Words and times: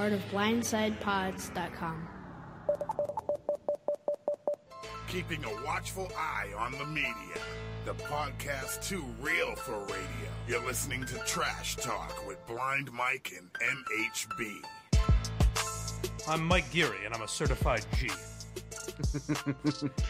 part 0.00 0.12
of 0.14 0.20
BlindsidePods.com. 0.30 2.08
Keeping 5.08 5.44
a 5.44 5.66
watchful 5.66 6.10
eye 6.16 6.48
on 6.56 6.72
the 6.72 6.86
media. 6.86 7.12
The 7.84 7.92
podcast 7.92 8.82
too 8.82 9.04
real 9.20 9.54
for 9.56 9.78
radio. 9.80 10.30
You're 10.48 10.64
listening 10.64 11.04
to 11.04 11.18
Trash 11.26 11.76
Talk 11.76 12.26
with 12.26 12.38
Blind 12.46 12.90
Mike 12.92 13.32
and 13.36 13.50
MHB. 13.52 14.62
I'm 16.26 16.46
Mike 16.46 16.70
Geary, 16.70 17.04
and 17.04 17.12
I'm 17.14 17.20
a 17.20 17.28
certified 17.28 17.84
G. 17.98 18.08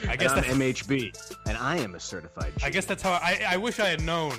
I 0.08 0.12
And 0.12 0.20
guess 0.20 0.30
I'm 0.30 0.44
MHB, 0.44 1.34
and 1.48 1.58
I 1.58 1.78
am 1.78 1.96
a 1.96 2.00
certified 2.00 2.52
G. 2.58 2.64
I 2.64 2.70
guess 2.70 2.84
that's 2.84 3.02
how 3.02 3.14
I, 3.14 3.40
I 3.48 3.56
wish 3.56 3.80
I 3.80 3.88
had 3.88 4.02
known 4.02 4.36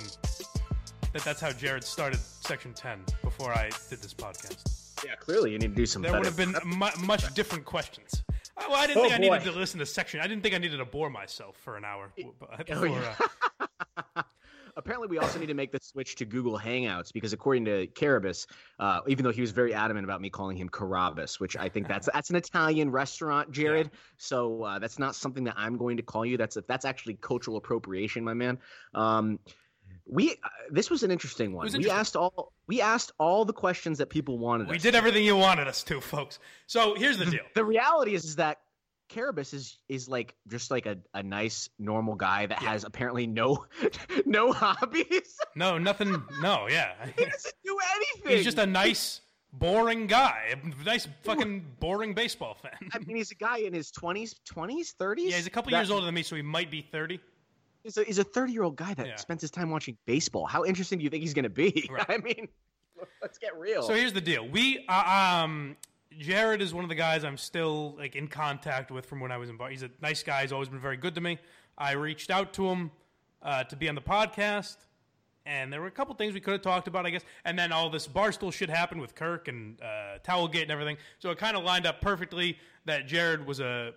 that 1.12 1.22
that's 1.22 1.42
how 1.42 1.50
Jared 1.52 1.84
started 1.84 2.20
Section 2.20 2.72
10 2.72 3.04
before 3.22 3.52
I 3.52 3.68
did 3.90 4.00
this 4.00 4.14
podcast. 4.14 4.71
Yeah, 5.04 5.14
clearly 5.16 5.50
you 5.52 5.58
need 5.58 5.70
to 5.70 5.74
do 5.74 5.86
some. 5.86 6.02
There 6.02 6.12
would 6.12 6.24
have 6.26 6.36
been 6.36 6.54
mu- 6.64 7.04
much 7.06 7.32
different 7.34 7.64
questions. 7.64 8.22
Uh, 8.56 8.64
Well, 8.68 8.74
I 8.76 8.86
didn't 8.86 8.98
Oh, 8.98 9.02
think 9.02 9.14
I 9.14 9.18
needed 9.18 9.42
to 9.44 9.52
listen 9.52 9.78
to 9.80 9.86
Section. 9.86 10.20
I 10.20 10.26
didn't 10.26 10.42
think 10.42 10.54
I 10.54 10.58
needed 10.58 10.76
to 10.78 10.84
bore 10.84 11.10
myself 11.10 11.56
for 11.56 11.76
an 11.76 11.84
hour. 11.84 12.12
but- 12.38 12.70
Oh, 12.70 12.84
yeah. 12.84 13.14
uh, 14.16 14.22
Apparently, 14.74 15.06
we 15.06 15.18
also 15.18 15.38
need 15.38 15.48
to 15.48 15.54
make 15.54 15.70
the 15.70 15.78
switch 15.82 16.16
to 16.16 16.24
Google 16.24 16.58
Hangouts 16.58 17.12
because, 17.12 17.34
according 17.34 17.66
to 17.66 17.86
Carrabis, 17.88 18.46
uh, 18.78 19.00
even 19.06 19.22
though 19.22 19.30
he 19.30 19.42
was 19.42 19.50
very 19.50 19.74
adamant 19.74 20.04
about 20.04 20.22
me 20.22 20.30
calling 20.30 20.56
him 20.56 20.66
Carabas, 20.70 21.38
which 21.38 21.58
I 21.58 21.68
think 21.68 21.88
that's 21.88 22.08
that's 22.10 22.30
an 22.30 22.36
Italian 22.36 22.90
restaurant, 22.90 23.50
Jared. 23.52 23.90
So 24.16 24.62
uh, 24.62 24.78
that's 24.78 24.98
not 24.98 25.14
something 25.14 25.44
that 25.44 25.54
I'm 25.58 25.76
going 25.76 25.98
to 25.98 26.02
call 26.02 26.24
you. 26.24 26.38
That's 26.38 26.56
that's 26.66 26.86
actually 26.86 27.14
cultural 27.20 27.58
appropriation, 27.58 28.24
my 28.24 28.32
man. 28.32 28.58
Um, 28.94 29.38
we 30.06 30.32
uh, 30.32 30.48
this 30.70 30.90
was 30.90 31.02
an 31.02 31.10
interesting 31.10 31.52
one. 31.52 31.70
We 31.72 31.90
asked 31.90 32.16
all 32.16 32.52
we 32.66 32.80
asked 32.80 33.12
all 33.18 33.44
the 33.44 33.52
questions 33.52 33.98
that 33.98 34.10
people 34.10 34.38
wanted. 34.38 34.68
we 34.68 34.78
did 34.78 34.92
to. 34.92 34.98
everything 34.98 35.24
you 35.24 35.36
wanted 35.36 35.68
us 35.68 35.82
to, 35.84 36.00
folks. 36.00 36.38
So 36.66 36.94
here's 36.94 37.18
the 37.18 37.26
deal. 37.26 37.44
the 37.54 37.64
reality 37.64 38.14
is, 38.14 38.24
is 38.24 38.36
that 38.36 38.58
Carrabis 39.12 39.52
is 39.54 39.78
is 39.88 40.08
like 40.08 40.34
just 40.48 40.70
like 40.70 40.86
a, 40.86 40.96
a 41.14 41.22
nice 41.22 41.68
normal 41.78 42.14
guy 42.14 42.46
that 42.46 42.58
has 42.58 42.84
apparently 42.84 43.26
no 43.26 43.66
no 44.26 44.52
hobbies. 44.52 45.36
No, 45.54 45.78
nothing. 45.78 46.22
No, 46.40 46.66
yeah. 46.68 46.92
he 47.16 47.24
doesn't 47.24 47.54
do 47.64 47.76
anything. 47.94 48.36
He's 48.36 48.44
just 48.44 48.58
a 48.58 48.66
nice, 48.66 49.20
boring 49.52 50.06
guy. 50.06 50.54
A 50.54 50.84
nice, 50.84 51.06
fucking 51.24 51.64
boring 51.78 52.14
baseball 52.14 52.54
fan. 52.54 52.72
I 52.92 52.98
mean, 53.00 53.16
he's 53.16 53.30
a 53.30 53.36
guy 53.36 53.58
in 53.58 53.74
his 53.74 53.90
twenties, 53.90 54.34
twenties, 54.46 54.94
thirties. 54.98 55.30
Yeah, 55.30 55.36
he's 55.36 55.46
a 55.46 55.50
couple 55.50 55.72
years 55.72 55.90
older 55.90 56.06
than 56.06 56.14
me, 56.14 56.22
so 56.22 56.36
he 56.36 56.42
might 56.42 56.70
be 56.70 56.80
30. 56.80 57.20
He's 57.82 57.96
a, 57.96 58.04
he's 58.04 58.18
a 58.18 58.24
thirty-year-old 58.24 58.76
guy 58.76 58.94
that 58.94 59.06
Yeah. 59.06 59.16
spends 59.16 59.40
his 59.40 59.50
time 59.50 59.70
watching 59.70 59.96
baseball. 60.06 60.46
How 60.46 60.64
interesting 60.64 60.98
do 60.98 61.04
you 61.04 61.10
think 61.10 61.22
he's 61.22 61.34
going 61.34 61.42
to 61.44 61.48
be? 61.50 61.88
Right. 61.90 62.06
I 62.08 62.18
mean, 62.18 62.48
let's 63.22 63.38
get 63.38 63.58
real. 63.58 63.82
So 63.82 63.94
here's 63.94 64.12
the 64.12 64.20
deal. 64.20 64.46
We, 64.48 64.84
uh, 64.88 65.42
um, 65.44 65.76
Jared 66.18 66.62
is 66.62 66.72
one 66.74 66.84
of 66.84 66.88
the 66.90 66.94
guys 66.94 67.24
I'm 67.24 67.36
still 67.36 67.94
like 67.96 68.14
in 68.16 68.28
contact 68.28 68.90
with 68.90 69.06
from 69.06 69.18
when 69.20 69.32
I 69.32 69.36
was 69.38 69.48
in 69.50 69.56
bar. 69.56 69.70
He's 69.70 69.82
a 69.82 69.90
nice 70.00 70.22
guy. 70.22 70.42
He's 70.42 70.52
always 70.52 70.68
been 70.68 70.78
very 70.80 70.96
good 70.96 71.14
to 71.16 71.20
me. 71.20 71.38
I 71.78 71.92
reached 71.92 72.30
out 72.30 72.52
to 72.54 72.66
him 72.68 72.90
uh, 73.42 73.64
to 73.64 73.76
be 73.76 73.88
on 73.88 73.94
the 73.94 74.00
podcast, 74.02 74.76
and 75.46 75.72
there 75.72 75.80
were 75.80 75.86
a 75.88 75.90
couple 75.92 76.14
things 76.14 76.34
we 76.34 76.40
could 76.40 76.52
have 76.52 76.62
talked 76.62 76.86
about, 76.86 77.06
I 77.06 77.10
guess. 77.10 77.24
And 77.44 77.58
then 77.58 77.72
all 77.72 77.90
this 77.90 78.06
barstool 78.06 78.52
shit 78.52 78.68
happened 78.70 79.00
with 79.00 79.14
Kirk 79.16 79.48
and 79.48 79.80
uh, 79.82 80.18
Towelgate 80.22 80.62
and 80.64 80.70
everything. 80.70 80.98
So 81.18 81.30
it 81.30 81.38
kind 81.38 81.56
of 81.56 81.64
lined 81.64 81.86
up 81.86 82.00
perfectly 82.00 82.58
that 82.84 83.06
Jared 83.08 83.44
was 83.46 83.58
a 83.58 83.94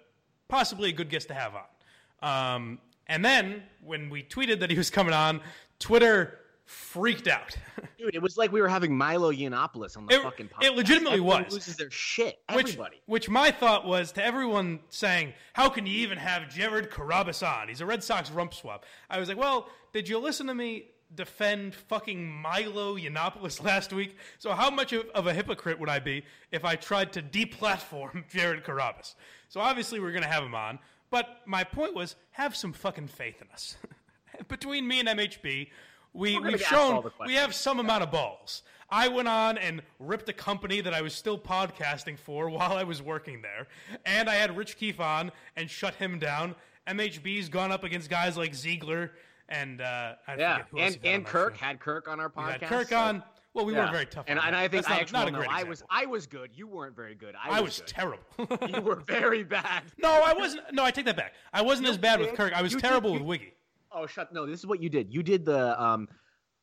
possibly 0.47 0.89
a 0.89 0.93
good 0.93 1.09
guest 1.09 1.27
to 1.27 1.33
have 1.35 1.53
on. 1.53 2.55
Um, 2.55 2.79
and 3.07 3.23
then 3.23 3.63
when 3.83 4.09
we 4.09 4.23
tweeted 4.23 4.59
that 4.61 4.69
he 4.71 4.77
was 4.77 4.89
coming 4.89 5.13
on, 5.13 5.41
Twitter 5.79 6.39
freaked 6.65 7.27
out. 7.27 7.55
Dude, 7.99 8.15
it 8.15 8.21
was 8.21 8.37
like 8.37 8.51
we 8.51 8.59
were 8.59 8.67
having 8.67 8.97
Milo 8.97 9.31
Yiannopoulos 9.31 9.95
on 9.97 10.07
the 10.07 10.15
It- 10.15 10.23
fucking 10.23 10.47
it 10.61 10.71
podcast. 10.71 10.75
legitimately 10.75 11.19
Everyone 11.19 11.43
was. 11.45 11.53
loses 11.53 11.77
their 11.77 11.91
shit. 11.91 12.39
Which, 12.53 12.67
Everybody. 12.69 13.01
which 13.05 13.29
my 13.29 13.51
thought 13.51 13.85
was 13.85 14.11
to 14.13 14.25
everyone 14.25 14.79
saying, 14.89 15.33
"How 15.53 15.69
can 15.69 15.85
you 15.85 15.93
even 15.99 16.17
have 16.17 16.49
Jared 16.49 16.89
Carrabis 16.89 17.45
on? 17.47 17.67
He's 17.67 17.81
a 17.81 17.85
Red 17.85 18.03
Sox 18.03 18.31
rump 18.31 18.53
swap." 18.53 18.85
I 19.09 19.19
was 19.19 19.29
like, 19.29 19.37
"Well, 19.37 19.69
did 19.93 20.09
you 20.09 20.17
listen 20.17 20.47
to 20.47 20.55
me 20.55 20.87
defend 21.13 21.75
fucking 21.75 22.27
Milo 22.27 22.97
Yiannopoulos 22.97 23.63
last 23.63 23.93
week? 23.93 24.17
So 24.39 24.51
how 24.53 24.71
much 24.71 24.91
of, 24.91 25.05
of 25.13 25.27
a 25.27 25.33
hypocrite 25.33 25.79
would 25.79 25.87
I 25.89 25.99
be 25.99 26.23
if 26.51 26.65
I 26.65 26.75
tried 26.75 27.13
to 27.13 27.21
deplatform 27.21 28.27
Jared 28.29 28.63
Carrabis? 28.63 29.13
So 29.49 29.59
obviously 29.61 29.99
we're 29.99 30.11
gonna 30.11 30.25
have 30.25 30.43
him 30.43 30.55
on, 30.55 30.79
but 31.09 31.41
my 31.45 31.63
point 31.63 31.93
was, 31.93 32.15
have 32.31 32.55
some 32.55 32.73
fucking 32.73 33.07
faith 33.07 33.41
in 33.41 33.47
us. 33.53 33.77
Between 34.47 34.87
me 34.87 34.99
and 34.99 35.07
MHB, 35.09 35.69
we, 36.13 36.39
we've 36.39 36.61
shown 36.61 37.03
we 37.25 37.35
have 37.35 37.53
some 37.55 37.79
amount 37.79 38.03
of 38.03 38.11
balls. 38.11 38.63
I 38.89 39.07
went 39.07 39.27
on 39.27 39.57
and 39.57 39.81
ripped 39.99 40.29
a 40.29 40.33
company 40.33 40.79
that 40.81 40.93
I 40.93 41.01
was 41.01 41.13
still 41.13 41.39
podcasting 41.39 42.17
for 42.19 42.49
while 42.51 42.73
I 42.73 42.83
was 42.83 43.01
working 43.01 43.41
there, 43.41 43.67
and 44.05 44.29
I 44.29 44.35
had 44.35 44.55
Rich 44.55 44.77
Keefe 44.77 44.99
on 44.99 45.31
and 45.55 45.69
shut 45.69 45.95
him 45.95 46.19
down. 46.19 46.55
MHB's 46.87 47.49
gone 47.49 47.71
up 47.71 47.83
against 47.83 48.09
guys 48.09 48.37
like 48.37 48.53
Ziegler 48.53 49.11
and 49.49 49.81
uh, 49.81 50.13
I 50.27 50.35
Yeah, 50.37 50.57
forget 50.63 50.67
who 50.71 50.77
and 50.79 50.97
and 51.15 51.25
Kirk 51.25 51.57
had 51.57 51.79
Kirk 51.79 52.07
on 52.07 52.19
our 52.19 52.29
podcast. 52.29 52.59
had 52.61 52.69
Kirk 52.69 52.87
so- 52.89 52.97
on. 52.97 53.23
Well, 53.55 53.65
we 53.65 53.73
Yeah. 53.73 53.79
weren't 53.79 53.91
very 53.93 54.05
tough. 54.05 54.25
And, 54.27 54.37
and. 54.37 54.55
I 54.55 54.67
think 54.67 54.85
That's 54.85 54.89
not, 54.89 54.97
I 54.97 55.01
actually 55.01 55.19
not 55.19 55.27
a 55.29 55.31
no, 55.31 55.45
I 55.49 55.63
was. 55.63 55.81
I 55.89 56.05
was 56.05 56.27
good. 56.27 56.51
You 56.53 56.67
weren't 56.67 56.95
very 56.95 57.15
good. 57.15 57.33
I, 57.41 57.57
I 57.57 57.61
was, 57.61 57.81
terrible. 57.87 58.19
You 58.69 58.81
were 58.81 58.97
very 58.97 59.43
bad. 59.43 59.83
no, 59.97 60.09
I 60.23 60.33
wasn't. 60.33 60.71
No, 60.73 60.83
I 60.83 60.91
take 60.91 61.05
that 61.05 61.15
back. 61.17 61.33
I 61.53 61.61
wasn't 61.63 61.87
as 61.87 61.97
bad 61.97 62.19
with. 62.19 62.33
Kirk. 62.35 62.53
I 62.53 62.61
was 62.61 62.73
You 62.73 62.79
did- 62.79 62.87
terrible 62.87 63.11
you- 63.13 63.19
with 63.19 63.23
Wiggy. 63.23 63.53
Oh, 63.91 64.05
shut! 64.05 64.33
No, 64.33 64.45
this 64.45 64.59
is 64.59 64.65
what 64.67 64.83
you 64.83 64.89
did. 64.89 65.13
You 65.13 65.23
did 65.23 65.45
the 65.45 65.81
um. 65.81 66.07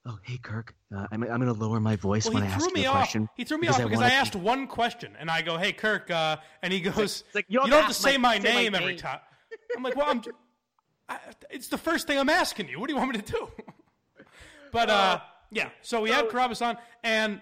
Oh, 0.04 0.18
hey 0.24 0.36
Kirk, 0.36 0.74
uh, 0.94 1.06
I'm 1.12 1.22
I'm 1.22 1.38
gonna 1.40 1.52
lower 1.54 1.80
my 1.80 1.96
voice 1.96 2.24
Well, 2.26 2.34
when 2.34 2.42
he 2.42 2.48
I 2.50 2.52
ask 2.52 2.76
you 2.76 2.82
a 2.82 2.86
off. 2.88 2.92
question. 2.94 3.28
He 3.36 3.44
threw 3.44 3.56
me 3.56 3.68
off 3.68 3.78
because 3.78 3.92
I, 4.00 4.02
wanna- 4.02 4.14
asked 4.14 4.36
one 4.36 4.66
question, 4.66 5.16
and 5.18 5.30
I 5.30 5.40
go, 5.40 5.56
"Hey, 5.56 5.72
Kirk," 5.72 6.10
uh, 6.10 6.36
and 6.60 6.72
he 6.72 6.80
goes, 6.80 7.24
like, 7.34 7.46
"You 7.48 7.54
you 7.54 7.60
don't, 7.60 7.70
don't 7.70 7.80
have 7.84 7.88
to 7.88 7.94
say 7.94 8.18
my- 8.18 8.38
my 8.38 8.44
say 8.44 8.52
my 8.54 8.60
name 8.62 8.74
every 8.74 8.86
name." 8.88 8.96
time." 8.98 9.20
I'm 9.76 9.82
like, 9.82 9.96
"Well, 9.96 10.10
I'm." 10.10 10.20
I, 11.08 11.18
it's 11.50 11.68
the 11.68 11.78
first 11.78 12.06
thing 12.06 12.18
I'm 12.18 12.28
asking 12.28 12.68
you. 12.68 12.78
What 12.80 12.88
do 12.88 12.92
you 12.94 12.98
want 12.98 13.12
me 13.12 13.20
to 13.22 13.32
do? 13.32 13.48
but 14.72 14.90
uh, 14.90 15.20
yeah, 15.52 15.68
so 15.82 16.00
we 16.00 16.10
had 16.10 16.26
Carrabis 16.28 16.64
on, 16.66 16.76
and 17.04 17.40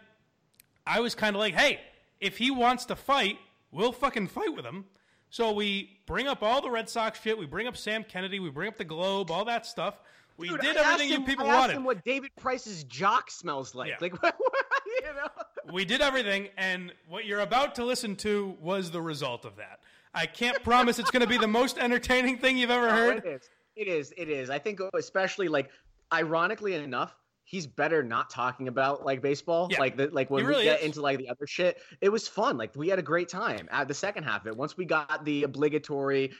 I 0.87 1.01
was 1.01 1.15
kind 1.15 1.35
of 1.37 1.41
like, 1.41 1.55
"Hey, 1.55 1.81
if 2.21 2.37
he 2.37 2.51
wants 2.51 2.85
to 2.87 2.97
fight, 2.97 3.39
we'll 3.71 3.93
fucking 3.93 4.27
fight 4.29 4.55
with 4.55 4.65
him." 4.67 4.85
So 5.31 5.53
we 5.53 5.99
bring 6.07 6.27
up 6.27 6.43
all 6.43 6.61
the 6.61 6.71
Red 6.71 6.89
Sox 6.91 7.21
shit. 7.21 7.39
We 7.39 7.47
bring 7.47 7.67
up 7.69 7.77
Sam 7.77 8.03
Kennedy. 8.05 8.41
We 8.41 8.51
bring 8.51 8.69
up 8.69 8.77
the 8.77 8.85
Globe. 8.85 9.31
All 9.31 9.45
that 9.45 9.65
stuff. 9.65 9.95
We 10.37 10.49
Dude, 10.49 10.61
did 10.61 10.77
I 10.77 10.95
everything 10.95 11.09
you 11.11 11.17
him- 11.17 11.25
people 11.25 11.47
I 11.47 11.49
asked 11.51 11.59
wanted. 11.61 11.77
him 11.77 11.85
what 11.85 12.05
David 12.05 12.31
Price's 12.37 12.83
jock 12.85 13.31
smells 13.31 13.75
like. 13.75 13.91
Yeah. 13.91 13.97
Like, 14.01 14.15
you 14.23 15.03
know. 15.15 15.29
We 15.73 15.85
did 15.85 16.01
everything, 16.01 16.49
and 16.57 16.93
what 17.09 17.27
you're 17.27 17.41
about 17.41 17.75
to 17.77 17.85
listen 17.85 18.17
to 18.17 18.57
was 18.61 18.91
the 18.91 19.01
result 19.03 19.45
of 19.45 19.57
that. 19.57 19.81
I 20.15 20.27
can't 20.27 20.61
promise 20.65 20.99
it's 20.99 21.11
going 21.13 21.21
to 21.23 21.29
be 21.29 21.39
the 21.39 21.47
most 21.47 21.79
entertaining 21.79 22.39
thing 22.39 22.57
you've 22.57 22.71
ever 22.71 22.89
Oh, 22.89 22.91
heard. 22.91 23.19
it 23.19 23.27
is. 23.27 23.49
It 23.77 23.87
is. 23.87 24.13
It 24.17 24.29
is. 24.29 24.51
I 24.51 24.59
think, 24.59 24.81
especially 24.95 25.47
like, 25.47 25.71
ironically 26.13 26.75
enough, 26.75 27.15
he's 27.51 27.67
better 27.67 28.01
not 28.01 28.31
talking 28.31 28.69
about 28.69 29.05
like 29.05 29.21
baseball. 29.21 29.67
Yeah. 29.71 29.81
Like 29.81 29.97
the 29.97 30.09
like 30.13 30.31
when 30.31 30.47
really 30.47 30.61
we 30.61 30.65
get 30.65 30.81
is. 30.81 30.87
into 30.87 31.01
like 31.01 31.19
the 31.19 31.29
other 31.29 31.49
shit, 31.49 31.83
it 32.01 32.09
was 32.09 32.29
fun. 32.29 32.57
Like 32.57 32.77
we 32.77 32.89
had 32.89 33.01
a 33.01 33.03
great 33.03 33.29
time 33.29 33.69
at 33.73 33.89
the 33.89 33.95
second 33.95 34.23
half 34.23 34.43
of 34.43 34.47
it. 34.47 34.57
Once 34.57 34.77
we 34.77 34.85
got 34.85 35.25
the 35.25 35.43
obligatory, 35.43 36.31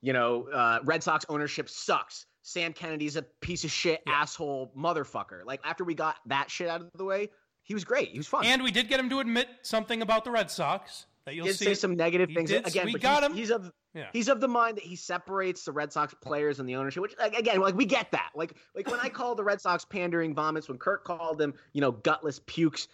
you 0.00 0.14
know, 0.14 0.48
uh, 0.48 0.78
Red 0.84 1.02
Sox 1.02 1.26
ownership 1.28 1.68
sucks. 1.68 2.24
Sam 2.40 2.72
Kennedy's 2.72 3.16
a 3.16 3.22
piece 3.42 3.64
of 3.64 3.70
shit, 3.70 4.02
asshole, 4.06 4.72
motherfucker. 4.76 5.44
Like 5.44 5.60
after 5.64 5.84
we 5.84 5.94
got 5.94 6.16
that 6.26 6.50
shit 6.50 6.68
out 6.68 6.80
of 6.80 6.90
the 6.94 7.04
way, 7.04 7.28
he 7.62 7.74
was 7.74 7.84
great. 7.84 8.08
He 8.08 8.18
was 8.18 8.26
fun. 8.26 8.46
And 8.46 8.62
we 8.62 8.70
did 8.70 8.88
get 8.88 8.98
him 8.98 9.10
to 9.10 9.20
admit 9.20 9.48
something 9.60 10.00
about 10.00 10.24
the 10.24 10.30
Red 10.30 10.50
Sox 10.50 11.04
that 11.26 11.34
you'll 11.34 11.46
did 11.46 11.56
see. 11.56 11.64
say 11.66 11.74
some 11.74 11.96
negative 11.96 12.28
He 12.28 12.34
things 12.34 12.50
did- 12.50 12.66
again. 12.66 12.86
we 12.86 12.92
but 12.92 13.00
got 13.00 13.22
he's, 13.22 13.30
him. 13.30 13.36
He's 13.36 13.50
of 13.50 13.72
Yeah. 13.94 14.08
he's 14.12 14.28
of 14.28 14.40
the 14.40 14.48
mind 14.48 14.76
that 14.76 14.84
he 14.84 14.96
separates 14.96 15.64
the 15.64 15.72
Red 15.72 15.92
Sox 15.92 16.14
players 16.14 16.60
and 16.60 16.68
the 16.68 16.76
ownership. 16.76 17.02
Which 17.02 17.14
like, 17.18 17.34
again, 17.36 17.60
like 17.60 17.74
we 17.74 17.84
get 17.86 18.10
that. 18.12 18.30
Like 18.34 18.54
like 18.74 18.90
when 18.90 19.00
I 19.00 19.08
call 19.08 19.34
the 19.34 19.44
Red 19.44 19.60
Sox 19.60 19.84
pandering 19.84 20.34
vomits, 20.34 20.68
when 20.68 20.78
Kirk 20.78 21.04
called 21.04 21.38
them, 21.38 21.54
you 21.72 21.80
know, 21.80 21.92
gutless 21.92 22.40
pukes. 22.46 22.88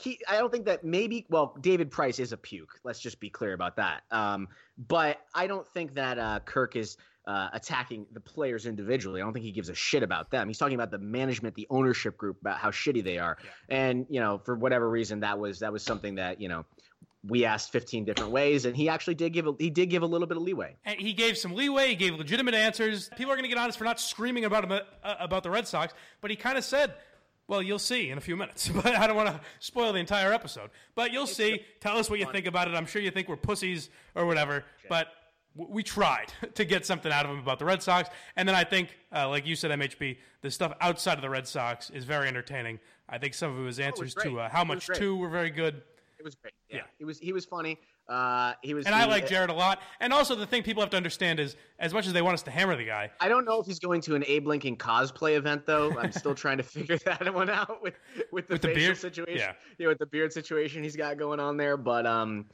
He, 0.00 0.20
I 0.28 0.38
don't 0.38 0.52
think 0.52 0.66
that 0.66 0.84
maybe. 0.84 1.26
Well, 1.30 1.56
David 1.60 1.90
Price 1.90 2.20
is 2.20 2.30
a 2.32 2.36
puke. 2.36 2.78
Let's 2.84 3.00
just 3.00 3.18
be 3.18 3.28
clear 3.28 3.54
about 3.54 3.74
that. 3.76 4.02
Um, 4.12 4.46
but 4.88 5.18
I 5.34 5.48
don't 5.48 5.66
think 5.66 5.94
that 5.96 6.16
uh, 6.16 6.38
Kirk 6.44 6.76
is 6.76 6.96
uh, 7.26 7.48
attacking 7.52 8.06
the 8.12 8.20
players 8.20 8.66
individually. 8.66 9.20
I 9.20 9.24
don't 9.24 9.32
think 9.32 9.44
he 9.44 9.50
gives 9.50 9.68
a 9.68 9.74
shit 9.74 10.04
about 10.04 10.30
them. 10.30 10.46
He's 10.46 10.58
talking 10.58 10.76
about 10.76 10.92
the 10.92 10.98
management, 10.98 11.56
the 11.56 11.66
ownership 11.70 12.16
group, 12.16 12.40
about 12.40 12.58
how 12.58 12.70
shitty 12.70 13.02
they 13.02 13.18
are. 13.18 13.36
And 13.68 14.06
you 14.08 14.20
know, 14.20 14.38
for 14.44 14.54
whatever 14.54 14.88
reason, 14.88 15.18
that 15.20 15.36
was 15.40 15.58
that 15.58 15.72
was 15.72 15.82
something 15.82 16.14
that 16.14 16.40
you 16.40 16.48
know 16.48 16.64
we 17.26 17.44
asked 17.44 17.70
15 17.72 18.04
different 18.04 18.30
ways, 18.30 18.64
and 18.64 18.74
he 18.74 18.88
actually 18.88 19.14
did 19.14 19.32
give 19.32 19.46
a, 19.46 19.52
he 19.58 19.68
did 19.70 19.90
give 19.90 20.02
a 20.02 20.06
little 20.06 20.26
bit 20.26 20.36
of 20.36 20.42
leeway. 20.42 20.76
And 20.84 20.98
he 20.98 21.12
gave 21.12 21.36
some 21.36 21.54
leeway. 21.54 21.88
He 21.88 21.94
gave 21.94 22.14
legitimate 22.14 22.54
answers. 22.54 23.10
People 23.16 23.32
are 23.32 23.36
going 23.36 23.44
to 23.44 23.48
get 23.48 23.58
honest 23.58 23.76
for 23.78 23.84
not 23.84 24.00
screaming 24.00 24.44
about 24.44 24.64
him, 24.64 24.72
uh, 24.72 25.14
about 25.18 25.42
the 25.42 25.50
Red 25.50 25.68
Sox, 25.68 25.92
but 26.22 26.30
he 26.30 26.36
kind 26.36 26.56
of 26.56 26.64
said, 26.64 26.94
"Well, 27.46 27.62
you'll 27.62 27.78
see 27.78 28.10
in 28.10 28.16
a 28.16 28.22
few 28.22 28.36
minutes." 28.36 28.68
But 28.74 28.86
I 28.86 29.06
don't 29.06 29.16
want 29.16 29.28
to 29.28 29.40
spoil 29.58 29.92
the 29.92 29.98
entire 29.98 30.32
episode. 30.32 30.70
But 30.94 31.12
you'll 31.12 31.26
see. 31.26 31.62
Tell 31.80 31.98
us 31.98 32.08
what 32.08 32.18
you 32.20 32.26
think 32.32 32.46
about 32.46 32.68
it. 32.68 32.74
I'm 32.74 32.86
sure 32.86 33.02
you 33.02 33.10
think 33.10 33.28
we're 33.28 33.36
pussies 33.36 33.90
or 34.14 34.24
whatever, 34.24 34.64
but 34.88 35.08
w- 35.56 35.74
we 35.74 35.82
tried 35.82 36.32
to 36.54 36.64
get 36.64 36.86
something 36.86 37.12
out 37.12 37.26
of 37.26 37.32
him 37.32 37.38
about 37.38 37.58
the 37.58 37.66
Red 37.66 37.82
Sox. 37.82 38.08
And 38.36 38.48
then 38.48 38.54
I 38.56 38.64
think, 38.64 38.96
uh, 39.14 39.28
like 39.28 39.46
you 39.46 39.56
said, 39.56 39.70
MHB, 39.78 40.16
the 40.40 40.50
stuff 40.50 40.72
outside 40.80 41.14
of 41.18 41.22
the 41.22 41.28
Red 41.30 41.46
Sox 41.46 41.90
is 41.90 42.04
very 42.04 42.28
entertaining. 42.28 42.78
I 43.08 43.18
think 43.18 43.34
some 43.34 43.58
of 43.58 43.66
his 43.66 43.78
answers 43.80 44.14
great. 44.14 44.30
to 44.30 44.40
uh, 44.40 44.48
How 44.48 44.64
Much 44.64 44.86
To 44.94 45.16
were 45.16 45.28
very 45.28 45.50
good. 45.50 45.82
It 46.20 46.24
was 46.24 46.34
great. 46.34 46.52
Yeah, 46.68 46.76
Yeah. 46.76 46.82
he 46.98 47.04
was 47.06 47.18
he 47.18 47.32
was 47.32 47.46
funny. 47.46 47.78
Uh, 48.06 48.52
he 48.62 48.74
was, 48.74 48.84
And 48.86 48.94
I 48.94 49.04
like 49.06 49.26
Jared 49.26 49.48
a 49.50 49.54
lot. 49.54 49.80
And 50.00 50.12
also, 50.12 50.34
the 50.34 50.46
thing 50.46 50.62
people 50.64 50.82
have 50.82 50.90
to 50.90 50.96
understand 50.96 51.38
is, 51.40 51.56
as 51.78 51.94
much 51.94 52.06
as 52.08 52.12
they 52.12 52.22
want 52.22 52.34
us 52.34 52.42
to 52.42 52.50
hammer 52.50 52.76
the 52.76 52.84
guy, 52.84 53.10
I 53.20 53.28
don't 53.28 53.44
know 53.46 53.60
if 53.60 53.66
he's 53.66 53.78
going 53.78 54.00
to 54.02 54.16
an 54.16 54.24
Abe 54.26 54.46
Lincoln 54.48 54.76
cosplay 54.76 55.36
event 55.36 55.64
though. 55.64 55.96
I'm 55.98 56.12
still 56.22 56.34
trying 56.34 56.58
to 56.58 56.62
figure 56.62 56.98
that 57.06 57.32
one 57.32 57.48
out 57.48 57.80
with 57.82 57.94
with 58.32 58.48
the 58.48 58.54
With 58.54 58.62
the 58.62 58.68
facial 58.68 58.82
beard? 58.84 58.96
situation. 58.98 59.54
Yeah. 59.78 59.86
with 59.88 59.98
the 59.98 60.06
beard 60.06 60.32
situation 60.32 60.82
he's 60.82 60.96
got 60.96 61.16
going 61.18 61.40
on 61.40 61.56
there. 61.56 61.76
But 61.78 62.04
um, 62.06 62.46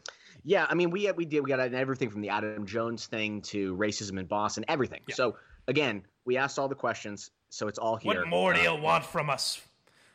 yeah, 0.44 0.66
I 0.70 0.74
mean, 0.74 0.90
we 0.90 1.10
we 1.12 1.24
did 1.24 1.40
we 1.40 1.48
got 1.48 1.58
everything 1.58 2.10
from 2.10 2.20
the 2.20 2.28
Adam 2.28 2.64
Jones 2.66 3.06
thing 3.06 3.40
to 3.42 3.74
racism 3.76 4.20
in 4.20 4.26
Boston, 4.26 4.64
everything. 4.68 5.00
Yeah. 5.08 5.14
So 5.16 5.36
again, 5.66 6.04
we 6.24 6.36
asked 6.36 6.56
all 6.58 6.68
the 6.68 6.74
questions, 6.76 7.30
so 7.48 7.66
it's 7.66 7.78
all 7.78 7.96
here. 7.96 8.20
what 8.20 8.28
more 8.28 8.52
do 8.52 8.60
Uh, 8.60 8.74
you 8.74 8.74
want 8.80 9.04
from 9.04 9.28
us? 9.30 9.60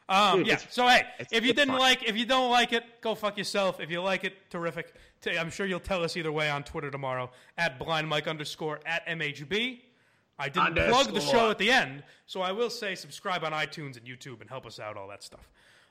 Um, 0.10 0.44
yeah. 0.44 0.58
So 0.70 0.88
hey, 0.88 1.04
if 1.32 1.46
you 1.46 1.54
didn't 1.54 1.70
fun. 1.70 1.80
like, 1.80 2.04
if 2.08 2.18
you 2.18 2.26
don't 2.26 2.52
like 2.52 2.74
it, 2.74 2.84
go 3.02 3.16
fuck 3.16 3.38
yourself. 3.38 3.80
If 3.80 3.90
you 3.90 4.02
like 4.02 4.24
it, 4.24 4.34
terrific. 4.50 4.94
I'm 5.40 5.50
sure 5.50 5.66
you'll 5.66 5.80
tell 5.80 6.04
us 6.04 6.18
either 6.18 6.32
way 6.32 6.50
on 6.50 6.64
Twitter 6.64 6.92
tomorrow 6.92 7.32
at 7.58 7.80
blind 7.80 8.08
mike 8.08 8.28
underscore 8.28 8.80
at 8.86 9.06
mhb. 9.08 9.80
I 10.40 10.50
didn't 10.50 10.74
plug 10.74 11.14
the 11.14 11.22
show 11.22 11.52
at 11.52 11.60
the 11.60 11.72
end, 11.72 12.04
so 12.26 12.42
I 12.42 12.52
will 12.52 12.72
say 12.72 12.96
subscribe 12.96 13.44
on 13.44 13.52
iTunes 13.52 13.96
and 13.98 14.06
YouTube 14.06 14.42
and 14.42 14.50
help 14.50 14.66
us 14.66 14.80
out, 14.80 14.98
all 14.98 15.08
that 15.10 15.22
stuff. 15.22 15.48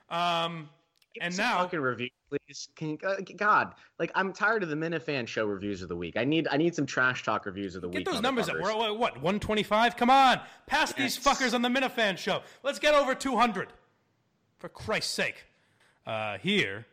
Um, 0.09 0.69
Give 1.13 1.23
and 1.23 1.37
now, 1.37 1.57
fucking 1.57 1.79
review, 1.79 2.09
please. 2.29 2.69
Can 2.75 2.91
you, 2.91 2.97
uh, 3.05 3.15
God, 3.35 3.73
like 3.99 4.11
I'm 4.15 4.31
tired 4.31 4.63
of 4.63 4.69
the 4.69 4.75
Minihane 4.75 5.27
show 5.27 5.45
reviews 5.45 5.81
of 5.81 5.89
the 5.89 5.95
week. 5.95 6.15
I 6.15 6.23
need 6.23 6.47
I 6.49 6.57
need 6.57 6.73
some 6.73 6.85
trash 6.85 7.23
talk 7.23 7.45
reviews 7.45 7.75
of 7.75 7.81
the 7.81 7.89
Get 7.89 7.99
week. 7.99 8.05
Get 8.05 8.13
those 8.13 8.21
numbers 8.21 8.47
up. 8.47 8.55
We're 8.55 8.69
at 8.69 8.97
what? 8.97 9.15
125? 9.15 9.97
Come 9.97 10.09
on. 10.09 10.39
Pass 10.67 10.93
these 10.93 11.17
fuckers 11.17 11.53
on 11.53 11.61
the 11.61 11.69
Minihane 11.69 12.17
show. 12.17 12.41
Let's 12.63 12.79
get 12.79 12.93
over 12.93 13.13
200. 13.13 13.73
For 14.61 14.69
Christ's 14.69 15.11
sake. 15.11 15.43
Uh, 16.05 16.37
here 16.37 16.85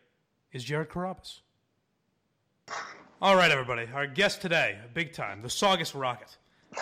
is 0.53 0.65
Jared 0.65 0.89
Carrabis. 0.89 1.41
All 3.21 3.37
right, 3.37 3.51
everybody. 3.51 3.87
Our 3.93 4.07
guest 4.07 4.41
today, 4.41 4.79
big 4.95 5.13
time, 5.13 5.43
the 5.43 5.51
Saugus 5.51 5.95
Rocket. 5.95 6.35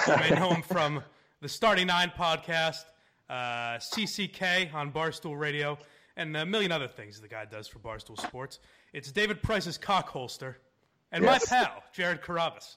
You 0.07 0.17
may 0.19 0.31
know 0.31 0.53
him 0.55 0.63
from 0.63 1.03
the 1.41 1.49
Starting 1.49 1.89
Nine 1.89 2.13
podcast, 2.17 2.85
uh, 3.29 3.79
CCK 3.81 4.73
on 4.73 4.93
Barstool 4.93 5.37
Radio, 5.37 5.77
and 6.17 6.37
a 6.37 6.47
million 6.47 6.71
other 6.71 6.87
things 6.87 7.21
the 7.21 7.27
guy 7.27 7.47
does 7.47 7.67
for 7.67 7.81
Barstool 7.81 8.21
Sports. 8.21 8.61
It's 8.93 9.11
David 9.11 9.43
Price's 9.43 9.77
cock 9.77 10.09
holster, 10.09 10.57
and 11.11 11.25
Yes. 11.25 11.51
my 11.51 11.65
pal, 11.65 11.83
Jared 11.93 12.23
Carrabis. 12.23 12.77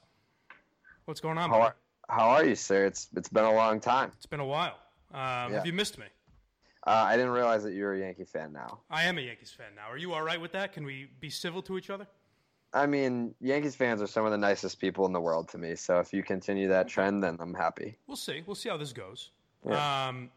What's 1.04 1.20
going 1.20 1.38
on? 1.38 1.50
How 1.50 1.60
are, 1.60 1.76
how 2.08 2.28
are 2.30 2.44
you, 2.44 2.56
sir? 2.56 2.86
It's 2.86 3.06
it's 3.14 3.28
been 3.28 3.44
a 3.44 3.54
long 3.54 3.78
time. 3.78 4.10
It's 4.16 4.26
been 4.26 4.40
a 4.40 4.44
while. 4.44 4.78
Um, 5.12 5.20
Yeah. 5.20 5.50
Have 5.58 5.66
you 5.66 5.72
missed 5.72 5.96
me? 5.96 6.06
Uh, 6.86 7.04
I 7.06 7.16
didn't 7.16 7.32
realize 7.32 7.62
that 7.64 7.74
you 7.74 7.84
were 7.84 7.94
a 7.94 7.98
Yankee 7.98 8.24
fan 8.24 8.52
now. 8.52 8.80
I 8.90 9.04
am 9.04 9.18
a 9.18 9.20
Yankees 9.20 9.50
fan 9.50 9.74
now. 9.76 9.88
Are 9.90 9.98
you 9.98 10.14
all 10.14 10.22
right 10.22 10.40
with 10.40 10.52
that? 10.52 10.72
Can 10.72 10.84
we 10.84 11.08
be 11.20 11.28
civil 11.28 11.60
to 11.62 11.76
each 11.76 11.90
other? 11.90 12.06
I 12.72 12.86
mean, 12.86 13.34
Yankees 13.40 13.74
fans 13.76 14.00
are 14.00 14.06
some 14.06 14.24
of 14.24 14.30
the 14.30 14.38
nicest 14.38 14.78
people 14.80 15.04
in 15.04 15.12
the 15.12 15.20
world 15.20 15.48
to 15.50 15.58
me. 15.58 15.74
So 15.74 15.98
if 15.98 16.12
you 16.12 16.22
continue 16.22 16.68
that 16.68 16.88
trend, 16.88 17.22
then 17.22 17.36
I'm 17.40 17.52
happy. 17.52 17.98
We'll 18.06 18.16
see. 18.16 18.42
We'll 18.46 18.54
see 18.54 18.68
how 18.68 18.76
this 18.76 18.92
goes. 18.92 19.30
Yeah. 19.68 20.08
Um, 20.08 20.30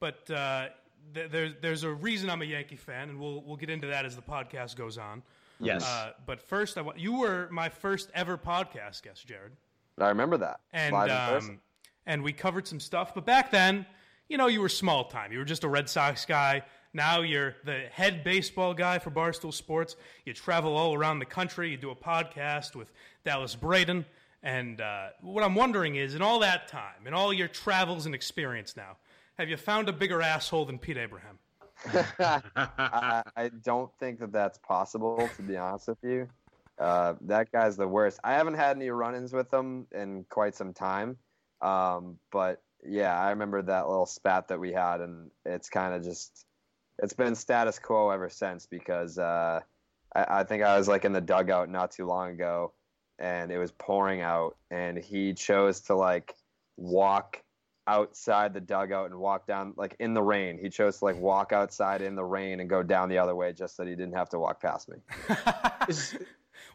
but 0.00 0.30
uh, 0.30 0.68
th- 1.14 1.30
there's 1.30 1.52
there's 1.60 1.82
a 1.82 1.90
reason 1.92 2.30
I'm 2.30 2.42
a 2.42 2.46
Yankee 2.46 2.76
fan, 2.76 3.10
and 3.10 3.20
we'll 3.20 3.42
we'll 3.42 3.56
get 3.56 3.70
into 3.70 3.88
that 3.88 4.04
as 4.04 4.14
the 4.16 4.22
podcast 4.22 4.76
goes 4.76 4.98
on. 4.98 5.22
Yes. 5.60 5.84
Uh, 5.84 6.12
but 6.26 6.40
first, 6.40 6.78
I 6.78 6.82
want 6.82 6.98
you 6.98 7.18
were 7.18 7.48
my 7.50 7.68
first 7.68 8.10
ever 8.14 8.38
podcast 8.38 9.02
guest, 9.02 9.26
Jared, 9.26 9.52
I 9.98 10.08
remember 10.08 10.36
that 10.38 10.60
and 10.72 10.94
live 10.94 11.10
in 11.10 11.16
person. 11.16 11.50
um, 11.50 11.60
and 12.06 12.22
we 12.22 12.32
covered 12.32 12.66
some 12.66 12.80
stuff. 12.80 13.14
But 13.14 13.24
back 13.26 13.50
then, 13.50 13.86
you 14.28 14.38
know, 14.38 14.46
you 14.46 14.60
were 14.60 14.68
small 14.68 15.04
time. 15.04 15.32
You 15.32 15.38
were 15.38 15.44
just 15.44 15.64
a 15.64 15.68
Red 15.68 15.88
Sox 15.88 16.24
guy. 16.24 16.62
Now 16.92 17.22
you're 17.22 17.56
the 17.64 17.84
head 17.90 18.22
baseball 18.22 18.72
guy 18.72 18.98
for 18.98 19.10
Barstool 19.10 19.52
Sports. 19.52 19.96
You 20.24 20.32
travel 20.32 20.76
all 20.76 20.94
around 20.94 21.18
the 21.18 21.26
country. 21.26 21.70
You 21.70 21.76
do 21.76 21.90
a 21.90 21.96
podcast 21.96 22.76
with 22.76 22.92
Dallas 23.24 23.56
Braden. 23.56 24.06
And 24.42 24.80
uh, 24.80 25.08
what 25.22 25.42
I'm 25.42 25.54
wondering 25.54 25.96
is, 25.96 26.14
in 26.14 26.22
all 26.22 26.38
that 26.40 26.68
time, 26.68 27.06
in 27.06 27.14
all 27.14 27.32
your 27.32 27.48
travels 27.48 28.06
and 28.06 28.14
experience 28.14 28.76
now, 28.76 28.96
have 29.38 29.48
you 29.48 29.56
found 29.56 29.88
a 29.88 29.92
bigger 29.92 30.22
asshole 30.22 30.66
than 30.66 30.78
Pete 30.78 30.98
Abraham? 30.98 31.38
I, 32.18 32.42
I 33.36 33.50
don't 33.62 33.90
think 33.98 34.20
that 34.20 34.32
that's 34.32 34.58
possible, 34.58 35.28
to 35.36 35.42
be 35.42 35.56
honest 35.56 35.88
with 35.88 35.98
you. 36.02 36.28
Uh, 36.78 37.14
that 37.22 37.50
guy's 37.52 37.76
the 37.76 37.88
worst. 37.88 38.20
I 38.24 38.34
haven't 38.34 38.54
had 38.54 38.76
any 38.76 38.90
run-ins 38.90 39.32
with 39.32 39.52
him 39.52 39.86
in 39.92 40.24
quite 40.28 40.54
some 40.54 40.72
time, 40.72 41.16
um, 41.60 42.18
but 42.30 42.62
yeah, 42.86 43.18
I 43.18 43.30
remember 43.30 43.62
that 43.62 43.88
little 43.88 44.06
spat 44.06 44.48
that 44.48 44.60
we 44.60 44.72
had, 44.72 45.00
and 45.00 45.30
it's 45.44 45.68
kind 45.68 45.94
of 45.94 46.02
just 46.02 46.46
it's 47.02 47.12
been 47.14 47.34
status 47.34 47.78
quo 47.78 48.10
ever 48.10 48.28
since 48.28 48.66
because 48.66 49.18
uh, 49.18 49.60
I, 50.14 50.40
I 50.40 50.44
think 50.44 50.62
I 50.62 50.76
was 50.78 50.86
like 50.88 51.04
in 51.04 51.12
the 51.12 51.20
dugout 51.20 51.68
not 51.68 51.90
too 51.92 52.06
long 52.06 52.30
ago, 52.30 52.72
and 53.18 53.50
it 53.50 53.58
was 53.58 53.72
pouring 53.72 54.20
out, 54.20 54.56
and 54.70 54.98
he 54.98 55.34
chose 55.34 55.80
to 55.82 55.94
like 55.96 56.34
walk 56.76 57.42
outside 57.86 58.54
the 58.54 58.60
dugout 58.60 59.10
and 59.10 59.18
walk 59.20 59.46
down 59.46 59.74
like 59.76 59.94
in 59.98 60.14
the 60.14 60.22
rain. 60.22 60.58
He 60.58 60.70
chose 60.70 60.98
to 60.98 61.04
like 61.04 61.16
walk 61.20 61.52
outside 61.52 62.00
in 62.00 62.14
the 62.16 62.24
rain 62.24 62.60
and 62.60 62.68
go 62.70 62.82
down 62.82 63.08
the 63.08 63.18
other 63.18 63.34
way 63.36 63.52
just 63.52 63.76
that 63.76 63.86
he 63.86 63.94
didn't 63.94 64.14
have 64.14 64.28
to 64.30 64.38
walk 64.38 64.60
past 64.62 64.88
me. 64.88 64.96
Is- 65.88 66.16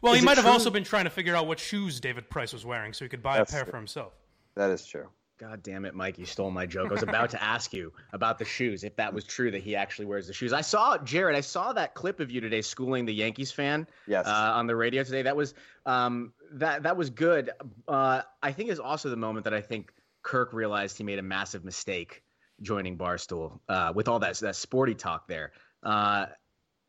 Well, 0.02 0.12
Is 0.14 0.20
he 0.20 0.24
might 0.24 0.36
have 0.36 0.44
true- 0.44 0.52
also 0.52 0.70
been 0.70 0.84
trying 0.84 1.04
to 1.04 1.10
figure 1.10 1.34
out 1.34 1.46
what 1.46 1.58
shoes 1.58 1.98
David 2.00 2.30
Price 2.30 2.52
was 2.52 2.64
wearing 2.64 2.92
so 2.92 3.04
he 3.04 3.08
could 3.08 3.22
buy 3.22 3.38
That's 3.38 3.50
a 3.50 3.54
pair 3.54 3.64
true. 3.64 3.70
for 3.72 3.76
himself. 3.76 4.12
That 4.54 4.70
is 4.70 4.86
true. 4.86 5.08
God 5.40 5.62
damn 5.62 5.86
it, 5.86 5.94
Mike! 5.94 6.18
You 6.18 6.26
stole 6.26 6.50
my 6.50 6.66
joke. 6.66 6.90
I 6.90 6.92
was 6.92 7.02
about 7.02 7.30
to 7.36 7.42
ask 7.42 7.72
you 7.72 7.94
about 8.12 8.38
the 8.38 8.44
shoes. 8.44 8.84
If 8.84 8.94
that 8.96 9.14
was 9.14 9.24
true 9.24 9.50
that 9.50 9.62
he 9.62 9.74
actually 9.74 10.04
wears 10.04 10.26
the 10.26 10.34
shoes, 10.34 10.52
I 10.52 10.60
saw 10.60 10.98
Jared. 10.98 11.34
I 11.34 11.40
saw 11.40 11.72
that 11.72 11.94
clip 11.94 12.20
of 12.20 12.30
you 12.30 12.42
today 12.42 12.60
schooling 12.60 13.06
the 13.06 13.14
Yankees 13.14 13.50
fan 13.50 13.86
Yes. 14.06 14.26
uh, 14.26 14.52
on 14.54 14.66
the 14.66 14.76
radio 14.76 15.02
today. 15.02 15.22
That 15.22 15.34
was 15.34 15.54
um, 15.86 16.34
that 16.52 16.82
that 16.82 16.94
was 16.94 17.08
good. 17.08 17.50
Uh, 17.88 18.20
I 18.42 18.52
think 18.52 18.68
is 18.68 18.78
also 18.78 19.08
the 19.08 19.16
moment 19.16 19.44
that 19.44 19.54
I 19.54 19.62
think 19.62 19.94
Kirk 20.22 20.52
realized 20.52 20.98
he 20.98 21.04
made 21.04 21.18
a 21.18 21.22
massive 21.22 21.64
mistake 21.64 22.22
joining 22.60 22.98
Barstool 22.98 23.60
uh, 23.70 23.94
with 23.94 24.08
all 24.08 24.18
that 24.18 24.36
that 24.40 24.56
sporty 24.56 24.94
talk 24.94 25.26
there. 25.26 25.52
Uh, 25.82 26.26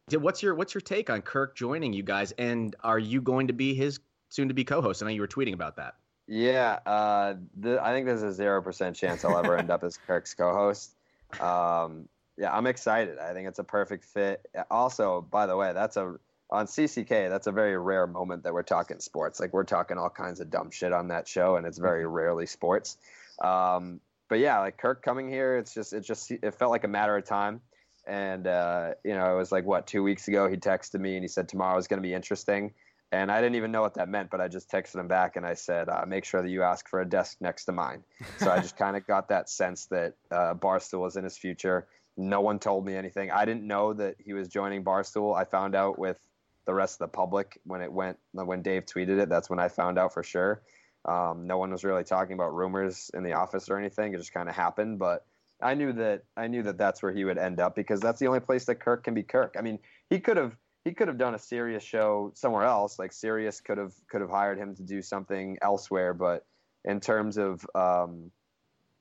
did, 0.09 0.21
what's 0.21 0.43
your 0.43 0.55
what's 0.55 0.73
your 0.73 0.81
take 0.81 1.09
on 1.09 1.21
Kirk 1.21 1.55
joining 1.55 1.93
you 1.93 2.03
guys? 2.03 2.33
And 2.33 2.75
are 2.83 2.99
you 2.99 3.21
going 3.21 3.47
to 3.47 3.53
be 3.53 3.73
his 3.73 4.01
soon 4.27 4.49
to 4.49 4.53
be 4.53 4.65
co-host? 4.65 5.01
I 5.01 5.05
know 5.05 5.11
you 5.11 5.21
were 5.21 5.27
tweeting 5.27 5.53
about 5.53 5.77
that. 5.77 5.95
Yeah, 6.33 6.79
uh, 6.85 7.33
the, 7.59 7.83
I 7.83 7.91
think 7.91 8.05
there's 8.05 8.23
a 8.23 8.31
zero 8.31 8.61
percent 8.61 8.95
chance 8.95 9.25
I'll 9.25 9.37
ever 9.37 9.57
end 9.57 9.69
up 9.69 9.83
as 9.83 9.97
Kirk's 9.97 10.33
co-host. 10.33 10.95
Um, 11.41 12.07
yeah, 12.37 12.55
I'm 12.55 12.67
excited. 12.67 13.19
I 13.19 13.33
think 13.33 13.49
it's 13.49 13.59
a 13.59 13.65
perfect 13.65 14.05
fit. 14.05 14.45
Also, 14.69 15.27
by 15.29 15.45
the 15.45 15.57
way, 15.57 15.73
that's 15.73 15.97
a 15.97 16.15
on 16.49 16.67
CCK. 16.67 17.27
That's 17.27 17.47
a 17.47 17.51
very 17.51 17.77
rare 17.77 18.07
moment 18.07 18.43
that 18.43 18.53
we're 18.53 18.63
talking 18.63 19.01
sports. 19.01 19.41
Like 19.41 19.51
we're 19.51 19.65
talking 19.65 19.97
all 19.97 20.09
kinds 20.09 20.39
of 20.39 20.49
dumb 20.49 20.71
shit 20.71 20.93
on 20.93 21.09
that 21.09 21.27
show, 21.27 21.57
and 21.57 21.67
it's 21.67 21.77
very 21.77 22.05
rarely 22.05 22.45
sports. 22.45 22.95
Um, 23.43 23.99
but 24.29 24.39
yeah, 24.39 24.59
like 24.59 24.77
Kirk 24.77 25.03
coming 25.03 25.27
here, 25.27 25.57
it's 25.57 25.73
just 25.73 25.91
it 25.91 26.05
just 26.05 26.31
it 26.31 26.55
felt 26.55 26.71
like 26.71 26.85
a 26.85 26.87
matter 26.87 27.17
of 27.17 27.25
time. 27.25 27.59
And 28.07 28.47
uh, 28.47 28.93
you 29.03 29.15
know, 29.15 29.33
it 29.33 29.37
was 29.37 29.51
like 29.51 29.65
what 29.65 29.85
two 29.85 30.01
weeks 30.01 30.29
ago 30.29 30.47
he 30.47 30.55
texted 30.55 31.01
me 31.01 31.15
and 31.15 31.25
he 31.25 31.27
said 31.27 31.49
tomorrow 31.49 31.77
is 31.77 31.87
going 31.87 32.01
to 32.01 32.07
be 32.07 32.13
interesting. 32.13 32.71
And 33.11 33.29
I 33.29 33.41
didn't 33.41 33.55
even 33.55 33.71
know 33.71 33.81
what 33.81 33.95
that 33.95 34.07
meant, 34.07 34.29
but 34.29 34.39
I 34.39 34.47
just 34.47 34.71
texted 34.71 34.95
him 34.95 35.07
back 35.09 35.35
and 35.35 35.45
I 35.45 35.53
said, 35.53 35.89
uh, 35.89 36.05
make 36.07 36.23
sure 36.23 36.41
that 36.41 36.49
you 36.49 36.63
ask 36.63 36.87
for 36.87 37.01
a 37.01 37.05
desk 37.05 37.37
next 37.41 37.65
to 37.65 37.73
mine. 37.73 38.03
So 38.37 38.49
I 38.49 38.59
just 38.59 38.77
kind 38.77 38.95
of 38.95 39.05
got 39.05 39.27
that 39.29 39.49
sense 39.49 39.87
that 39.87 40.13
uh, 40.31 40.53
Barstool 40.53 41.01
was 41.01 41.17
in 41.17 41.25
his 41.25 41.37
future. 41.37 41.87
No 42.15 42.39
one 42.39 42.57
told 42.57 42.85
me 42.85 42.95
anything. 42.95 43.29
I 43.29 43.43
didn't 43.43 43.67
know 43.67 43.93
that 43.93 44.15
he 44.17 44.31
was 44.31 44.47
joining 44.47 44.83
Barstool. 44.83 45.35
I 45.37 45.43
found 45.43 45.75
out 45.75 45.99
with 45.99 46.17
the 46.65 46.73
rest 46.73 46.95
of 46.95 46.99
the 46.99 47.07
public 47.09 47.59
when 47.65 47.81
it 47.81 47.91
went, 47.91 48.17
when 48.31 48.61
Dave 48.61 48.85
tweeted 48.85 49.19
it. 49.19 49.27
That's 49.27 49.49
when 49.49 49.59
I 49.59 49.67
found 49.67 49.99
out 49.99 50.13
for 50.13 50.23
sure. 50.23 50.61
Um, 51.03 51.47
no 51.47 51.57
one 51.57 51.71
was 51.71 51.83
really 51.83 52.03
talking 52.03 52.33
about 52.33 52.53
rumors 52.53 53.11
in 53.13 53.23
the 53.23 53.33
office 53.33 53.69
or 53.69 53.77
anything. 53.77 54.13
It 54.13 54.17
just 54.17 54.33
kind 54.33 54.47
of 54.47 54.55
happened. 54.55 54.99
But 54.99 55.25
I 55.61 55.73
knew 55.73 55.93
that 55.93 56.23
I 56.37 56.47
knew 56.47 56.63
that 56.63 56.77
that's 56.77 57.03
where 57.03 57.11
he 57.11 57.25
would 57.25 57.37
end 57.37 57.59
up 57.59 57.75
because 57.75 57.99
that's 57.99 58.19
the 58.19 58.27
only 58.27 58.39
place 58.39 58.65
that 58.65 58.75
Kirk 58.75 59.03
can 59.03 59.13
be 59.13 59.23
Kirk. 59.23 59.55
I 59.57 59.61
mean, 59.61 59.79
he 60.09 60.19
could 60.19 60.37
have 60.37 60.55
he 60.83 60.93
could 60.93 61.07
have 61.07 61.17
done 61.17 61.35
a 61.35 61.39
serious 61.39 61.83
show 61.83 62.31
somewhere 62.35 62.63
else. 62.63 62.97
Like 62.97 63.13
Sirius 63.13 63.61
could 63.61 63.77
have 63.77 63.93
could 64.07 64.21
have 64.21 64.29
hired 64.29 64.57
him 64.57 64.75
to 64.75 64.83
do 64.83 65.01
something 65.01 65.57
elsewhere. 65.61 66.13
But 66.13 66.45
in 66.83 66.99
terms 66.99 67.37
of 67.37 67.65
um, 67.75 68.31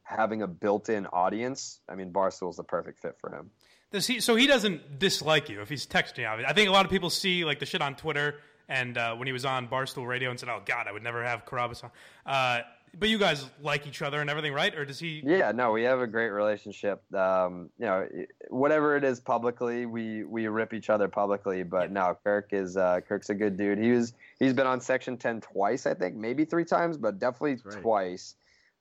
having 0.02 0.42
a 0.42 0.46
built-in 0.46 1.06
audience, 1.06 1.80
I 1.88 1.94
mean, 1.94 2.12
Barstool's 2.12 2.56
the 2.56 2.64
perfect 2.64 3.00
fit 3.00 3.16
for 3.18 3.34
him. 3.34 3.50
Does 3.92 4.06
he? 4.06 4.20
So 4.20 4.36
he 4.36 4.46
doesn't 4.46 4.98
dislike 4.98 5.48
you 5.48 5.62
if 5.62 5.68
he's 5.68 5.86
texting 5.86 6.18
you. 6.18 6.44
I 6.46 6.52
think 6.52 6.68
a 6.68 6.72
lot 6.72 6.84
of 6.84 6.90
people 6.90 7.10
see 7.10 7.44
like 7.44 7.58
the 7.58 7.66
shit 7.66 7.82
on 7.82 7.96
Twitter 7.96 8.36
and 8.70 8.96
uh, 8.96 9.16
when 9.16 9.26
he 9.26 9.32
was 9.32 9.44
on 9.44 9.68
Barstool 9.68 10.06
Radio 10.06 10.30
and 10.30 10.38
said, 10.38 10.48
"Oh 10.48 10.62
God, 10.64 10.86
I 10.86 10.92
would 10.92 11.02
never 11.02 11.24
have 11.24 11.44
Carrabis 11.44 11.82
on." 11.82 11.90
Uh, 12.24 12.60
but 12.98 13.08
you 13.08 13.18
guys 13.18 13.48
like 13.62 13.86
each 13.86 14.02
other 14.02 14.20
and 14.20 14.28
everything, 14.28 14.52
right? 14.52 14.74
Or 14.74 14.84
does 14.84 14.98
he? 14.98 15.22
Yeah, 15.24 15.52
no, 15.52 15.72
we 15.72 15.82
have 15.84 16.00
a 16.00 16.06
great 16.06 16.30
relationship. 16.30 17.02
Um, 17.14 17.70
you 17.78 17.86
know, 17.86 18.08
whatever 18.48 18.96
it 18.96 19.04
is 19.04 19.20
publicly, 19.20 19.86
we 19.86 20.24
we 20.24 20.48
rip 20.48 20.74
each 20.74 20.90
other 20.90 21.08
publicly. 21.08 21.62
But 21.62 21.90
no, 21.90 22.16
Kirk 22.24 22.48
is 22.52 22.76
uh, 22.76 23.00
Kirk's 23.06 23.30
a 23.30 23.34
good 23.34 23.56
dude. 23.56 23.78
He 23.78 23.92
was 23.92 24.12
he's 24.38 24.52
been 24.52 24.66
on 24.66 24.80
Section 24.80 25.16
Ten 25.16 25.40
twice, 25.40 25.86
I 25.86 25.94
think, 25.94 26.16
maybe 26.16 26.44
three 26.44 26.64
times, 26.64 26.96
but 26.96 27.18
definitely 27.18 27.58
right. 27.64 27.82
twice. 27.82 28.34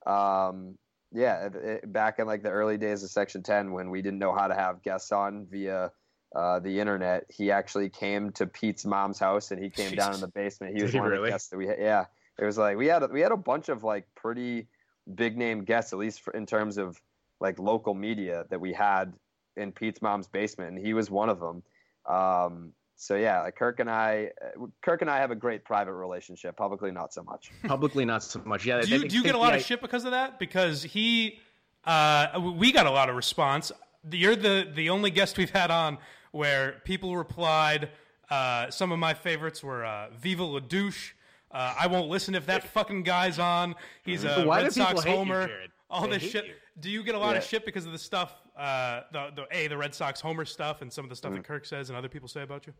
Um, 0.06 0.76
yeah, 1.12 1.46
it, 1.46 1.54
it- 1.54 1.92
back 1.92 2.18
in 2.18 2.26
like 2.26 2.42
the 2.42 2.50
early 2.50 2.78
days 2.78 3.02
of 3.02 3.10
Section 3.10 3.42
Ten, 3.42 3.72
when 3.72 3.90
we 3.90 4.02
didn't 4.02 4.18
know 4.18 4.34
how 4.34 4.48
to 4.48 4.54
have 4.54 4.82
guests 4.82 5.12
on 5.12 5.46
via 5.50 5.92
uh, 6.34 6.60
the 6.60 6.78
internet, 6.80 7.26
he 7.28 7.50
actually 7.50 7.88
came 7.88 8.32
to 8.32 8.46
Pete's 8.46 8.84
mom's 8.84 9.18
house 9.18 9.50
and 9.50 9.62
he 9.62 9.70
came 9.70 9.94
down 9.94 10.14
in 10.14 10.20
the 10.20 10.28
basement. 10.28 10.76
He 10.76 10.82
was 10.82 10.92
Did 10.92 10.98
he 10.98 11.00
one 11.00 11.12
of 11.12 11.22
the 11.22 11.28
guests 11.28 11.48
that 11.48 11.56
we 11.56 11.66
had. 11.66 11.76
Yeah, 11.80 12.04
it 12.40 12.44
was 12.44 12.56
like 12.56 12.76
we 12.76 12.86
had 12.86 13.02
a, 13.02 13.06
we 13.08 13.20
had 13.20 13.32
a 13.32 13.36
bunch 13.36 13.68
of 13.68 13.84
like 13.84 14.06
pretty 14.14 14.66
big 15.14 15.36
name 15.36 15.62
guests, 15.62 15.92
at 15.92 15.98
least 15.98 16.22
for, 16.22 16.32
in 16.32 16.46
terms 16.46 16.78
of 16.78 17.00
like 17.38 17.58
local 17.58 17.94
media 17.94 18.46
that 18.48 18.60
we 18.60 18.72
had 18.72 19.12
in 19.56 19.72
Pete's 19.72 20.00
mom's 20.00 20.26
basement, 20.26 20.76
and 20.76 20.84
he 20.84 20.94
was 20.94 21.10
one 21.10 21.28
of 21.28 21.38
them. 21.38 21.62
Um, 22.06 22.72
so 22.96 23.16
yeah, 23.16 23.42
like 23.42 23.56
Kirk 23.56 23.80
and 23.80 23.90
I, 23.90 24.30
uh, 24.42 24.66
Kirk 24.82 25.02
and 25.02 25.10
I 25.10 25.18
have 25.18 25.30
a 25.30 25.34
great 25.34 25.64
private 25.64 25.92
relationship. 25.92 26.56
Publicly, 26.56 26.90
not 26.90 27.12
so 27.12 27.22
much. 27.22 27.50
Publicly, 27.64 28.04
not 28.06 28.22
so 28.22 28.40
much. 28.44 28.64
Yeah. 28.64 28.80
Do 28.80 28.88
you, 28.88 29.08
do 29.08 29.16
you 29.16 29.22
get 29.22 29.34
a 29.34 29.38
lot 29.38 29.52
the 29.52 29.58
of 29.58 29.64
shit 29.64 29.82
because 29.82 30.04
of 30.04 30.12
that? 30.12 30.38
Because 30.38 30.82
he, 30.82 31.38
uh, 31.84 32.40
we 32.56 32.72
got 32.72 32.86
a 32.86 32.90
lot 32.90 33.10
of 33.10 33.16
response. 33.16 33.70
You're 34.10 34.36
the 34.36 34.66
the 34.74 34.88
only 34.88 35.10
guest 35.10 35.36
we've 35.36 35.50
had 35.50 35.70
on 35.70 35.98
where 36.32 36.80
people 36.84 37.16
replied. 37.16 37.90
Uh, 38.30 38.70
some 38.70 38.92
of 38.92 38.98
my 38.98 39.12
favorites 39.12 39.62
were 39.62 39.84
uh, 39.84 40.08
"Viva 40.10 40.44
la 40.44 40.60
douche." 40.60 41.12
Uh, 41.50 41.74
I 41.78 41.86
won't 41.86 42.08
listen 42.08 42.34
if 42.34 42.46
that 42.46 42.64
fucking 42.64 43.02
guy's 43.02 43.38
on. 43.38 43.74
He's 44.04 44.24
a 44.24 44.44
Why 44.44 44.62
Red 44.62 44.72
Sox 44.72 45.02
hate 45.02 45.10
you, 45.10 45.16
homer. 45.16 45.50
All 45.88 46.02
They 46.02 46.18
this 46.18 46.30
shit. 46.30 46.46
you. 46.46 46.52
Do 46.78 46.88
you 46.90 47.02
get 47.02 47.14
a 47.14 47.18
lot 47.18 47.36
of 47.36 47.42
shit 47.44 47.64
because 47.64 47.84
of 47.86 47.92
the 47.92 47.98
stuff? 47.98 48.34
Uh, 48.56 49.02
the 49.12 49.30
the 49.34 49.46
a 49.50 49.66
the 49.68 49.76
Red 49.76 49.94
Sox 49.94 50.20
homer 50.20 50.44
stuff 50.44 50.82
and 50.82 50.92
some 50.92 51.04
of 51.04 51.08
the 51.08 51.14
Mm. 51.14 51.18
stuff 51.18 51.32
that 51.34 51.44
Kirk 51.44 51.64
says 51.66 51.88
and 51.90 51.96
other 51.98 52.08
people 52.08 52.28
say 52.28 52.42
about 52.42 52.66
you. 52.66 52.74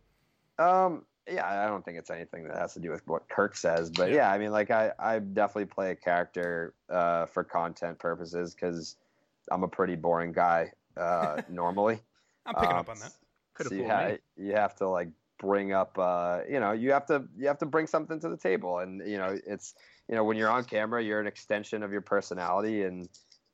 Um, 0.64 1.04
yeah, 1.30 1.64
I 1.64 1.66
don't 1.66 1.84
think 1.84 1.98
it's 1.98 2.10
anything 2.10 2.44
that 2.48 2.56
has 2.58 2.74
to 2.74 2.80
do 2.80 2.90
with 2.90 3.06
what 3.06 3.28
Kirk 3.28 3.56
says, 3.56 3.90
but 3.90 4.10
yeah, 4.10 4.30
I 4.30 4.38
mean, 4.38 4.50
like 4.52 4.70
I, 4.70 4.92
I 4.98 5.18
definitely 5.18 5.66
play 5.66 5.90
a 5.90 5.94
character 5.96 6.74
uh, 6.90 7.26
for 7.26 7.42
content 7.44 7.98
purposes 7.98 8.54
because 8.54 8.96
I'm 9.50 9.62
a 9.64 9.68
pretty 9.68 9.96
boring 9.96 10.32
guy 10.32 10.70
uh, 10.96 11.40
normally. 11.48 11.98
I'm 12.46 12.54
picking 12.54 12.70
Um, 12.70 12.76
up 12.76 12.88
on 12.90 12.98
that. 13.00 13.12
Could've 13.54 13.70
so 13.70 13.74
you, 13.74 13.82
fooled 13.82 13.92
ha- 13.92 14.08
me. 14.08 14.18
you 14.36 14.52
have 14.52 14.74
to 14.76 14.88
like 14.88 15.08
bring 15.40 15.72
up, 15.72 15.98
uh, 15.98 16.40
you 16.48 16.60
know, 16.60 16.72
you 16.72 16.92
have 16.92 17.06
to 17.06 17.24
you 17.36 17.48
have 17.48 17.58
to 17.58 17.66
bring 17.66 17.86
something 17.86 18.20
to 18.20 18.28
the 18.28 18.36
table, 18.36 18.78
and 18.78 19.00
you 19.08 19.18
know, 19.18 19.36
it's 19.46 19.74
you 20.08 20.14
know, 20.14 20.24
when 20.24 20.36
you're 20.36 20.50
on 20.50 20.64
camera, 20.64 21.02
you're 21.02 21.20
an 21.20 21.26
extension 21.26 21.82
of 21.82 21.90
your 21.90 22.02
personality, 22.02 22.82
and 22.82 23.08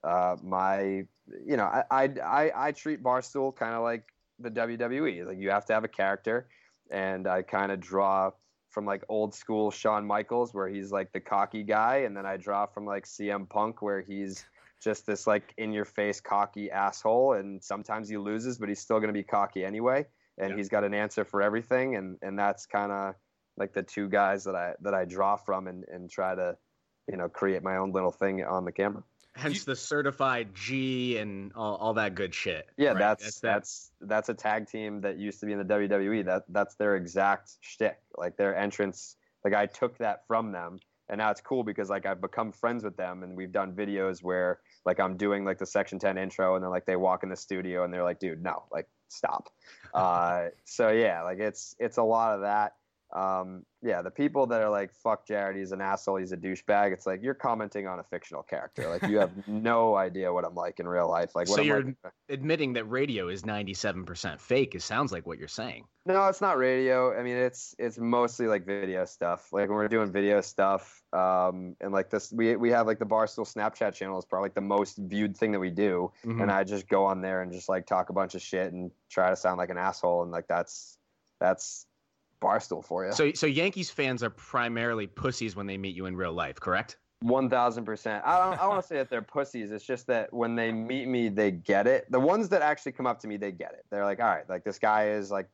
uh, 0.05 0.37
my, 0.43 1.05
you 1.45 1.57
know, 1.57 1.64
I 1.64 1.85
I 1.90 2.05
I, 2.23 2.52
I 2.69 2.73
treat 2.73 3.02
Barstool 3.02 3.55
kind 3.55 3.75
of 3.75 3.83
like 3.83 4.05
the 4.38 4.50
WWE. 4.50 5.26
Like 5.26 5.38
you 5.38 5.50
have 5.50 5.64
to 5.66 5.75
have 5.75 5.85
a 5.85 5.88
character, 5.88 6.49
and 6.90 7.26
I 7.26 7.43
kind 7.43 7.73
of 7.73 7.81
draw 7.81 8.33
from 8.71 8.85
like 8.85 9.05
old 9.09 9.35
school 9.35 9.71
Shawn 9.71 10.07
Michaels, 10.07 10.52
where 10.52 10.69
he's 10.69 10.90
like 10.90 11.12
the 11.12 11.21
cocky 11.21 11.62
guy, 11.62 11.99
and 11.99 12.16
then 12.16 12.26
I 12.26 12.37
draw 12.37 12.66
from 12.66 12.85
like 12.85 13.05
CM 13.05 13.49
Punk, 13.49 13.81
where 13.81 14.00
he's 14.00 14.45
just 14.83 15.07
this 15.07 15.26
like 15.26 15.55
in 15.57 15.73
your 15.73 15.85
face 15.85 16.21
cocky 16.21 16.71
asshole, 16.71 17.35
and 17.35 17.62
sometimes 17.62 18.09
he 18.09 18.16
loses, 18.16 18.59
but 18.59 18.69
he's 18.69 18.81
still 18.81 18.99
going 18.99 19.09
to 19.09 19.14
be 19.14 19.23
cocky 19.23 19.64
anyway, 19.64 20.07
and 20.38 20.50
Yeah. 20.50 20.57
he's 20.57 20.69
got 20.69 20.85
an 20.85 20.95
answer 20.95 21.25
for 21.25 21.43
everything, 21.43 21.97
and 21.97 22.19
and 22.23 22.38
that's 22.38 22.66
kind 22.66 22.93
of 22.93 23.14
like 23.57 23.73
the 23.73 23.83
two 23.83 24.09
guys 24.09 24.45
that 24.45 24.55
I 24.55 24.75
that 24.83 24.95
I 24.95 25.05
draw 25.05 25.37
from, 25.37 25.66
and 25.66 25.85
and 25.88 26.11
try 26.11 26.35
to, 26.35 26.57
you 27.09 27.16
know, 27.16 27.28
create 27.28 27.62
my 27.62 27.76
own 27.76 27.93
little 27.93 28.11
thing 28.11 28.45
on 28.45 28.64
the 28.64 28.73
camera. 28.73 29.02
Hence 29.35 29.64
the 29.64 29.76
certified 29.76 30.55
G 30.55 31.19
and 31.19 31.52
all, 31.55 31.76
all 31.76 31.95
that 31.95 32.14
good 32.14 32.35
shit. 32.35 32.66
Yeah, 32.78 32.90
Right, 32.93 32.99
that's 32.99 33.40
that. 33.40 33.52
that's 33.55 33.93
that's 34.00 34.28
a 34.31 34.35
tag 34.35 34.66
team 34.66 35.02
that 35.02 35.19
used 35.19 35.40
to 35.40 35.47
be 35.47 35.52
in 35.52 35.59
the 35.59 35.64
WWE. 35.64 36.25
That 36.25 36.45
that's 36.49 36.75
their 36.76 36.97
exact 36.97 37.52
shtick. 37.61 37.99
Like 38.16 38.37
their 38.38 38.57
entrance. 38.57 39.16
Like 39.45 39.55
I 39.55 39.66
took 39.66 39.99
that 39.99 40.26
from 40.26 40.52
them, 40.52 40.78
and 41.09 41.19
now 41.19 41.31
it's 41.31 41.43
cool 41.43 41.64
because 41.64 41.90
like 41.90 42.07
I've 42.07 42.21
become 42.21 42.50
friends 42.50 42.83
with 42.83 42.97
them, 42.97 43.23
and 43.23 43.37
we've 43.37 43.52
done 43.52 43.73
videos 43.73 44.23
where 44.23 44.61
like 44.87 44.99
I'm 45.00 45.16
doing 45.19 45.45
like 45.45 45.59
the 45.59 45.66
Section 45.66 45.99
Ten 45.99 46.16
intro, 46.19 46.55
and 46.55 46.64
then 46.64 46.71
like 46.71 46.87
they 46.87 46.97
walk 46.97 47.23
in 47.23 47.28
the 47.28 47.37
studio, 47.37 47.85
and 47.85 47.93
they're 47.93 48.02
like, 48.05 48.19
"Dude, 48.19 48.43
no, 48.43 48.64
like 48.73 48.88
stop." 49.08 49.48
uh, 49.94 50.48
so 50.64 50.90
yeah, 50.90 51.22
like 51.22 51.38
it's 51.38 51.75
it's 51.78 51.96
a 51.96 52.02
lot 52.02 52.34
of 52.34 52.40
that. 52.42 52.75
Um, 53.14 53.64
yeah, 53.87 54.02
the 54.02 54.11
people 54.11 54.47
that 54.49 54.61
are 54.61 54.69
like, 54.69 54.93
"Fuck 54.93 55.26
Jared, 55.26 55.57
he's 55.57 55.73
an 55.73 55.81
asshole, 55.81 56.16
he's 56.16 56.33
a 56.33 56.37
douchebag." 56.37 56.93
It's 56.93 57.07
like 57.07 57.23
you're 57.23 57.35
commenting 57.35 57.87
on 57.87 58.00
a 58.00 58.02
fictional 58.02 58.43
character. 58.43 58.88
Like 58.90 59.02
you 59.11 59.19
have 59.19 59.31
no 59.49 59.95
idea 59.95 60.33
what 60.33 60.45
I'm 60.45 60.55
like 60.55 60.81
in 60.81 60.88
real 60.88 61.09
life. 61.09 61.35
Like 61.35 61.49
what 61.49 61.57
So 61.57 61.62
you're- 61.62 61.95
like. 62.05 62.12
Admitting 62.28 62.73
that 62.73 62.85
radio 62.87 63.28
is 63.28 63.43
97% 63.45 64.40
fake, 64.40 64.75
it 64.75 64.83
sounds 64.83 65.12
like 65.12 65.26
what 65.28 65.38
you're 65.38 65.47
saying. 65.47 65.85
No, 66.07 66.26
it's 66.26 66.40
not 66.40 66.59
radio. 66.59 67.16
I 67.16 67.23
mean, 67.23 67.37
it's 67.37 67.75
it's 67.78 67.99
mostly 67.99 68.47
like 68.49 68.66
video 68.66 69.05
stuff. 69.05 69.52
Like 69.52 69.69
when 69.69 69.76
we're 69.76 69.88
doing 69.88 70.11
video 70.12 70.40
stuff, 70.40 71.02
um, 71.12 71.76
and 71.81 71.93
like 71.93 72.11
this, 72.11 72.33
we 72.33 72.57
we 72.57 72.71
have 72.71 72.87
like 72.87 72.99
the 72.99 73.07
Barstool 73.07 73.47
Snapchat 73.50 73.95
channel 73.95 74.19
is 74.19 74.25
probably 74.25 74.47
like 74.47 74.55
the 74.55 74.61
most 74.61 74.99
viewed 74.99 75.37
thing 75.37 75.52
that 75.52 75.61
we 75.61 75.71
do, 75.71 76.12
Mhm. 76.25 76.43
and 76.43 76.50
I 76.50 76.64
just 76.64 76.88
go 76.88 77.05
on 77.05 77.21
there 77.23 77.43
and 77.43 77.52
just 77.52 77.69
like 77.69 77.87
talk 77.87 78.11
a 78.11 78.12
bunch 78.12 78.35
of 78.35 78.43
shit 78.43 78.73
and 78.73 78.90
try 79.11 79.31
to 79.31 79.37
sound 79.37 79.59
like 79.59 79.71
an 79.71 79.78
asshole, 79.78 80.23
and 80.23 80.31
like 80.33 80.47
that's 80.49 80.99
that's 81.40 81.87
Barstool 82.40 82.85
for 82.85 83.07
you. 83.07 83.12
So, 83.12 83.33
so 83.33 83.47
Yankees 83.47 83.90
fans 83.90 84.23
are 84.23 84.31
primarily 84.31 85.07
pussies 85.07 85.57
when 85.57 85.66
they 85.66 85.78
meet 85.78 85.95
you 85.95 86.07
in 86.07 86.16
real 86.16 86.33
life, 86.33 86.61
correct? 86.61 86.99
One 87.21 87.49
thousand 87.49 87.85
percent. 87.87 88.23
I 88.26 88.38
don't. 88.38 88.61
I 88.61 88.66
want 88.69 88.83
to 88.83 88.87
say 88.87 88.97
that 88.97 89.09
they're 89.09 89.23
pussies. 89.23 89.73
It's 89.73 89.87
just 89.87 90.07
that 90.09 90.33
when 90.33 90.55
they 90.55 90.71
meet 90.71 91.09
me, 91.09 91.31
they 91.31 91.50
get 91.50 91.87
it. 91.87 92.11
The 92.11 92.21
ones 92.21 92.50
that 92.50 92.61
actually 92.62 92.93
come 92.93 93.07
up 93.07 93.21
to 93.21 93.28
me, 93.28 93.37
they 93.38 93.52
get 93.52 93.73
it. 93.73 93.87
They're 93.90 94.05
like, 94.05 94.21
all 94.21 94.26
right, 94.26 94.49
like 94.49 94.64
this 94.64 94.78
guy 94.78 95.09
is 95.09 95.31
like. 95.31 95.49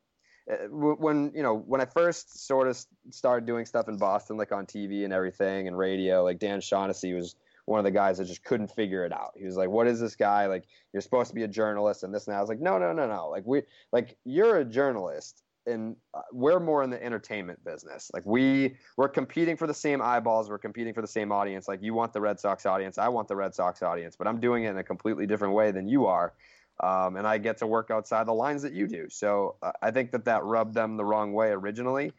uh, 0.51 0.55
When 0.69 1.31
you 1.33 1.41
know, 1.41 1.55
when 1.55 1.79
I 1.79 1.85
first 1.85 2.45
sort 2.47 2.67
of 2.67 2.77
started 3.11 3.45
doing 3.45 3.65
stuff 3.65 3.87
in 3.87 3.97
Boston, 3.97 4.35
like 4.35 4.51
on 4.51 4.65
TV 4.65 5.05
and 5.05 5.13
everything 5.13 5.67
and 5.69 5.77
radio, 5.77 6.21
like 6.21 6.37
Dan 6.37 6.59
Shaughnessy 6.59 7.13
was 7.13 7.35
one 7.65 7.79
of 7.79 7.85
the 7.85 7.91
guys 7.91 8.17
that 8.17 8.25
just 8.25 8.43
couldn't 8.43 8.67
figure 8.67 9.05
it 9.05 9.13
out. 9.13 9.31
He 9.37 9.45
was 9.45 9.55
like, 9.55 9.69
"What 9.69 9.87
is 9.87 10.01
this 10.01 10.17
guy? 10.17 10.47
Like, 10.47 10.65
you're 10.91 11.01
supposed 11.01 11.29
to 11.29 11.35
be 11.35 11.43
a 11.43 11.47
journalist 11.47 12.03
and 12.03 12.13
this 12.13 12.27
and 12.27 12.33
that." 12.33 12.39
I 12.39 12.41
was 12.41 12.49
like, 12.49 12.59
"No, 12.59 12.77
no, 12.77 12.91
no, 12.91 13.07
no. 13.07 13.29
Like 13.29 13.43
we, 13.45 13.61
like 13.93 14.17
you're 14.25 14.57
a 14.57 14.65
journalist, 14.65 15.42
and 15.65 15.95
uh, 16.13 16.21
we're 16.31 16.59
more 16.59 16.83
in 16.83 16.89
the 16.89 17.03
entertainment 17.03 17.63
business. 17.63 18.09
Like 18.13 18.25
we, 18.25 18.75
we're 18.97 19.09
competing 19.09 19.57
for 19.57 19.67
the 19.67 19.73
same 19.73 20.01
eyeballs. 20.01 20.49
We're 20.49 20.57
competing 20.57 20.93
for 20.93 21.01
the 21.01 21.07
same 21.07 21.31
audience. 21.31 21.67
Like 21.67 21.81
you 21.81 21.93
want 21.93 22.13
the 22.13 22.21
Red 22.21 22.39
Sox 22.39 22.65
audience, 22.65 22.97
I 22.97 23.07
want 23.09 23.27
the 23.27 23.35
Red 23.35 23.55
Sox 23.55 23.81
audience, 23.81 24.15
but 24.15 24.27
I'm 24.27 24.39
doing 24.39 24.65
it 24.65 24.71
in 24.71 24.77
a 24.77 24.83
completely 24.83 25.25
different 25.25 25.53
way 25.53 25.71
than 25.71 25.87
you 25.87 26.05
are, 26.05 26.33
um, 26.81 27.15
and 27.15 27.27
I 27.27 27.37
get 27.37 27.57
to 27.59 27.67
work 27.67 27.91
outside 27.91 28.27
the 28.27 28.33
lines 28.33 28.61
that 28.63 28.73
you 28.73 28.87
do. 28.87 29.07
So 29.09 29.55
uh, 29.61 29.71
I 29.81 29.91
think 29.91 30.11
that 30.11 30.25
that 30.25 30.43
rubbed 30.43 30.73
them 30.73 30.97
the 30.97 31.05
wrong 31.05 31.33
way 31.33 31.49
originally, 31.49 32.13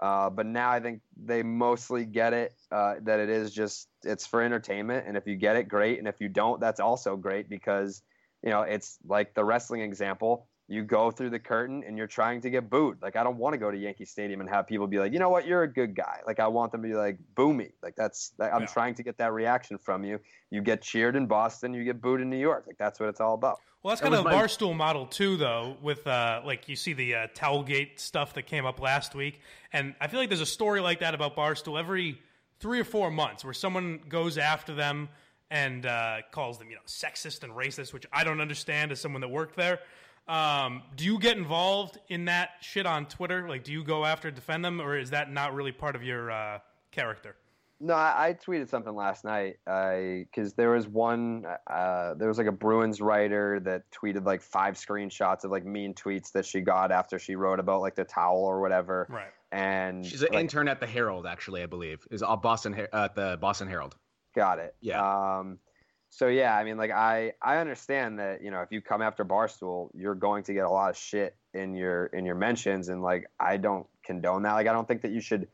uh, 0.00 0.30
but 0.30 0.46
now 0.46 0.70
I 0.70 0.80
think 0.80 1.00
they 1.22 1.42
mostly 1.42 2.04
get 2.04 2.32
it 2.32 2.54
uh, 2.70 2.94
that 3.02 3.20
it 3.20 3.30
is 3.30 3.52
just 3.52 3.88
it's 4.02 4.26
for 4.26 4.42
entertainment, 4.42 5.06
and 5.06 5.16
if 5.16 5.26
you 5.26 5.36
get 5.36 5.56
it, 5.56 5.68
great, 5.68 5.98
and 5.98 6.08
if 6.08 6.20
you 6.20 6.28
don't, 6.28 6.60
that's 6.60 6.80
also 6.80 7.16
great 7.16 7.48
because 7.48 8.02
you 8.42 8.50
know 8.50 8.62
it's 8.62 8.98
like 9.06 9.34
the 9.34 9.44
wrestling 9.44 9.82
example 9.82 10.48
you 10.70 10.84
go 10.84 11.10
through 11.10 11.30
the 11.30 11.38
curtain 11.38 11.82
and 11.84 11.98
you're 11.98 12.06
trying 12.06 12.40
to 12.40 12.48
get 12.48 12.70
booed. 12.70 13.02
Like 13.02 13.16
I 13.16 13.24
don't 13.24 13.36
want 13.38 13.54
to 13.54 13.58
go 13.58 13.70
to 13.72 13.76
Yankee 13.76 14.04
Stadium 14.04 14.40
and 14.40 14.48
have 14.48 14.68
people 14.68 14.86
be 14.86 15.00
like, 15.00 15.12
you 15.12 15.18
know 15.18 15.28
what, 15.28 15.44
you're 15.44 15.64
a 15.64 15.68
good 15.68 15.96
guy. 15.96 16.20
Like 16.26 16.38
I 16.38 16.46
want 16.46 16.70
them 16.70 16.82
to 16.82 16.88
be 16.88 16.94
like, 16.94 17.18
boo 17.34 17.52
me. 17.52 17.70
Like 17.82 17.96
that's 17.96 18.32
like, 18.38 18.52
I'm 18.54 18.60
Yeah. 18.62 18.66
trying 18.68 18.94
to 18.94 19.02
get 19.02 19.18
that 19.18 19.32
reaction 19.32 19.78
from 19.78 20.04
you. 20.04 20.20
You 20.50 20.62
get 20.62 20.80
cheered 20.80 21.16
in 21.16 21.26
Boston, 21.26 21.74
you 21.74 21.82
get 21.82 22.00
booed 22.00 22.20
in 22.20 22.30
New 22.30 22.38
York. 22.38 22.64
Like 22.68 22.78
that's 22.78 23.00
what 23.00 23.08
it's 23.08 23.20
all 23.20 23.34
about. 23.34 23.58
Well, 23.82 23.90
that's 23.90 24.00
That 24.00 24.12
kind 24.12 24.26
of 24.26 24.26
a 24.26 24.36
my- 24.36 24.42
barstool 24.42 24.76
model 24.76 25.06
too, 25.06 25.36
though. 25.36 25.76
With 25.82 26.06
uh, 26.06 26.42
like 26.44 26.68
you 26.68 26.76
see 26.76 26.92
the 26.92 27.14
uh, 27.16 27.26
Towelgate 27.34 27.98
stuff 27.98 28.34
that 28.34 28.42
came 28.42 28.64
up 28.64 28.78
last 28.80 29.14
week, 29.14 29.40
and 29.72 29.94
I 30.00 30.06
feel 30.06 30.20
like 30.20 30.28
there's 30.28 30.40
a 30.40 30.46
story 30.46 30.80
like 30.80 31.00
that 31.00 31.14
about 31.14 31.34
barstool 31.34 31.80
every 31.80 32.20
three 32.60 32.78
or 32.78 32.84
four 32.84 33.10
months, 33.10 33.42
where 33.42 33.54
someone 33.54 33.98
goes 34.08 34.36
after 34.38 34.74
them 34.74 35.08
and 35.50 35.86
uh, 35.86 36.18
calls 36.30 36.58
them, 36.58 36.68
you 36.68 36.76
know, 36.76 36.82
sexist 36.86 37.42
and 37.42 37.52
racist, 37.54 37.92
which 37.94 38.04
I 38.12 38.22
don't 38.22 38.40
understand 38.40 38.92
as 38.92 39.00
someone 39.00 39.20
that 39.22 39.30
worked 39.30 39.56
there. 39.56 39.80
Um, 40.30 40.82
do 40.94 41.04
you 41.04 41.18
get 41.18 41.36
involved 41.36 41.98
in 42.08 42.26
that 42.26 42.50
shit 42.60 42.86
on 42.86 43.06
Twitter? 43.06 43.48
Like, 43.48 43.64
do 43.64 43.72
you 43.72 43.82
go 43.82 44.04
after 44.04 44.30
defend 44.30 44.64
them, 44.64 44.80
or 44.80 44.96
is 44.96 45.10
that 45.10 45.32
not 45.32 45.54
really 45.54 45.72
part 45.72 45.96
of 45.96 46.04
your 46.04 46.30
uh, 46.30 46.60
character? 46.92 47.34
No, 47.82 47.94
I, 47.94 48.28
I 48.28 48.34
tweeted 48.34 48.68
something 48.68 48.94
last 48.94 49.24
night 49.24 49.56
because 49.64 50.52
there 50.52 50.70
was 50.70 50.86
one, 50.86 51.46
uh, 51.66 52.14
there 52.14 52.28
was 52.28 52.36
like 52.38 52.46
a 52.46 52.52
Bruins 52.52 53.00
writer 53.00 53.58
that 53.60 53.90
tweeted 53.90 54.24
like 54.24 54.42
five 54.42 54.74
screenshots 54.74 55.44
of 55.44 55.50
like 55.50 55.64
mean 55.64 55.94
tweets 55.94 56.30
that 56.32 56.44
she 56.44 56.60
got 56.60 56.92
after 56.92 57.18
she 57.18 57.36
wrote 57.36 57.58
about 57.58 57.80
like 57.80 57.94
the 57.96 58.04
towel 58.04 58.44
or 58.44 58.60
whatever. 58.60 59.06
Right. 59.08 59.32
And 59.50 60.06
She's 60.06 60.22
an 60.22 60.28
like, 60.30 60.40
intern 60.40 60.68
at 60.68 60.78
the 60.78 60.86
Herald, 60.86 61.26
actually, 61.26 61.62
I 61.62 61.66
believe. 61.66 62.06
Is 62.10 62.22
uh, 62.22 62.36
Boston 62.36 62.74
Her- 62.74 62.88
uh, 62.92 63.06
at 63.06 63.14
the 63.14 63.38
Boston 63.40 63.66
Herald. 63.66 63.96
Got 64.36 64.58
it. 64.60 64.74
Yeah. 64.80 65.00
Um, 65.38 65.58
so 66.10 66.26
yeah, 66.26 66.56
I 66.56 66.64
mean, 66.64 66.76
like 66.76 66.90
I 66.90 67.32
I 67.40 67.58
understand 67.58 68.18
that 68.18 68.42
you 68.42 68.50
know 68.50 68.60
if 68.62 68.72
you 68.72 68.82
come 68.82 69.00
after 69.00 69.24
Barstool, 69.24 69.90
you're 69.94 70.16
going 70.16 70.42
to 70.44 70.52
get 70.52 70.64
a 70.64 70.70
lot 70.70 70.90
of 70.90 70.96
shit 70.96 71.36
in 71.54 71.74
your 71.74 72.06
in 72.06 72.26
your 72.26 72.34
mentions, 72.34 72.88
and 72.88 73.00
like 73.00 73.26
I 73.38 73.56
don't 73.56 73.86
condone 74.04 74.42
that. 74.42 74.54
Like 74.54 74.66
I 74.66 74.72
don't 74.72 74.88
think 74.88 75.02
that 75.02 75.12
you 75.12 75.20
should. 75.20 75.46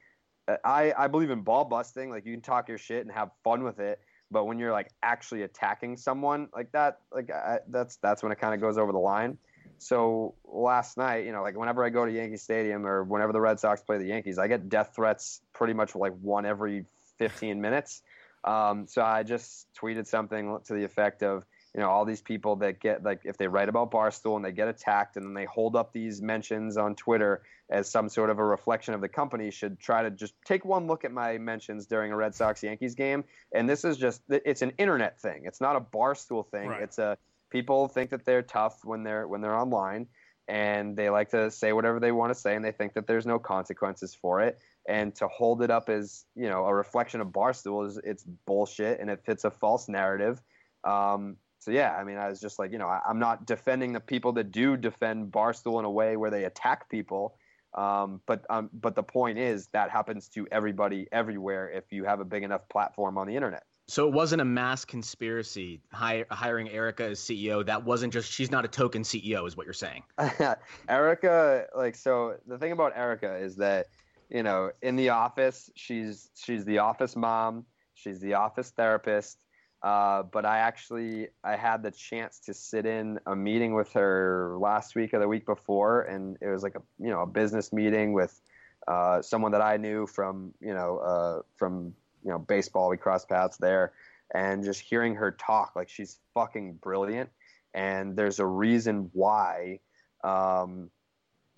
uh, 0.49 0.57
I 0.65 0.95
I 0.97 1.09
believe 1.09 1.31
in 1.31 1.43
ball 1.43 1.67
busting. 1.67 2.09
Like 2.11 2.25
you 2.25 2.33
can 2.33 2.41
talk 2.41 2.69
your 2.69 2.79
shit 2.79 3.03
and 3.05 3.13
have 3.13 3.31
fun 3.45 3.65
with 3.65 3.81
it, 3.81 4.01
but 4.31 4.47
when 4.47 4.59
you're 4.59 4.73
like 4.73 4.91
actually 5.03 5.43
attacking 5.43 5.99
someone 5.99 6.49
like 6.55 6.73
that, 6.73 7.01
like 7.13 7.31
I, 7.31 7.59
that's 7.69 7.97
that's 7.97 8.23
when 8.23 8.33
it 8.33 8.41
kind 8.41 8.55
of 8.55 8.61
goes 8.61 8.79
over 8.79 8.93
the 8.93 8.99
line. 8.99 9.37
So 9.79 10.35
last 10.45 10.97
night, 10.97 11.27
you 11.27 11.33
know, 11.33 11.43
like 11.43 11.57
whenever 11.57 11.85
I 11.85 11.91
go 11.91 12.07
to 12.07 12.11
Yankee 12.11 12.39
Stadium 12.39 12.87
or 12.87 13.05
whenever 13.05 13.35
the 13.35 13.41
Red 13.41 13.61
Sox 13.61 13.83
play 13.83 13.99
the 13.99 14.07
Yankees, 14.07 14.39
I 14.39 14.49
get 14.49 14.71
death 14.71 14.93
threats 14.97 15.43
pretty 15.53 15.75
much 15.75 15.95
like 15.95 16.13
one 16.23 16.47
every 16.47 16.87
15 17.19 17.61
minutes. 17.61 18.01
Um, 18.47 18.87
so 18.87 19.03
I 19.03 19.23
just 19.23 19.67
tweeted 19.75 20.07
something 20.07 20.59
to 20.67 20.75
the 20.75 20.85
effect 20.85 21.23
of, 21.23 21.45
you 21.77 21.83
know 21.83 21.91
all 21.91 22.07
these 22.07 22.23
people 22.23 22.57
that 22.57 22.81
get 22.81 23.05
like 23.05 23.21
if 23.25 23.37
they 23.37 23.47
write 23.47 23.69
about 23.69 23.91
Barstool 23.91 24.37
and 24.37 24.45
they 24.45 24.51
get 24.51 24.67
attacked 24.67 25.17
and 25.17 25.27
then 25.27 25.35
they 25.35 25.45
hold 25.45 25.77
up 25.77 25.93
these 25.93 26.23
mentions 26.23 26.79
on 26.79 26.95
Twitter 26.95 27.43
as 27.69 27.89
some 27.89 28.09
sort 28.09 28.31
of 28.31 28.39
a 28.39 28.45
reflection 28.45 28.95
of 28.95 29.03
the 29.03 29.09
company 29.09 29.51
should 29.51 29.79
try 29.79 30.03
to 30.03 30.11
just 30.11 30.33
take 30.45 30.65
one 30.65 30.87
look 30.87 31.05
at 31.05 31.13
my 31.13 31.37
mentions 31.37 31.85
during 31.87 32.13
a 32.13 32.17
Red 32.17 32.35
Sox 32.35 32.63
Yankees 32.63 32.95
game. 32.95 33.25
And 33.53 33.69
this 33.69 33.85
is 33.85 33.99
just 33.99 34.23
it's 34.29 34.63
an 34.63 34.73
internet 34.79 35.21
thing. 35.21 35.43
It's 35.45 35.61
not 35.61 35.77
a 35.77 35.81
Barstool 35.81 36.49
thing. 36.51 36.71
Right. 36.71 36.83
it's 36.83 36.99
a 36.99 37.19
people 37.51 37.89
think 37.89 38.09
that 38.11 38.25
they're 38.25 38.43
tough 38.43 38.83
when 38.83 39.03
they're 39.03 39.29
when 39.29 39.43
they're 39.43 39.57
online 39.57 40.07
and 40.49 40.97
they 40.97 41.11
like 41.11 41.31
to 41.31 41.51
say 41.51 41.75
whatever 41.75 42.01
they 42.01 42.13
want 42.13 42.33
to 42.33 42.39
say 42.39 42.57
and 42.57 42.65
they 42.65 42.73
think 42.73 42.95
that 42.95 43.07
there's 43.07 43.27
no 43.27 43.39
consequences 43.39 44.15
for 44.15 44.41
it 44.41 44.59
and 44.89 45.15
to 45.15 45.29
hold 45.29 45.63
it 45.63 45.71
up 45.71 45.89
as 45.89 46.25
you 46.35 46.49
know 46.49 46.67
a 46.67 46.75
reflection 46.75 47.21
of 47.21 47.29
barstool 47.29 47.87
is 47.87 47.99
it's 48.05 48.25
bullshit 48.47 49.01
and 49.01 49.11
it 49.11 49.21
fits 49.25 49.45
a 49.45 49.51
false 49.51 49.89
narrative 49.89 50.43
um, 50.85 51.37
so 51.59 51.71
yeah 51.71 51.97
i 51.97 52.05
mean 52.05 52.17
i 52.17 52.29
was 52.29 52.41
just 52.41 52.59
like 52.59 52.73
you 52.73 52.79
know 52.79 52.87
I, 52.87 53.01
i'm 53.09 53.19
not 53.19 53.47
defending 53.47 53.93
the 53.93 54.01
people 54.01 54.33
that 54.33 54.51
do 54.53 54.77
defend 54.77 55.33
barstool 55.33 55.79
in 55.79 55.85
a 55.85 55.91
way 55.91 56.17
where 56.17 56.31
they 56.31 56.45
attack 56.45 56.89
people 56.89 57.37
um, 57.75 58.21
but 58.27 58.47
um, 58.49 58.71
but 58.73 58.95
the 58.95 59.03
point 59.03 59.39
is 59.39 59.67
that 59.73 59.91
happens 59.91 60.29
to 60.31 60.47
everybody 60.51 61.07
everywhere 61.13 61.71
if 61.71 61.93
you 61.93 62.05
have 62.05 62.21
a 62.21 62.25
big 62.25 62.43
enough 62.43 62.69
platform 62.69 63.19
on 63.19 63.27
the 63.27 63.35
internet 63.35 63.65
So 63.89 64.09
it 64.09 64.15
wasn't 64.15 64.41
a 64.41 64.45
mass 64.45 64.85
conspiracy 64.85 65.81
hi- 65.93 66.25
hiring 66.31 66.69
Erica 66.71 67.05
as 67.05 67.21
CEO. 67.21 67.65
That 67.67 67.85
wasn't 67.85 68.13
just 68.13 68.33
she's 68.33 68.51
not 68.51 68.65
a 68.65 68.69
token 68.69 69.03
CEO, 69.03 69.47
is 69.47 69.57
what 69.57 69.67
you're 69.67 69.75
saying. 69.75 70.03
Erica, 70.89 71.67
like, 71.77 71.95
so 71.95 72.37
the 72.47 72.59
thing 72.59 72.73
about 72.73 72.97
Erica 72.97 73.37
is 73.37 73.57
that, 73.57 73.87
you 74.29 74.43
know, 74.43 74.71
in 74.83 74.97
the 74.97 75.11
office, 75.11 75.71
she's 75.75 76.31
she's 76.35 76.65
the 76.65 76.79
office 76.79 77.17
mom, 77.17 77.65
she's 77.95 78.21
the 78.21 78.35
office 78.35 78.71
therapist. 78.71 79.39
Uh, 79.83 80.23
but 80.23 80.45
I 80.45 80.59
actually 80.59 81.29
I 81.45 81.55
had 81.57 81.83
the 81.83 81.91
chance 81.91 82.41
to 82.41 82.55
sit 82.55 82.87
in 82.87 83.21
a 83.27 83.37
meeting 83.37 83.75
with 83.75 83.93
her 83.93 84.57
last 84.59 84.97
week 84.97 85.15
or 85.15 85.21
the 85.21 85.29
week 85.29 85.47
before, 85.47 86.03
and 86.03 86.37
it 86.41 86.49
was 86.49 86.63
like 86.63 86.75
a 86.75 86.83
you 86.99 87.11
know 87.11 87.23
a 87.23 87.27
business 87.27 87.73
meeting 87.73 88.13
with 88.13 88.41
uh, 88.89 89.23
someone 89.23 89.53
that 89.53 89.63
I 89.63 89.77
knew 89.77 90.07
from 90.07 90.55
you 90.61 90.75
know 90.75 90.99
uh, 90.99 91.43
from 91.57 91.95
you 92.25 92.31
know 92.31 92.39
baseball. 92.39 92.89
We 92.89 92.97
crossed 92.97 93.29
paths 93.29 93.59
there, 93.59 93.93
and 94.35 94.65
just 94.65 94.81
hearing 94.81 95.15
her 95.17 95.31
talk, 95.31 95.77
like 95.77 95.89
she's 95.89 96.19
fucking 96.35 96.79
brilliant, 96.83 97.31
and 97.75 98.17
there's 98.17 98.41
a 98.41 98.47
reason 98.47 99.11
why 99.13 99.81
um, 100.25 100.91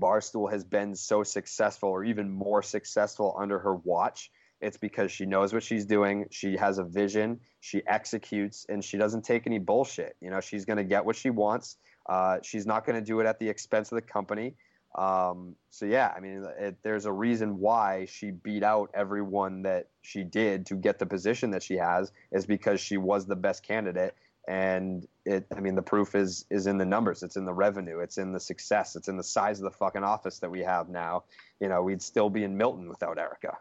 Barstool 0.01 0.51
has 0.51 0.65
been 0.65 0.95
so 0.95 1.23
successful, 1.23 1.89
or 1.89 2.05
even 2.05 2.31
more 2.31 2.63
successful 2.63 3.37
under 3.39 3.59
her 3.59 3.75
watch. 3.75 4.31
It's 4.61 4.77
because 4.77 5.13
she 5.13 5.25
knows 5.25 5.53
what 5.53 5.63
she's 5.63 5.87
doing. 5.87 6.27
She 6.31 6.57
has 6.57 6.79
a 6.79 6.85
vision. 6.85 7.41
She 7.61 7.83
executes, 7.87 8.67
and 8.69 8.85
she 8.85 8.97
doesn't 8.97 9.23
take 9.23 9.47
any 9.47 9.59
bullshit. 9.59 10.17
You 10.21 10.31
know, 10.31 10.41
she's 10.41 10.65
going 10.65 10.79
to 10.79 10.85
get 10.85 11.05
what 11.05 11.17
she 11.17 11.31
wants. 11.31 11.77
Uh, 12.09 12.39
she's 12.43 12.67
not 12.67 12.85
going 12.85 12.97
to 12.97 13.05
do 13.05 13.21
it 13.21 13.27
at 13.27 13.39
the 13.39 13.49
expense 13.49 13.93
of 13.93 13.97
the 13.97 14.03
company. 14.03 14.57
Um, 14.95 15.55
so 15.71 15.85
yeah, 15.87 16.13
I 16.17 16.21
mean, 16.21 16.45
it, 16.59 16.79
there's 16.83 17.05
a 17.05 17.13
reason 17.13 17.59
why 17.59 18.07
she 18.07 18.31
beat 18.31 18.63
out 18.63 18.91
everyone 18.95 19.63
that 19.63 19.89
she 20.03 20.25
did 20.25 20.67
to 20.67 20.75
get 20.75 20.99
the 20.99 21.07
position 21.07 21.51
that 21.51 21.63
she 21.63 21.77
has, 21.77 22.11
is 22.33 22.47
because 22.47 22.81
she 22.81 22.97
was 22.97 23.27
the 23.27 23.37
best 23.37 23.63
candidate. 23.63 24.15
And 24.49 25.07
it, 25.27 25.47
I 25.55 25.61
mean, 25.61 25.75
the 25.75 25.83
proof 25.83 26.15
is 26.15 26.47
is 26.51 26.67
in 26.67 26.79
the 26.79 26.87
numbers. 26.87 27.23
It's 27.23 27.37
in 27.37 27.45
the 27.45 27.53
revenue. 27.53 27.99
It's 27.99 28.17
in 28.17 28.33
the 28.33 28.41
success. 28.41 28.97
It's 28.97 29.07
in 29.09 29.19
the 29.19 29.23
size 29.23 29.59
of 29.61 29.65
the 29.65 29.71
fucking 29.77 30.03
office 30.03 30.39
that 30.39 30.51
we 30.51 30.61
have 30.61 30.89
now. 30.89 31.25
You 31.61 31.69
know, 31.69 31.83
we'd 31.83 32.01
still 32.01 32.31
be 32.31 32.45
in 32.45 32.57
Milton 32.57 32.89
without 32.89 33.19
Erica. 33.19 33.59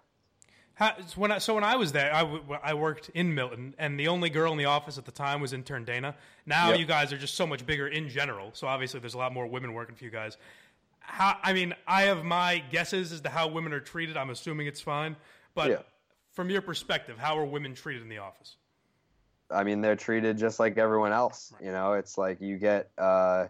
How, 0.75 0.94
so 1.08 1.20
when 1.20 1.32
I, 1.34 1.39
so 1.39 1.56
when 1.56 1.63
I 1.65 1.75
was 1.75 1.91
there, 1.91 2.13
I, 2.13 2.22
w- 2.22 2.44
I 2.63 2.74
worked 2.75 3.10
in 3.15 3.36
Milton, 3.36 3.74
and 3.79 4.00
the 4.00 4.08
only 4.08 4.29
girl 4.29 4.51
in 4.53 4.58
the 4.60 4.65
office 4.65 4.98
at 4.98 5.06
the 5.06 5.12
time 5.12 5.41
was 5.41 5.51
intern 5.51 5.84
Dana. 5.84 6.15
Now 6.46 6.70
Yep. 6.70 6.79
you 6.79 6.86
guys 6.86 7.12
are 7.12 7.17
just 7.17 7.34
so 7.36 7.46
much 7.48 7.65
bigger 7.65 7.88
in 7.88 8.08
general, 8.10 8.51
so 8.53 8.67
obviously 8.67 9.00
there's 9.01 9.15
a 9.15 9.17
lot 9.17 9.34
more 9.34 9.48
women 9.48 9.74
working 9.74 9.96
for 9.96 10.06
you 10.06 10.12
guys. 10.12 10.38
How, 11.00 11.36
I 11.44 11.51
mean, 11.53 11.74
I 11.88 12.03
have 12.03 12.24
my 12.24 12.60
guesses 12.72 13.12
as 13.12 13.22
to 13.22 13.29
how 13.29 13.48
women 13.48 13.74
are 13.74 13.79
treated. 13.79 14.15
I'm 14.17 14.29
assuming 14.29 14.67
it's 14.67 14.79
fine, 14.82 15.15
but 15.56 15.70
Yeah. 15.72 15.77
from 16.34 16.50
your 16.52 16.62
perspective, 16.62 17.17
how 17.17 17.38
are 17.39 17.45
women 17.45 17.73
treated 17.73 18.04
in 18.04 18.10
the 18.10 18.19
office? 18.19 18.56
I 19.49 19.63
mean, 19.63 19.81
they're 19.81 19.95
treated 19.95 20.38
just 20.38 20.60
like 20.60 20.77
everyone 20.77 21.12
else. 21.12 21.53
You 21.62 21.71
know, 21.71 21.93
it's 21.93 22.17
like 22.17 22.41
you 22.41 22.57
get, 22.57 22.89
uh, 22.97 23.47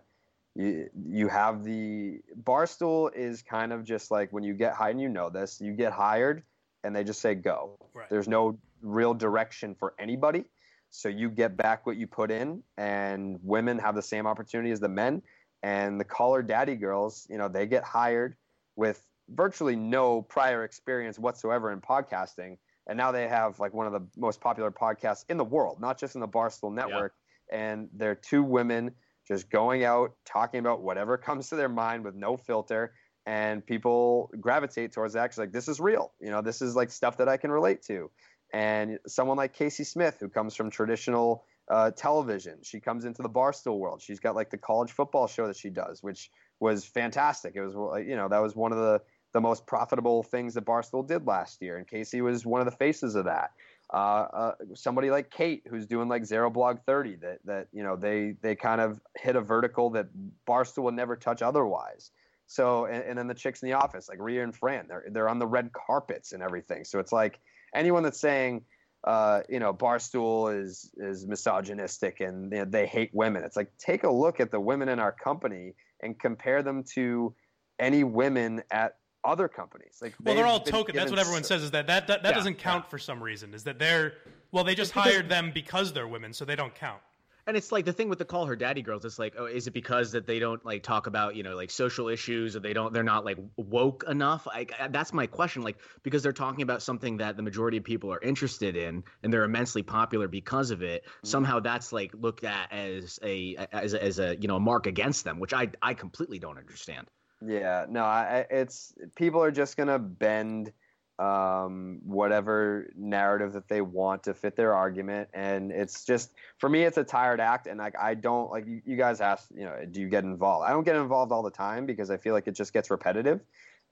you 0.56 0.90
you 1.08 1.28
have 1.28 1.64
the 1.64 2.20
barstool 2.44 3.14
is 3.16 3.42
kind 3.42 3.72
of 3.72 3.84
just 3.84 4.12
like 4.12 4.32
when 4.32 4.44
you 4.44 4.54
get 4.54 4.74
hired, 4.74 4.92
and 4.92 5.02
you 5.02 5.10
know 5.10 5.30
this, 5.30 5.62
you 5.62 5.74
get 5.74 5.94
hired, 5.94 6.44
and 6.84 6.96
they 6.96 7.04
just 7.04 7.22
say 7.22 7.36
go. 7.36 7.78
Right. 7.94 8.10
There's 8.10 8.28
no 8.28 8.58
real 8.82 9.14
direction 9.14 9.76
for 9.76 9.94
anybody, 10.00 10.46
so 10.90 11.10
you 11.10 11.30
get 11.30 11.58
back 11.58 11.86
what 11.86 11.98
you 11.98 12.08
put 12.08 12.32
in, 12.32 12.64
and 12.78 13.40
women 13.44 13.78
have 13.80 13.96
the 13.96 14.02
same 14.02 14.28
opportunity 14.28 14.72
as 14.72 14.80
the 14.80 14.90
men, 14.90 15.22
and 15.64 16.00
the 16.00 16.06
Call 16.06 16.34
Her 16.34 16.44
Daddy 16.44 16.76
girls, 16.76 17.28
you 17.30 17.38
know, 17.38 17.48
they 17.48 17.66
get 17.66 17.84
hired 17.84 18.36
with 18.76 19.04
virtually 19.30 19.76
no 19.76 20.22
prior 20.22 20.64
experience 20.64 21.20
whatsoever 21.20 21.72
in 21.72 21.82
podcasting 21.82 22.58
and 22.88 22.98
now 22.98 23.12
they 23.12 23.28
have 23.28 23.60
like 23.60 23.74
one 23.74 23.86
of 23.88 23.94
the 23.94 24.08
most 24.18 24.42
popular 24.42 24.72
podcasts 24.72 25.26
in 25.30 25.38
the 25.38 25.46
world, 25.46 25.80
not 25.80 26.00
just 26.00 26.16
in 26.16 26.22
the 26.22 26.28
Barstool 26.28 26.74
Network. 26.74 27.14
And 27.52 27.90
they're 27.94 28.16
two 28.16 28.44
women 28.44 28.96
just 29.28 29.50
going 29.50 29.84
out 29.84 30.16
talking 30.26 30.60
about 30.60 30.82
whatever 30.82 31.18
comes 31.28 31.50
to 31.50 31.56
their 31.56 31.70
mind 31.70 32.04
with 32.04 32.16
no 32.16 32.38
filter, 32.38 32.94
and 33.26 33.66
people 33.66 34.32
gravitate 34.40 34.94
towards 34.94 35.14
that. 35.14 35.30
'cause, 35.30 35.38
like 35.38 35.52
this 35.52 35.68
is 35.68 35.80
real, 35.80 36.14
you 36.20 36.30
know, 36.32 36.42
this 36.42 36.62
is 36.62 36.76
like 36.76 36.90
stuff 36.92 37.18
that 37.18 37.28
I 37.30 37.38
can 37.38 37.52
relate 37.52 37.82
to. 37.84 38.10
And 38.54 39.00
someone 39.08 39.36
like 39.38 39.54
Kayce 39.54 39.86
Smith, 39.86 40.18
who 40.22 40.30
comes 40.30 40.56
from 40.56 40.70
traditional 40.70 41.46
uh, 41.70 41.92
television, 41.92 42.60
she 42.64 42.80
comes 42.80 43.04
into 43.04 43.22
the 43.22 43.30
Barstool 43.30 43.78
world. 43.78 44.02
She's 44.02 44.22
got 44.22 44.36
like 44.36 44.50
the 44.50 44.58
college 44.58 44.92
football 44.94 45.28
show 45.28 45.48
that 45.48 45.58
she 45.58 45.70
does, 45.70 46.02
which 46.02 46.32
was 46.62 46.86
fantastic. 46.86 47.56
It 47.58 47.62
was, 47.66 47.74
you 48.08 48.16
know, 48.16 48.30
that 48.30 48.40
was 48.40 48.56
one 48.56 48.72
of 48.72 48.78
the 48.78 49.02
the 49.38 49.42
most 49.42 49.68
profitable 49.68 50.24
things 50.24 50.56
that 50.56 50.66
Barstool 50.66 51.08
did 51.08 51.28
last 51.28 51.62
year, 51.62 51.78
and 51.78 51.88
Kayce 51.88 52.20
was 52.24 52.44
one 52.44 52.60
of 52.60 52.66
the 52.66 52.76
faces 52.76 53.14
of 53.14 53.26
that. 53.26 53.52
Uh, 53.94 53.98
uh, 54.34 54.52
somebody 54.74 55.12
like 55.12 55.30
Kate, 55.30 55.62
who's 55.70 55.86
doing 55.86 56.10
like 56.10 56.26
Zero 56.26 56.50
Blog 56.50 56.80
30, 56.88 57.18
that 57.18 57.38
that 57.46 57.68
you 57.72 57.84
know 57.84 57.96
they 57.96 58.34
they 58.42 58.56
kind 58.56 58.82
of 58.82 59.00
hit 59.16 59.36
a 59.36 59.42
vertical 59.42 59.92
that 59.92 60.08
Barstool 60.48 60.86
would 60.86 60.96
never 60.96 61.16
touch 61.16 61.44
otherwise. 61.44 62.10
So 62.48 62.86
and, 62.86 63.04
and 63.04 63.16
then 63.20 63.28
the 63.28 63.36
chicks 63.36 63.62
in 63.62 63.70
the 63.70 63.76
office, 63.76 64.10
like 64.10 64.18
Ria 64.20 64.44
and 64.44 64.56
Fran, 64.56 64.88
they're 64.88 65.06
they're 65.12 65.30
on 65.30 65.38
the 65.38 65.46
red 65.46 65.70
carpets 65.72 66.32
and 66.32 66.42
everything. 66.42 66.84
So 66.84 66.98
it's 66.98 67.12
like 67.12 67.40
anyone 67.76 68.02
that's 68.02 68.20
saying. 68.20 68.66
Uh, 69.04 69.42
you 69.48 69.60
know, 69.60 69.72
Barstool 69.72 70.60
is 70.60 70.92
is 70.98 71.28
misogynistic 71.28 72.20
and 72.20 72.52
they, 72.52 72.64
they 72.64 72.88
hate 72.88 73.12
women. 73.14 73.44
It's 73.44 73.56
like 73.56 73.72
take 73.78 74.04
a 74.04 74.10
look 74.10 74.40
at 74.40 74.50
the 74.50 74.60
women 74.60 74.90
in 74.90 75.00
our 75.00 75.12
company 75.12 75.76
and 76.02 76.20
compare 76.20 76.64
them 76.64 76.84
to 76.96 77.34
any 77.80 78.04
women 78.04 78.64
at 78.72 78.98
other 79.28 79.48
companies. 79.48 80.00
Like 80.02 80.16
Well, 80.24 80.36
they're 80.36 80.46
all 80.46 80.62
token. 80.62 80.96
That's 80.96 81.12
what 81.12 81.20
everyone 81.20 81.44
says 81.44 81.62
is 81.62 81.72
that 81.72 81.88
that, 81.88 82.08
that, 82.08 82.24
that 82.24 82.30
Yeah, 82.30 82.36
doesn't 82.36 82.58
count 82.58 82.90
for 82.90 82.98
some 82.98 83.22
reason. 83.22 83.54
Is 83.54 83.64
that 83.66 83.78
they're 83.78 84.14
well, 84.52 84.64
they 84.64 84.76
just 84.76 84.94
hired 84.94 85.30
them 85.30 85.52
because 85.54 85.94
they're 85.94 86.08
women, 86.08 86.34
so 86.34 86.46
they 86.46 86.56
don't 86.56 86.74
count. 86.74 87.02
And 87.48 87.56
it's 87.56 87.72
like 87.72 87.86
the 87.86 87.94
thing 87.94 88.10
with 88.10 88.20
the 88.20 88.26
call 88.26 88.46
her 88.46 88.58
daddy 88.58 88.82
girls. 88.82 89.06
It's 89.06 89.18
like, 89.18 89.36
oh, 89.38 89.46
is 89.46 89.68
it 89.68 89.72
because 89.72 90.12
that 90.12 90.28
they 90.28 90.38
don't 90.38 90.64
like 90.66 90.84
talk 90.84 91.08
about 91.08 91.38
you 91.38 91.44
know 91.44 91.56
like 91.56 91.72
social 91.72 92.10
issues 92.10 92.58
or 92.58 92.60
they 92.60 92.74
don't 92.74 92.94
they're 92.94 93.04
not 93.04 93.24
like 93.24 93.38
woke 93.56 94.04
enough? 94.06 94.48
Uh, 94.54 94.66
that's 94.90 95.14
my 95.14 95.28
question. 95.28 95.62
Like 95.62 95.78
because 96.04 96.22
they're 96.24 96.34
talking 96.34 96.62
about 96.62 96.82
something 96.82 97.18
that 97.18 97.38
the 97.38 97.44
majority 97.44 97.78
of 97.78 97.86
people 97.86 98.12
are 98.12 98.20
interested 98.22 98.76
in 98.76 99.02
and 99.24 99.32
they're 99.32 99.46
immensely 99.46 99.82
popular 99.82 100.28
because 100.28 100.72
of 100.72 100.82
it. 100.82 101.06
Somehow 101.24 101.62
that's 101.62 101.94
like 101.94 102.12
looked 102.14 102.44
at 102.44 102.72
as 102.74 103.18
a 103.24 103.56
as 103.72 103.94
a, 103.94 104.04
as 104.04 104.20
a 104.20 104.36
you 104.36 104.50
know 104.50 104.58
a 104.58 104.60
mark 104.60 104.86
against 104.86 105.24
them, 105.24 105.40
which 105.40 105.54
I 105.54 105.70
I 105.82 105.94
completely 105.94 106.40
don't 106.40 106.58
understand. 106.58 107.08
Yeah, 107.46 107.86
no, 107.88 108.04
I, 108.04 108.46
it's 108.50 108.94
people 109.16 109.44
are 109.44 109.52
just 109.52 109.78
gonna 109.78 110.00
bend 110.00 110.72
um, 111.20 112.00
whatever 112.04 112.92
narrative 112.96 113.54
that 113.54 113.68
they 113.68 113.82
want 113.82 114.24
to 114.24 114.34
fit 114.34 114.56
their 114.56 114.74
argument, 114.74 115.30
and 115.34 115.72
it's 115.72 116.04
just 116.04 116.32
for 116.58 116.68
me, 116.68 116.84
it's 116.84 116.98
a 116.98 117.04
tired 117.04 117.40
act, 117.40 117.68
and 117.68 117.78
like 117.78 117.96
I 117.98 118.16
don't 118.16 118.50
like 118.50 118.66
you, 118.66 118.82
you 118.86 118.98
guys 118.98 119.22
asked, 119.22 119.52
you 119.56 119.66
know, 119.66 119.76
do 119.90 120.02
you 120.02 120.10
get 120.10 120.24
involved? 120.24 120.66
I 120.68 120.72
don't 120.72 120.84
get 120.84 120.96
involved 120.96 121.32
all 121.32 121.44
the 121.44 121.52
time 121.52 121.86
because 121.86 122.10
I 122.10 122.18
feel 122.18 122.34
like 122.34 122.48
it 122.48 122.56
just 122.56 122.74
gets 122.74 122.90
repetitive, 122.90 123.42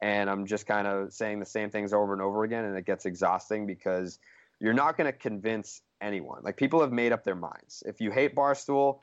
and 0.01 0.27
I'm 0.27 0.47
just 0.47 0.65
kind 0.65 0.87
of 0.87 1.13
saying 1.13 1.39
the 1.39 1.45
same 1.45 1.69
things 1.69 1.93
over 1.93 2.13
and 2.13 2.21
over 2.23 2.43
again, 2.45 2.65
and 2.65 2.75
it 2.75 2.85
gets 2.85 3.05
exhausting 3.05 3.67
because 3.67 4.17
you're 4.59 4.73
not 4.73 4.97
gonna 4.97 5.13
convince 5.13 5.81
anyone. 6.01 6.41
Like 6.43 6.57
people 6.57 6.81
have 6.81 6.91
made 6.91 7.11
up 7.11 7.23
their 7.23 7.35
minds. 7.35 7.83
If 7.85 8.01
you 8.01 8.09
hate 8.09 8.35
Barstool, 8.35 9.01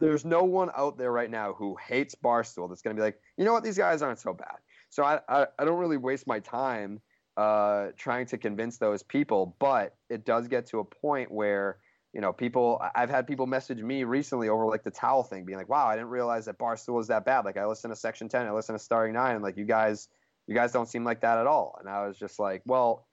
there's 0.00 0.24
no 0.24 0.44
one 0.44 0.70
out 0.76 0.96
there 0.96 1.10
right 1.10 1.30
now 1.30 1.52
who 1.52 1.76
hates 1.76 2.14
Barstool 2.14 2.68
that's 2.68 2.82
going 2.82 2.94
to 2.94 3.00
be 3.00 3.04
like, 3.04 3.20
you 3.36 3.44
know 3.44 3.52
what, 3.52 3.64
these 3.64 3.78
guys 3.78 4.02
aren't 4.02 4.20
so 4.20 4.32
bad. 4.32 4.56
So 4.90 5.04
I, 5.04 5.20
I, 5.28 5.46
I 5.58 5.64
don't 5.64 5.78
really 5.78 5.96
waste 5.96 6.26
my 6.26 6.40
time 6.40 7.00
uh, 7.36 7.88
trying 7.96 8.26
to 8.26 8.38
convince 8.38 8.78
those 8.78 9.02
people, 9.02 9.56
but 9.58 9.94
it 10.08 10.24
does 10.24 10.48
get 10.48 10.66
to 10.66 10.80
a 10.80 10.84
point 10.84 11.30
where, 11.30 11.78
you 12.12 12.20
know, 12.20 12.32
people, 12.32 12.80
I've 12.94 13.10
had 13.10 13.26
people 13.26 13.46
message 13.46 13.80
me 13.80 14.04
recently 14.04 14.48
over 14.48 14.66
like 14.66 14.84
the 14.84 14.90
towel 14.90 15.22
thing, 15.22 15.44
being 15.44 15.58
like, 15.58 15.68
wow, 15.68 15.86
I 15.86 15.94
didn't 15.94 16.08
realize 16.08 16.46
that 16.46 16.58
Barstool 16.58 17.00
is 17.00 17.08
that 17.08 17.24
bad. 17.24 17.44
Like 17.44 17.56
I 17.56 17.66
listen 17.66 17.90
to 17.90 17.96
Section 17.96 18.28
10, 18.28 18.46
I 18.46 18.52
listen 18.52 18.74
to 18.74 18.78
Starting 18.78 19.14
Nine, 19.14 19.34
and 19.36 19.44
like 19.44 19.56
you 19.56 19.64
guys, 19.64 20.08
you 20.46 20.54
guys 20.54 20.72
don't 20.72 20.88
seem 20.88 21.04
like 21.04 21.20
that 21.20 21.38
at 21.38 21.46
all. 21.46 21.76
And 21.78 21.88
I 21.88 22.06
was 22.06 22.18
just 22.18 22.38
like, 22.38 22.62
well, 22.64 23.06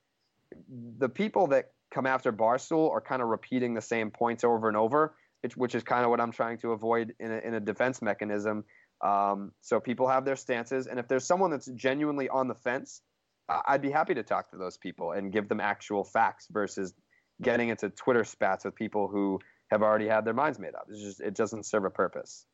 the 0.97 1.09
people 1.09 1.47
that 1.47 1.71
come 1.91 2.05
after 2.05 2.31
Barstool 2.31 2.89
are 2.91 3.01
kind 3.01 3.21
of 3.21 3.27
repeating 3.27 3.73
the 3.73 3.81
same 3.81 4.11
points 4.11 4.43
over 4.43 4.67
and 4.67 4.77
over 4.77 5.15
which 5.53 5.75
is 5.75 5.83
kind 5.83 6.03
of 6.03 6.09
what 6.09 6.19
I'm 6.19 6.31
trying 6.31 6.57
to 6.59 6.71
avoid 6.71 7.13
in 7.19 7.31
a, 7.31 7.37
in 7.39 7.53
a 7.53 7.59
defense 7.59 8.01
mechanism. 8.01 8.63
Um, 9.01 9.51
so 9.61 9.79
people 9.79 10.07
have 10.07 10.25
their 10.25 10.35
stances, 10.35 10.87
and 10.87 10.99
if 10.99 11.07
there's 11.07 11.25
someone 11.25 11.51
that's 11.51 11.67
genuinely 11.67 12.29
on 12.29 12.47
the 12.47 12.55
fence, 12.55 13.01
I'd 13.47 13.81
be 13.81 13.91
happy 13.91 14.13
to 14.15 14.23
talk 14.23 14.49
to 14.51 14.57
those 14.57 14.77
people 14.77 15.11
and 15.11 15.31
give 15.31 15.47
them 15.47 15.59
actual 15.59 16.03
facts 16.03 16.47
versus 16.49 16.93
getting 17.41 17.69
into 17.69 17.89
Twitter 17.89 18.23
spats 18.23 18.65
with 18.65 18.75
people 18.75 19.07
who 19.07 19.39
have 19.67 19.81
already 19.81 20.07
had 20.07 20.25
their 20.25 20.33
minds 20.33 20.59
made 20.59 20.75
up. 20.75 20.87
Just 20.89 21.21
it 21.21 21.35
doesn't 21.35 21.65
serve 21.65 21.85
a 21.85 21.89
purpose. 21.89 22.45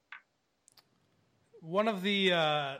One 1.61 1.87
of 1.87 2.01
the 2.01 2.33
uh, 2.33 2.75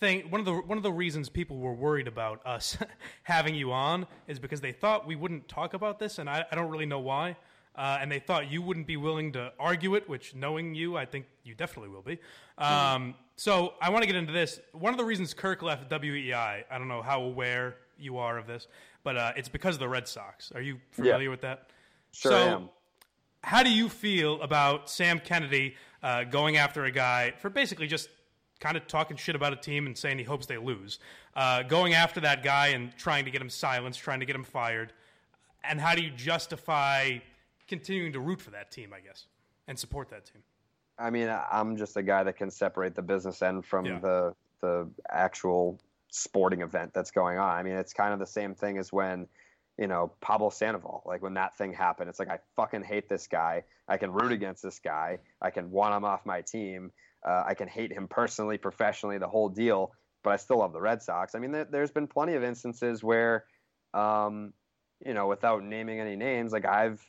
thing, 0.00 0.30
one 0.30 0.40
of 0.40 0.46
the 0.46 0.54
one 0.54 0.76
of 0.76 0.82
the 0.82 0.92
reasons 0.92 1.28
people 1.28 1.58
were 1.58 1.74
worried 1.74 2.08
about 2.08 2.44
us 2.44 2.76
having 3.22 3.54
you 3.54 3.72
on 3.72 4.06
is 4.26 4.38
because 4.38 4.60
they 4.60 4.72
thought 4.72 5.06
we 5.06 5.16
wouldn't 5.16 5.48
talk 5.48 5.74
about 5.74 5.98
this, 5.98 6.18
and 6.18 6.28
I, 6.28 6.44
I 6.50 6.54
don't 6.56 6.70
really 6.70 6.86
know 6.86 7.00
why. 7.00 7.36
Uh, 7.74 7.98
and 8.00 8.12
they 8.12 8.18
thought 8.18 8.50
you 8.50 8.60
wouldn't 8.60 8.86
be 8.86 8.96
willing 8.98 9.32
to 9.32 9.50
argue 9.58 9.94
it, 9.94 10.06
which, 10.08 10.34
knowing 10.34 10.74
you, 10.74 10.96
I 10.96 11.06
think 11.06 11.24
you 11.42 11.54
definitely 11.54 11.88
will 11.90 12.02
be. 12.02 12.18
Um, 12.58 13.14
so 13.36 13.74
I 13.80 13.88
want 13.90 14.02
to 14.02 14.06
get 14.06 14.14
into 14.16 14.32
this. 14.32 14.60
One 14.72 14.92
of 14.92 14.98
the 14.98 15.04
reasons 15.04 15.32
Kirk 15.32 15.62
left 15.62 15.88
WEEI, 15.90 16.64
I 16.70 16.78
don't 16.78 16.88
know 16.88 17.00
how 17.02 17.22
aware 17.22 17.76
you 17.98 18.18
are 18.18 18.36
of 18.36 18.46
this, 18.46 18.66
but 19.04 19.16
uh, 19.16 19.32
it's 19.36 19.48
because 19.48 19.76
of 19.76 19.80
the 19.80 19.88
Red 19.88 20.06
Sox. 20.06 20.52
Are 20.54 20.60
you 20.60 20.80
familiar 20.90 21.24
Yeah. 21.24 21.30
with 21.30 21.40
that? 21.42 21.70
Sure 22.12 22.32
so, 22.32 22.48
am. 22.48 22.68
how 23.42 23.62
do 23.62 23.70
you 23.72 23.88
feel 23.88 24.40
about 24.42 24.90
Sam 24.90 25.18
Kennedy 25.18 25.76
uh, 26.02 26.24
going 26.24 26.58
after 26.58 26.84
a 26.84 26.90
guy 26.90 27.32
for 27.38 27.48
basically 27.48 27.86
just 27.86 28.10
kind 28.60 28.76
of 28.76 28.86
talking 28.86 29.16
shit 29.16 29.34
about 29.34 29.54
a 29.54 29.56
team 29.56 29.86
and 29.86 29.96
saying 29.96 30.18
he 30.18 30.24
hopes 30.24 30.44
they 30.44 30.58
lose? 30.58 30.98
Uh, 31.34 31.62
going 31.62 31.94
after 31.94 32.20
that 32.20 32.42
guy 32.42 32.68
and 32.68 32.94
trying 32.98 33.24
to 33.24 33.30
get 33.30 33.40
him 33.40 33.48
silenced, 33.48 33.98
trying 33.98 34.20
to 34.20 34.26
get 34.26 34.36
him 34.36 34.44
fired. 34.44 34.92
And 35.64 35.80
how 35.80 35.94
do 35.94 36.02
you 36.02 36.10
justify 36.10 37.18
continuing 37.72 38.12
to 38.12 38.20
root 38.20 38.38
for 38.40 38.50
that 38.50 38.70
team, 38.70 38.92
I 38.94 39.00
guess, 39.00 39.26
and 39.66 39.78
support 39.78 40.10
that 40.10 40.26
team? 40.26 40.42
I 40.98 41.08
mean, 41.08 41.28
I'm 41.50 41.78
just 41.78 41.96
a 41.96 42.02
guy 42.02 42.22
that 42.24 42.36
can 42.36 42.50
separate 42.50 42.94
the 42.94 43.00
business 43.02 43.40
end 43.40 43.64
from 43.64 43.86
Yeah. 43.86 43.98
the 43.98 44.34
the 44.60 44.88
actual 45.10 45.80
sporting 46.10 46.60
event 46.60 46.92
that's 46.94 47.10
going 47.10 47.38
on. 47.38 47.50
I 47.58 47.62
mean, 47.62 47.72
it's 47.74 47.94
kind 47.94 48.12
of 48.12 48.18
the 48.20 48.26
same 48.26 48.54
thing 48.54 48.76
as 48.78 48.92
when, 48.92 49.26
you 49.78 49.86
know, 49.88 50.12
Pablo 50.20 50.50
Sandoval, 50.50 51.02
like 51.06 51.20
when 51.22 51.34
that 51.34 51.56
thing 51.56 51.72
happened, 51.72 52.10
it's 52.10 52.18
like 52.20 52.28
I 52.30 52.38
fucking 52.54 52.84
hate 52.84 53.08
this 53.08 53.26
guy. 53.26 53.64
I 53.88 53.96
can 53.96 54.12
root 54.12 54.30
against 54.32 54.62
this 54.62 54.78
guy. 54.78 55.18
I 55.40 55.50
can 55.50 55.70
want 55.70 55.94
him 55.96 56.04
off 56.04 56.24
my 56.26 56.42
team. 56.42 56.92
Uh, 57.26 57.42
I 57.46 57.54
can 57.54 57.66
hate 57.68 57.90
him 57.90 58.06
personally, 58.06 58.58
professionally, 58.58 59.18
the 59.18 59.26
whole 59.28 59.48
deal. 59.48 59.92
But 60.22 60.34
I 60.34 60.36
still 60.36 60.58
love 60.58 60.72
the 60.72 60.80
Red 60.80 61.02
Sox. 61.02 61.34
I 61.34 61.38
mean, 61.40 61.50
there, 61.50 61.64
there's 61.64 61.90
been 61.90 62.06
plenty 62.06 62.34
of 62.34 62.44
instances 62.44 63.02
where, 63.02 63.44
um, 63.94 64.52
you 65.04 65.14
know, 65.14 65.26
without 65.26 65.64
naming 65.64 65.98
any 65.98 66.14
names, 66.14 66.52
like 66.52 66.66
I've, 66.66 67.00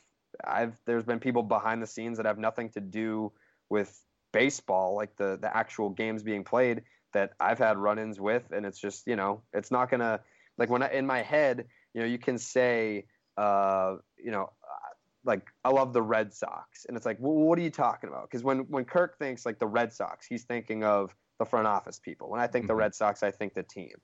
I've, 0.44 0.80
there's 0.86 1.04
been 1.04 1.20
people 1.20 1.42
behind 1.42 1.82
the 1.82 1.86
scenes 1.86 2.16
that 2.16 2.26
have 2.26 2.38
nothing 2.38 2.70
to 2.70 2.80
do 2.80 3.32
with 3.68 4.04
baseball, 4.32 4.96
like 4.96 5.16
the 5.16 5.38
the 5.40 5.54
actual 5.56 5.90
games 5.90 6.22
being 6.22 6.44
played, 6.44 6.82
that 7.12 7.32
I've 7.40 7.58
had 7.58 7.78
run-ins 7.78 8.20
with, 8.20 8.50
and 8.50 8.66
it's 8.66 8.78
just 8.78 9.06
you 9.06 9.16
know, 9.16 9.42
it's 9.52 9.70
not 9.70 9.90
gonna 9.90 10.20
like 10.58 10.70
when 10.70 10.82
I, 10.82 10.90
in 10.92 11.06
my 11.06 11.22
head, 11.22 11.66
you 11.94 12.00
know, 12.00 12.06
you 12.06 12.18
can 12.18 12.38
say, 12.38 13.06
uh, 13.36 13.96
you 14.16 14.30
know, 14.30 14.44
uh, 14.62 14.88
like 15.24 15.48
I 15.64 15.70
love 15.70 15.92
the 15.92 16.02
Red 16.02 16.32
Sox, 16.34 16.84
and 16.86 16.96
it's 16.96 17.06
like, 17.06 17.18
well, 17.20 17.34
what 17.34 17.58
are 17.58 17.62
you 17.62 17.70
talking 17.70 18.08
about? 18.08 18.28
Because 18.28 18.44
when 18.44 18.60
when 18.70 18.84
Kirk 18.84 19.18
thinks 19.18 19.46
like 19.46 19.58
the 19.58 19.66
Red 19.66 19.92
Sox, 19.92 20.26
he's 20.26 20.44
thinking 20.44 20.84
of 20.84 21.14
the 21.38 21.44
front 21.44 21.66
office 21.66 21.98
people. 21.98 22.30
When 22.30 22.40
I 22.40 22.46
think 22.46 22.66
the 22.66 22.74
Mhm. 22.74 22.78
Red 22.78 22.94
Sox, 22.94 23.22
I 23.22 23.30
think 23.30 23.54
the 23.54 23.62
team. 23.62 23.96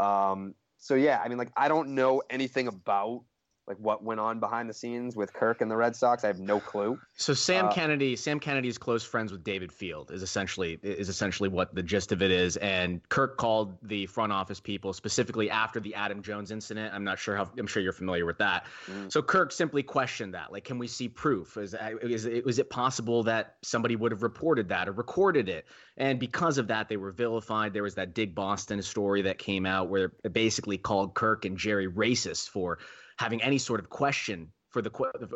Um, 0.00 0.54
so 0.78 0.94
yeah, 0.94 1.20
I 1.24 1.28
mean, 1.28 1.38
like 1.38 1.52
I 1.56 1.68
don't 1.68 1.94
know 1.94 2.22
anything 2.30 2.68
about 2.68 3.24
like 3.66 3.78
what 3.78 4.02
went 4.02 4.20
on 4.20 4.38
behind 4.38 4.70
the 4.70 4.74
scenes 4.74 5.16
with 5.16 5.32
Kirk 5.32 5.60
and 5.60 5.70
the 5.70 5.76
Red 5.76 5.96
Sox. 5.96 6.24
I 6.24 6.28
have 6.28 6.38
no 6.38 6.60
clue. 6.60 6.98
So 7.16 7.34
Sam 7.34 7.66
Uh, 7.66 7.72
Kennedy, 7.72 8.14
Sam 8.16 8.38
Kennedy's 8.38 8.78
close 8.78 9.04
friends 9.04 9.32
with 9.32 9.42
David 9.42 9.72
Field 9.72 10.10
is 10.10 10.22
essentially 10.22 10.78
is 10.82 11.08
essentially 11.08 11.48
what 11.48 11.74
the 11.74 11.82
gist 11.82 12.12
of 12.12 12.22
it 12.22 12.30
is. 12.30 12.56
And 12.58 13.06
Kirk 13.08 13.36
called 13.36 13.76
the 13.82 14.06
front 14.06 14.32
office 14.32 14.60
people 14.60 14.92
specifically 14.92 15.50
after 15.50 15.80
the 15.80 15.94
Adam 15.94 16.22
Jones 16.22 16.50
incident. 16.50 16.94
I'm 16.94 17.04
not 17.04 17.18
sure 17.18 17.36
how 17.36 17.50
I'm 17.58 17.66
sure 17.66 17.82
you're 17.82 17.92
familiar 17.92 18.24
with 18.24 18.38
that. 18.38 18.66
Mm. 18.86 19.10
So 19.10 19.22
Kirk 19.22 19.50
simply 19.52 19.82
questioned 19.82 20.34
that. 20.34 20.52
Like, 20.52 20.64
can 20.64 20.78
we 20.78 20.86
see 20.86 21.08
proof? 21.08 21.56
Is 21.56 21.74
is 22.02 22.26
it, 22.26 22.46
is 22.46 22.58
it 22.58 22.70
possible 22.70 23.24
that 23.24 23.56
somebody 23.62 23.96
would 23.96 24.12
have 24.12 24.22
reported 24.22 24.68
that 24.68 24.88
or 24.88 24.92
recorded 24.92 25.48
it? 25.48 25.66
And 25.96 26.20
because 26.20 26.58
of 26.58 26.68
that, 26.68 26.88
they 26.88 26.96
were 26.96 27.10
vilified. 27.10 27.72
There 27.72 27.82
was 27.82 27.94
that 27.96 28.14
Dig 28.14 28.34
Boston 28.34 28.82
story 28.82 29.22
that 29.22 29.38
came 29.38 29.66
out 29.66 29.88
where 29.88 30.12
it 30.22 30.32
basically 30.32 30.78
called 30.78 31.14
Kirk 31.14 31.44
and 31.44 31.56
Gerry 31.56 31.88
racist 31.88 32.50
for 32.50 32.78
having 33.16 33.42
any 33.42 33.58
sort 33.58 33.80
of 33.80 33.88
question 33.88 34.52
for 34.70 34.82
the 34.82 34.90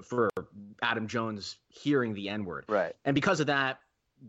for 0.05 0.29
Adam 0.83 1.07
Jones 1.07 1.59
hearing 1.69 2.15
the 2.15 2.29
N 2.29 2.45
word. 2.45 2.65
Right. 2.69 2.95
And 3.05 3.15
because 3.15 3.41
of 3.41 3.47
that, 3.47 3.79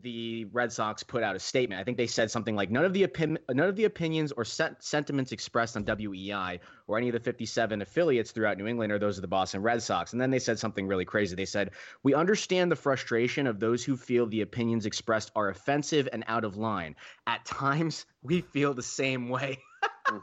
the 0.01 0.45
Red 0.53 0.71
Sox 0.71 1.03
put 1.03 1.21
out 1.21 1.35
a 1.35 1.39
statement. 1.39 1.81
I 1.81 1.83
think 1.83 1.97
they 1.97 2.07
said 2.07 2.31
something 2.31 2.55
like 2.55 2.71
none 2.71 2.85
of 2.85 2.93
the 2.93 3.03
opin- 3.03 3.39
none 3.49 3.67
of 3.67 3.75
the 3.75 3.83
opinions 3.83 4.31
or 4.31 4.45
set- 4.45 4.81
sentiments 4.81 5.33
expressed 5.33 5.75
on 5.75 5.83
WEEI 5.83 6.59
or 6.87 6.97
any 6.97 7.09
of 7.09 7.13
the 7.13 7.19
57 7.19 7.81
affiliates 7.81 8.31
throughout 8.31 8.57
New 8.57 8.67
England 8.67 8.91
are 8.93 8.99
those 8.99 9.17
of 9.17 9.21
the 9.21 9.27
Boston 9.27 9.61
Red 9.61 9.81
Sox. 9.81 10.13
And 10.13 10.21
then 10.21 10.31
they 10.31 10.39
said 10.39 10.57
something 10.57 10.87
really 10.87 11.03
crazy. 11.03 11.35
They 11.35 11.45
said, 11.45 11.71
"We 12.03 12.13
understand 12.13 12.71
the 12.71 12.77
frustration 12.77 13.47
of 13.47 13.59
those 13.59 13.83
who 13.83 13.97
feel 13.97 14.27
the 14.27 14.41
opinions 14.41 14.85
expressed 14.85 15.31
are 15.35 15.49
offensive 15.49 16.07
and 16.13 16.23
out 16.27 16.45
of 16.45 16.55
line. 16.55 16.95
At 17.27 17.43
times, 17.45 18.05
we 18.21 18.41
feel 18.41 18.73
the 18.73 18.83
same 18.83 19.29
way." 19.29 19.59
Hmm. 20.07 20.17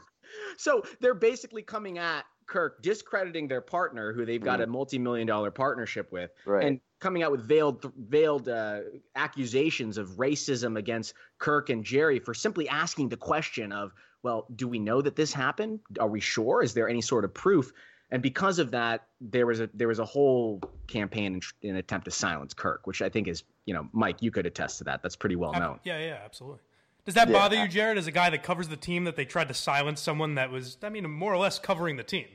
so 0.57 0.83
they're 0.99 1.13
basically 1.13 1.63
coming 1.63 1.97
at 1.97 2.25
Kirk 2.49 2.81
discrediting 2.81 3.47
their 3.47 3.61
partner 3.61 4.11
who 4.11 4.25
they've 4.25 4.43
got 4.43 4.59
a 4.59 4.67
multi-million 4.67 5.27
dollar 5.27 5.51
partnership 5.51 6.11
with 6.11 6.31
Right. 6.45 6.65
and 6.65 6.81
coming 6.99 7.23
out 7.23 7.31
with 7.31 7.41
veiled 7.47 7.89
veiled 7.97 8.49
uh, 8.49 8.81
accusations 9.15 9.97
of 9.97 10.09
racism 10.17 10.77
against 10.77 11.13
Kirk 11.37 11.69
and 11.69 11.83
Gerry 11.85 12.19
for 12.19 12.33
simply 12.33 12.67
asking 12.67 13.09
the 13.09 13.17
question 13.17 13.71
of, 13.71 13.93
well, 14.23 14.47
do 14.55 14.67
we 14.67 14.79
know 14.79 15.01
that 15.01 15.15
this 15.15 15.31
happened? 15.31 15.79
Are 15.99 16.09
we 16.09 16.19
sure? 16.19 16.61
Is 16.61 16.73
there 16.73 16.89
any 16.89 17.01
sort 17.01 17.23
of 17.23 17.33
proof? 17.33 17.71
And 18.11 18.23
because 18.23 18.57
of 18.57 18.71
that, 18.71 19.05
there 19.21 19.45
was 19.45 19.59
a 19.59 19.69
there 19.75 19.87
was 19.87 19.99
a 19.99 20.05
whole 20.05 20.59
campaign 20.87 21.35
in, 21.35 21.41
in 21.61 21.69
an 21.71 21.75
attempt 21.77 22.05
to 22.05 22.11
silence 22.11 22.53
Kirk, 22.55 22.87
which 22.87 23.03
I 23.03 23.09
think 23.09 23.27
is, 23.27 23.43
you 23.65 23.73
know, 23.75 23.87
Mike, 23.93 24.17
you 24.21 24.31
could 24.31 24.47
attest 24.47 24.79
to 24.79 24.83
that. 24.85 25.03
That's 25.03 25.15
pretty 25.15 25.35
well 25.35 25.53
Ab- 25.55 25.61
known. 25.61 25.79
Yeah, 25.83 25.99
yeah, 25.99 26.17
absolutely. 26.25 26.59
Does 27.05 27.13
that 27.13 27.27
Yeah, 27.29 27.33
bother 27.33 27.55
you, 27.55 27.67
Jared, 27.67 27.97
as 27.99 28.07
a 28.07 28.11
guy 28.11 28.29
that 28.31 28.43
covers 28.43 28.67
the 28.67 28.75
team 28.77 29.03
that 29.05 29.15
they 29.15 29.25
tried 29.25 29.47
to 29.47 29.53
silence 29.53 30.01
someone 30.01 30.35
that 30.35 30.51
was, 30.51 30.77
I 30.83 30.89
mean, 30.89 31.09
more 31.09 31.31
or 31.33 31.37
less 31.37 31.57
covering 31.59 31.95
the 31.97 32.03
team? 32.03 32.25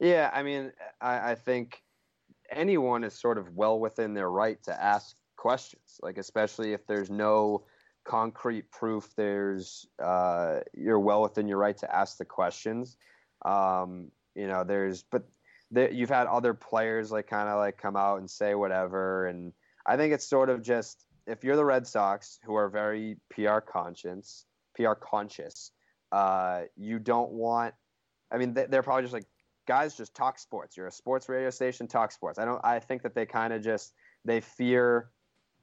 Yeah, 0.00 0.30
I 0.32 0.42
mean, 0.42 0.72
I, 1.00 1.32
I 1.32 1.34
think 1.34 1.82
anyone 2.50 3.04
is 3.04 3.14
sort 3.14 3.38
of 3.38 3.54
well 3.54 3.78
within 3.78 4.14
their 4.14 4.30
right 4.30 4.62
to 4.64 4.82
ask 4.82 5.16
questions, 5.36 5.98
like 6.02 6.18
especially 6.18 6.72
if 6.72 6.86
there's 6.86 7.10
no 7.10 7.66
concrete 8.04 8.70
proof. 8.70 9.10
There's 9.16 9.86
uh, 10.02 10.60
you're 10.74 11.00
well 11.00 11.22
within 11.22 11.48
your 11.48 11.58
right 11.58 11.76
to 11.78 11.94
ask 11.94 12.18
the 12.18 12.24
questions. 12.24 12.96
Um, 13.44 14.10
you 14.34 14.48
know, 14.48 14.64
there's 14.64 15.02
but 15.02 15.24
there, 15.70 15.90
you've 15.92 16.10
had 16.10 16.26
other 16.26 16.54
players 16.54 17.12
like 17.12 17.28
kind 17.28 17.48
of 17.48 17.58
like 17.58 17.78
come 17.78 17.96
out 17.96 18.18
and 18.18 18.30
say 18.30 18.54
whatever, 18.54 19.26
and 19.26 19.52
I 19.86 19.96
think 19.98 20.14
it's 20.14 20.26
sort 20.26 20.50
of 20.50 20.62
just 20.62 21.04
if 21.26 21.44
you're 21.44 21.56
the 21.56 21.64
Red 21.64 21.86
Sox, 21.86 22.38
who 22.44 22.54
are 22.54 22.70
very 22.70 23.16
PR 23.30 23.60
conscious, 23.60 24.46
PR 24.74 24.94
conscious, 24.94 25.72
uh, 26.12 26.62
you 26.76 26.98
don't 26.98 27.32
want. 27.32 27.74
I 28.32 28.38
mean, 28.38 28.54
they- 28.54 28.66
they're 28.66 28.82
probably 28.82 29.02
just 29.02 29.14
like 29.14 29.26
guys 29.70 29.96
just 29.96 30.16
talk 30.16 30.36
sports. 30.36 30.76
You're 30.76 30.88
a 30.88 30.90
sports 30.90 31.28
radio 31.28 31.48
station, 31.48 31.86
talk 31.86 32.10
sports. 32.10 32.40
I 32.40 32.44
don't. 32.44 32.60
I 32.64 32.80
think 32.80 33.02
that 33.02 33.14
they 33.14 33.24
kind 33.24 33.52
of 33.52 33.62
just 33.62 33.92
they 34.24 34.40
fear 34.40 35.10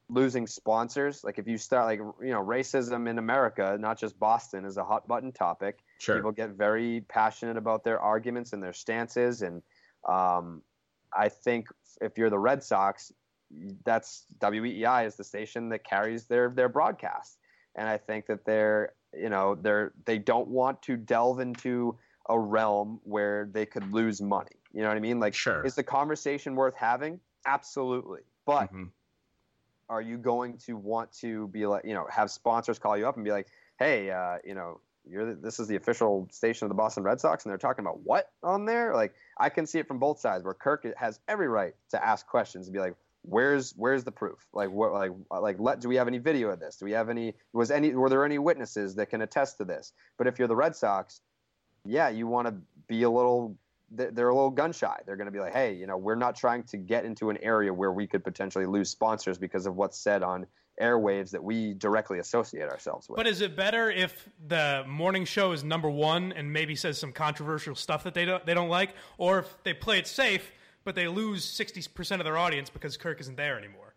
losing 0.08 0.46
sponsors. 0.46 1.22
Like 1.22 1.38
if 1.38 1.46
you 1.46 1.58
start 1.58 1.84
like 1.84 1.98
you 1.98 2.30
know 2.30 2.42
racism 2.42 3.06
in 3.06 3.18
America, 3.18 3.76
not 3.78 3.98
just 3.98 4.18
Boston, 4.18 4.64
is 4.64 4.78
a 4.78 4.84
hot 4.84 5.06
button 5.06 5.30
topic. 5.30 5.80
Sure. 5.98 6.16
People 6.16 6.32
get 6.32 6.52
very 6.52 7.04
passionate 7.06 7.58
about 7.58 7.84
their 7.84 8.00
arguments 8.00 8.54
and 8.54 8.62
their 8.62 8.72
stances, 8.72 9.42
and 9.42 9.62
um, 10.08 10.62
I 11.14 11.28
think 11.28 11.66
if 12.00 12.16
you're 12.16 12.30
the 12.30 12.38
Red 12.38 12.64
Sox, 12.64 13.12
that's 13.84 14.24
WEEI 14.40 15.06
is 15.06 15.16
the 15.16 15.24
station 15.24 15.68
that 15.68 15.84
carries 15.84 16.24
their 16.24 16.48
their 16.48 16.70
broadcast, 16.70 17.36
and 17.74 17.86
I 17.86 17.98
think 17.98 18.24
that 18.28 18.46
they're 18.46 18.94
you 19.12 19.28
know 19.28 19.54
they're 19.54 19.92
they 20.06 20.16
don't 20.16 20.48
want 20.48 20.80
to 20.84 20.96
delve 20.96 21.40
into 21.40 21.98
a 22.28 22.38
realm 22.38 23.00
where 23.04 23.48
they 23.52 23.66
could 23.66 23.92
lose 23.92 24.20
money. 24.20 24.56
You 24.72 24.82
know 24.82 24.88
what 24.88 24.96
I 24.96 25.00
mean? 25.00 25.18
Like, 25.18 25.34
Sure. 25.34 25.64
is 25.64 25.74
the 25.74 25.82
conversation 25.82 26.54
worth 26.54 26.74
having? 26.74 27.20
Absolutely, 27.46 28.20
but 28.44 28.72
Mhm. 28.72 28.90
are 29.88 30.02
you 30.02 30.18
going 30.18 30.58
to 30.58 30.76
want 30.76 31.10
to 31.12 31.48
be 31.48 31.66
like 31.66 31.84
you 31.84 31.94
know 31.94 32.06
have 32.10 32.30
sponsors 32.30 32.78
call 32.78 32.96
you 32.96 33.08
up 33.08 33.16
and 33.16 33.24
be 33.24 33.30
like 33.30 33.46
hey 33.78 34.10
uh, 34.10 34.36
you 34.44 34.54
know 34.54 34.80
you're 35.08 35.34
the, 35.34 35.40
this 35.40 35.58
is 35.58 35.66
the 35.66 35.76
official 35.76 36.28
station 36.30 36.66
of 36.66 36.68
the 36.68 36.74
boston 36.74 37.02
red 37.02 37.18
sox 37.20 37.44
and 37.44 37.50
they're 37.50 37.56
talking 37.56 37.82
about 37.84 38.00
what 38.00 38.30
on 38.42 38.66
there 38.66 38.94
like 38.94 39.14
i 39.38 39.48
can 39.48 39.66
see 39.66 39.78
it 39.78 39.88
from 39.88 39.98
both 39.98 40.20
sides 40.20 40.44
where 40.44 40.52
kirk 40.52 40.86
has 40.96 41.18
every 41.26 41.48
right 41.48 41.74
to 41.88 42.04
ask 42.04 42.26
questions 42.26 42.66
and 42.66 42.74
be 42.74 42.80
like 42.80 42.94
where's 43.22 43.72
where's 43.76 44.04
the 44.04 44.12
proof 44.12 44.46
like 44.52 44.70
what 44.70 44.92
like 44.92 45.12
like 45.40 45.56
let 45.58 45.80
do 45.80 45.88
we 45.88 45.96
have 45.96 46.08
any 46.08 46.18
video 46.18 46.50
of 46.50 46.60
this 46.60 46.76
do 46.76 46.84
we 46.84 46.92
have 46.92 47.08
any 47.08 47.34
was 47.54 47.70
any 47.70 47.94
were 47.94 48.10
there 48.10 48.24
any 48.24 48.38
witnesses 48.38 48.96
that 48.96 49.08
can 49.08 49.22
attest 49.22 49.56
to 49.56 49.64
this 49.64 49.92
but 50.18 50.26
if 50.26 50.38
you're 50.38 50.48
the 50.48 50.56
red 50.56 50.76
sox 50.76 51.20
yeah 51.88 52.08
you 52.08 52.26
want 52.26 52.46
to 52.46 52.54
be 52.86 53.02
a 53.02 53.10
little 53.10 53.56
they're 53.90 54.28
a 54.28 54.34
little 54.34 54.50
gun 54.50 54.72
shy. 54.72 55.00
They're 55.06 55.16
going 55.16 55.26
to 55.28 55.32
be 55.32 55.38
like, 55.38 55.54
hey, 55.54 55.72
you 55.72 55.86
know, 55.86 55.96
we're 55.96 56.14
not 56.14 56.36
trying 56.36 56.62
to 56.64 56.76
get 56.76 57.04
into 57.04 57.30
an 57.30 57.38
area 57.38 57.72
where 57.72 57.92
we 57.92 58.06
could 58.06 58.22
potentially 58.22 58.66
lose 58.66 58.90
sponsors 58.90 59.38
because 59.38 59.66
of 59.66 59.76
what's 59.76 59.98
said 59.98 60.22
on 60.22 60.46
airwaves 60.80 61.30
that 61.30 61.42
we 61.42 61.74
directly 61.74 62.18
associate 62.18 62.68
ourselves 62.68 63.08
with. 63.08 63.16
But 63.16 63.26
is 63.26 63.40
it 63.40 63.56
better 63.56 63.90
if 63.90 64.28
the 64.46 64.84
morning 64.86 65.24
show 65.24 65.52
is 65.52 65.64
number 65.64 65.90
one 65.90 66.32
and 66.32 66.52
maybe 66.52 66.76
says 66.76 66.98
some 66.98 67.12
controversial 67.12 67.74
stuff 67.74 68.04
that 68.04 68.14
they 68.14 68.24
don't 68.24 68.44
they 68.44 68.54
don't 68.54 68.68
like, 68.68 68.94
or 69.16 69.38
if 69.40 69.62
they 69.64 69.72
play 69.72 69.98
it 69.98 70.06
safe 70.06 70.52
but 70.84 70.94
they 70.94 71.08
lose 71.08 71.44
sixty 71.44 71.82
percent 71.92 72.20
of 72.20 72.24
their 72.24 72.38
audience 72.38 72.70
because 72.70 72.96
Kirk 72.96 73.20
isn't 73.20 73.36
there 73.36 73.58
anymore? 73.58 73.87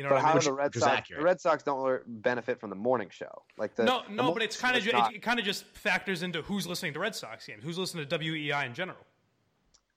You 0.00 0.04
know 0.04 0.08
but 0.08 0.14
what 0.16 0.24
I 0.24 0.28
how 0.28 0.34
mean? 0.34 0.40
do 0.40 0.46
the 0.46 0.52
Red 0.54 0.74
Sox? 0.74 1.08
The 1.10 1.22
Red 1.22 1.40
Sox 1.42 1.62
don't 1.62 2.22
benefit 2.22 2.58
from 2.58 2.70
the 2.70 2.76
morning 2.76 3.10
show. 3.10 3.42
Like 3.58 3.76
the 3.76 3.84
no, 3.84 4.00
no, 4.08 4.22
morning 4.22 4.34
but 4.34 4.42
it's 4.44 4.56
kind 4.56 4.74
of 4.78 4.82
ju- 4.82 4.92
not- 4.92 5.12
it, 5.12 5.16
it 5.16 5.22
kind 5.22 5.38
of 5.38 5.44
just 5.44 5.66
factors 5.74 6.22
into 6.22 6.40
who's 6.40 6.66
listening 6.66 6.94
to 6.94 7.00
Red 7.00 7.14
Sox 7.14 7.46
games, 7.46 7.62
who's 7.62 7.76
listening 7.76 8.08
to 8.08 8.18
WEEI 8.18 8.64
in 8.64 8.72
general. 8.72 8.96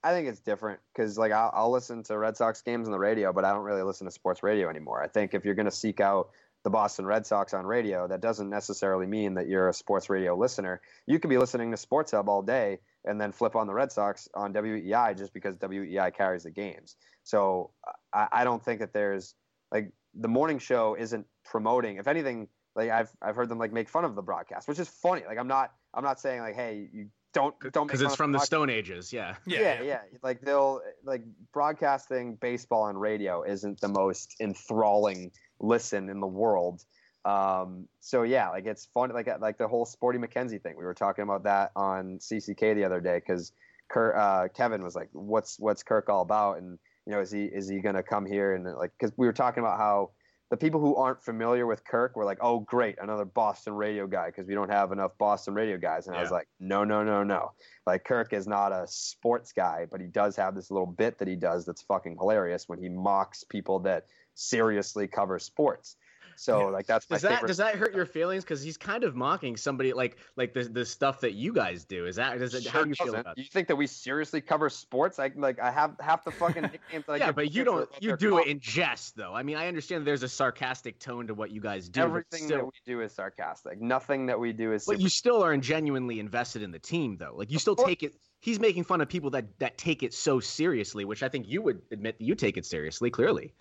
I 0.03 0.11
think 0.11 0.27
it's 0.27 0.41
different 0.41 0.81
because 0.93 1.17
like 1.17 1.31
I'll, 1.31 1.51
I'll 1.53 1.71
listen 1.71 2.03
to 2.03 2.17
Red 2.17 2.35
Sox 2.35 2.61
games 2.61 2.85
on 2.85 2.91
the 2.91 2.99
radio, 2.99 3.31
but 3.31 3.45
I 3.45 3.53
don't 3.53 3.63
really 3.63 3.83
listen 3.83 4.03
to 4.03 4.11
sports 4.11 4.43
radio 4.43 4.69
anymore. 4.69 5.01
I 5.01 5.07
think 5.07 5.33
if 5.33 5.45
you're 5.45 5.55
going 5.55 5.67
to 5.67 5.71
seek 5.71 6.01
out 6.01 6.31
the 6.63 6.69
Boston 6.69 7.05
Red 7.05 7.25
Sox 7.25 7.53
on 7.53 7.65
radio, 7.65 8.07
that 8.09 8.19
doesn't 8.19 8.49
necessarily 8.49 9.05
mean 9.05 9.35
that 9.35 9.47
you're 9.47 9.69
a 9.69 9.73
sports 9.73 10.09
radio 10.09 10.35
listener. 10.35 10.81
You 11.07 11.19
could 11.19 11.29
be 11.29 11.37
listening 11.37 11.71
to 11.71 11.77
Sports 11.77 12.11
Hub 12.11 12.27
all 12.27 12.41
day 12.41 12.79
and 13.05 13.19
then 13.19 13.31
flip 13.31 13.55
on 13.55 13.67
the 13.67 13.73
Red 13.73 13.91
Sox 13.91 14.27
on 14.33 14.53
WEEI 14.53 15.17
just 15.17 15.33
because 15.33 15.57
WEEI 15.57 16.13
carries 16.13 16.43
the 16.43 16.51
games. 16.51 16.95
So 17.23 17.71
I, 18.13 18.27
I 18.31 18.43
don't 18.43 18.63
think 18.63 18.79
that 18.79 18.93
there's 18.93 19.35
like 19.73 19.91
the 20.13 20.27
morning 20.27 20.59
show 20.59 20.95
isn't 20.97 21.25
promoting. 21.43 21.97
If 21.97 22.07
anything, 22.07 22.47
like 22.75 22.89
I've 22.89 23.11
I've 23.21 23.35
heard 23.35 23.49
them 23.49 23.57
like 23.57 23.73
make 23.73 23.89
fun 23.89 24.05
of 24.05 24.15
the 24.15 24.21
broadcast, 24.21 24.67
which 24.67 24.79
is 24.79 24.87
funny. 24.87 25.23
Like 25.27 25.37
I'm 25.37 25.47
not 25.47 25.73
I'm 25.93 26.03
not 26.03 26.19
saying 26.19 26.41
like 26.41 26.55
hey 26.55 26.87
you 26.93 27.07
don't 27.33 27.55
don't 27.73 27.87
because 27.87 28.01
it's 28.01 28.15
from 28.15 28.31
the 28.31 28.37
broadcast. 28.37 28.47
Stone 28.47 28.69
Ages. 28.69 29.11
Yeah. 29.11 29.35
Yeah, 29.45 29.81
yeah, 29.81 29.99
Like 30.21 30.41
they'll 30.41 30.81
like 31.03 31.23
broadcasting 31.51 32.35
baseball 32.35 32.83
on 32.83 32.95
radio 32.95 33.43
isn't 33.43 33.81
the 33.81 33.87
most 33.87 34.35
enthralling 34.39 35.31
listen 35.59 36.09
in 36.09 36.19
the 36.19 36.27
world. 36.27 36.85
Um, 37.25 37.87
so 37.99 38.23
yeah, 38.23 38.49
like 38.49 38.65
it's 38.65 38.85
fun. 38.85 39.09
Like 39.09 39.27
like 39.39 39.57
the 39.57 39.67
whole 39.67 39.85
Sporty 39.85 40.19
McKenzie 40.19 40.61
thing. 40.61 40.75
We 40.77 40.83
were 40.83 40.93
talking 40.93 41.23
about 41.23 41.43
that 41.43 41.71
on 41.75 42.19
CCK 42.19 42.75
the 42.75 42.83
other 42.83 43.01
day 43.01 43.19
because 43.25 43.51
uh, 43.95 44.47
Kevin 44.53 44.83
was 44.83 44.95
like, 44.95 45.09
"What's 45.13 45.59
what's 45.59 45.83
Kirk 45.83 46.09
all 46.09 46.21
about?" 46.21 46.57
And 46.57 46.77
you 47.05 47.13
know, 47.13 47.19
is 47.19 47.31
he 47.31 47.45
is 47.45 47.67
he 47.67 47.79
gonna 47.79 48.03
come 48.03 48.25
here 48.25 48.53
and 48.53 48.65
like 48.75 48.91
because 48.97 49.13
we 49.17 49.25
were 49.25 49.33
talking 49.33 49.61
about 49.61 49.77
how 49.77 50.11
the 50.49 50.57
people 50.57 50.79
who 50.79 50.95
aren't 50.95 51.23
familiar 51.23 51.65
with 51.65 51.83
Kirk 51.83 52.15
were 52.15 52.25
like, 52.25 52.37
"Oh, 52.39 52.59
great, 52.59 52.99
another 53.01 53.25
Boston 53.25 53.73
radio 53.73 54.05
guy," 54.05 54.27
because 54.27 54.47
we 54.47 54.53
don't 54.53 54.69
have 54.69 54.91
enough 54.91 55.17
Boston 55.17 55.55
radio 55.55 55.77
guys. 55.77 56.05
And 56.07 56.15
I 56.15 56.21
was 56.21 56.31
like, 56.31 56.47
"No, 56.59 56.83
no, 56.83 57.03
no, 57.03 57.23
no. 57.23 57.53
Like 57.87 58.03
Kirk 58.03 58.33
is 58.33 58.47
not 58.47 58.71
a 58.71 58.85
sports 58.87 59.51
guy, 59.51 59.87
but 59.89 59.99
he 59.99 60.05
does 60.05 60.35
have 60.35 60.53
this 60.53 60.69
little 60.69 60.85
bit 60.85 61.17
that 61.17 61.27
he 61.27 61.35
does 61.35 61.65
that's 61.65 61.81
fucking 61.81 62.17
hilarious 62.19 62.69
when 62.69 62.77
he 62.77 62.87
mocks 62.87 63.43
people 63.43 63.79
that 63.79 64.05
seriously 64.35 65.07
cover 65.07 65.39
sports." 65.39 65.95
So 66.35 66.59
Yeah. 66.59 66.65
like 66.67 66.87
that's 66.87 67.09
my 67.09 67.15
Does 67.15 67.21
that 67.23 67.31
favorite. 67.33 67.47
does 67.47 67.57
that 67.57 67.75
hurt 67.75 67.95
your 67.95 68.05
feelings? 68.05 68.43
Because 68.43 68.61
he's 68.61 68.77
kind 68.77 69.03
of 69.03 69.15
mocking 69.15 69.57
somebody 69.57 69.93
like 69.93 70.17
like 70.35 70.53
the 70.53 70.63
the 70.63 70.85
stuff 70.85 71.21
that 71.21 71.33
you 71.33 71.53
guys 71.53 71.85
do. 71.85 72.05
Is 72.05 72.15
that 72.17 72.37
does 72.39 72.53
it, 72.53 72.65
how 72.67 72.83
do 72.83 72.89
you 72.89 72.95
feel 72.95 73.07
doesn't. 73.07 73.19
about? 73.21 73.37
You 73.37 73.45
think 73.45 73.67
that 73.67 73.75
we 73.75 73.87
seriously 73.87 74.41
cover 74.41 74.69
sports? 74.69 75.19
I 75.19 75.31
like 75.35 75.59
I 75.59 75.71
have 75.71 75.95
half 75.99 76.23
the 76.23 76.31
fucking 76.31 76.61
nicknames 76.63 77.05
that 77.05 77.13
I 77.13 77.17
yeah, 77.17 77.31
but 77.31 77.53
you 77.53 77.63
don't. 77.63 77.89
You 77.99 78.17
do 78.17 78.39
it 78.39 78.47
in 78.47 78.59
jest, 78.59 79.15
though. 79.15 79.33
I 79.33 79.43
mean, 79.43 79.57
I 79.57 79.67
understand 79.67 80.05
there's 80.07 80.23
a 80.23 80.29
sarcastic 80.29 80.99
tone 80.99 81.27
to 81.27 81.33
what 81.33 81.51
you 81.51 81.61
guys 81.61 81.89
do. 81.89 82.01
Everything 82.01 82.45
still, 82.45 82.57
that 82.57 82.65
we 82.65 82.71
do 82.85 83.01
is 83.01 83.11
sarcastic. 83.13 83.81
Nothing 83.81 84.27
that 84.27 84.39
we 84.39 84.53
do 84.53 84.73
is. 84.73 84.85
But 84.85 84.93
super- 84.93 85.01
you 85.03 85.09
still 85.09 85.43
aren't 85.43 85.63
genuinely 85.63 86.19
invested 86.19 86.61
in 86.63 86.71
the 86.71 86.79
team, 86.79 87.17
though. 87.17 87.33
Like 87.35 87.51
you 87.51 87.59
still 87.59 87.75
take 87.75 88.03
it. 88.03 88.13
He's 88.39 88.59
making 88.59 88.83
fun 88.83 88.99
of 88.99 89.07
people 89.07 89.29
that 89.31 89.59
that 89.59 89.77
take 89.77 90.03
it 90.03 90.13
so 90.13 90.39
seriously, 90.39 91.05
which 91.05 91.23
I 91.23 91.29
think 91.29 91.47
you 91.47 91.61
would 91.61 91.81
admit 91.91 92.17
that 92.17 92.25
you 92.25 92.35
take 92.35 92.57
it 92.57 92.65
seriously. 92.65 93.09
Clearly, 93.09 93.53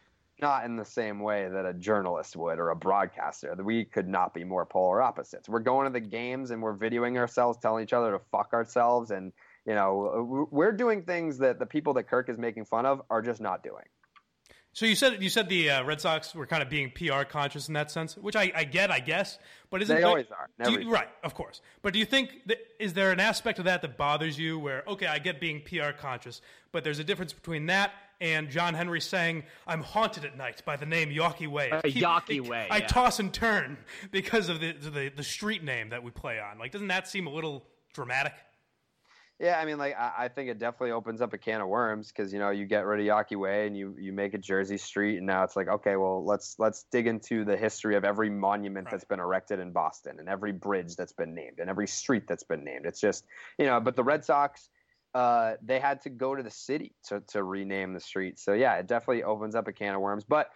not 0.42 0.64
in 0.64 0.76
the 0.76 0.84
same 0.84 1.20
way 1.20 1.48
that 1.48 1.64
a 1.64 1.72
journalist 1.72 2.36
would 2.36 2.58
or 2.58 2.70
a 2.70 2.76
broadcaster. 2.76 3.54
We 3.62 3.84
could 3.84 4.08
not 4.08 4.34
be 4.34 4.44
more 4.44 4.66
polar 4.66 5.00
opposites. 5.00 5.48
We're 5.48 5.60
going 5.60 5.86
to 5.86 5.92
the 5.92 6.00
games 6.04 6.50
and 6.50 6.60
we're 6.60 6.76
videoing 6.76 7.16
ourselves, 7.16 7.58
telling 7.62 7.84
each 7.84 7.92
other 7.92 8.10
to 8.12 8.18
fuck 8.30 8.52
ourselves, 8.52 9.10
and 9.10 9.32
you 9.64 9.74
know 9.74 10.48
we're 10.50 10.72
doing 10.72 11.02
things 11.02 11.38
that 11.38 11.58
the 11.58 11.66
people 11.66 11.94
that 11.94 12.04
Kirk 12.04 12.28
is 12.28 12.36
making 12.36 12.66
fun 12.66 12.84
of 12.84 13.00
are 13.08 13.22
just 13.22 13.40
not 13.40 13.62
doing. 13.62 13.84
So 14.74 14.86
you 14.86 14.94
said 14.96 15.22
you 15.22 15.28
said 15.28 15.48
the 15.50 15.70
uh, 15.70 15.84
Red 15.84 16.00
Sox 16.00 16.34
were 16.34 16.46
kind 16.46 16.62
of 16.62 16.70
being 16.70 16.90
PR 16.90 17.24
conscious 17.24 17.68
in 17.68 17.74
that 17.74 17.90
sense, 17.90 18.16
which 18.16 18.34
I, 18.34 18.50
I 18.54 18.64
get, 18.64 18.90
I 18.90 19.00
guess. 19.00 19.38
But 19.70 19.82
isn't 19.82 19.94
They 19.94 20.02
always 20.02 20.26
are. 20.30 20.70
you- 20.70 20.90
right, 20.90 21.08
of 21.22 21.34
course. 21.34 21.60
But 21.82 21.92
do 21.92 21.98
you 21.98 22.06
think 22.06 22.30
that 22.46 22.58
is 22.80 22.94
there 22.94 23.12
an 23.12 23.20
aspect 23.20 23.58
of 23.58 23.66
that 23.66 23.82
that 23.82 23.96
bothers 23.98 24.38
you? 24.38 24.58
Where 24.58 24.82
okay, 24.88 25.06
I 25.06 25.18
get 25.18 25.40
being 25.40 25.60
PR 25.60 25.92
conscious, 25.96 26.40
but 26.72 26.84
there's 26.84 26.98
a 26.98 27.04
difference 27.04 27.34
between 27.34 27.66
that 27.66 27.92
and 28.22 28.48
John 28.48 28.74
Henry 28.74 29.00
saying, 29.00 29.42
"I'm 29.66 29.82
haunted 29.82 30.24
at 30.24 30.36
night 30.36 30.64
by 30.64 30.76
the 30.76 30.86
name 30.86 31.10
Yawkey 31.10 31.48
Way." 31.48 31.70
I 31.72 31.78
Uh, 31.78 31.82
Yawkey 31.82 32.40
Way, 32.40 32.68
I 32.70 32.78
yeah. 32.78 32.86
toss 32.86 33.18
and 33.18 33.34
turn 33.34 33.76
because 34.12 34.48
of 34.48 34.60
the, 34.60 34.72
the 34.72 35.12
the 35.14 35.24
street 35.24 35.64
name 35.64 35.90
that 35.90 36.02
we 36.02 36.10
play 36.12 36.38
on. 36.38 36.58
Like, 36.58 36.70
doesn't 36.70 36.88
that 36.88 37.08
seem 37.08 37.26
a 37.26 37.30
little 37.30 37.66
dramatic? 37.92 38.34
Yeah, 39.40 39.58
I 39.58 39.64
mean, 39.64 39.76
like 39.76 39.96
I, 39.98 40.12
I 40.18 40.28
think 40.28 40.50
it 40.50 40.60
definitely 40.60 40.92
opens 40.92 41.20
up 41.20 41.32
a 41.32 41.38
can 41.38 41.60
of 41.60 41.66
worms 41.66 42.12
because 42.12 42.32
you 42.32 42.38
know 42.38 42.50
you 42.50 42.64
get 42.64 42.86
rid 42.86 43.00
of 43.00 43.06
Yawkey 43.06 43.36
Way 43.36 43.66
and 43.66 43.76
you 43.76 43.96
you 43.98 44.12
make 44.12 44.34
it 44.34 44.40
Jersey 44.40 44.78
Street, 44.78 45.16
and 45.16 45.26
now 45.26 45.42
it's 45.42 45.56
like 45.56 45.66
okay, 45.66 45.96
well 45.96 46.24
let's 46.24 46.54
let's 46.60 46.84
dig 46.92 47.08
into 47.08 47.44
the 47.44 47.56
history 47.56 47.96
of 47.96 48.04
every 48.04 48.30
monument 48.30 48.86
that's 48.88 49.04
been 49.04 49.18
erected 49.18 49.58
in 49.58 49.72
Boston 49.72 50.20
and 50.20 50.28
every 50.28 50.52
bridge 50.52 50.94
that's 50.94 51.12
been 51.12 51.34
named 51.34 51.58
and 51.58 51.68
every 51.68 51.88
street 51.88 52.28
that's 52.28 52.44
been 52.44 52.62
named. 52.62 52.86
It's 52.86 53.00
just 53.00 53.24
you 53.58 53.66
know, 53.66 53.80
but 53.80 53.96
the 53.96 54.04
Red 54.04 54.24
Sox. 54.24 54.68
Uh, 55.14 55.54
they 55.62 55.78
had 55.78 56.00
to 56.02 56.10
go 56.10 56.34
to 56.34 56.42
the 56.42 56.50
city 56.50 56.94
to, 57.04 57.20
to 57.28 57.42
rename 57.42 57.92
the 57.92 58.00
street. 58.00 58.38
So 58.38 58.54
yeah, 58.54 58.76
it 58.76 58.86
definitely 58.86 59.24
opens 59.24 59.54
up 59.54 59.68
a 59.68 59.72
can 59.72 59.94
of 59.94 60.00
worms. 60.00 60.24
But 60.24 60.50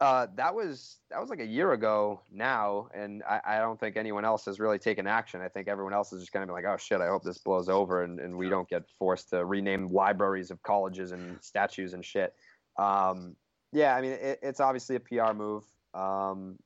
uh, 0.00 0.26
that 0.34 0.54
was 0.54 0.96
that 1.10 1.20
was 1.20 1.28
like 1.28 1.40
a 1.40 1.46
year 1.46 1.72
ago 1.72 2.22
now, 2.32 2.88
and 2.94 3.22
I, 3.28 3.40
I 3.44 3.58
don't 3.58 3.78
think 3.78 3.98
anyone 3.98 4.24
else 4.24 4.46
has 4.46 4.58
really 4.58 4.78
taken 4.78 5.06
action. 5.06 5.42
I 5.42 5.48
think 5.48 5.68
everyone 5.68 5.92
else 5.92 6.10
is 6.14 6.20
just 6.20 6.32
going 6.32 6.42
to 6.42 6.46
be 6.46 6.54
like, 6.54 6.64
"Oh 6.64 6.78
shit, 6.78 7.02
I 7.02 7.08
hope 7.08 7.22
this 7.22 7.36
blows 7.36 7.68
over," 7.68 8.02
and, 8.02 8.18
and 8.18 8.38
we 8.38 8.48
don't 8.48 8.66
get 8.66 8.88
forced 8.98 9.28
to 9.30 9.44
rename 9.44 9.88
libraries 9.88 10.50
of 10.50 10.62
colleges 10.62 11.12
and 11.12 11.36
statues 11.42 11.92
and 11.92 12.02
shit. 12.02 12.34
Um, 12.78 13.36
yeah, 13.72 13.94
I 13.94 14.00
mean, 14.00 14.12
it, 14.12 14.38
it's 14.42 14.60
obviously 14.60 14.96
a 14.96 15.00
PR 15.00 15.34
move, 15.34 15.64
um, 15.92 16.56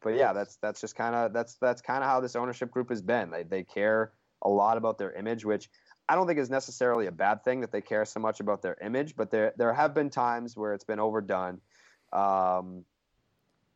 but 0.00 0.14
yeah, 0.14 0.32
that's 0.32 0.54
that's 0.62 0.80
just 0.80 0.94
kind 0.94 1.16
of 1.16 1.32
that's 1.32 1.56
that's 1.56 1.82
kind 1.82 2.04
of 2.04 2.08
how 2.08 2.20
this 2.20 2.36
ownership 2.36 2.70
group 2.70 2.90
has 2.90 3.02
been. 3.02 3.32
They 3.32 3.42
they 3.42 3.64
care 3.64 4.12
a 4.42 4.48
lot 4.48 4.76
about 4.76 4.96
their 4.96 5.12
image, 5.12 5.44
which 5.44 5.68
I 6.08 6.14
don't 6.14 6.26
think 6.26 6.38
is 6.38 6.50
necessarily 6.50 7.06
a 7.06 7.12
bad 7.12 7.42
thing 7.42 7.60
that 7.62 7.72
they 7.72 7.80
care 7.80 8.04
so 8.04 8.20
much 8.20 8.40
about 8.40 8.62
their 8.62 8.76
image, 8.82 9.16
but 9.16 9.30
there 9.30 9.52
there 9.56 9.72
have 9.72 9.94
been 9.94 10.10
times 10.10 10.56
where 10.56 10.72
it's 10.72 10.84
been 10.84 11.00
overdone. 11.00 11.60
Um, 12.12 12.84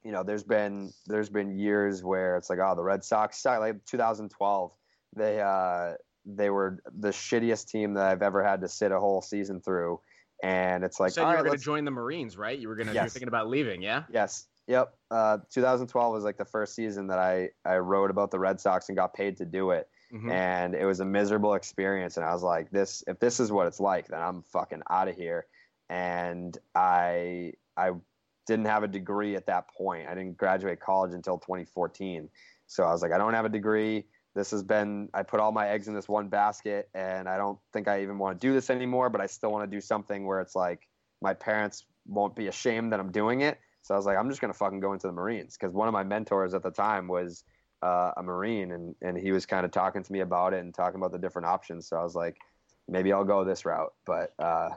you 0.04 0.12
know, 0.12 0.22
there's 0.22 0.44
been 0.44 0.92
there's 1.06 1.28
been 1.28 1.58
years 1.58 2.02
where 2.02 2.36
it's 2.36 2.48
like, 2.48 2.58
oh, 2.60 2.74
the 2.74 2.82
Red 2.82 3.04
Sox. 3.04 3.44
Like 3.44 3.84
2012, 3.84 4.72
they 5.16 5.40
uh, 5.40 5.94
they 6.24 6.50
were 6.50 6.80
the 6.98 7.08
shittiest 7.08 7.68
team 7.68 7.94
that 7.94 8.06
I've 8.06 8.22
ever 8.22 8.44
had 8.44 8.60
to 8.60 8.68
sit 8.68 8.92
a 8.92 9.00
whole 9.00 9.22
season 9.22 9.60
through, 9.60 10.00
and 10.42 10.84
it's 10.84 10.98
you 10.98 11.04
like, 11.04 11.12
said 11.12 11.22
you 11.22 11.26
were 11.28 11.34
right, 11.34 11.44
going 11.44 11.58
to 11.58 11.64
join 11.64 11.84
the 11.84 11.90
Marines, 11.90 12.36
right? 12.36 12.58
You 12.58 12.68
were 12.68 12.76
going 12.76 12.88
to. 12.88 12.94
You're 12.94 13.08
thinking 13.08 13.28
about 13.28 13.48
leaving, 13.48 13.82
yeah? 13.82 14.04
Yes. 14.10 14.46
Yep. 14.70 14.94
Uh, 15.10 15.38
2012 15.52 16.12
was 16.12 16.22
like 16.22 16.36
the 16.36 16.44
first 16.44 16.76
season 16.76 17.08
that 17.08 17.18
I, 17.18 17.50
I 17.64 17.78
wrote 17.78 18.10
about 18.10 18.30
the 18.30 18.38
Red 18.38 18.60
Sox 18.60 18.88
and 18.88 18.96
got 18.96 19.14
paid 19.14 19.38
to 19.38 19.44
do 19.44 19.72
it. 19.72 19.88
Mhm. 20.12 20.30
And 20.30 20.74
it 20.74 20.84
was 20.84 21.00
a 21.00 21.04
miserable 21.04 21.54
experience. 21.54 22.16
And 22.16 22.26
I 22.26 22.32
was 22.32 22.42
like, 22.42 22.70
this, 22.70 23.04
if 23.06 23.18
this 23.20 23.40
is 23.40 23.52
what 23.52 23.66
it's 23.66 23.80
like, 23.80 24.08
then 24.08 24.20
I'm 24.20 24.42
fucking 24.42 24.82
out 24.90 25.08
of 25.08 25.14
here. 25.16 25.46
And 25.88 26.56
I, 26.74 27.52
I 27.76 27.92
didn't 28.46 28.66
have 28.66 28.82
a 28.82 28.88
degree 28.88 29.36
at 29.36 29.46
that 29.46 29.68
point. 29.68 30.08
I 30.08 30.14
didn't 30.14 30.36
graduate 30.36 30.80
college 30.80 31.14
until 31.14 31.38
2014. 31.38 32.28
So 32.66 32.84
I 32.84 32.90
was 32.92 33.02
like, 33.02 33.12
I 33.12 33.18
don't 33.18 33.34
have 33.34 33.44
a 33.44 33.50
degree. 33.50 34.06
This 34.34 34.50
has 34.52 34.62
been, 34.62 35.08
I 35.12 35.22
put 35.22 35.40
all 35.40 35.52
my 35.52 35.68
eggs 35.68 35.88
in 35.88 35.94
this 35.94 36.08
one 36.08 36.28
basket 36.28 36.88
and 36.94 37.28
I 37.28 37.36
don't 37.36 37.58
think 37.72 37.88
I 37.88 38.02
even 38.02 38.18
want 38.18 38.40
to 38.40 38.46
do 38.46 38.52
this 38.52 38.70
anymore, 38.70 39.10
but 39.10 39.20
I 39.20 39.26
still 39.26 39.50
want 39.50 39.68
to 39.68 39.76
do 39.76 39.80
something 39.80 40.24
where 40.24 40.40
it's 40.40 40.54
like 40.54 40.88
my 41.20 41.34
parents 41.34 41.84
won't 42.06 42.36
be 42.36 42.46
ashamed 42.46 42.92
that 42.92 43.00
I'm 43.00 43.10
doing 43.10 43.40
it. 43.40 43.58
So 43.82 43.94
I 43.94 43.96
was 43.96 44.06
like, 44.06 44.16
I'm 44.16 44.28
just 44.28 44.40
going 44.40 44.52
to 44.52 44.58
fucking 44.58 44.80
go 44.80 44.92
into 44.92 45.06
the 45.08 45.12
Marines 45.12 45.56
because 45.58 45.74
one 45.74 45.88
of 45.88 45.92
my 45.92 46.04
mentors 46.04 46.54
at 46.54 46.62
the 46.62 46.70
time 46.70 47.08
was 47.08 47.44
uh, 47.82 48.12
a 48.16 48.22
Marine 48.22 48.72
and, 48.72 48.94
and 49.02 49.16
he 49.16 49.32
was 49.32 49.46
kind 49.46 49.64
of 49.64 49.72
talking 49.72 50.02
to 50.02 50.12
me 50.12 50.20
about 50.20 50.52
it 50.52 50.60
and 50.60 50.74
talking 50.74 50.96
about 50.96 51.12
the 51.12 51.18
different 51.18 51.46
options. 51.46 51.88
So 51.88 51.96
I 51.96 52.02
was 52.02 52.14
like, 52.14 52.36
maybe 52.88 53.12
I'll 53.12 53.24
go 53.24 53.44
this 53.44 53.64
route. 53.64 53.92
But 54.04 54.34
uh, 54.38 54.70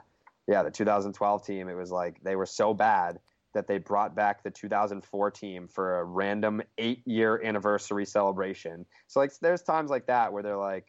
yeah, 0.46 0.62
the 0.62 0.70
2012 0.70 1.46
team, 1.46 1.68
it 1.68 1.74
was 1.74 1.90
like 1.90 2.22
they 2.22 2.36
were 2.36 2.46
so 2.46 2.72
bad 2.74 3.18
that 3.54 3.68
they 3.68 3.78
brought 3.78 4.14
back 4.14 4.42
the 4.42 4.50
2004 4.50 5.30
team 5.30 5.68
for 5.68 6.00
a 6.00 6.04
random 6.04 6.62
eight 6.78 7.02
year 7.06 7.40
anniversary 7.42 8.04
celebration. 8.04 8.84
So 9.06 9.20
like, 9.20 9.32
there's 9.40 9.62
times 9.62 9.90
like 9.90 10.06
that 10.06 10.32
where 10.32 10.42
they're 10.42 10.56
like, 10.56 10.88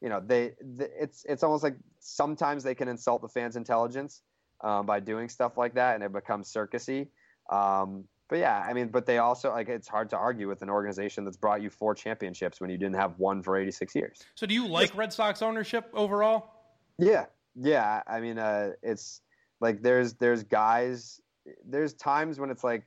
you 0.00 0.08
know, 0.08 0.20
they, 0.24 0.52
th 0.78 0.90
it's 1.00 1.24
it's 1.26 1.42
almost 1.42 1.64
like 1.64 1.76
sometimes 2.00 2.62
they 2.62 2.74
can 2.74 2.88
insult 2.88 3.22
the 3.22 3.28
fans' 3.28 3.56
intelligence 3.56 4.22
um, 4.62 4.86
by 4.86 5.00
doing 5.00 5.28
stuff 5.28 5.56
like 5.56 5.74
that, 5.74 5.94
and 5.94 6.04
it 6.04 6.12
becomes 6.12 6.52
circusy. 6.52 7.08
Um, 7.50 8.04
but 8.28 8.38
yeah, 8.38 8.64
I 8.68 8.72
mean, 8.72 8.88
but 8.88 9.06
they 9.06 9.18
also 9.18 9.50
like 9.50 9.68
it's 9.68 9.88
hard 9.88 10.10
to 10.10 10.16
argue 10.16 10.48
with 10.48 10.62
an 10.62 10.70
organization 10.70 11.24
that's 11.24 11.36
brought 11.36 11.62
you 11.62 11.70
four 11.70 11.94
championships 11.94 12.60
when 12.60 12.70
you 12.70 12.76
didn't 12.76 12.96
have 12.96 13.18
one 13.18 13.42
for 13.42 13.56
86 13.56 13.94
years. 13.94 14.22
So 14.34 14.46
do 14.46 14.54
you 14.54 14.66
like 14.66 14.96
Red 14.96 15.12
Sox 15.12 15.42
ownership 15.42 15.88
overall? 15.94 16.50
Yeah, 16.98 17.26
Yeah, 17.54 18.02
I 18.06 18.20
mean, 18.20 18.38
uh, 18.38 18.72
it's 18.82 19.20
like 19.60 19.82
there's 19.82 20.14
there's 20.14 20.42
guys, 20.42 21.20
there's 21.64 21.94
times 21.94 22.40
when 22.40 22.50
it's 22.50 22.64
like 22.64 22.84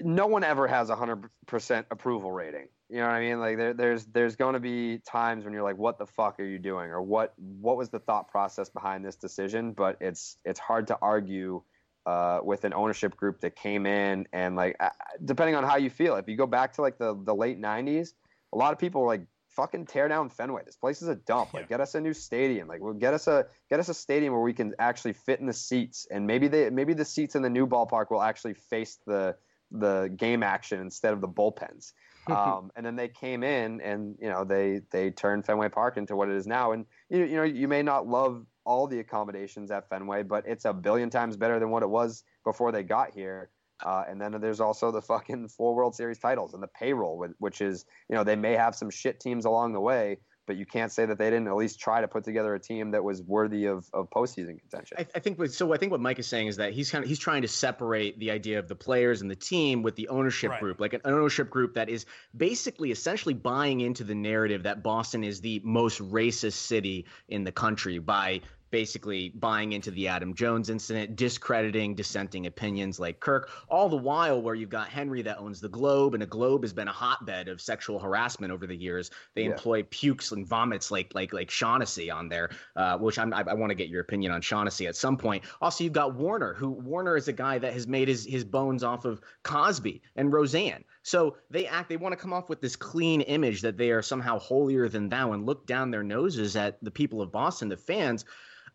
no 0.00 0.26
one 0.26 0.44
ever 0.44 0.68
has 0.68 0.90
a 0.90 0.96
hundred 0.96 1.28
percent 1.46 1.86
approval 1.90 2.30
rating. 2.30 2.68
You 2.88 2.98
know 2.98 3.06
what 3.06 3.14
I 3.14 3.20
mean? 3.20 3.40
Like 3.40 3.56
there, 3.56 3.74
there's 3.74 4.06
there's 4.06 4.36
going 4.36 4.54
to 4.54 4.60
be 4.60 4.98
times 4.98 5.44
when 5.44 5.52
you're 5.52 5.64
like, 5.64 5.76
what 5.76 5.98
the 5.98 6.06
fuck 6.06 6.38
are 6.38 6.44
you 6.44 6.58
doing, 6.58 6.90
or 6.90 7.02
what 7.02 7.34
what 7.36 7.76
was 7.76 7.90
the 7.90 7.98
thought 7.98 8.28
process 8.28 8.68
behind 8.68 9.04
this 9.04 9.16
decision? 9.16 9.72
But 9.72 9.96
it's 10.00 10.36
it's 10.44 10.60
hard 10.60 10.86
to 10.86 10.98
argue 11.02 11.62
uh, 12.08 12.40
with 12.42 12.64
an 12.64 12.72
ownership 12.72 13.14
group 13.16 13.38
that 13.40 13.54
came 13.54 13.84
in 13.84 14.26
and 14.32 14.56
like 14.56 14.80
depending 15.26 15.54
on 15.54 15.62
how 15.62 15.76
you 15.76 15.90
feel. 15.90 16.16
If 16.16 16.26
you 16.26 16.36
go 16.36 16.46
back 16.46 16.72
to 16.74 16.82
like 16.82 16.96
the 16.96 17.14
the 17.22 17.34
late 17.34 17.60
'90s, 17.60 18.14
a 18.54 18.56
lot 18.56 18.72
of 18.72 18.78
people 18.78 19.02
were 19.02 19.08
like 19.08 19.26
fucking 19.50 19.84
tear 19.84 20.08
down 20.08 20.30
Fenway. 20.30 20.62
This 20.64 20.76
place 20.76 21.02
is 21.02 21.08
a 21.08 21.16
dump. 21.16 21.52
Like, 21.52 21.68
get 21.68 21.80
us 21.80 21.94
a 21.94 22.00
new 22.00 22.14
stadium. 22.14 22.66
Like, 22.66 22.80
we'll 22.80 22.94
get 22.94 23.12
us 23.12 23.26
a 23.26 23.46
get 23.68 23.78
us 23.78 23.90
a 23.90 23.94
stadium 23.94 24.32
where 24.32 24.42
we 24.42 24.54
can 24.54 24.72
actually 24.78 25.12
fit 25.12 25.38
in 25.40 25.46
the 25.46 25.52
seats, 25.52 26.06
and 26.10 26.26
maybe 26.26 26.48
they 26.48 26.70
maybe 26.70 26.94
the 26.94 27.04
seats 27.04 27.34
in 27.34 27.42
the 27.42 27.50
new 27.50 27.66
ballpark 27.66 28.10
will 28.10 28.22
actually 28.22 28.54
face 28.54 28.98
the 29.06 29.36
the 29.70 30.10
game 30.16 30.42
action 30.42 30.80
instead 30.80 31.12
of 31.12 31.20
the 31.20 31.28
bullpens. 31.28 31.92
Um, 32.28 32.70
and 32.76 32.84
then 32.84 32.94
they 32.94 33.08
came 33.08 33.42
in, 33.42 33.80
and 33.80 34.14
you 34.20 34.28
know 34.28 34.44
they 34.44 34.82
they 34.90 35.10
turned 35.10 35.46
Fenway 35.46 35.70
Park 35.70 35.96
into 35.96 36.14
what 36.14 36.28
it 36.28 36.36
is 36.36 36.46
now. 36.46 36.72
And 36.72 36.84
you 37.08 37.24
you 37.24 37.36
know 37.36 37.42
you 37.42 37.68
may 37.68 37.82
not 37.82 38.06
love 38.06 38.44
all 38.64 38.86
the 38.86 39.00
accommodations 39.00 39.70
at 39.70 39.88
Fenway, 39.88 40.22
but 40.22 40.44
it's 40.46 40.64
a 40.64 40.72
billion 40.72 41.10
times 41.10 41.36
better 41.36 41.58
than 41.58 41.70
what 41.70 41.82
it 41.82 41.88
was 41.88 42.24
before 42.44 42.72
they 42.72 42.82
got 42.82 43.12
here. 43.14 43.50
Uh, 43.84 44.04
and 44.08 44.20
then 44.20 44.32
there's 44.40 44.60
also 44.60 44.90
the 44.90 45.00
fucking 45.02 45.48
four 45.48 45.74
World 45.74 45.94
Series 45.94 46.18
titles 46.18 46.54
and 46.54 46.62
the 46.62 46.68
payroll, 46.68 47.24
which 47.38 47.60
is, 47.60 47.84
you 48.08 48.16
know, 48.16 48.24
they 48.24 48.36
may 48.36 48.54
have 48.54 48.74
some 48.74 48.90
shit 48.90 49.20
teams 49.20 49.44
along 49.44 49.72
the 49.72 49.80
way, 49.80 50.18
but 50.48 50.56
you 50.56 50.66
can't 50.66 50.90
say 50.90 51.06
that 51.06 51.18
they 51.18 51.30
didn't 51.30 51.46
at 51.46 51.54
least 51.54 51.78
try 51.78 52.00
to 52.00 52.08
put 52.08 52.24
together 52.24 52.54
a 52.54 52.58
team 52.58 52.90
that 52.92 53.04
was 53.04 53.22
worthy 53.22 53.66
of, 53.66 53.86
of 53.92 54.08
postseason 54.10 54.58
contention. 54.58 54.96
I, 54.98 55.06
I 55.14 55.20
think 55.20 55.46
so. 55.48 55.72
I 55.72 55.76
think 55.76 55.92
what 55.92 56.00
Mike 56.00 56.18
is 56.18 56.26
saying 56.26 56.48
is 56.48 56.56
that 56.56 56.72
he's 56.72 56.90
kind 56.90 57.04
of 57.04 57.08
he's 57.08 57.18
trying 57.18 57.42
to 57.42 57.48
separate 57.48 58.18
the 58.18 58.30
idea 58.30 58.58
of 58.58 58.66
the 58.66 58.74
players 58.74 59.20
and 59.20 59.30
the 59.30 59.36
team 59.36 59.82
with 59.82 59.94
the 59.94 60.08
ownership 60.08 60.50
right. 60.50 60.60
group, 60.60 60.80
like 60.80 60.94
an 60.94 61.02
ownership 61.04 61.50
group 61.50 61.74
that 61.74 61.90
is 61.90 62.06
basically 62.36 62.90
essentially 62.90 63.34
buying 63.34 63.80
into 63.82 64.02
the 64.02 64.14
narrative 64.14 64.62
that 64.64 64.82
Boston 64.82 65.22
is 65.22 65.42
the 65.42 65.60
most 65.62 66.00
racist 66.00 66.54
city 66.54 67.04
in 67.28 67.44
the 67.44 67.52
country 67.52 67.98
by 67.98 68.40
basically 68.70 69.30
buying 69.30 69.72
into 69.72 69.90
the 69.90 70.08
Adam 70.08 70.34
Jones 70.34 70.70
incident, 70.70 71.16
discrediting 71.16 71.94
dissenting 71.94 72.46
opinions 72.46 72.98
like 72.98 73.20
Kirk, 73.20 73.50
all 73.68 73.88
the 73.88 73.96
while 73.96 74.40
where 74.40 74.54
you've 74.54 74.68
got 74.68 74.88
Henry 74.88 75.22
that 75.22 75.38
owns 75.38 75.60
the 75.60 75.68
Globe, 75.68 76.14
and 76.14 76.22
the 76.22 76.26
Globe 76.26 76.62
has 76.62 76.72
been 76.72 76.88
a 76.88 76.92
hotbed 76.92 77.48
of 77.48 77.60
sexual 77.60 77.98
harassment 77.98 78.52
over 78.52 78.66
the 78.66 78.76
years. 78.76 79.10
They 79.34 79.44
yeah. 79.44 79.50
employ 79.50 79.82
pukes 79.84 80.32
and 80.32 80.46
vomits 80.46 80.90
like 80.90 81.14
like 81.14 81.32
like 81.32 81.50
Shaughnessy 81.50 82.10
on 82.10 82.28
there, 82.28 82.50
uh, 82.76 82.98
which 82.98 83.18
I'm, 83.18 83.32
I, 83.32 83.44
I 83.48 83.54
want 83.54 83.70
to 83.70 83.76
get 83.76 83.88
your 83.88 84.00
opinion 84.00 84.32
on 84.32 84.40
Shaughnessy 84.40 84.86
at 84.86 84.96
some 84.96 85.16
point. 85.16 85.44
Also, 85.60 85.84
you've 85.84 85.92
got 85.92 86.14
Werner, 86.14 86.54
who 86.54 86.70
Werner 86.70 87.16
is 87.16 87.28
a 87.28 87.32
guy 87.32 87.58
that 87.58 87.72
has 87.72 87.86
made 87.86 88.08
his 88.08 88.24
his 88.24 88.44
bones 88.44 88.84
off 88.84 89.04
of 89.04 89.20
Cosby 89.42 90.02
and 90.16 90.32
Roseanne. 90.32 90.84
So 91.02 91.36
they 91.50 91.66
act, 91.66 91.88
they 91.88 91.96
want 91.96 92.12
to 92.12 92.16
come 92.16 92.34
off 92.34 92.50
with 92.50 92.60
this 92.60 92.76
clean 92.76 93.22
image 93.22 93.62
that 93.62 93.78
they 93.78 93.90
are 93.92 94.02
somehow 94.02 94.38
holier 94.38 94.88
than 94.88 95.08
thou 95.08 95.32
and 95.32 95.46
look 95.46 95.66
down 95.66 95.90
their 95.90 96.02
noses 96.02 96.54
at 96.54 96.82
the 96.82 96.90
people 96.90 97.22
of 97.22 97.32
Boston, 97.32 97.68
the 97.68 97.76
fans 97.76 98.26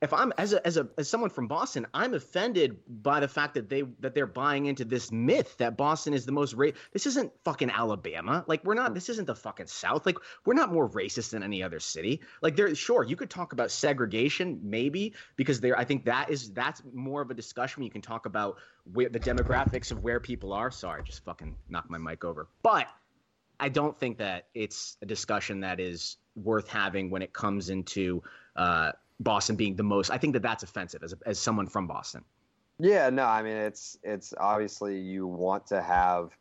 if 0.03 0.11
I'm 0.11 0.33
as 0.37 0.51
a, 0.51 0.67
as 0.67 0.75
a 0.75 0.89
as 0.97 1.07
someone 1.07 1.29
from 1.29 1.47
Boston, 1.47 1.87
I'm 1.93 2.13
offended 2.13 2.77
by 2.89 3.21
the 3.21 3.27
fact 3.29 3.53
that 3.53 3.69
they 3.69 3.83
that 4.01 4.13
they're 4.13 4.27
buying 4.27 4.65
into 4.65 4.83
this 4.83 5.13
myth 5.13 5.55
that 5.59 5.77
Boston 5.77 6.13
is 6.13 6.25
the 6.25 6.33
most 6.33 6.53
ra- 6.55 6.71
This 6.91 7.07
isn't 7.07 7.31
fucking 7.45 7.71
Alabama. 7.71 8.43
Like 8.45 8.65
we're 8.65 8.73
not. 8.73 8.93
This 8.93 9.07
isn't 9.07 9.27
the 9.27 9.35
fucking 9.35 9.67
South. 9.67 10.05
Like 10.05 10.17
we're 10.45 10.55
not 10.55 10.73
more 10.73 10.89
racist 10.89 11.29
than 11.29 11.41
any 11.41 11.63
other 11.63 11.79
city. 11.79 12.19
Like 12.41 12.57
there, 12.57 12.75
sure, 12.75 13.05
you 13.05 13.15
could 13.15 13.29
talk 13.29 13.53
about 13.53 13.71
segregation, 13.71 14.59
maybe 14.61 15.13
because 15.37 15.61
there. 15.61 15.79
I 15.79 15.85
think 15.85 16.03
that 16.03 16.29
is 16.29 16.51
that's 16.51 16.81
more 16.93 17.21
of 17.21 17.31
a 17.31 17.33
discussion. 17.33 17.81
You 17.81 17.89
can 17.89 18.01
talk 18.01 18.25
about 18.25 18.57
where 18.91 19.07
the 19.07 19.21
demographics 19.21 19.89
of 19.93 20.03
where 20.03 20.19
people 20.19 20.51
are. 20.51 20.69
Sorry, 20.69 21.01
just 21.03 21.23
fucking 21.23 21.55
knocked 21.69 21.89
my 21.89 21.97
mic 21.97 22.25
over. 22.25 22.49
But 22.61 22.87
I 23.57 23.69
don't 23.69 23.97
think 23.97 24.17
that 24.17 24.47
it's 24.53 24.97
a 25.01 25.05
discussion 25.05 25.61
that 25.61 25.79
is 25.79 26.17
worth 26.35 26.67
having 26.67 27.09
when 27.09 27.21
it 27.21 27.31
comes 27.31 27.69
into. 27.69 28.21
Uh, 28.53 28.91
Boston 29.23 29.55
being 29.55 29.75
the 29.75 29.83
most. 29.83 30.11
I 30.11 30.17
think 30.17 30.33
that 30.33 30.41
that's 30.41 30.63
offensive 30.63 31.03
as 31.03 31.13
as 31.25 31.39
someone 31.39 31.67
from 31.67 31.87
Boston. 31.87 32.23
Yeah, 32.79 33.09
no, 33.09 33.25
I 33.25 33.41
mean 33.41 33.55
it's 33.55 33.97
it's 34.03 34.33
obviously 34.39 34.99
you 34.99 35.27
want 35.27 35.67
to 35.67 35.81
have. 35.81 36.31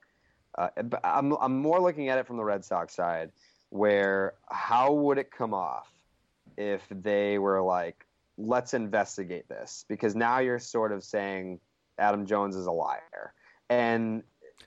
Uh, 0.58 0.68
I'm 1.04 1.32
I'm 1.40 1.58
more 1.58 1.80
looking 1.80 2.08
at 2.08 2.18
it 2.18 2.26
from 2.26 2.36
the 2.36 2.44
Red 2.44 2.64
Sox 2.64 2.94
side, 2.94 3.30
where 3.70 4.34
how 4.50 4.92
would 4.92 5.18
it 5.18 5.30
come 5.30 5.54
off 5.54 5.88
if 6.56 6.82
they 6.90 7.38
were 7.38 7.62
like, 7.62 8.06
let's 8.36 8.74
investigate 8.74 9.48
this 9.48 9.84
because 9.88 10.14
now 10.14 10.38
you're 10.38 10.58
sort 10.58 10.92
of 10.92 11.02
saying 11.02 11.58
Adam 11.98 12.26
Jones 12.26 12.56
is 12.56 12.66
a 12.66 12.72
liar, 12.72 13.32
and 13.70 14.22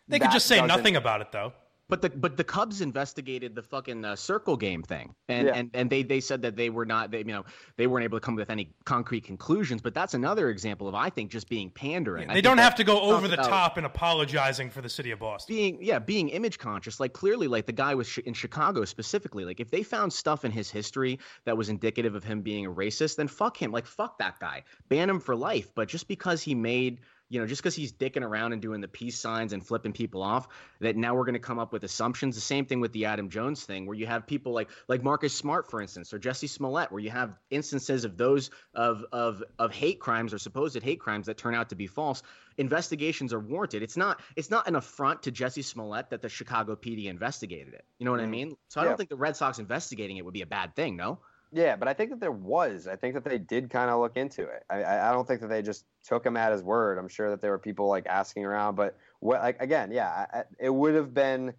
they 0.07 0.19
could 0.19 0.31
just 0.31 0.47
say 0.47 0.65
nothing 0.65 0.95
about 0.95 1.21
it 1.21 1.31
though. 1.31 1.53
But 1.87 2.01
the 2.01 2.09
but 2.09 2.35
the 2.35 2.43
Cubs 2.43 2.81
investigated 2.81 3.53
the 3.53 3.61
fucking 3.61 4.03
uh, 4.03 4.15
circle 4.15 4.57
game 4.57 4.81
thing, 4.81 5.13
and, 5.29 5.47
yeah. 5.47 5.53
and 5.53 5.69
and 5.75 5.87
they 5.87 6.01
they 6.01 6.19
said 6.19 6.41
that 6.41 6.55
they 6.55 6.71
were 6.71 6.85
not 6.85 7.11
they 7.11 7.19
you 7.19 7.25
know 7.25 7.45
they 7.77 7.85
weren't 7.85 8.03
able 8.03 8.17
to 8.17 8.25
come 8.25 8.35
with 8.35 8.49
any 8.49 8.73
concrete 8.85 9.21
conclusions. 9.21 9.81
But 9.83 9.93
that's 9.93 10.15
another 10.15 10.49
example 10.49 10.87
of 10.87 10.95
I 10.95 11.11
think 11.11 11.29
just 11.29 11.47
being 11.47 11.69
pandering. 11.69 12.27
Yeah, 12.27 12.33
they 12.33 12.41
don't 12.41 12.57
have 12.57 12.73
to 12.75 12.83
go 12.83 13.01
over 13.01 13.27
the 13.27 13.35
top 13.35 13.77
and 13.77 13.85
apologizing 13.85 14.71
for 14.71 14.81
the 14.81 14.89
city 14.89 15.11
of 15.11 15.19
Boston. 15.19 15.55
Being 15.55 15.77
yeah, 15.79 15.99
being 15.99 16.29
image 16.29 16.57
conscious. 16.57 16.99
Like 16.99 17.13
clearly, 17.13 17.47
like 17.47 17.67
the 17.67 17.71
guy 17.71 17.93
was 17.93 18.17
in 18.17 18.33
Chicago 18.33 18.83
specifically. 18.85 19.45
Like 19.45 19.59
if 19.59 19.69
they 19.69 19.83
found 19.83 20.11
stuff 20.11 20.43
in 20.43 20.51
his 20.51 20.71
history 20.71 21.19
that 21.45 21.55
was 21.55 21.69
indicative 21.69 22.15
of 22.15 22.23
him 22.23 22.41
being 22.41 22.65
a 22.65 22.71
racist, 22.71 23.17
then 23.17 23.27
fuck 23.27 23.61
him. 23.61 23.71
Like 23.71 23.85
fuck 23.85 24.17
that 24.17 24.39
guy, 24.39 24.63
ban 24.89 25.07
him 25.07 25.19
for 25.19 25.35
life. 25.35 25.71
But 25.75 25.87
just 25.87 26.07
because 26.07 26.41
he 26.41 26.55
made 26.55 27.01
you 27.29 27.39
know, 27.39 27.47
just 27.47 27.61
because 27.61 27.75
he's 27.75 27.91
dicking 27.91 28.21
around 28.21 28.53
and 28.53 28.61
doing 28.61 28.81
the 28.81 28.87
peace 28.87 29.19
signs 29.19 29.51
and 29.51 29.65
flipping 29.65 29.93
people 29.93 30.21
off, 30.21 30.47
that 30.79 30.95
now 30.95 31.15
we're 31.15 31.25
going 31.25 31.33
to 31.33 31.39
come 31.39 31.57
up 31.57 31.73
with 31.73 31.83
assumptions. 31.83 32.35
The 32.35 32.41
same 32.41 32.65
thing 32.65 32.79
with 32.79 32.93
the 32.93 33.05
Adam 33.05 33.29
Jones 33.29 33.63
thing, 33.63 33.87
where 33.87 33.95
you 33.95 34.05
have 34.05 34.27
people 34.27 34.53
like 34.53 34.69
like 34.87 35.03
Marcus 35.03 35.33
Smart, 35.33 35.69
for 35.69 35.81
instance, 35.81 36.13
or 36.13 36.19
Jesse 36.19 36.47
Smollett, 36.47 36.91
where 36.91 37.01
you 37.01 37.09
have 37.09 37.35
instances 37.49 38.05
of 38.05 38.17
those 38.17 38.51
of 38.75 39.03
of 39.11 39.43
of 39.57 39.73
hate 39.73 39.99
crimes 39.99 40.33
or 40.33 40.37
supposed 40.37 40.81
hate 40.81 40.99
crimes 40.99 41.25
that 41.25 41.37
turn 41.37 41.55
out 41.55 41.69
to 41.69 41.75
be 41.75 41.87
false. 41.87 42.21
Investigations 42.57 43.33
are 43.33 43.39
warranted. 43.39 43.81
It's 43.81 43.97
not 43.97 44.21
it's 44.35 44.51
not 44.51 44.67
an 44.67 44.75
affront 44.75 45.23
to 45.23 45.31
Jesse 45.31 45.63
Smollett 45.63 46.11
that 46.11 46.21
the 46.21 46.29
Chicago 46.29 46.75
PD 46.75 47.05
investigated 47.05 47.73
it. 47.73 47.85
You 47.97 48.05
know 48.05 48.11
what 48.11 48.19
mm-hmm. 48.19 48.27
I 48.27 48.31
mean? 48.31 48.57
So 48.69 48.81
I 48.81 48.83
yeah. 48.83 48.89
don't 48.89 48.97
think 48.97 49.09
the 49.09 49.15
Red 49.15 49.35
Sox 49.35 49.57
investigating 49.57 50.17
it 50.17 50.25
would 50.25 50.33
be 50.33 50.43
a 50.43 50.47
bad 50.47 50.75
thing. 50.75 50.95
No. 50.95 51.19
Yeah, 51.55 51.77
but 51.77 51.87
I 51.87 51.93
think 51.93 52.09
that 52.09 52.19
there 52.19 52.33
was. 52.33 52.85
I 52.85 52.97
think 52.97 53.13
that 53.13 53.23
they 53.23 53.37
did 53.37 53.69
kind 53.69 53.89
of 53.89 54.01
look 54.01 54.17
into 54.17 54.43
it. 54.43 54.65
I, 54.69 54.83
I 54.83 55.13
don't 55.13 55.25
think 55.25 55.39
that 55.39 55.47
they 55.47 55.61
just 55.61 55.85
took 56.03 56.25
him 56.25 56.35
at 56.35 56.51
his 56.51 56.61
word. 56.61 56.97
I'm 56.97 57.07
sure 57.07 57.29
that 57.29 57.39
there 57.39 57.51
were 57.51 57.59
people 57.59 57.87
like 57.87 58.07
asking 58.07 58.43
around, 58.43 58.75
but 58.75 58.97
what 59.21 59.41
like 59.41 59.61
again, 59.61 59.93
yeah, 59.93 60.25
I, 60.33 60.43
it 60.59 60.69
would 60.69 60.95
have 60.95 61.13
been 61.13 61.53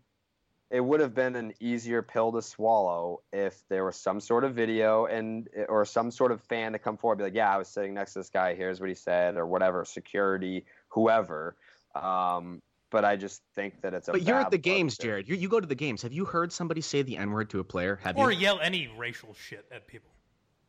it 0.71 0.81
would 0.83 1.01
have 1.01 1.15
been 1.15 1.35
an 1.35 1.55
easier 1.61 2.03
pill 2.03 2.31
to 2.33 2.43
swallow 2.43 3.23
if 3.33 3.63
there 3.71 3.87
was 3.87 3.97
some 3.97 4.21
sort 4.21 4.45
of 4.45 4.55
video 4.55 5.07
and 5.07 5.49
or 5.67 5.87
some 5.87 6.11
sort 6.11 6.31
of 6.31 6.43
fan 6.43 6.73
to 6.73 6.79
come 6.79 6.99
forward, 6.99 7.17
be 7.17 7.25
like, 7.25 7.35
yeah, 7.35 7.55
I 7.55 7.57
was 7.57 7.69
sitting 7.69 7.95
next 7.95 8.13
to 8.13 8.19
this 8.19 8.29
guy. 8.29 8.55
Here's 8.55 8.81
what 8.81 8.91
he 8.91 8.95
said, 8.95 9.39
or 9.39 9.47
whatever, 9.47 9.87
security, 9.87 10.67
whoever. 10.89 11.57
Um, 11.95 12.61
but 12.91 13.05
I 13.05 13.17
just 13.17 13.43
think 13.55 13.81
that 13.83 13.95
it's 13.95 14.09
a. 14.09 14.13
But 14.13 14.23
you're 14.23 14.39
at 14.39 14.51
the 14.51 14.59
games, 14.59 14.97
Jared. 14.97 15.29
You, 15.29 15.37
you 15.37 15.49
go 15.49 15.61
to 15.61 15.67
the 15.67 15.75
games. 15.75 16.03
Have 16.03 16.13
you 16.13 16.25
heard 16.25 16.53
somebody 16.53 16.81
say 16.81 17.03
the 17.03 17.17
N 17.17 17.31
word 17.31 17.51
to 17.51 17.61
a 17.61 17.65
player? 17.65 17.99
Have 18.03 18.17
or 18.17 18.33
you? 18.33 18.41
yell 18.41 18.61
any 18.61 18.89
racial 18.97 19.35
shit 19.35 19.67
at 19.73 19.87
people? 19.87 20.11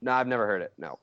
No, 0.02 0.12
I've 0.12 0.28
never 0.28 0.46
heard 0.46 0.62
it. 0.62 0.74
No. 0.78 1.00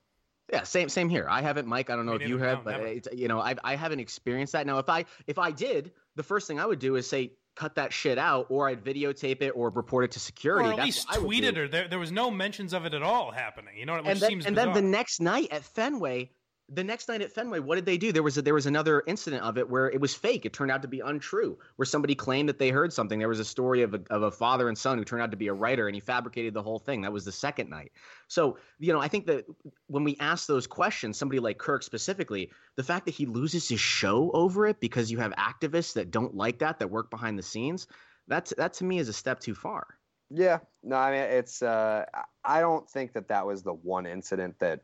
Yeah, 0.53 0.63
same 0.63 0.89
same 0.89 1.09
here. 1.09 1.27
I 1.29 1.41
haven't, 1.41 1.67
Mike. 1.67 1.89
I 1.89 1.97
don't 1.97 2.07
know 2.07 2.17
Me 2.17 2.25
if 2.25 2.29
you 2.29 2.39
have, 2.39 2.67
no, 2.67 2.79
but 2.79 3.17
you 3.17 3.29
know, 3.29 3.41
I 3.41 3.55
I 3.65 3.77
haven't 3.77 4.01
experienced 4.01 4.53
that. 4.53 4.67
Now, 4.67 4.79
if 4.79 4.89
I 4.89 5.07
if 5.27 5.39
I 5.39 5.51
did, 5.51 5.93
the 6.17 6.23
first 6.23 6.47
thing 6.47 6.61
I 6.61 6.67
would 6.67 6.79
do 6.79 6.97
is 6.97 7.09
say, 7.09 7.33
cut 7.55 7.77
that 7.77 7.93
shit 7.93 8.19
out, 8.19 8.47
or 8.51 8.69
I'd 8.69 8.85
videotape 8.85 9.41
it 9.41 9.51
or 9.51 9.71
report 9.71 10.05
it 10.05 10.11
to 10.13 10.21
security. 10.21 10.69
Or 10.69 10.73
at 10.73 10.77
That's 10.77 10.87
least 10.87 11.13
tweet 11.15 11.45
it, 11.45 11.57
or 11.57 11.69
there, 11.69 11.89
there 11.89 11.99
was 11.99 12.13
no 12.13 12.31
mentions 12.31 12.73
of 12.73 12.85
it 12.85 12.95
at 12.95 13.03
all 13.03 13.31
happening. 13.31 13.77
You 13.77 13.87
know, 13.87 13.95
which 13.95 14.07
and 14.07 14.21
then, 14.21 14.29
seems 14.29 14.47
and 14.47 14.55
bizarre. 14.55 14.75
then 14.75 14.85
the 14.85 14.91
next 14.91 15.21
night 15.21 15.49
at 15.51 15.65
Fenway, 15.65 16.31
the 16.71 16.85
next 16.85 17.09
night 17.09 17.21
at 17.21 17.31
Fenway, 17.31 17.59
what 17.59 17.75
did 17.75 17.85
they 17.85 17.99
do? 17.99 18.11
There 18.11 18.23
was 18.23 18.39
a, 18.39 18.43
there 18.43 18.55
was 18.55 18.65
another 18.65 19.03
incident 19.07 19.43
of 19.43 19.59
it 19.59 19.69
where 19.69 19.91
it 19.91 20.01
was 20.01 20.15
fake. 20.15 20.47
It 20.47 20.55
turned 20.55 20.71
out 20.71 20.81
to 20.83 20.89
be 20.89 21.01
untrue. 21.01 21.59
Where 21.77 21.85
somebody 21.85 22.15
claimed 22.15 22.49
that 22.49 22.59
they 22.59 22.71
heard 22.71 22.93
something. 22.93 23.19
There 23.19 23.29
was 23.29 23.41
a 23.41 23.45
story 23.45 23.83
of 23.83 23.93
a, 23.93 24.01
of 24.09 24.23
a 24.23 24.31
father 24.31 24.69
and 24.69 24.77
son 24.77 24.97
who 24.97 25.05
turned 25.05 25.23
out 25.23 25.31
to 25.33 25.37
be 25.37 25.49
a 25.49 25.53
writer, 25.53 25.89
and 25.89 25.95
he 25.95 26.01
fabricated 26.01 26.55
the 26.55 26.63
whole 26.63 26.79
thing. 26.79 27.03
That 27.03 27.13
was 27.13 27.25
the 27.25 27.33
second 27.33 27.69
night. 27.69 27.93
So 28.29 28.57
you 28.79 28.93
know, 28.93 29.01
I 29.01 29.09
think 29.09 29.27
that 29.27 29.45
when 29.89 30.05
we 30.05 30.17
ask 30.21 30.47
those 30.47 30.67
questions, 30.67 31.19
somebody 31.19 31.39
like 31.39 31.59
Kirk 31.59 31.83
specifically, 31.83 32.51
the 32.77 32.83
fact 32.83 33.05
that 33.05 33.15
he 33.15 33.27
loses 33.27 33.69
his 33.69 33.81
show 33.81 34.31
over 34.33 34.67
it 34.67 34.81
because 34.81 35.11
you 35.11 35.19
have 35.19 35.33
activists 35.33 35.93
that 35.95 36.11
don't 36.11 36.35
like 36.35 36.61
that 36.61 36.79
that 36.79 36.89
work 36.89 37.11
behind 37.11 37.39
the 37.39 37.43
scenes, 37.43 37.87
that's 38.27 38.55
that 38.57 38.73
to 38.75 38.85
me 38.85 38.99
is 38.99 39.09
a 39.11 39.13
step 39.13 39.39
too 39.39 39.55
far. 39.55 39.87
Yeah, 40.31 40.61
no, 40.83 40.97
I 40.97 41.11
mean 41.11 41.21
it's. 41.21 41.63
Uh, 41.63 42.07
I 42.43 42.61
don't 42.61 42.89
think 42.89 43.13
that 43.13 43.29
that 43.29 43.47
was 43.47 43.63
the 43.63 43.75
one 43.75 44.07
incident 44.07 44.59
that 44.61 44.81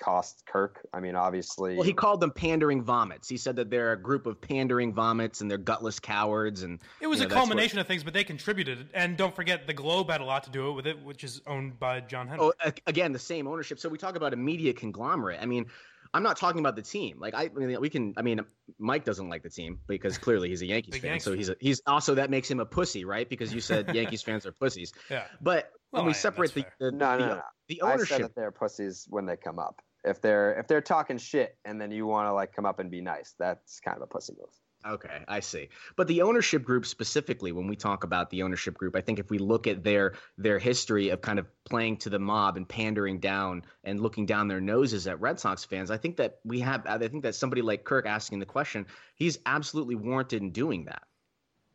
cost 0.00 0.42
Kirk. 0.46 0.86
I 0.92 1.00
mean, 1.00 1.14
obviously, 1.14 1.74
Well, 1.76 1.84
he 1.84 1.92
called 1.92 2.20
them 2.20 2.30
pandering 2.30 2.82
vomits. 2.82 3.28
He 3.28 3.36
said 3.36 3.56
that 3.56 3.70
they're 3.70 3.92
a 3.92 4.00
group 4.00 4.26
of 4.26 4.40
pandering 4.40 4.92
vomits 4.92 5.40
and 5.40 5.50
they're 5.50 5.58
gutless 5.58 6.00
cowards. 6.00 6.62
And 6.62 6.80
It 7.00 7.06
was 7.06 7.20
you 7.20 7.26
a 7.26 7.28
know, 7.28 7.34
that's 7.34 7.40
what- 7.40 7.48
culmination 7.48 7.78
of 7.78 7.86
things, 7.86 8.02
but 8.02 8.14
they 8.14 8.24
contributed. 8.24 8.88
And 8.94 9.16
don't 9.16 9.34
forget, 9.34 9.66
the 9.66 9.74
Globe 9.74 10.10
had 10.10 10.20
a 10.20 10.24
lot 10.24 10.44
to 10.44 10.50
do 10.50 10.72
with 10.72 10.86
it, 10.86 11.02
which 11.04 11.22
is 11.22 11.40
owned 11.46 11.78
by 11.78 12.00
John 12.00 12.26
Henry. 12.28 12.44
Oh, 12.64 12.72
again, 12.86 13.12
the 13.12 13.18
same 13.18 13.46
ownership. 13.46 13.78
So 13.78 13.88
we 13.88 13.98
talk 13.98 14.16
about 14.16 14.32
a 14.32 14.36
media 14.36 14.72
conglomerate. 14.72 15.38
I 15.40 15.46
mean, 15.46 15.66
I'm 16.12 16.24
not 16.24 16.36
talking 16.38 16.58
about 16.58 16.74
the 16.74 16.82
team. 16.82 17.18
Like 17.20 17.34
I, 17.34 17.44
I 17.44 17.48
mean, 17.50 17.80
we 17.80 17.88
can. 17.88 18.14
I 18.16 18.22
mean, 18.22 18.40
Mike 18.80 19.04
doesn't 19.04 19.28
like 19.28 19.44
the 19.44 19.50
team 19.50 19.78
because 19.86 20.18
clearly 20.18 20.48
he's 20.48 20.60
a 20.62 20.66
Yankees 20.74 20.96
fan. 20.96 21.04
Yankees 21.10 21.24
so 21.24 21.34
he's 21.34 21.48
a, 21.50 21.56
he's 21.60 21.80
also 21.86 22.16
that 22.16 22.30
makes 22.30 22.50
him 22.50 22.58
a 22.58 22.66
pussy, 22.66 23.04
right? 23.04 23.28
Because 23.28 23.54
you 23.54 23.60
said 23.60 23.88
Yankees 23.94 24.20
fans 24.22 24.44
are 24.44 24.50
pussies. 24.50 24.92
yeah. 25.08 25.26
But 25.40 25.70
Well, 25.92 26.02
when 26.02 26.06
we 26.06 26.12
I 26.12 26.16
am, 26.16 26.20
separate 26.20 26.52
the 26.54 26.64
the, 26.80 26.90
no, 26.90 27.12
the, 27.12 27.18
no, 27.18 27.34
no. 27.36 27.42
the 27.68 27.82
I 27.82 27.86
said 27.86 27.92
ownership, 27.94 28.18
that 28.22 28.34
they're 28.34 28.50
pussies 28.50 29.06
when 29.08 29.24
they 29.26 29.36
come 29.36 29.60
up. 29.60 29.80
If 30.04 30.20
they're 30.20 30.58
if 30.58 30.66
they're 30.66 30.80
talking 30.80 31.18
shit 31.18 31.56
and 31.64 31.80
then 31.80 31.90
you 31.90 32.06
want 32.06 32.26
to 32.28 32.32
like 32.32 32.54
come 32.54 32.66
up 32.66 32.78
and 32.78 32.90
be 32.90 33.00
nice, 33.00 33.34
that's 33.38 33.80
kind 33.80 33.96
of 33.96 34.02
a 34.02 34.06
pussy 34.06 34.34
move. 34.38 34.50
Okay, 34.86 35.24
I 35.28 35.40
see. 35.40 35.68
But 35.96 36.08
the 36.08 36.22
ownership 36.22 36.64
group 36.64 36.86
specifically, 36.86 37.52
when 37.52 37.66
we 37.66 37.76
talk 37.76 38.02
about 38.02 38.30
the 38.30 38.42
ownership 38.42 38.78
group, 38.78 38.96
I 38.96 39.02
think 39.02 39.18
if 39.18 39.28
we 39.28 39.36
look 39.36 39.66
at 39.66 39.84
their 39.84 40.14
their 40.38 40.58
history 40.58 41.10
of 41.10 41.20
kind 41.20 41.38
of 41.38 41.46
playing 41.64 41.98
to 41.98 42.10
the 42.10 42.18
mob 42.18 42.56
and 42.56 42.66
pandering 42.66 43.20
down 43.20 43.64
and 43.84 44.00
looking 44.00 44.24
down 44.24 44.48
their 44.48 44.60
noses 44.60 45.06
at 45.06 45.20
Red 45.20 45.38
Sox 45.38 45.64
fans, 45.64 45.90
I 45.90 45.98
think 45.98 46.16
that 46.16 46.38
we 46.44 46.60
have. 46.60 46.86
I 46.86 46.96
think 47.08 47.24
that 47.24 47.34
somebody 47.34 47.60
like 47.60 47.84
Kirk 47.84 48.06
asking 48.06 48.38
the 48.38 48.46
question, 48.46 48.86
he's 49.16 49.38
absolutely 49.44 49.96
warranted 49.96 50.40
in 50.40 50.50
doing 50.50 50.86
that. 50.86 51.02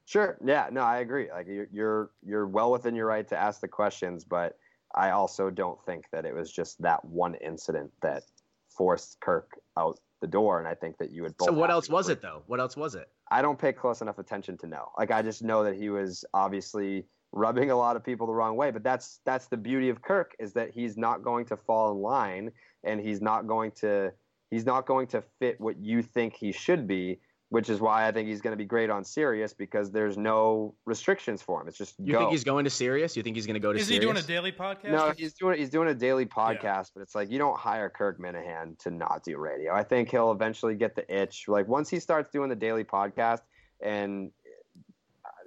Sure. 0.06 0.38
Yeah. 0.44 0.70
No, 0.72 0.82
I 0.82 0.98
agree. 0.98 1.30
Like 1.32 1.48
you're 1.48 1.68
you're 1.72 2.12
you're 2.24 2.48
well 2.48 2.72
within 2.72 2.96
your 2.96 3.06
right 3.06 3.28
to 3.28 3.38
ask 3.38 3.62
the 3.62 3.68
questions, 3.68 4.24
but 4.24 4.58
I 4.96 5.12
also 5.12 5.50
don't 5.50 5.80
think 5.86 6.06
that 6.12 6.26
it 6.26 6.34
was 6.34 6.52
just 6.52 6.82
that 6.82 7.04
one 7.06 7.36
incident 7.36 7.92
that 8.02 8.24
forced 8.70 9.20
Kirk 9.20 9.60
out 9.78 10.00
the 10.22 10.28
door, 10.28 10.60
and 10.60 10.68
I 10.68 10.74
think 10.74 10.98
that 10.98 11.12
you 11.12 11.24
would. 11.24 11.38
Both 11.38 11.50
So 11.50 11.54
what 11.54 11.70
else 11.70 11.90
was 11.90 12.10
it 12.10 12.22
though? 12.22 12.44
What 12.48 12.60
else 12.60 12.76
was 12.76 12.96
it? 12.96 13.10
I 13.30 13.42
don't 13.42 13.60
pay 13.60 13.74
close 13.74 14.02
enough 14.02 14.20
attention 14.20 14.58
to 14.60 14.68
know. 14.68 14.92
Like 14.98 15.12
I 15.12 15.22
just 15.22 15.44
know 15.44 15.64
that 15.64 15.76
he 15.76 15.90
was 15.90 16.24
obviously 16.34 17.06
rubbing 17.32 17.70
a 17.70 17.76
lot 17.76 17.96
of 17.96 18.04
people 18.04 18.26
the 18.26 18.34
wrong 18.34 18.56
way. 18.56 18.72
But 18.72 18.84
that's 18.84 19.20
that's 19.26 19.48
the 19.48 19.58
beauty 19.58 19.90
of 19.90 20.02
Kirk 20.02 20.34
is 20.40 20.54
that 20.54 20.72
he's 20.72 20.98
not 20.98 21.22
going 21.22 21.46
to 21.48 21.58
fall 21.58 21.92
in 21.92 22.02
line, 22.02 22.52
and 22.84 23.00
he's 23.00 23.22
not 23.22 23.46
going 23.46 23.72
to 23.82 24.12
he's 24.50 24.66
not 24.66 24.86
going 24.88 25.08
to 25.08 25.22
fit 25.40 25.60
what 25.60 25.78
you 25.78 26.02
think 26.02 26.36
he 26.36 26.52
should 26.52 26.88
be. 26.88 27.20
Which 27.56 27.70
is 27.70 27.80
why 27.80 28.06
I 28.06 28.12
think 28.12 28.28
he's 28.28 28.42
going 28.42 28.52
to 28.52 28.58
be 28.58 28.66
great 28.66 28.90
on 28.90 29.06
Sirius 29.06 29.54
because 29.54 29.90
there's 29.90 30.18
no 30.18 30.76
restrictions 30.84 31.42
for 31.42 31.62
him. 31.62 31.70
It's 31.70 31.78
just 31.78 31.96
You 31.98 32.12
go. 32.12 32.20
think 32.20 32.32
he's 32.32 32.44
going 32.44 32.66
to 32.66 32.70
Sirius? 32.70 33.16
You 33.16 33.24
think 33.24 33.38
he's 33.38 33.46
going 33.46 33.54
to 33.54 33.62
go 33.62 33.72
to 33.72 33.80
Is 33.80 33.88
he 33.88 33.98
doing 33.98 34.18
a 34.18 34.22
daily 34.22 34.52
podcast? 34.52 34.92
No, 34.92 35.14
he's 35.16 35.36
doing 35.36 35.58
he's 35.58 35.70
doing 35.70 35.88
a 35.88 35.94
daily 35.94 36.26
podcast, 36.26 36.92
but 36.94 37.02
it's 37.02 37.16
like 37.16 37.32
you 37.32 37.38
don't 37.38 37.58
hire 37.58 37.90
Kirk 37.90 38.20
Minihane 38.20 38.78
to 38.80 38.92
not 38.92 39.24
do 39.24 39.38
radio. 39.38 39.74
I 39.74 39.84
think 39.84 40.12
he'll 40.12 40.34
eventually 40.34 40.76
get 40.76 40.98
the 40.98 41.10
itch. 41.10 41.46
Like 41.48 41.66
once 41.70 41.90
he 41.90 42.02
starts 42.02 42.30
doing 42.30 42.50
the 42.50 42.58
daily 42.58 42.84
podcast, 42.84 43.40
and 43.82 44.32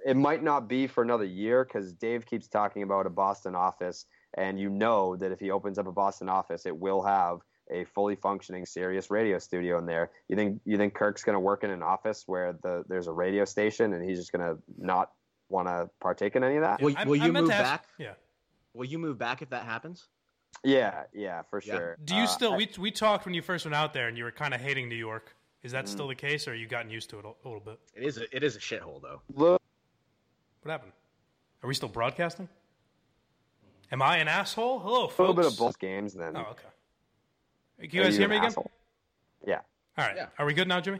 it 0.03 0.17
might 0.17 0.41
not 0.41 0.67
be 0.67 0.87
for 0.87 1.03
another 1.03 1.25
year 1.25 1.63
because 1.63 1.93
Dave 1.93 2.25
keeps 2.25 2.47
talking 2.47 2.81
about 2.81 3.05
a 3.05 3.11
Boston 3.11 3.53
office, 3.53 4.07
and 4.33 4.59
you 4.59 4.71
know 4.71 5.15
that 5.17 5.31
if 5.31 5.39
he 5.39 5.51
opens 5.51 5.77
up 5.77 5.85
a 5.85 5.91
Boston 5.91 6.27
office, 6.27 6.65
it 6.65 6.75
will 6.75 7.03
have 7.03 7.41
a 7.71 7.83
fully 7.85 8.15
functioning 8.15 8.65
Sirius 8.65 9.09
radio 9.11 9.37
studio 9.39 9.77
in 9.77 9.85
there. 9.85 10.11
You 10.27 10.35
think 10.35 10.61
you 10.65 10.77
think 10.77 10.93
Kirk's 10.93 11.23
going 11.23 11.35
to 11.35 11.39
work 11.39 11.63
in 11.63 11.69
an 11.69 11.83
office 11.83 12.23
where 12.27 12.53
the 12.61 12.83
there's 12.87 13.07
a 13.07 13.11
radio 13.11 13.45
station 13.45 13.93
and 13.93 14.07
he's 14.07 14.17
just 14.19 14.31
going 14.31 14.41
to 14.55 14.61
not 14.77 15.11
want 15.49 15.67
to 15.67 15.89
partake 15.99 16.35
in 16.35 16.43
any 16.43 16.55
of 16.57 16.61
that? 16.61 16.81
Will, 16.81 16.93
will 17.05 17.21
I 17.21 17.25
you 17.25 17.31
meant 17.33 17.45
move 17.47 17.49
to 17.51 17.55
ask- 17.55 17.71
back? 17.83 17.87
Yeah. 17.97 18.13
Will 18.73 18.85
you 18.85 18.99
move 18.99 19.17
back 19.17 19.41
if 19.41 19.49
that 19.49 19.63
happens? 19.65 20.07
Yeah, 20.63 21.03
yeah, 21.13 21.43
for 21.43 21.61
Yeah. 21.63 21.73
sure. 21.75 21.97
Do 22.03 22.15
you 22.15 22.23
Uh, 22.23 22.27
still? 22.27 22.53
I- 22.53 22.57
we 22.57 22.69
we 22.79 22.91
talked 22.91 23.25
when 23.25 23.33
you 23.33 23.41
first 23.41 23.65
went 23.65 23.75
out 23.75 23.93
there, 23.93 24.07
and 24.07 24.17
you 24.17 24.23
were 24.23 24.31
kind 24.31 24.53
of 24.53 24.61
hating 24.61 24.89
New 24.89 24.95
York. 24.95 25.35
Is 25.61 25.71
Mm. 25.71 25.73
that 25.73 25.87
still 25.89 26.07
the 26.07 26.15
case, 26.15 26.47
or 26.47 26.55
you 26.55 26.67
gotten 26.67 26.89
used 26.89 27.09
to 27.11 27.19
it 27.19 27.25
a, 27.25 27.29
a 27.29 27.45
little 27.47 27.59
bit? 27.59 27.79
It 27.93 28.03
is. 28.03 28.17
A, 28.17 28.35
it 28.35 28.43
is 28.43 28.55
a 28.55 28.59
shithole 28.59 29.01
though. 29.01 29.21
look, 29.35 29.61
What 30.61 30.71
happened? 30.71 30.91
Are 31.63 31.67
we 31.67 31.73
still 31.73 31.89
broadcasting? 31.89 32.47
Am 33.91 34.01
I 34.01 34.17
an 34.17 34.27
asshole? 34.27 34.79
Hello, 34.79 35.07
folks. 35.07 35.17
a 35.19 35.21
little 35.23 35.35
bit 35.35 35.45
of 35.45 35.57
both 35.57 35.79
games, 35.79 36.13
then 36.13 36.37
Oh, 36.37 36.41
okay. 36.51 36.67
Can 37.79 37.89
you 37.91 38.03
guys 38.03 38.17
hear 38.17 38.27
me 38.27 38.35
again? 38.37 38.47
asshole? 38.47 38.71
Yeah. 39.45 39.59
All 39.97 40.05
right. 40.05 40.15
Yeah. 40.15 40.27
Are 40.37 40.45
we 40.45 40.53
good 40.53 40.67
now, 40.67 40.79
Jimmy? 40.81 40.99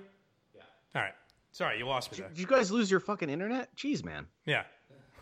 Yeah. 0.56 0.62
All 0.96 1.02
right. 1.02 1.14
Sorry, 1.52 1.78
you 1.78 1.86
lost 1.86 2.12
me 2.12 2.20
there. 2.20 2.30
Did 2.30 2.40
you 2.40 2.46
guys 2.48 2.72
lose 2.72 2.90
your 2.92 3.00
fucking 3.00 3.30
internet? 3.30 3.76
Jeez, 3.76 4.04
man. 4.04 4.28
Yeah. 4.46 4.64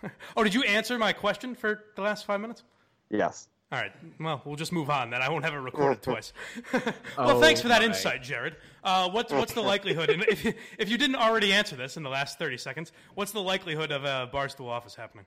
oh, 0.37 0.43
did 0.43 0.53
you 0.53 0.63
answer 0.63 0.97
my 0.97 1.13
question 1.13 1.55
for 1.55 1.83
the 1.95 2.01
last 2.01 2.25
five 2.25 2.41
minutes? 2.41 2.63
Yes. 3.09 3.47
All 3.71 3.79
right. 3.79 3.91
Well, 4.19 4.41
we'll 4.45 4.55
just 4.55 4.71
move 4.71 4.89
on 4.89 5.09
then. 5.09 5.21
I 5.21 5.29
won't 5.29 5.43
have 5.43 5.53
it 5.53 5.57
recorded 5.57 6.01
twice. 6.03 6.31
well, 6.73 6.83
Oh, 7.17 7.41
thanks 7.41 7.59
for 7.61 7.67
that 7.69 7.81
my. 7.81 7.87
insight, 7.87 8.23
Jared. 8.23 8.55
Uh, 8.83 9.09
what's 9.09 9.33
what's 9.33 9.53
the 9.53 9.61
likelihood? 9.61 10.09
And 10.09 10.23
if 10.23 10.45
you, 10.45 10.53
if 10.77 10.89
you 10.89 10.97
didn't 10.97 11.15
already 11.17 11.51
answer 11.51 11.75
this 11.75 11.97
in 11.97 12.03
the 12.03 12.09
last 12.09 12.37
thirty 12.39 12.57
seconds, 12.57 12.91
what's 13.15 13.31
the 13.31 13.41
likelihood 13.41 13.91
of 13.91 14.05
a 14.05 14.29
barstool 14.33 14.67
office 14.69 14.95
happening? 14.95 15.25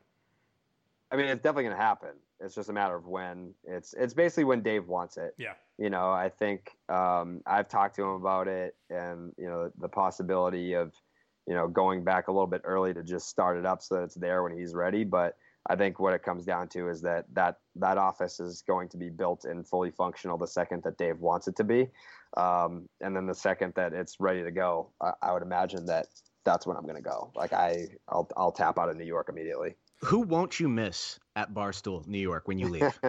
I 1.10 1.16
mean, 1.16 1.26
it's 1.26 1.42
definitely 1.42 1.64
going 1.64 1.76
to 1.76 1.82
happen. 1.82 2.10
It's 2.40 2.54
just 2.54 2.68
a 2.70 2.72
matter 2.72 2.94
of 2.94 3.06
when. 3.06 3.52
It's 3.64 3.92
it's 3.94 4.14
basically 4.14 4.44
when 4.44 4.62
Dave 4.62 4.88
wants 4.88 5.16
it. 5.18 5.34
Yeah. 5.36 5.52
You 5.80 5.88
know, 5.88 6.10
I 6.10 6.28
think 6.28 6.70
um, 6.90 7.40
I've 7.46 7.68
talked 7.68 7.96
to 7.96 8.02
him 8.02 8.10
about 8.10 8.48
it, 8.48 8.76
and 8.90 9.32
you 9.38 9.46
know, 9.46 9.72
the 9.80 9.88
possibility 9.88 10.74
of 10.74 10.92
you 11.48 11.54
know 11.54 11.68
going 11.68 12.04
back 12.04 12.28
a 12.28 12.32
little 12.32 12.46
bit 12.46 12.60
early 12.64 12.92
to 12.92 13.02
just 13.02 13.28
start 13.30 13.56
it 13.56 13.64
up 13.64 13.80
so 13.82 13.94
that 13.94 14.02
it's 14.02 14.14
there 14.14 14.42
when 14.42 14.56
he's 14.56 14.74
ready. 14.74 15.04
But 15.04 15.36
I 15.66 15.76
think 15.76 15.98
what 15.98 16.12
it 16.12 16.22
comes 16.22 16.44
down 16.44 16.68
to 16.68 16.90
is 16.90 17.00
that 17.00 17.24
that 17.32 17.56
that 17.76 17.96
office 17.96 18.40
is 18.40 18.62
going 18.66 18.90
to 18.90 18.98
be 18.98 19.08
built 19.08 19.46
and 19.46 19.66
fully 19.66 19.90
functional 19.90 20.36
the 20.36 20.46
second 20.46 20.82
that 20.82 20.98
Dave 20.98 21.18
wants 21.18 21.48
it 21.48 21.56
to 21.56 21.64
be, 21.64 21.88
um, 22.36 22.86
and 23.00 23.16
then 23.16 23.26
the 23.26 23.34
second 23.34 23.72
that 23.76 23.94
it's 23.94 24.20
ready 24.20 24.44
to 24.44 24.50
go, 24.50 24.90
I, 25.00 25.12
I 25.22 25.32
would 25.32 25.42
imagine 25.42 25.86
that 25.86 26.08
that's 26.44 26.66
when 26.66 26.76
I'm 26.76 26.84
going 26.84 26.96
to 26.96 27.02
go. 27.02 27.32
Like 27.34 27.54
I, 27.54 27.86
I'll 28.06 28.28
I'll 28.36 28.52
tap 28.52 28.78
out 28.78 28.90
of 28.90 28.98
New 28.98 29.04
York 29.04 29.30
immediately. 29.30 29.76
Who 30.05 30.20
won't 30.20 30.59
you 30.59 30.68
miss 30.68 31.18
at 31.36 31.53
Barstool, 31.53 32.07
New 32.07 32.18
York, 32.18 32.48
when 32.48 32.59
you 32.59 32.68
leave? 32.68 32.82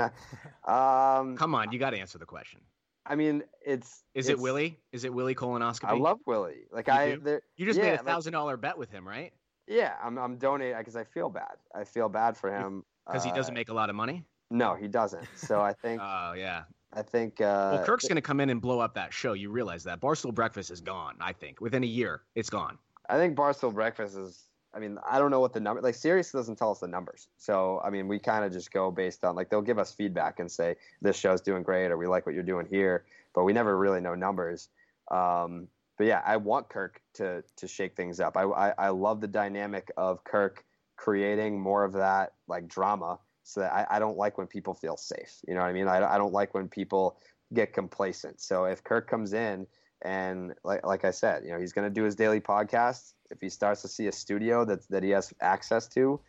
um, 0.66 1.38
Come 1.38 1.56
on, 1.56 1.72
you 1.72 1.80
got 1.80 1.92
to 1.92 1.98
answer 1.98 2.18
the 2.18 2.26
question. 2.26 2.62
I 3.06 3.16
mean, 3.16 3.44
it's 3.66 4.04
Is 4.14 4.30
it 4.30 4.38
Willie? 4.40 4.78
Is 4.92 5.04
it 5.06 5.14
Willie 5.14 5.36
colonoscopy? 5.36 5.88
I 5.90 5.94
love 5.94 6.20
Willie. 6.26 6.66
Like 6.72 6.88
You 6.88 6.94
I, 6.94 7.16
there- 7.16 7.42
You 7.58 7.66
just 7.66 7.80
yeah, 7.80 7.92
made 7.92 8.00
a 8.00 8.04
thousand 8.04 8.34
dollar 8.34 8.58
bet 8.58 8.78
with 8.78 8.92
him, 8.92 9.08
right? 9.08 9.34
yeah, 9.68 9.96
I'm 10.04 10.18
I'm 10.18 10.38
donating 10.38 10.78
because 10.78 10.96
I 10.96 11.04
feel 11.06 11.30
bad. 11.30 11.56
I 11.74 11.84
feel 11.86 12.10
bad 12.10 12.36
for 12.36 12.52
him 12.54 12.84
Because 13.08 13.24
he 13.24 13.32
doesn't 13.32 13.54
uh, 13.54 13.56
make 13.56 13.70
a 13.70 13.74
lot 13.74 13.90
of 13.90 13.96
money. 13.96 14.26
No, 14.50 14.76
he 14.76 14.88
doesn't. 14.88 15.26
So 15.36 15.62
I 15.62 15.74
think 15.82 16.02
Oh 16.04 16.34
yeah. 16.34 16.64
I 16.94 17.04
think. 17.04 17.40
Uh, 17.40 17.70
Well, 17.72 17.86
Kirk's 17.86 18.06
going 18.06 18.18
to 18.18 18.22
come 18.22 18.42
in 18.42 18.50
and 18.50 18.62
blow 18.62 18.80
up 18.82 18.96
that 18.96 19.14
show. 19.14 19.32
You 19.32 19.50
realize 19.50 19.86
that 19.86 20.02
Barstool 20.02 20.34
Breakfast 20.34 20.72
is 20.72 20.82
gone. 20.82 21.16
I 21.22 21.32
think 21.32 21.62
within 21.62 21.84
a 21.84 21.88
year, 21.88 22.24
it's 22.36 22.50
gone. 22.50 22.78
I 23.10 23.16
think 23.18 23.38
Barstool 23.38 23.74
Breakfast 23.74 24.18
is. 24.18 24.46
I 24.74 24.80
mean, 24.80 24.98
I 25.10 25.20
don't 25.20 25.32
know 25.32 25.40
what 25.40 25.54
the 25.54 25.60
number. 25.60 25.82
Like, 25.82 25.96
Sirius 25.96 26.32
doesn't 26.32 26.56
tell 26.56 26.72
us 26.72 26.80
the 26.80 26.88
numbers. 26.88 27.28
So 27.38 27.82
I 27.84 27.90
mean, 27.90 28.08
we 28.08 28.20
kind 28.20 28.46
of 28.46 28.52
just 28.52 28.72
go 28.72 28.92
based 28.92 29.24
on 29.24 29.36
like 29.36 29.50
they'll 29.50 29.62
give 29.62 29.80
us 29.80 29.92
feedback 29.92 30.40
and 30.40 30.50
say 30.52 30.76
this 31.02 31.18
show's 31.18 31.42
doing 31.42 31.64
great 31.64 31.92
or 31.92 31.98
we 31.98 32.08
like 32.08 32.26
what 32.26 32.36
you're 32.36 32.44
doing 32.44 32.68
here, 32.70 33.06
but 33.34 33.44
we 33.44 33.54
never 33.54 33.78
really 33.78 34.02
know 34.02 34.16
numbers. 34.16 34.70
Um, 35.10 35.68
but 35.98 36.08
yeah, 36.08 36.22
I 36.26 36.38
want 36.38 36.70
Kirk 36.70 37.02
to 37.16 37.44
to 37.58 37.68
shake 37.68 37.96
things 37.96 38.20
up. 38.20 38.38
I, 38.38 38.44
I 38.44 38.74
I 38.78 38.90
love 38.90 39.22
the 39.22 39.28
dynamic 39.28 39.92
of 39.98 40.24
Kirk 40.24 40.64
creating 40.96 41.60
more 41.60 41.84
of 41.84 41.94
that 41.94 42.34
like 42.48 42.68
drama. 42.68 43.20
So 43.44 43.62
that 43.62 43.74
I, 43.74 43.96
I 43.96 44.00
don't 44.00 44.18
like 44.18 44.38
when 44.38 44.48
people 44.48 44.74
feel 44.74 44.96
safe. 44.96 45.42
You 45.48 45.56
know 45.56 45.62
what 45.62 45.68
I 45.68 45.74
mean? 45.74 45.88
I, 45.88 46.14
I 46.14 46.18
don't 46.20 46.32
like 46.32 46.54
when 46.54 46.70
people 46.70 47.18
get 47.54 47.74
complacent. 47.74 48.40
So 48.40 48.66
if 48.66 48.84
Kirk 48.84 49.10
comes 49.10 49.34
in 49.34 49.68
and 50.04 50.54
like 50.64 50.86
like 50.86 51.06
I 51.06 51.12
said, 51.12 51.44
you 51.46 51.52
know, 51.52 51.60
he's 51.60 51.74
going 51.74 51.88
to 51.88 51.94
do 51.94 52.04
his 52.04 52.16
daily 52.16 52.40
podcast. 52.40 53.14
If 53.30 53.40
he 53.42 53.50
starts 53.50 53.82
to 53.84 53.88
see 53.88 54.08
a 54.08 54.12
studio 54.12 54.66
that 54.66 54.88
that 54.90 55.04
he 55.04 55.10
has 55.12 55.34
access 55.42 55.88
to, 55.90 56.20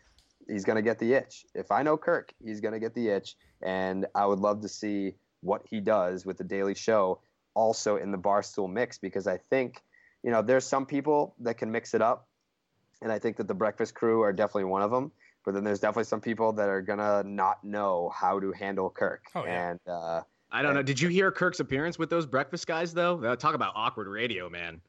he's 0.47 0.63
going 0.65 0.75
to 0.77 0.81
get 0.81 0.99
the 0.99 1.13
itch. 1.13 1.45
If 1.53 1.71
I 1.71 1.83
know 1.83 1.97
Kirk, 1.97 2.33
he's 2.43 2.61
going 2.61 2.73
to 2.73 2.79
get 2.79 2.93
the 2.93 3.09
itch, 3.09 3.35
and 3.61 4.05
I 4.15 4.25
would 4.25 4.39
love 4.39 4.61
to 4.61 4.69
see 4.69 5.15
what 5.41 5.61
he 5.69 5.79
does 5.81 6.25
with 6.25 6.37
the 6.37 6.43
Daily 6.45 6.75
Show 6.75 7.19
also 7.55 7.97
in 7.97 8.11
the 8.11 8.17
Barstool 8.17 8.71
mix 8.71 8.97
because 8.97 9.27
I 9.27 9.37
think, 9.37 9.81
you 10.23 10.31
know, 10.31 10.41
there's 10.41 10.65
some 10.65 10.85
people 10.85 11.35
that 11.41 11.57
can 11.57 11.71
mix 11.71 11.93
it 11.93 12.01
up, 12.01 12.27
and 13.01 13.11
I 13.11 13.19
think 13.19 13.37
that 13.37 13.47
the 13.47 13.53
Breakfast 13.53 13.93
Crew 13.93 14.21
are 14.21 14.33
definitely 14.33 14.65
one 14.65 14.81
of 14.81 14.91
them. 14.91 15.11
But 15.45 15.53
then 15.55 15.65
there's 15.65 15.81
definitely 15.81 16.05
some 16.05 16.21
people 16.21 16.53
that 16.53 16.69
are 16.69 16.81
gonna 16.81 17.21
not 17.23 17.65
know 17.65 18.09
how 18.15 18.39
to 18.39 18.53
handle 18.53 18.89
Kirk, 18.89 19.25
Oh, 19.35 19.43
yeah. 19.45 19.71
and 19.71 19.79
uh, 19.87 20.21
I 20.53 20.61
don't 20.61 20.73
know. 20.75 20.83
Did 20.83 21.01
you 21.01 21.09
hear 21.09 21.31
Kirk's 21.31 21.59
appearance 21.59 21.97
with 21.99 22.09
those 22.09 22.25
breakfast 22.25 22.67
guys 22.67 22.93
though? 22.93 23.35
Talk 23.35 23.55
about 23.55 23.73
awkward 23.75 24.07
radio, 24.07 24.49
man. 24.49 24.79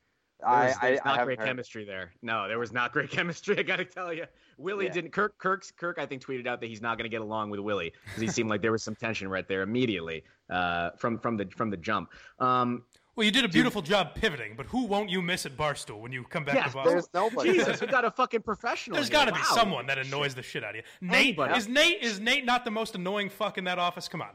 There 0.40 0.48
I, 0.48 0.66
was, 0.66 0.74
I, 0.82 0.86
there's 0.88 1.00
I 1.04 1.08
not 1.08 1.18
haven't 1.18 1.24
great 1.26 1.38
heard- 1.38 1.46
chemistry 1.48 1.84
there. 1.84 2.12
No, 2.20 2.46
there 2.48 2.58
was 2.58 2.70
not 2.72 2.92
great 2.92 3.10
chemistry. 3.16 3.58
I 3.58 3.62
got 3.62 3.76
to 3.76 3.84
tell 3.84 4.12
you, 4.12 4.26
Willie 4.58 4.84
Yeah. 4.86 4.92
didn't. 4.92 5.12
Kirk, 5.12 5.38
Kirk's, 5.38 5.70
Kirk, 5.70 5.98
I 5.98 6.04
think 6.06 6.22
tweeted 6.22 6.46
out 6.46 6.60
that 6.60 6.66
he's 6.66 6.82
not 6.82 6.98
going 6.98 7.04
to 7.04 7.08
get 7.08 7.22
along 7.22 7.48
with 7.50 7.60
Willie 7.60 7.92
because 8.04 8.20
he 8.20 8.28
seemed 8.28 8.50
like 8.50 8.60
there 8.60 8.72
was 8.72 8.82
some 8.82 8.94
tension 8.94 9.28
right 9.28 9.48
there 9.48 9.62
immediately 9.62 10.22
uh, 10.50 10.90
from 10.98 11.18
from 11.18 11.36
the 11.38 11.46
from 11.56 11.70
the 11.70 11.76
jump. 11.78 12.10
Um, 12.40 12.82
Well, 13.16 13.24
you 13.24 13.30
did 13.30 13.44
a 13.44 13.48
beautiful 13.48 13.80
job 13.80 14.14
pivoting, 14.16 14.54
but 14.56 14.66
who 14.66 14.84
won't 14.84 15.08
you 15.08 15.22
miss 15.22 15.46
at 15.46 15.56
Barstool 15.56 16.00
when 16.00 16.12
you 16.12 16.24
come 16.24 16.44
back 16.44 16.56
Yeah, 16.56 16.64
to 16.64 16.72
Boston? 16.74 16.92
There's 16.92 17.08
nobody. 17.14 17.52
Jesus, 17.52 17.80
we 17.80 17.86
got 17.86 18.04
a 18.04 18.10
fucking 18.10 18.42
professional. 18.42 18.96
There's 18.96 19.08
got 19.08 19.26
to 19.26 19.32
be 19.32 19.42
someone 19.44 19.86
that 19.86 19.98
annoys 19.98 20.34
the 20.34 20.42
shit 20.42 20.62
out 20.64 20.70
of 20.70 20.76
you. 20.76 20.82
Nate 21.00 21.20
Anybody. 21.38 21.56
is 21.56 21.68
Nate 21.68 22.02
is 22.02 22.20
Nate 22.20 22.44
not 22.44 22.64
the 22.66 22.70
most 22.72 22.96
annoying 22.96 23.30
fuck 23.30 23.56
in 23.56 23.64
that 23.64 23.78
office? 23.78 24.08
Come 24.08 24.20
on. 24.20 24.30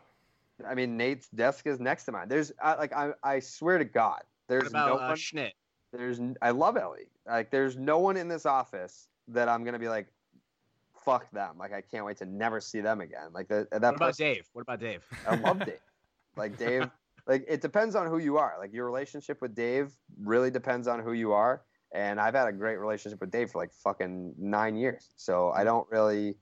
I 0.68 0.76
mean, 0.76 0.98
Nate's 0.98 1.30
desk 1.30 1.68
is 1.68 1.80
next 1.80 2.06
to 2.06 2.12
mine. 2.12 2.28
There's 2.30 2.52
I, 2.62 2.76
like 2.76 2.94
I, 2.94 3.12
I 3.24 3.40
swear 3.40 3.78
to 3.78 3.86
God, 3.86 4.22
there's 4.48 4.64
What 4.64 4.70
about 4.70 4.88
no 4.88 4.96
uh, 4.96 5.08
one. 5.10 5.18
Schnitt? 5.18 5.52
There's 5.92 6.20
I 6.42 6.52
love 6.52 6.78
Ellie. 6.78 7.10
Like 7.28 7.52
there's 7.52 7.78
no 7.78 8.00
one 8.00 8.18
in 8.18 8.28
this 8.28 8.46
office 8.46 9.08
that 9.30 9.50
I'm 9.50 9.64
gonna 9.64 9.80
be 9.80 9.90
like, 9.90 10.08
fuck 11.04 11.30
them. 11.32 11.58
Like 11.58 11.74
I 11.74 11.82
can't 11.82 12.06
wait 12.06 12.18
to 12.18 12.26
never 12.26 12.60
see 12.62 12.82
them 12.82 13.02
again. 13.02 13.30
Like 13.34 13.48
the, 13.48 13.68
that 13.72 13.82
What 13.82 13.96
about 13.96 14.00
person- 14.00 14.26
Dave? 14.26 14.50
What 14.54 14.62
about 14.62 14.80
Dave? 14.80 15.04
I 15.28 15.36
love 15.36 15.60
Dave. 15.66 15.80
Like 16.36 16.58
Dave, 16.58 16.90
like 17.28 17.46
it 17.48 17.62
depends 17.62 17.96
on 17.96 18.08
who 18.08 18.20
you 18.20 18.38
are. 18.38 18.56
Like 18.60 18.74
your 18.74 18.86
relationship 18.86 19.42
with 19.42 19.56
Dave 19.56 19.92
really 20.22 20.52
depends 20.52 20.88
on 20.88 21.00
who 21.02 21.14
you 21.14 21.32
are. 21.34 21.64
And 21.92 22.20
I've 22.20 22.36
had 22.36 22.48
a 22.48 22.52
great 22.52 22.78
relationship 22.78 23.20
with 23.20 23.32
Dave 23.32 23.50
for 23.50 23.58
like 23.58 23.74
fucking 23.74 24.36
nine 24.38 24.76
years. 24.76 25.10
So 25.16 25.50
I 25.52 25.64
don't 25.64 25.88
really. 25.90 26.36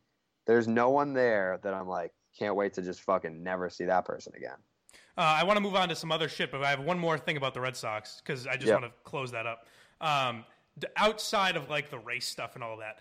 There's 0.46 0.68
no 0.68 0.90
one 0.90 1.14
there 1.14 1.60
that 1.64 1.74
I'm 1.74 1.88
like 1.88 2.14
can't 2.38 2.56
wait 2.56 2.74
to 2.74 2.82
just 2.82 3.02
fucking 3.02 3.44
never 3.44 3.70
see 3.70 3.86
that 3.86 4.06
person 4.06 4.34
again. 4.36 4.56
Uh, 5.18 5.22
I 5.22 5.44
want 5.44 5.58
to 5.58 5.62
move 5.62 5.76
on 5.76 5.90
to 5.90 5.96
some 5.96 6.12
other 6.12 6.30
shit, 6.30 6.52
but 6.52 6.64
I 6.64 6.70
have 6.70 6.80
one 6.82 7.00
more 7.00 7.18
thing 7.18 7.38
about 7.38 7.54
the 7.54 7.62
Red 7.62 7.76
Sox 7.76 8.22
because 8.24 8.46
I 8.46 8.54
just 8.56 8.68
Yeah. 8.68 8.74
want 8.76 8.86
to 8.86 8.92
close 9.04 9.32
that 9.32 9.48
up. 9.48 9.66
Um, 10.00 10.46
d- 10.78 10.88
outside 10.96 11.56
of 11.56 11.70
like 11.70 11.90
the 11.90 11.98
race 11.98 12.28
stuff 12.28 12.54
and 12.56 12.64
all 12.64 12.78
that, 12.78 13.00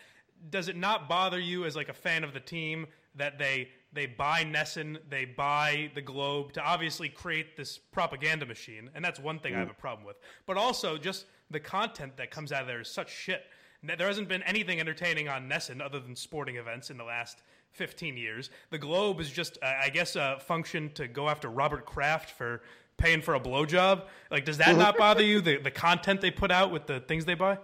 does 0.51 0.69
it 0.69 0.77
not 0.77 1.09
bother 1.09 1.39
you 1.39 1.65
as 1.67 1.77
like 1.77 1.89
a 1.91 1.95
fan 1.95 2.25
of 2.25 2.33
the 2.33 2.41
team 2.41 2.87
that 3.15 3.39
they 3.39 3.71
they 3.93 4.05
buy 4.05 4.45
NESN, 4.45 4.99
they 5.09 5.25
buy 5.25 5.91
the 5.95 6.03
Globe 6.03 6.53
to 6.53 6.61
obviously 6.63 7.09
create 7.09 7.57
this 7.57 7.79
propaganda 7.79 8.45
machine, 8.45 8.91
and 8.95 9.03
that's 9.03 9.19
one 9.19 9.39
thing 9.39 9.55
I 9.55 9.59
have 9.61 9.71
a 9.71 9.75
problem 9.75 10.07
with. 10.07 10.19
But 10.45 10.59
also 10.59 10.99
just 10.99 11.25
the 11.51 11.61
content 11.61 12.17
that 12.19 12.31
comes 12.31 12.53
out 12.53 12.61
of 12.63 12.67
there 12.67 12.81
is 12.81 12.91
such 12.91 13.11
shit. 13.11 13.47
There 13.83 14.07
hasn't 14.07 14.29
been 14.29 14.43
anything 14.43 14.81
entertaining 14.81 15.29
on 15.29 15.49
NESN 15.49 15.81
other 15.81 15.99
than 16.01 16.15
sporting 16.15 16.57
events 16.57 16.91
in 16.91 16.99
the 16.99 17.05
last 17.05 17.43
15 17.77 18.17
years. 18.17 18.51
The 18.71 18.79
Globe 18.79 19.21
is 19.21 19.31
just, 19.31 19.59
uh, 19.63 19.67
I 19.83 19.91
guess, 19.91 20.17
a 20.17 20.39
function 20.41 20.91
to 20.95 21.07
go 21.07 21.29
after 21.29 21.49
Robert 21.49 21.85
Kraft 21.85 22.31
for 22.31 22.63
paying 22.97 23.21
for 23.21 23.35
a 23.35 23.41
blowjob. 23.41 24.05
Like, 24.31 24.45
does 24.45 24.59
that 24.59 24.77
not 24.77 24.97
bother 24.97 25.23
you? 25.23 25.41
The 25.41 25.59
the 25.59 25.71
content 25.71 26.21
they 26.21 26.31
put 26.31 26.51
out 26.51 26.73
with 26.73 26.87
the 26.87 27.01
things 27.01 27.25
they 27.25 27.35
buy. 27.35 27.59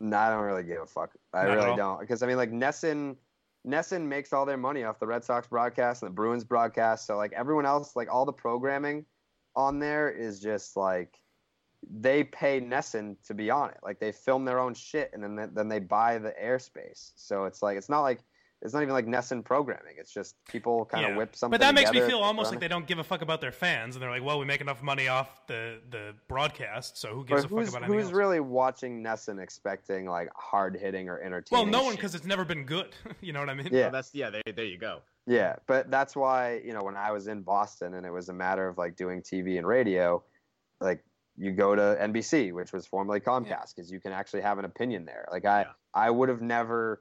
No, 0.00 0.16
I 0.16 0.30
don't 0.30 0.44
really 0.44 0.62
give 0.62 0.80
a 0.80 0.86
fuck. 0.86 1.10
I 1.34 1.44
Not 1.44 1.56
really 1.56 1.76
don't 1.76 2.00
because 2.00 2.22
I 2.22 2.26
mean, 2.26 2.36
like 2.36 2.52
NESN, 2.52 3.16
NESN 3.66 4.06
makes 4.06 4.32
all 4.32 4.46
their 4.46 4.56
money 4.56 4.84
off 4.84 5.00
the 5.00 5.06
Red 5.06 5.24
Sox 5.24 5.48
broadcast 5.48 6.02
and 6.02 6.10
the 6.10 6.14
Bruins 6.14 6.44
broadcast. 6.44 7.06
So 7.06 7.16
like 7.16 7.32
everyone 7.32 7.66
else, 7.66 7.96
like 7.96 8.08
all 8.12 8.24
the 8.24 8.32
programming 8.32 9.04
on 9.56 9.80
there 9.80 10.08
is 10.08 10.40
just 10.40 10.76
like 10.76 11.18
they 11.90 12.24
pay 12.24 12.60
NESN 12.60 13.16
to 13.26 13.34
be 13.34 13.50
on 13.50 13.70
it. 13.70 13.78
Like 13.82 13.98
they 13.98 14.12
film 14.12 14.44
their 14.44 14.60
own 14.60 14.74
shit 14.74 15.10
and 15.12 15.22
then 15.22 15.34
they, 15.34 15.46
then 15.52 15.68
they 15.68 15.80
buy 15.80 16.18
the 16.18 16.34
airspace. 16.40 17.12
So 17.16 17.44
it's 17.44 17.62
like 17.62 17.76
it's 17.76 17.88
not 17.88 18.02
like 18.02 18.20
it's 18.60 18.74
not 18.74 18.82
even 18.82 18.92
like 18.92 19.06
NESN 19.06 19.44
programming. 19.44 19.94
It's 19.98 20.12
just 20.12 20.34
people 20.48 20.84
kind 20.84 21.04
of 21.04 21.10
Yeah. 21.12 21.16
whip 21.16 21.36
something. 21.36 21.52
But 21.52 21.60
that 21.60 21.74
makes 21.74 21.92
me 21.92 22.00
feel 22.00 22.18
almost 22.18 22.50
like 22.50 22.58
they 22.60 22.66
don't 22.68 22.86
give 22.86 22.98
a 22.98 23.04
fuck 23.04 23.22
about 23.22 23.40
their 23.40 23.52
fans, 23.52 23.94
and 23.94 24.02
they're 24.02 24.10
like, 24.10 24.22
"Well, 24.24 24.38
we 24.38 24.44
make 24.46 24.60
enough 24.60 24.82
money 24.82 25.06
off 25.08 25.46
the 25.46 25.80
the 25.90 26.14
broadcast, 26.28 26.96
so 26.98 27.14
who 27.14 27.24
gives 27.24 27.42
But 27.42 27.46
a 27.46 27.48
fuck 27.48 27.58
who's, 27.58 27.68
about 27.68 27.82
anything 27.84 27.98
who's 27.98 28.04
else?" 28.06 28.12
really 28.14 28.40
watching 28.40 29.02
NESN 29.02 29.40
expecting 29.40 30.06
like 30.06 30.28
hard 30.34 30.76
hitting 30.76 31.08
or 31.08 31.18
entertaining? 31.20 31.44
well, 31.52 31.60
entertaining? 31.62 31.80
no 31.80 31.84
one 31.86 31.94
because 31.94 32.14
it's 32.14 32.26
never 32.26 32.44
been 32.44 32.64
good. 32.64 32.94
you 33.20 33.32
know 33.32 33.40
what 33.40 33.48
I 33.50 33.54
mean? 33.54 33.68
Yeah. 33.70 33.82
Well, 33.82 33.90
that's 33.92 34.14
yeah. 34.14 34.30
There, 34.30 34.42
there 34.54 34.64
you 34.64 34.78
go. 34.78 35.02
Yeah, 35.26 35.56
but 35.66 35.90
that's 35.90 36.16
why 36.16 36.60
you 36.64 36.72
know 36.72 36.82
when 36.82 36.96
I 36.96 37.12
was 37.12 37.28
in 37.28 37.42
Boston 37.42 37.94
and 37.94 38.04
it 38.06 38.10
was 38.10 38.28
a 38.28 38.32
matter 38.32 38.66
of 38.66 38.76
like 38.78 38.96
doing 38.96 39.22
TV 39.22 39.58
and 39.58 39.66
radio, 39.66 40.22
like 40.80 41.04
you 41.36 41.52
go 41.52 41.76
to 41.76 41.96
NBC, 42.00 42.52
which 42.52 42.72
was 42.72 42.84
formerly 42.86 43.20
Comcast, 43.20 43.76
because 43.76 43.92
you 43.92 44.00
can 44.00 44.10
actually 44.12 44.40
have 44.40 44.58
an 44.58 44.64
opinion 44.64 45.04
there. 45.04 45.28
Like 45.30 45.44
I, 45.44 45.60
Yeah. 45.60 45.66
I 45.94 46.10
would 46.10 46.28
have 46.28 46.42
never, 46.42 47.00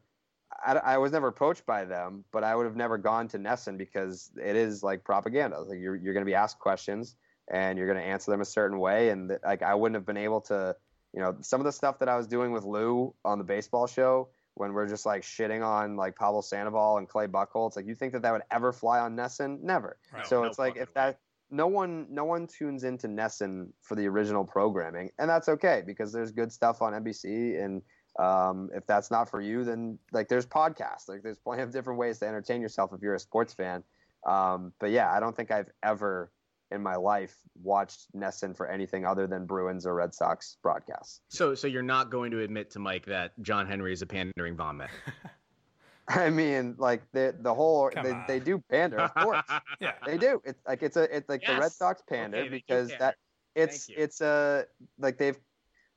I, 0.65 0.73
I 0.73 0.97
was 0.97 1.11
never 1.11 1.27
approached 1.27 1.65
by 1.65 1.85
them, 1.85 2.23
but 2.31 2.43
I 2.43 2.55
would 2.55 2.65
have 2.65 2.75
never 2.75 2.97
gone 2.97 3.27
to 3.29 3.39
NESN 3.39 3.77
because 3.77 4.31
it 4.41 4.55
is 4.55 4.83
like 4.83 5.03
propaganda. 5.03 5.59
Like 5.59 5.79
you're 5.79 5.95
you're 5.95 6.13
going 6.13 6.25
to 6.25 6.29
be 6.29 6.35
asked 6.35 6.59
questions 6.59 7.15
and 7.49 7.77
you're 7.77 7.87
going 7.87 7.99
to 7.99 8.05
answer 8.05 8.31
them 8.31 8.41
a 8.41 8.45
certain 8.45 8.79
way, 8.79 9.09
and 9.09 9.29
th- 9.29 9.41
like 9.45 9.61
I 9.61 9.75
wouldn't 9.75 9.95
have 9.95 10.05
been 10.05 10.17
able 10.17 10.41
to, 10.41 10.75
you 11.13 11.21
know, 11.21 11.37
some 11.41 11.61
of 11.61 11.65
the 11.65 11.71
stuff 11.71 11.99
that 11.99 12.09
I 12.09 12.17
was 12.17 12.27
doing 12.27 12.51
with 12.51 12.63
Lou 12.63 13.13
on 13.23 13.37
the 13.37 13.43
baseball 13.43 13.87
show 13.87 14.29
when 14.55 14.73
we're 14.73 14.87
just 14.87 15.05
like 15.05 15.21
shitting 15.21 15.65
on 15.65 15.95
like 15.95 16.15
Pablo 16.15 16.41
Sandoval 16.41 16.97
and 16.97 17.07
Clay 17.07 17.27
Buchholz. 17.27 17.75
Like 17.75 17.87
you 17.87 17.95
think 17.95 18.13
that 18.13 18.23
that 18.23 18.33
would 18.33 18.43
ever 18.51 18.73
fly 18.73 18.99
on 18.99 19.15
NESN? 19.15 19.61
Never. 19.61 19.97
Right. 20.13 20.25
so 20.25 20.41
no 20.41 20.47
it's 20.47 20.59
like 20.59 20.77
if 20.77 20.93
that 20.95 21.19
no 21.49 21.67
one 21.67 22.07
no 22.09 22.25
one 22.25 22.47
tunes 22.47 22.83
into 22.83 23.07
NESN 23.07 23.69
for 23.81 23.95
the 23.95 24.07
original 24.07 24.43
programming, 24.43 25.11
and 25.19 25.29
that's 25.29 25.47
okay 25.47 25.83
because 25.85 26.11
there's 26.11 26.31
good 26.31 26.51
stuff 26.51 26.81
on 26.81 26.93
NBC 26.93 27.63
and. 27.63 27.81
Um, 28.20 28.70
if 28.74 28.86
that's 28.88 29.11
not 29.11 29.30
for 29.30 29.41
you, 29.41 29.63
then 29.63 29.99
like 30.11 30.28
there's 30.28 30.45
podcasts. 30.45 31.07
Like 31.07 31.22
there's 31.24 31.38
plenty 31.38 31.61
of 31.63 31.72
different 31.72 31.99
ways 31.99 32.20
to 32.20 32.28
entertain 32.28 32.61
yourself 32.61 32.91
if 32.93 33.01
you're 33.01 33.15
a 33.15 33.20
sports 33.20 33.53
fan. 33.53 33.84
Um, 34.26 34.74
but 34.80 34.89
yeah, 34.91 35.11
I 35.11 35.20
don't 35.20 35.36
think 35.36 35.51
I've 35.51 35.70
ever 35.84 36.32
in 36.72 36.84
my 36.84 36.95
life 36.95 37.36
watched 37.63 38.13
NESN 38.13 38.57
for 38.57 38.68
anything 38.68 39.05
other 39.05 39.26
than 39.28 39.45
Bruins 39.45 39.86
or 39.86 39.93
Red 39.93 40.13
Sox 40.13 40.57
broadcasts. 40.61 41.22
So, 41.30 41.55
so 41.55 41.68
you're 41.68 41.82
not 41.84 42.09
going 42.09 42.32
to 42.32 42.41
admit 42.41 42.72
to 42.72 42.80
Mike 42.80 43.05
that 43.05 43.32
John 43.41 43.68
Henry 43.68 43.93
is 43.93 44.01
a 44.01 44.05
pandering 44.05 44.57
vomit. 44.57 44.89
I 46.09 46.30
mean, 46.30 46.76
like 46.78 47.03
the 47.11 47.36
the 47.39 47.53
whole 47.53 47.89
Come 47.89 48.03
they, 48.05 48.11
on. 48.11 48.26
they 48.28 48.39
do 48.39 48.63
pander, 48.70 48.99
of 49.01 49.13
course. 49.13 49.43
Yeah. 49.80 49.93
they 50.05 50.18
do. 50.18 50.41
It's 50.45 50.59
like 50.65 50.82
it's 50.82 50.95
a 50.97 51.15
it's 51.15 51.28
like 51.30 51.45
the 51.45 51.57
Red 51.57 51.72
Sox 51.72 52.01
pander 52.09 52.38
Okay, 52.38 52.49
because 52.49 52.89
pander. 52.89 53.03
that 53.03 53.15
it's 53.55 53.89
it's 53.95 54.22
a 54.22 54.65
like 54.97 55.18
they've. 55.18 55.38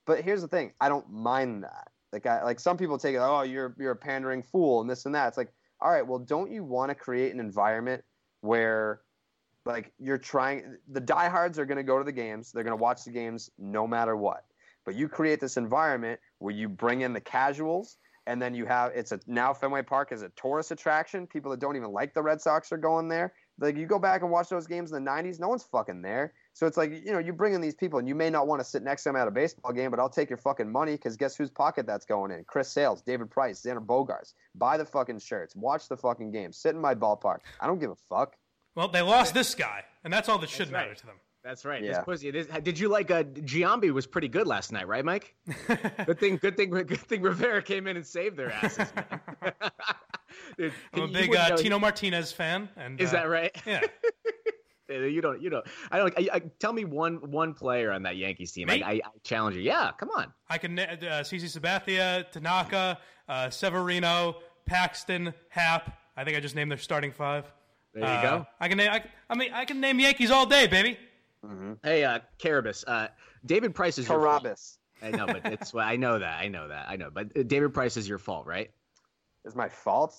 But 0.06 0.22
here's 0.22 0.42
the 0.42 0.48
thing: 0.48 0.72
I 0.80 0.88
don't 0.88 1.08
mind 1.10 1.62
that. 1.62 1.88
Like 2.12 2.24
like 2.24 2.58
some 2.58 2.76
people 2.76 2.98
take 2.98 3.14
it. 3.14 3.18
Oh, 3.18 3.42
you're 3.42 3.74
you're 3.78 3.92
a 3.92 3.96
pandering 3.96 4.42
fool 4.42 4.80
and 4.80 4.90
this 4.90 5.06
and 5.06 5.14
that. 5.14 5.28
It's 5.28 5.36
like, 5.36 5.52
all 5.80 5.90
right, 5.90 6.06
well, 6.06 6.18
don't 6.18 6.50
you 6.50 6.64
want 6.64 6.90
to 6.90 6.94
create 6.94 7.32
an 7.32 7.40
environment 7.40 8.02
where, 8.40 9.00
like, 9.64 9.92
you're 9.98 10.18
trying. 10.18 10.76
The 10.90 11.00
diehards 11.00 11.58
are 11.58 11.66
going 11.66 11.76
to 11.78 11.84
go 11.84 11.98
to 11.98 12.04
the 12.04 12.12
games. 12.12 12.50
They're 12.52 12.64
going 12.64 12.76
to 12.76 12.82
watch 12.82 13.04
the 13.04 13.12
games 13.12 13.50
no 13.58 13.86
matter 13.86 14.16
what. 14.16 14.44
But 14.84 14.96
you 14.96 15.08
create 15.08 15.40
this 15.40 15.56
environment 15.56 16.18
where 16.38 16.54
you 16.54 16.68
bring 16.68 17.02
in 17.02 17.12
the 17.12 17.20
casuals 17.20 17.96
and 18.26 18.40
then 18.40 18.54
you 18.54 18.66
have 18.66 18.92
it's 18.94 19.12
a 19.12 19.20
now 19.26 19.52
Fenway 19.52 19.82
Park 19.82 20.12
is 20.12 20.22
a 20.22 20.28
tourist 20.30 20.70
attraction. 20.70 21.26
People 21.26 21.50
that 21.50 21.60
don't 21.60 21.76
even 21.76 21.90
like 21.90 22.14
the 22.14 22.22
Red 22.22 22.40
Sox 22.40 22.70
are 22.72 22.78
going 22.78 23.08
there. 23.08 23.32
Like 23.58 23.76
you 23.76 23.86
go 23.86 23.98
back 23.98 24.22
and 24.22 24.30
watch 24.30 24.48
those 24.48 24.66
games 24.66 24.92
in 24.92 25.04
the 25.04 25.10
'90s, 25.10 25.40
no 25.40 25.48
one's 25.48 25.64
fucking 25.64 26.02
there. 26.02 26.32
So 26.60 26.66
it's 26.66 26.76
like 26.76 26.90
you 27.06 27.10
know 27.10 27.18
you 27.18 27.32
bring 27.32 27.54
in 27.54 27.62
these 27.62 27.74
people, 27.74 28.00
and 28.00 28.06
you 28.06 28.14
may 28.14 28.28
not 28.28 28.46
want 28.46 28.60
to 28.60 28.64
sit 28.66 28.82
next 28.82 29.04
to 29.04 29.08
them 29.08 29.16
at 29.16 29.26
a 29.26 29.30
baseball 29.30 29.72
game, 29.72 29.90
but 29.90 29.98
I'll 29.98 30.10
take 30.10 30.28
your 30.28 30.36
fucking 30.36 30.70
money 30.70 30.92
because 30.92 31.16
guess 31.16 31.34
whose 31.34 31.48
pocket 31.48 31.86
that's 31.86 32.04
going 32.04 32.30
in? 32.32 32.44
Chris 32.44 32.70
Sale's, 32.70 33.00
David 33.00 33.30
Price, 33.30 33.62
Xander 33.62 33.82
Bogaerts. 33.82 34.34
Buy 34.54 34.76
the 34.76 34.84
fucking 34.84 35.20
shirts, 35.20 35.56
watch 35.56 35.88
the 35.88 35.96
fucking 35.96 36.32
game, 36.32 36.52
sit 36.52 36.74
in 36.74 36.80
my 36.82 36.94
ballpark. 36.94 37.38
I 37.62 37.66
don't 37.66 37.78
give 37.78 37.90
a 37.90 37.96
fuck. 38.10 38.36
Well, 38.76 38.88
they 38.88 39.00
lost 39.00 39.32
this 39.32 39.54
guy, 39.54 39.84
and 40.04 40.12
that's 40.12 40.28
all 40.28 40.36
that 40.36 40.50
should 40.50 40.66
That's 40.66 40.70
matter 40.70 40.88
right. 40.90 40.98
to 40.98 41.06
them. 41.06 41.16
That's 41.42 41.64
right. 41.64 41.82
Yeah. 41.82 41.92
This 41.92 42.04
pussy. 42.04 42.30
This, 42.30 42.46
did 42.62 42.78
you 42.78 42.90
like? 42.90 43.10
Uh, 43.10 43.22
Giambi 43.22 43.90
was 43.90 44.06
pretty 44.06 44.28
good 44.28 44.46
last 44.46 44.70
night, 44.70 44.86
right, 44.86 45.02
Mike? 45.02 45.34
good 46.04 46.20
thing. 46.20 46.36
Good 46.36 46.58
thing. 46.58 46.68
Good 46.68 46.90
thing. 46.90 47.22
Rivera 47.22 47.62
came 47.62 47.86
in 47.86 47.96
and 47.96 48.06
saved 48.06 48.36
their 48.36 48.52
asses. 48.52 48.92
Man. 48.94 49.52
Dude, 50.58 50.74
I'm 50.92 51.02
a 51.04 51.08
big 51.08 51.34
uh, 51.34 51.56
Tino 51.56 51.78
Martinez 51.78 52.32
fan, 52.32 52.68
and 52.76 53.00
Is 53.00 53.08
uh, 53.08 53.12
that 53.12 53.30
right? 53.30 53.56
Yeah. 53.66 53.80
You 54.90 55.20
don't. 55.20 55.40
You 55.42 55.50
don't. 55.50 55.66
I 55.90 55.98
don't. 55.98 56.14
I, 56.18 56.28
I, 56.34 56.38
tell 56.58 56.72
me 56.72 56.84
one 56.84 57.30
one 57.30 57.54
player 57.54 57.90
on 57.92 58.02
that 58.02 58.16
Yankees 58.16 58.52
team. 58.52 58.68
I, 58.70 58.74
I, 58.84 58.90
I 58.92 59.00
challenge 59.22 59.56
you. 59.56 59.62
Yeah, 59.62 59.90
come 59.98 60.10
on. 60.16 60.32
I 60.48 60.58
can 60.58 60.74
na- 60.74 60.82
uh, 60.82 61.22
CC 61.22 61.44
Sabathia, 61.44 62.30
Tanaka, 62.30 62.98
uh, 63.28 63.50
Severino, 63.50 64.36
Paxton, 64.66 65.32
Hap. 65.48 65.96
I 66.16 66.24
think 66.24 66.36
I 66.36 66.40
just 66.40 66.54
named 66.54 66.70
their 66.70 66.78
starting 66.78 67.12
five. 67.12 67.50
There 67.94 68.02
you 68.02 68.08
Uh, 68.08 68.22
go. 68.22 68.46
I 68.60 68.68
can 68.68 68.78
name. 68.78 68.90
I, 68.90 69.02
I 69.28 69.34
mean, 69.36 69.52
I 69.52 69.64
can 69.64 69.80
name 69.80 69.98
Yankees 70.00 70.30
all 70.30 70.46
day, 70.46 70.66
baby. 70.66 70.98
Hey, 71.82 72.04
uh, 72.04 72.18
Carrabis. 72.38 72.84
Uh, 72.86 73.08
David 73.46 73.74
Price 73.74 73.96
is 73.98 74.06
your 74.08 74.20
fault. 74.22 74.44
Carrabis 74.44 74.76
I 75.02 75.10
know, 75.10 75.26
but 75.26 75.40
it's. 75.46 75.74
I 75.74 75.96
know 75.96 76.18
that. 76.18 76.38
I 76.42 76.48
know 76.48 76.68
that. 76.68 76.86
I 76.88 76.96
know. 76.96 77.08
But 77.12 77.28
uh, 77.36 77.42
David 77.44 77.72
Price 77.72 77.96
is 77.96 78.08
your 78.08 78.18
fault, 78.18 78.46
right? 78.46 78.70
is 79.46 79.56
my 79.56 79.68
fault. 79.70 80.14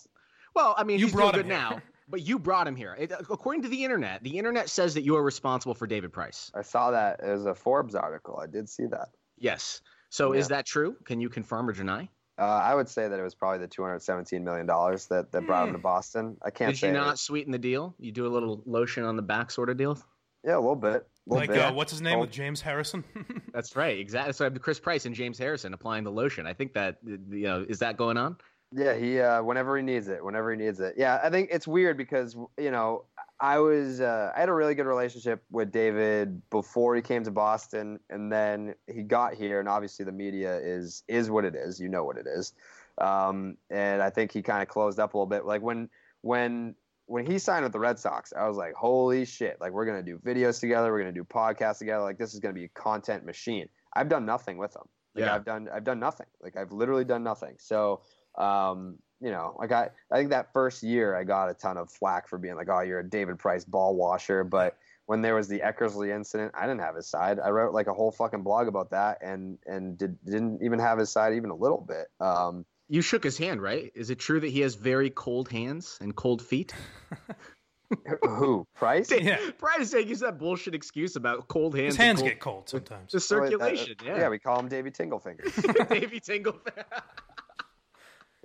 Well, 0.55 0.73
I 0.77 0.83
mean, 0.83 0.97
You 0.99 1.05
he's 1.05 1.13
brought 1.13 1.35
doing 1.35 1.45
good 1.47 1.51
here. 1.53 1.61
now, 1.61 1.81
but 2.11 2.21
you 2.21 2.37
brought 2.37 2.67
him 2.67 2.75
here. 2.75 2.95
It, 2.99 3.11
according 3.11 3.63
to 3.63 3.69
the 3.69 3.83
internet, 3.83 4.21
the 4.23 4.37
internet 4.37 4.69
says 4.69 4.93
that 4.93 5.03
you 5.03 5.15
are 5.15 5.23
responsible 5.23 5.73
for 5.73 5.87
David 5.87 6.11
Price. 6.13 6.51
I 6.53 6.61
saw 6.61 6.91
that 6.91 7.19
as 7.21 7.45
a 7.45 7.55
Forbes 7.55 7.95
article. 7.95 8.37
I 8.41 8.47
did 8.47 8.69
see 8.69 8.85
that. 8.87 9.09
Yes. 9.37 9.81
So 10.09 10.33
is 10.33 10.49
that 10.49 10.65
true? 10.65 10.95
Can 11.05 11.21
you 11.21 11.29
confirm 11.29 11.69
or 11.69 11.73
deny? 11.73 12.09
Uh, 12.37 12.43
I 12.43 12.75
would 12.75 12.89
say 12.89 13.07
that 13.07 13.19
it 13.19 13.23
was 13.23 13.35
probably 13.35 13.59
the 13.59 13.67
217 13.67 14.43
million 14.43 14.65
dollars 14.65 15.05
that, 15.07 15.31
that 15.31 15.45
brought 15.45 15.67
him 15.67 15.73
to 15.73 15.79
Boston. 15.93 16.37
I 16.43 16.49
can't 16.49 16.73
Did 16.73 16.79
say 16.79 16.87
you 16.87 16.93
it. 16.93 16.97
not 16.97 17.17
sweeten 17.19 17.51
the 17.51 17.59
deal? 17.59 17.95
You 17.99 18.11
do 18.11 18.25
a 18.25 18.29
little 18.29 18.61
lotion 18.65 19.03
on 19.03 19.15
the 19.15 19.21
back 19.21 19.51
sort 19.51 19.69
of 19.69 19.77
deal? 19.77 19.97
Yeah, 20.43 20.55
a 20.55 20.59
little 20.59 20.75
bit. 20.75 20.89
A 20.93 21.29
little 21.29 21.37
Like, 21.41 21.49
bit. 21.51 21.59
uh, 21.59 21.71
what's 21.73 21.91
his 21.91 22.01
name 22.01 22.17
Oh. 22.17 22.21
with 22.21 22.31
James 22.31 22.61
Harrison? 22.61 23.03
That's 23.53 23.75
right. 23.75 23.99
Exactly. 23.99 24.33
So 24.33 24.43
I 24.45 24.49
have 24.49 24.59
Chris 24.59 24.79
Price 24.79 25.05
and 25.05 25.13
James 25.13 25.37
Harrison 25.37 25.73
applying 25.73 26.03
the 26.03 26.11
lotion. 26.11 26.47
I 26.47 26.53
think 26.53 26.73
that 26.73 26.97
you 27.03 27.43
know 27.43 27.63
is 27.69 27.79
that 27.79 27.95
going 27.95 28.17
on? 28.17 28.37
Yeah, 28.73 28.95
he 28.95 29.19
uh, 29.19 29.43
whenever 29.43 29.75
he 29.75 29.83
needs 29.83 30.07
it, 30.07 30.23
whenever 30.23 30.51
he 30.51 30.57
needs 30.57 30.79
it. 30.79 30.95
Yeah, 30.97 31.19
I 31.21 31.29
think 31.29 31.49
it's 31.51 31.67
weird 31.67 31.97
because 31.97 32.37
you 32.57 32.71
know 32.71 33.03
I 33.39 33.59
was 33.59 33.99
uh, 33.99 34.31
I 34.35 34.39
had 34.39 34.49
a 34.49 34.53
really 34.53 34.75
good 34.75 34.85
relationship 34.85 35.43
with 35.51 35.71
David 35.71 36.41
before 36.49 36.95
he 36.95 37.01
came 37.01 37.23
to 37.23 37.31
Boston, 37.31 37.99
and 38.09 38.31
then 38.31 38.75
he 38.87 39.01
got 39.01 39.33
here, 39.33 39.59
and 39.59 39.67
obviously 39.67 40.05
the 40.05 40.11
media 40.13 40.57
is 40.57 41.03
is 41.07 41.29
what 41.29 41.43
it 41.43 41.55
is. 41.55 41.81
You 41.81 41.89
know 41.89 42.05
what 42.05 42.17
it 42.17 42.27
is, 42.27 42.53
um, 42.99 43.57
and 43.69 44.01
I 44.01 44.09
think 44.09 44.31
he 44.31 44.41
kind 44.41 44.61
of 44.61 44.69
closed 44.69 44.99
up 44.99 45.15
a 45.15 45.17
little 45.17 45.27
bit. 45.27 45.45
Like 45.45 45.61
when 45.61 45.89
when 46.21 46.75
when 47.07 47.25
he 47.25 47.39
signed 47.39 47.63
with 47.63 47.73
the 47.73 47.79
Red 47.79 47.99
Sox, 47.99 48.31
I 48.31 48.47
was 48.47 48.55
like, 48.55 48.73
holy 48.73 49.25
shit! 49.25 49.57
Like 49.59 49.73
we're 49.73 49.85
gonna 49.85 50.03
do 50.03 50.17
videos 50.17 50.61
together, 50.61 50.93
we're 50.93 50.99
gonna 50.99 51.11
do 51.11 51.25
podcasts 51.25 51.79
together. 51.79 52.03
Like 52.03 52.17
this 52.17 52.33
is 52.33 52.39
gonna 52.39 52.53
be 52.53 52.65
a 52.65 52.69
content 52.69 53.25
machine. 53.25 53.67
I've 53.93 54.07
done 54.07 54.25
nothing 54.25 54.57
with 54.57 54.73
him. 54.75 54.83
Like 55.15 55.25
Yeah. 55.25 55.35
I've 55.35 55.45
done 55.45 55.67
I've 55.73 55.83
done 55.83 55.99
nothing. 55.99 56.27
Like 56.41 56.55
I've 56.55 56.71
literally 56.71 57.03
done 57.03 57.23
nothing. 57.23 57.55
So 57.57 58.01
um, 58.35 58.97
you 59.21 59.29
know, 59.31 59.55
like 59.59 59.71
I 59.71 59.89
I 60.11 60.17
think 60.17 60.31
that 60.31 60.51
first 60.53 60.81
year 60.83 61.15
I 61.15 61.23
got 61.23 61.49
a 61.49 61.53
ton 61.53 61.77
of 61.77 61.89
flack 61.91 62.27
for 62.27 62.37
being 62.37 62.55
like, 62.55 62.69
oh, 62.69 62.81
you're 62.81 62.99
a 62.99 63.07
David 63.09 63.37
Price 63.39 63.63
ball 63.65 63.95
washer. 63.95 64.43
But 64.43 64.77
when 65.05 65.21
there 65.21 65.35
was 65.35 65.47
the 65.47 65.59
Eckersley 65.59 66.09
incident, 66.15 66.53
I 66.55 66.61
didn't 66.67 66.81
have 66.81 66.95
his 66.95 67.07
side. 67.07 67.39
I 67.39 67.49
wrote 67.49 67.73
like 67.73 67.87
a 67.87 67.93
whole 67.93 68.11
fucking 68.11 68.41
blog 68.43 68.67
about 68.67 68.91
that, 68.91 69.19
and 69.21 69.57
and 69.67 69.97
did, 69.97 70.17
didn't 70.25 70.63
even 70.63 70.79
have 70.79 70.97
his 70.97 71.09
side 71.11 71.33
even 71.35 71.49
a 71.51 71.55
little 71.55 71.81
bit. 71.87 72.07
Um, 72.19 72.65
You 72.87 73.01
shook 73.01 73.23
his 73.23 73.37
hand, 73.37 73.61
right? 73.61 73.91
Is 73.95 74.09
it 74.09 74.17
true 74.19 74.39
that 74.39 74.49
he 74.49 74.61
has 74.61 74.75
very 74.75 75.09
cold 75.09 75.49
hands 75.49 75.97
and 76.01 76.15
cold 76.15 76.41
feet? 76.41 76.73
who 78.23 78.65
Price? 78.73 79.11
Yeah. 79.11 79.37
Prior 79.59 79.79
to 79.79 79.85
saying 79.85 80.07
use 80.07 80.21
that 80.21 80.37
bullshit 80.39 80.73
excuse 80.73 81.15
about 81.15 81.47
cold 81.47 81.75
hands. 81.75 81.95
His 81.95 81.97
hands 81.97 82.21
and 82.21 82.29
get 82.29 82.39
cold 82.39 82.69
sometimes. 82.69 83.11
the 83.11 83.17
Oh, 83.17 83.19
that- 83.19 83.49
circulation. 83.49 83.95
yeah, 84.05 84.17
yeah, 84.17 84.29
we 84.29 84.39
call 84.39 84.59
him 84.59 84.67
Davy 84.69 84.91
Tinglefinger. 84.91 85.89
Davy 85.89 86.19
Tingle. 86.19 86.55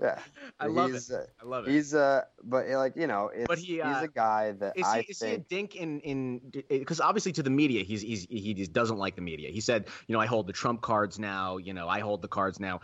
Yeah, 0.00 0.18
I 0.60 0.66
love 0.66 0.92
he's, 0.92 1.10
it. 1.10 1.16
Uh, 1.16 1.44
I 1.44 1.48
love 1.48 1.66
it. 1.66 1.70
he's 1.70 1.94
uh, 1.94 2.22
but 2.44 2.70
uh, 2.70 2.76
like 2.78 2.96
you 2.96 3.06
know, 3.06 3.30
it's, 3.34 3.46
But 3.48 3.58
he, 3.58 3.80
uh, 3.80 3.94
he's 3.94 4.02
a 4.02 4.08
guy 4.08 4.52
that 4.52 4.76
Is 4.76 4.86
I 4.86 5.02
he, 5.02 5.12
is 5.12 5.22
he 5.22 5.32
a 5.32 5.38
dink 5.38 5.74
in 5.76 6.00
in 6.00 6.40
because 6.68 7.00
obviously 7.00 7.32
to 7.32 7.42
the 7.42 7.50
media 7.50 7.82
he's 7.82 8.02
he's 8.02 8.26
he 8.28 8.54
just 8.54 8.72
doesn't 8.72 8.98
like 8.98 9.16
the 9.16 9.22
media. 9.22 9.50
He 9.50 9.60
said, 9.60 9.88
you 10.06 10.12
know, 10.12 10.20
I 10.20 10.26
hold 10.26 10.46
the 10.46 10.52
trump 10.52 10.82
cards 10.82 11.18
now. 11.18 11.56
You 11.56 11.72
know, 11.72 11.88
I 11.88 12.00
hold 12.00 12.22
the 12.22 12.28
cards 12.28 12.60
now. 12.60 12.80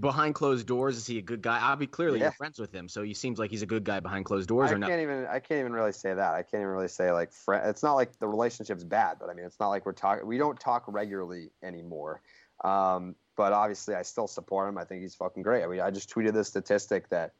Behind 0.00 0.34
closed 0.34 0.66
doors, 0.66 0.96
is 0.96 1.06
he 1.06 1.18
a 1.18 1.22
good 1.22 1.40
guy? 1.40 1.60
I'll 1.60 1.76
be 1.76 1.86
clearly 1.86 2.18
Yeah. 2.18 2.24
you're 2.24 2.32
friends 2.32 2.58
with 2.58 2.74
him, 2.74 2.88
so 2.88 3.04
he 3.04 3.14
seems 3.14 3.38
like 3.38 3.52
he's 3.52 3.62
a 3.62 3.66
good 3.66 3.84
guy 3.84 4.00
behind 4.00 4.24
closed 4.24 4.48
doors, 4.48 4.68
I 4.70 4.74
or 4.74 4.78
not? 4.78 4.90
can't 4.90 5.00
even. 5.00 5.24
I 5.26 5.38
can't 5.38 5.60
even 5.60 5.72
really 5.72 5.92
say 5.92 6.12
that. 6.12 6.34
I 6.34 6.42
can't 6.42 6.62
even 6.62 6.66
really 6.66 6.88
say 6.88 7.12
like. 7.12 7.32
friend. 7.32 7.70
it's 7.70 7.82
not 7.84 7.94
like 7.94 8.18
the 8.18 8.26
relationship's 8.26 8.82
bad, 8.82 9.18
but 9.20 9.30
I 9.30 9.34
mean, 9.34 9.46
it's 9.46 9.60
not 9.60 9.68
like 9.68 9.86
we're 9.86 9.92
talking. 9.92 10.26
We 10.26 10.36
don't 10.36 10.58
talk 10.58 10.84
regularly 10.88 11.52
anymore. 11.62 12.22
Um, 12.64 13.14
but 13.36 13.52
obviously, 13.52 13.94
I 13.94 14.02
still 14.02 14.26
support 14.26 14.68
him. 14.68 14.78
I 14.78 14.84
think 14.84 15.02
he's 15.02 15.14
fucking 15.14 15.42
great. 15.42 15.64
I 15.64 15.66
mean, 15.66 15.80
I 15.80 15.90
just 15.90 16.12
tweeted 16.14 16.32
this 16.32 16.48
statistic 16.48 17.08
that, 17.10 17.32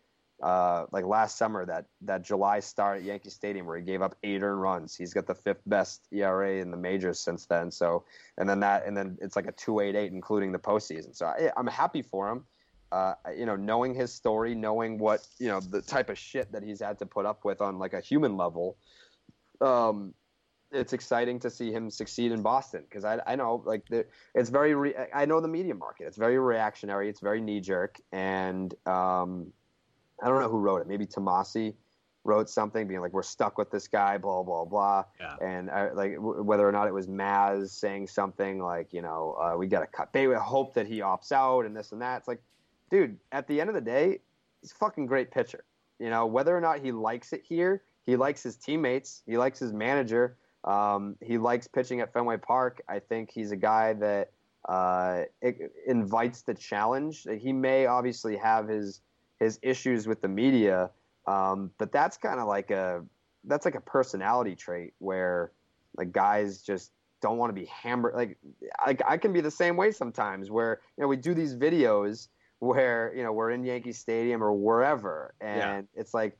uh, 0.43 0.87
like 0.91 1.05
last 1.05 1.39
summer, 1.39 1.65
that 1.67 1.87
that 2.03 2.23
July 2.23 2.61
start 2.61 2.99
at 2.99 3.05
Yankee 3.05 3.31
Stadium 3.31 3.67
where 3.67 3.77
he 3.77 3.85
gave 3.85 4.03
up 4.03 4.17
eight 4.23 4.43
earned 4.43 4.61
runs. 4.61 4.97
He's 4.97 5.15
got 5.15 5.27
the 5.27 5.35
fifth 5.35 5.63
best 5.67 6.07
ERA 6.13 6.57
in 6.57 6.71
the 6.71 6.77
majors 6.77 7.21
since 7.21 7.47
then. 7.47 7.71
So, 7.71 8.05
and 8.39 8.49
then 8.49 8.61
that, 8.61 8.87
and 8.87 8.97
then 8.97 9.19
it's 9.23 9.37
like 9.37 9.47
a 9.47 9.53
two 9.53 9.81
eight 9.81 9.95
eight, 9.95 10.13
including 10.13 10.53
the 10.53 10.59
postseason. 10.59 11.15
So 11.15 11.27
I, 11.27 11.51
I'm 11.57 11.67
happy 11.67 12.03
for 12.03 12.31
him. 12.31 12.45
Uh, 12.93 13.15
you 13.37 13.47
know, 13.47 13.57
knowing 13.57 13.95
his 13.95 14.13
story, 14.13 14.55
knowing 14.55 14.99
what 14.99 15.27
you 15.39 15.49
know, 15.49 15.61
the 15.61 15.83
type 15.83 16.11
of 16.11 16.19
shit 16.19 16.51
that 16.53 16.63
he's 16.63 16.81
had 16.81 16.99
to 16.99 17.07
put 17.07 17.27
up 17.27 17.45
with 17.45 17.61
on 17.61 17.79
like 17.79 17.93
a 17.93 18.01
human 18.01 18.37
level, 18.37 18.77
um, 19.61 20.15
it's 20.73 20.93
exciting 20.93 21.39
to 21.41 21.51
see 21.51 21.73
him 21.73 21.91
succeed 21.91 22.33
in 22.33 22.43
Boston 22.43 22.85
because 22.89 23.05
I, 23.05 23.21
I 23.27 23.37
know 23.37 23.63
like 23.65 23.87
the, 23.89 24.07
it's 24.35 24.51
very 24.51 24.75
re- 24.75 24.95
I 25.15 25.25
know 25.25 25.41
the 25.41 25.49
media 25.49 25.75
market. 25.75 26.07
It's 26.07 26.17
very 26.17 26.39
reactionary. 26.39 27.09
It's 27.09 27.21
very 27.21 27.41
knee 27.41 27.61
jerk, 27.61 28.01
and 28.13 28.75
um, 28.87 29.53
I 30.23 30.29
don't 30.29 30.41
know 30.41 30.49
who 30.49 30.59
wrote 30.59 30.81
it. 30.81 30.89
Maybe 30.89 31.07
Tomase 31.07 31.75
wrote 32.25 32.49
something 32.49 32.89
being 32.89 33.01
like, 33.01 33.13
"We're 33.13 33.23
stuck 33.23 33.59
with 33.59 33.71
this 33.71 33.87
guy," 33.87 34.19
blah 34.19 34.43
blah 34.43 34.65
blah. 34.65 35.05
Yeah. 35.21 35.37
And 35.41 35.71
I, 35.71 35.93
like 35.93 36.15
w- 36.15 36.43
whether 36.43 36.69
or 36.69 36.73
not 36.73 36.89
it 36.89 36.95
was 36.95 37.07
Maz 37.07 37.71
saying 37.71 38.09
something 38.09 38.61
like, 38.61 38.93
you 38.93 39.03
know, 39.03 39.37
uh, 39.41 39.57
we 39.57 39.67
got 39.67 39.81
to 39.81 39.87
cut. 39.87 40.13
They 40.13 40.25
hope 40.27 40.75
that 40.75 40.87
he 40.87 41.01
opts 41.01 41.33
out 41.33 41.67
and 41.67 41.77
this 41.77 41.93
and 41.93 42.01
that. 42.03 42.19
It's 42.19 42.29
like, 42.29 42.43
dude, 42.91 43.17
at 43.33 43.47
the 43.47 43.61
end 43.61 43.71
of 43.71 43.75
the 43.75 43.81
day, 43.81 44.21
he's 44.61 44.73
a 44.73 44.75
fucking 44.75 45.07
great 45.07 45.31
pitcher. 45.31 45.65
You 46.01 46.11
know, 46.11 46.27
whether 46.27 46.57
or 46.57 46.61
not 46.61 46.81
he 46.81 46.91
likes 46.91 47.33
it 47.33 47.43
here, 47.47 47.83
he 48.05 48.17
likes 48.17 48.43
his 48.43 48.57
teammates, 48.57 49.23
he 49.27 49.39
likes 49.39 49.59
his 49.59 49.73
manager, 49.73 50.37
um, 50.65 51.17
he 51.21 51.39
likes 51.39 51.69
pitching 51.69 52.01
at 52.01 52.13
Fenway 52.13 52.39
Park. 52.39 52.83
I 52.89 52.99
think 52.99 53.31
he's 53.31 53.53
a 53.53 53.57
guy 53.57 53.93
that 53.95 54.31
uh, 54.69 55.23
it 55.43 55.73
invites 55.87 56.43
the 56.43 56.55
challenge. 56.55 57.27
He 57.39 57.53
may 57.53 57.87
obviously 57.87 58.37
have 58.37 58.69
his 58.69 59.01
his 59.41 59.59
issues 59.63 60.07
with 60.07 60.23
the 60.23 60.29
media, 60.29 60.91
um, 61.27 61.71
but 61.79 61.93
that's 61.93 62.17
kind 62.17 62.41
of 62.41 62.47
like 62.49 62.71
a 62.71 63.05
that's 63.45 63.65
like 63.67 63.75
a 63.75 63.81
personality 63.81 64.55
trait 64.57 64.95
where 64.99 65.53
like 65.97 66.13
guys 66.13 66.63
just 66.63 66.93
don't 67.21 67.37
want 67.37 67.55
to 67.55 67.61
be 67.61 67.67
hammered. 67.67 68.15
Like 68.15 68.39
I, 68.79 68.97
I 69.07 69.17
can 69.19 69.33
be 69.33 69.43
the 69.43 69.51
same 69.51 69.77
way 69.77 69.91
sometimes 69.91 70.51
where 70.51 70.81
you 70.97 71.03
know 71.03 71.09
we 71.09 71.17
do 71.17 71.35
these 71.35 71.55
videos 71.55 72.29
where 72.61 73.13
you 73.15 73.23
know 73.23 73.33
we're 73.33 73.51
in 73.51 73.65
Yankee 73.65 73.93
Stadium 73.93 74.43
or 74.43 74.53
wherever, 74.53 75.35
and 75.43 75.87
Yeah. 75.95 76.01
it's 76.01 76.15
like 76.15 76.39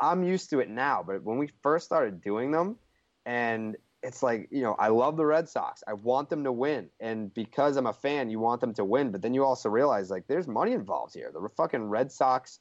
I'm 0.00 0.24
used 0.24 0.50
to 0.50 0.58
it 0.58 0.68
now. 0.68 1.04
But 1.06 1.22
when 1.22 1.38
we 1.38 1.48
first 1.62 1.86
started 1.86 2.20
doing 2.20 2.50
them, 2.50 2.76
and 3.26 3.76
it's 4.02 4.22
like 4.22 4.48
you 4.50 4.62
know 4.62 4.74
I 4.78 4.88
love 4.88 5.16
the 5.16 5.26
Red 5.26 5.48
Sox. 5.48 5.82
I 5.86 5.92
want 5.92 6.30
them 6.30 6.44
to 6.44 6.52
win, 6.52 6.88
and 7.00 7.34
because 7.34 7.76
I'm 7.76 7.86
a 7.86 7.92
fan, 7.92 8.30
you 8.30 8.38
want 8.38 8.60
them 8.60 8.72
to 8.74 8.84
win. 8.84 9.10
But 9.10 9.20
then 9.20 9.34
you 9.34 9.44
also 9.44 9.68
realize 9.68 10.10
like 10.10 10.26
there's 10.28 10.46
money 10.46 10.72
involved 10.72 11.12
here. 11.12 11.30
The 11.34 11.48
fucking 11.56 11.84
Red 11.90 12.10
Sox, 12.12 12.60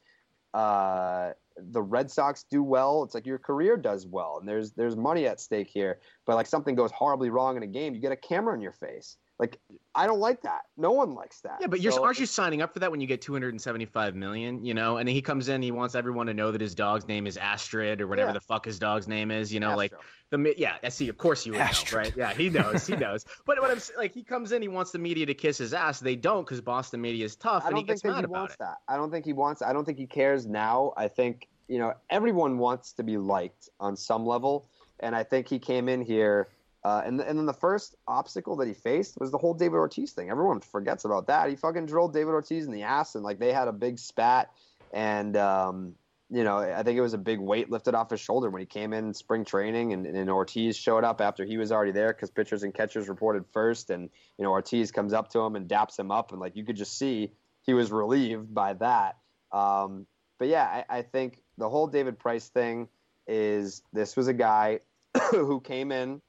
uh, 0.53 1.31
the 1.57 1.81
Red 1.81 2.09
Sox 2.09 2.43
do 2.49 2.63
well. 2.63 3.03
It's 3.03 3.13
like 3.13 3.27
your 3.27 3.37
career 3.37 3.77
does 3.77 4.07
well, 4.07 4.37
and 4.39 4.49
there's 4.49 4.71
there's 4.71 4.95
money 4.95 5.27
at 5.27 5.39
stake 5.39 5.69
here. 5.69 5.99
But 6.25 6.35
like 6.35 6.47
something 6.47 6.75
goes 6.75 6.91
horribly 6.91 7.29
wrong 7.29 7.55
in 7.55 7.63
a 7.63 7.67
game, 7.67 7.93
you 7.93 8.01
get 8.01 8.11
a 8.11 8.17
camera 8.17 8.55
in 8.55 8.61
your 8.61 8.73
face. 8.73 9.17
Like 9.37 9.59
I 9.93 10.07
don't 10.07 10.19
like 10.19 10.41
that. 10.43 10.61
No 10.77 10.91
one 10.91 11.13
likes 11.13 11.41
that. 11.41 11.57
Yeah, 11.61 11.67
but 11.67 11.81
you're 11.81 11.91
So- 11.91 12.03
aren't 12.03 12.19
you 12.19 12.25
signing 12.25 12.61
up 12.61 12.73
for 12.73 12.79
that 12.79 12.91
when 12.91 12.99
you 13.01 13.07
get 13.07 13.21
275 13.21 14.15
million? 14.15 14.63
You 14.63 14.73
know, 14.73 14.97
and 14.97 15.07
then 15.07 15.13
he 15.15 15.21
comes 15.21 15.49
in, 15.49 15.61
he 15.61 15.71
wants 15.71 15.93
everyone 15.95 16.27
to 16.27 16.33
know 16.33 16.51
that 16.51 16.61
his 16.61 16.73
dog's 16.75 17.07
name 17.07 17.27
is 17.27 17.35
Astrid 17.37 18.01
or 18.01 18.07
whatever 18.07 18.29
Yeah. 18.29 18.33
the 18.33 18.39
fuck 18.41 18.63
his 18.65 18.79
dog's 18.79 19.07
name 19.07 19.31
is. 19.31 19.53
You 19.53 19.59
know, 19.59 19.75
like 19.75 19.93
the 20.29 20.37
mi- 20.37 20.53
yeah, 20.57 20.77
I 20.83 20.89
see. 20.89 21.09
Of 21.09 21.17
course 21.17 21.45
you 21.45 21.51
would 21.53 21.59
know, 21.59 21.97
right? 21.97 22.13
Yeah, 22.15 22.33
he 22.33 22.49
knows, 22.49 22.87
he 22.87 22.95
knows. 22.95 23.25
But 23.45 23.59
what 23.61 23.71
I'm 23.71 23.79
like, 23.97 24.13
he 24.13 24.23
comes 24.23 24.51
in, 24.53 24.61
he 24.61 24.67
wants 24.69 24.91
the 24.91 24.99
media 24.99 25.25
to 25.25 25.33
kiss 25.33 25.57
his 25.57 25.73
ass. 25.73 25.99
They 25.99 26.15
don't 26.15 26.43
because 26.45 26.61
Boston 26.61 27.01
media 27.01 27.25
is 27.25 27.35
tough, 27.35 27.63
I 27.65 27.69
and 27.69 27.77
he 27.77 27.83
don't 27.83 27.87
gets 27.87 28.01
think 28.01 28.13
that 28.15 28.21
mad 28.21 28.27
he 28.27 28.31
about 28.31 28.39
wants 28.39 28.53
it. 28.55 28.59
that. 28.59 28.77
I 28.87 28.95
don't 28.95 29.11
think 29.11 29.25
he 29.25 29.33
wants. 29.33 29.61
I 29.61 29.73
don't 29.73 29.85
think 29.85 29.97
he 29.97 30.07
cares 30.07 30.45
now. 30.45 30.93
I 30.97 31.07
think 31.09 31.47
you 31.67 31.79
know 31.79 31.93
everyone 32.09 32.57
wants 32.57 32.93
to 32.93 33.03
be 33.03 33.17
liked 33.17 33.69
on 33.79 33.95
some 33.97 34.25
level, 34.25 34.67
and 35.01 35.15
I 35.15 35.23
think 35.23 35.47
he 35.49 35.59
came 35.59 35.89
in 35.89 36.01
here. 36.01 36.47
Uh, 36.85 37.01
and 37.03 37.19
and 37.19 37.39
then 37.39 37.47
the 37.47 37.53
first 37.53 37.95
obstacle 38.07 38.55
that 38.57 38.67
he 38.67 38.73
faced 38.75 39.17
was 39.19 39.31
the 39.31 39.39
whole 39.39 39.55
David 39.55 39.77
Ortiz 39.77 40.11
thing. 40.11 40.29
Everyone 40.29 40.59
forgets 40.59 41.03
about 41.03 41.25
that. 41.25 41.49
He 41.49 41.55
fucking 41.55 41.87
drilled 41.87 42.13
David 42.13 42.29
Ortiz 42.29 42.67
in 42.67 42.71
the 42.71 42.83
ass, 42.83 43.15
and 43.15 43.23
like 43.23 43.39
they 43.39 43.51
had 43.51 43.67
a 43.67 43.73
big 43.73 43.97
spat. 43.97 44.51
And 44.93 45.35
um, 45.35 45.95
you 46.29 46.43
know, 46.43 46.59
I 46.59 46.83
think 46.83 46.95
it 46.95 47.01
was 47.01 47.15
a 47.15 47.17
big 47.17 47.39
weight 47.39 47.71
lifted 47.71 47.95
off 47.95 48.11
his 48.11 48.19
shoulder 48.19 48.51
when 48.51 48.59
he 48.59 48.67
came 48.67 48.93
in 48.93 49.15
spring 49.15 49.45
training, 49.45 49.93
and, 49.93 50.05
and 50.05 50.29
Ortiz 50.29 50.77
showed 50.77 51.03
up 51.03 51.21
after 51.21 51.43
he 51.43 51.57
was 51.57 51.71
already 51.71 51.91
there 51.91 52.13
because 52.13 52.29
pitchers 52.29 52.61
and 52.61 52.71
catchers 52.71 53.09
reported 53.09 53.45
first, 53.51 53.89
and 53.89 54.07
you 54.37 54.43
know 54.43 54.51
Ortiz 54.51 54.91
comes 54.91 55.11
up 55.11 55.29
to 55.31 55.39
him 55.39 55.55
and 55.55 55.67
daps 55.67 55.97
him 55.97 56.11
up, 56.11 56.33
and 56.33 56.39
like 56.39 56.55
you 56.55 56.63
could 56.63 56.75
just 56.75 56.99
see 56.99 57.31
he 57.63 57.73
was 57.73 57.91
relieved 57.91 58.53
by 58.53 58.73
that. 58.73 59.17
Um, 59.51 60.05
but 60.37 60.49
yeah, 60.49 60.83
I, 60.87 60.99
I 60.99 61.01
think 61.01 61.41
the 61.57 61.67
whole 61.67 61.87
David 61.87 62.19
Price 62.19 62.47
thing 62.47 62.89
is 63.25 63.81
this 63.91 64.15
was 64.15 64.27
a 64.27 64.33
guy 64.33 64.81
who 65.31 65.59
came 65.61 65.91
in 65.91 66.21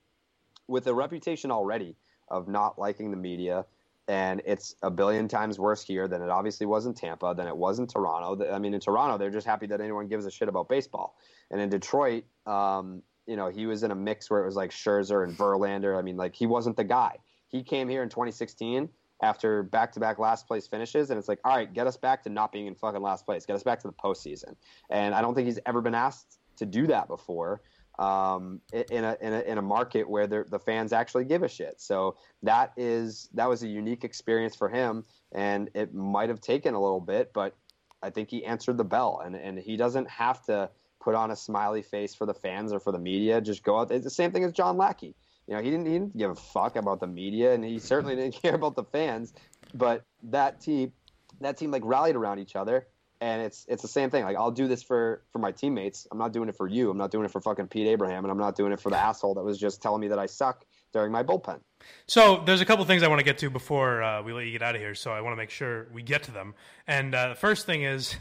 with 0.69 0.87
a 0.87 0.95
reputation 0.95 1.51
already 1.51 1.97
of 2.29 2.49
not 2.49 2.79
liking 2.79 3.11
the 3.11 3.17
media. 3.17 3.65
And 4.09 4.41
it's 4.45 4.77
a 4.83 4.91
billion 4.91 5.27
times 5.27 5.59
worse 5.59 5.83
here 5.83 6.07
than 6.07 6.23
it 6.23 6.31
obviously 6.31 6.65
was 6.65 6.87
in 6.87 6.95
Tampa, 6.95 7.35
than 7.37 7.49
it 7.49 7.57
was 7.57 7.81
in 7.81 7.89
Toronto. 7.89 8.53
I 8.53 8.59
mean, 8.59 8.73
in 8.73 8.81
Toronto, 8.81 9.19
they're 9.19 9.31
just 9.31 9.47
happy 9.47 9.67
that 9.67 9.81
anyone 9.81 10.07
gives 10.07 10.27
a 10.27 10.31
shit 10.31 10.49
about 10.49 10.69
baseball. 10.69 11.17
And 11.51 11.61
in 11.61 11.69
Detroit, 11.69 12.25
um, 12.47 13.03
you 13.27 13.35
know, 13.35 13.49
he 13.49 13.67
was 13.67 13.83
in 13.83 13.91
a 13.91 13.95
mix 13.97 14.31
where 14.31 14.43
it 14.43 14.47
was 14.47 14.55
like 14.55 14.71
Scherzer 14.71 15.25
and 15.25 15.37
Verlander. 15.37 15.99
I 15.99 16.03
mean, 16.03 16.17
like 16.17 16.37
he 16.37 16.47
wasn't 16.47 16.77
the 16.77 16.85
guy. 16.85 17.17
He 17.49 17.63
came 17.63 17.89
here 17.89 18.03
in 18.03 18.09
2016 18.09 18.89
after 19.23 19.63
back-to-back 19.63 20.19
last 20.19 20.47
place 20.47 20.67
finishes, 20.67 21.11
and 21.11 21.19
it's 21.19 21.29
like, 21.29 21.41
all 21.45 21.57
right, 21.57 21.73
get 21.73 21.87
us 21.87 21.97
back 21.97 22.23
to 22.25 22.29
not 22.29 22.53
being 22.53 22.67
in 22.67 22.75
fucking 22.75 23.01
last 23.01 23.25
place. 23.25 23.47
Get 23.47 23.57
us 23.57 23.63
back 23.63 23.81
to 23.81 23.89
the 23.89 23.95
postseason. 23.95 24.55
And 24.91 25.15
I 25.15 25.23
don't 25.23 25.35
think 25.35 25.47
he's 25.47 25.59
ever 25.67 25.81
been 25.81 25.95
asked 25.95 26.39
to 26.57 26.67
do 26.67 26.87
that 26.87 27.09
before 27.09 27.63
um, 27.99 28.61
in 28.73 29.05
a 29.05 29.17
in 29.21 29.33
a 29.33 29.41
in 29.41 29.59
a 29.59 29.63
market 29.63 30.09
where 30.09 30.27
the 30.27 30.59
fans 30.59 30.93
actually 30.93 31.25
give 31.25 31.43
a 31.43 31.49
shit. 31.49 31.81
So 31.81 32.17
that 32.43 32.73
is 32.77 33.29
that 33.35 33.49
was 33.49 33.63
a 33.63 33.69
unique 33.69 34.05
experience 34.05 34.55
for 34.55 34.69
him, 34.69 35.05
and 35.33 35.71
it 35.75 35.95
might 35.95 36.29
have 36.29 36.41
taken 36.41 36.75
a 36.75 36.81
little 36.81 37.01
bit, 37.01 37.33
but 37.33 37.57
I 38.03 38.11
think 38.11 38.31
he 38.31 38.45
answered 38.45 38.77
the 38.77 38.85
bell, 38.85 39.23
and 39.25 39.35
and 39.35 39.59
he 39.59 39.77
doesn't 39.77 40.09
have 40.11 40.45
to 40.47 40.71
put 41.01 41.15
on 41.15 41.31
a 41.31 41.37
smiley 41.37 41.83
face 41.83 42.15
for 42.15 42.27
the 42.27 42.35
fans 42.35 42.73
or 42.73 42.81
for 42.81 42.93
the 42.93 42.99
media. 42.99 43.41
Just 43.41 43.63
go 43.63 43.79
out. 43.79 43.91
It's 43.91 44.05
the 44.05 44.11
same 44.11 44.33
thing 44.33 44.45
as 44.45 44.53
John 44.53 44.77
Lackey. 44.77 45.15
You 45.47 45.55
know, 45.55 45.63
he 45.63 45.71
didn't 45.71 45.87
he 45.87 45.93
didn't 45.93 46.17
give 46.17 46.31
a 46.31 46.35
fuck 46.35 46.77
about 46.77 47.01
the 47.01 47.07
media, 47.07 47.55
and 47.55 47.65
he 47.65 47.79
certainly 47.79 48.17
didn't 48.17 48.35
care 48.43 48.55
about 48.55 48.77
the 48.77 48.85
fans. 48.85 49.33
But 49.75 50.05
that 50.25 50.61
team, 50.61 50.93
that 51.41 51.57
team 51.57 51.71
like 51.71 51.83
rallied 51.85 52.17
around 52.17 52.41
each 52.41 52.57
other, 52.57 52.87
and 53.21 53.43
it's 53.43 53.65
it's 53.69 53.83
the 53.83 53.89
same 53.89 54.11
thing. 54.11 54.25
Like 54.25 54.37
I'll 54.37 54.51
do 54.51 54.69
this 54.69 54.83
for 54.83 55.23
for 55.33 55.39
my 55.39 55.53
teammates. 55.53 56.07
I'm 56.11 56.19
not 56.19 56.33
doing 56.33 56.49
it 56.49 56.57
for 56.57 56.69
you. 56.69 56.91
I'm 56.91 56.99
not 56.99 57.11
doing 57.11 57.25
it 57.25 57.31
for 57.31 57.41
fucking 57.41 57.69
Pete 57.69 57.87
Abraham, 57.87 58.25
and 58.25 58.31
I'm 58.31 58.39
not 58.39 58.57
doing 58.57 58.73
it 58.73 58.81
for 58.81 58.91
the 58.91 58.99
asshole 58.99 59.35
that 59.35 59.45
was 59.45 59.59
just 59.59 59.83
telling 59.83 60.01
me 60.01 60.09
that 60.09 60.19
I 60.19 60.27
suck 60.27 60.65
during 60.93 61.13
my 61.13 61.23
bullpen. 61.23 61.61
So 62.07 62.43
there's 62.45 62.61
a 62.61 62.65
couple 62.65 62.85
things 62.85 63.03
I 63.03 63.09
want 63.09 63.21
to 63.21 63.25
get 63.25 63.39
to 63.39 63.51
before 63.51 64.03
uh, 64.03 64.23
we 64.23 64.33
let 64.33 64.47
you 64.47 64.53
get 64.53 64.63
out 64.63 64.75
of 64.75 64.81
here. 64.81 64.95
So 64.95 65.13
I 65.13 65.21
want 65.21 65.33
to 65.33 65.37
make 65.37 65.51
sure 65.51 65.89
we 65.93 66.03
get 66.03 66.23
to 66.25 66.31
them. 66.31 66.55
And 66.87 67.15
uh, 67.15 67.31
the 67.31 67.35
first 67.35 67.67
thing 67.67 67.83
is, 67.83 68.17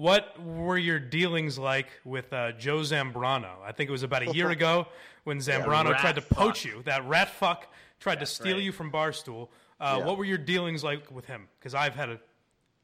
What 0.00 0.42
were 0.42 0.78
your 0.78 0.98
dealings 0.98 1.58
like 1.58 1.88
with 2.06 2.32
uh, 2.32 2.52
Joe 2.52 2.78
Zarbano? 2.78 3.60
I 3.62 3.72
think 3.72 3.90
it 3.90 3.92
was 3.92 4.02
about 4.02 4.26
a 4.26 4.32
year 4.32 4.48
ago 4.58 4.86
when 5.24 5.40
Zarbano 5.40 5.90
rat 5.90 6.00
tried 6.00 6.14
to 6.14 6.22
poach 6.22 6.62
fuck. 6.62 6.72
you. 6.72 6.82
That 6.84 7.06
rat 7.06 7.28
fuck 7.28 7.70
tried 7.98 8.20
to 8.20 8.26
steal 8.26 8.54
right. 8.54 8.62
you 8.62 8.72
from 8.72 8.90
Barstool. 8.90 9.48
Uh, 9.78 9.96
Yeah. 9.98 10.06
What 10.06 10.16
were 10.16 10.24
your 10.24 10.38
dealings 10.38 10.82
like 10.82 11.10
with 11.10 11.26
him? 11.26 11.48
Because 11.58 11.74
I've 11.74 11.94
had 11.94 12.08
a 12.08 12.20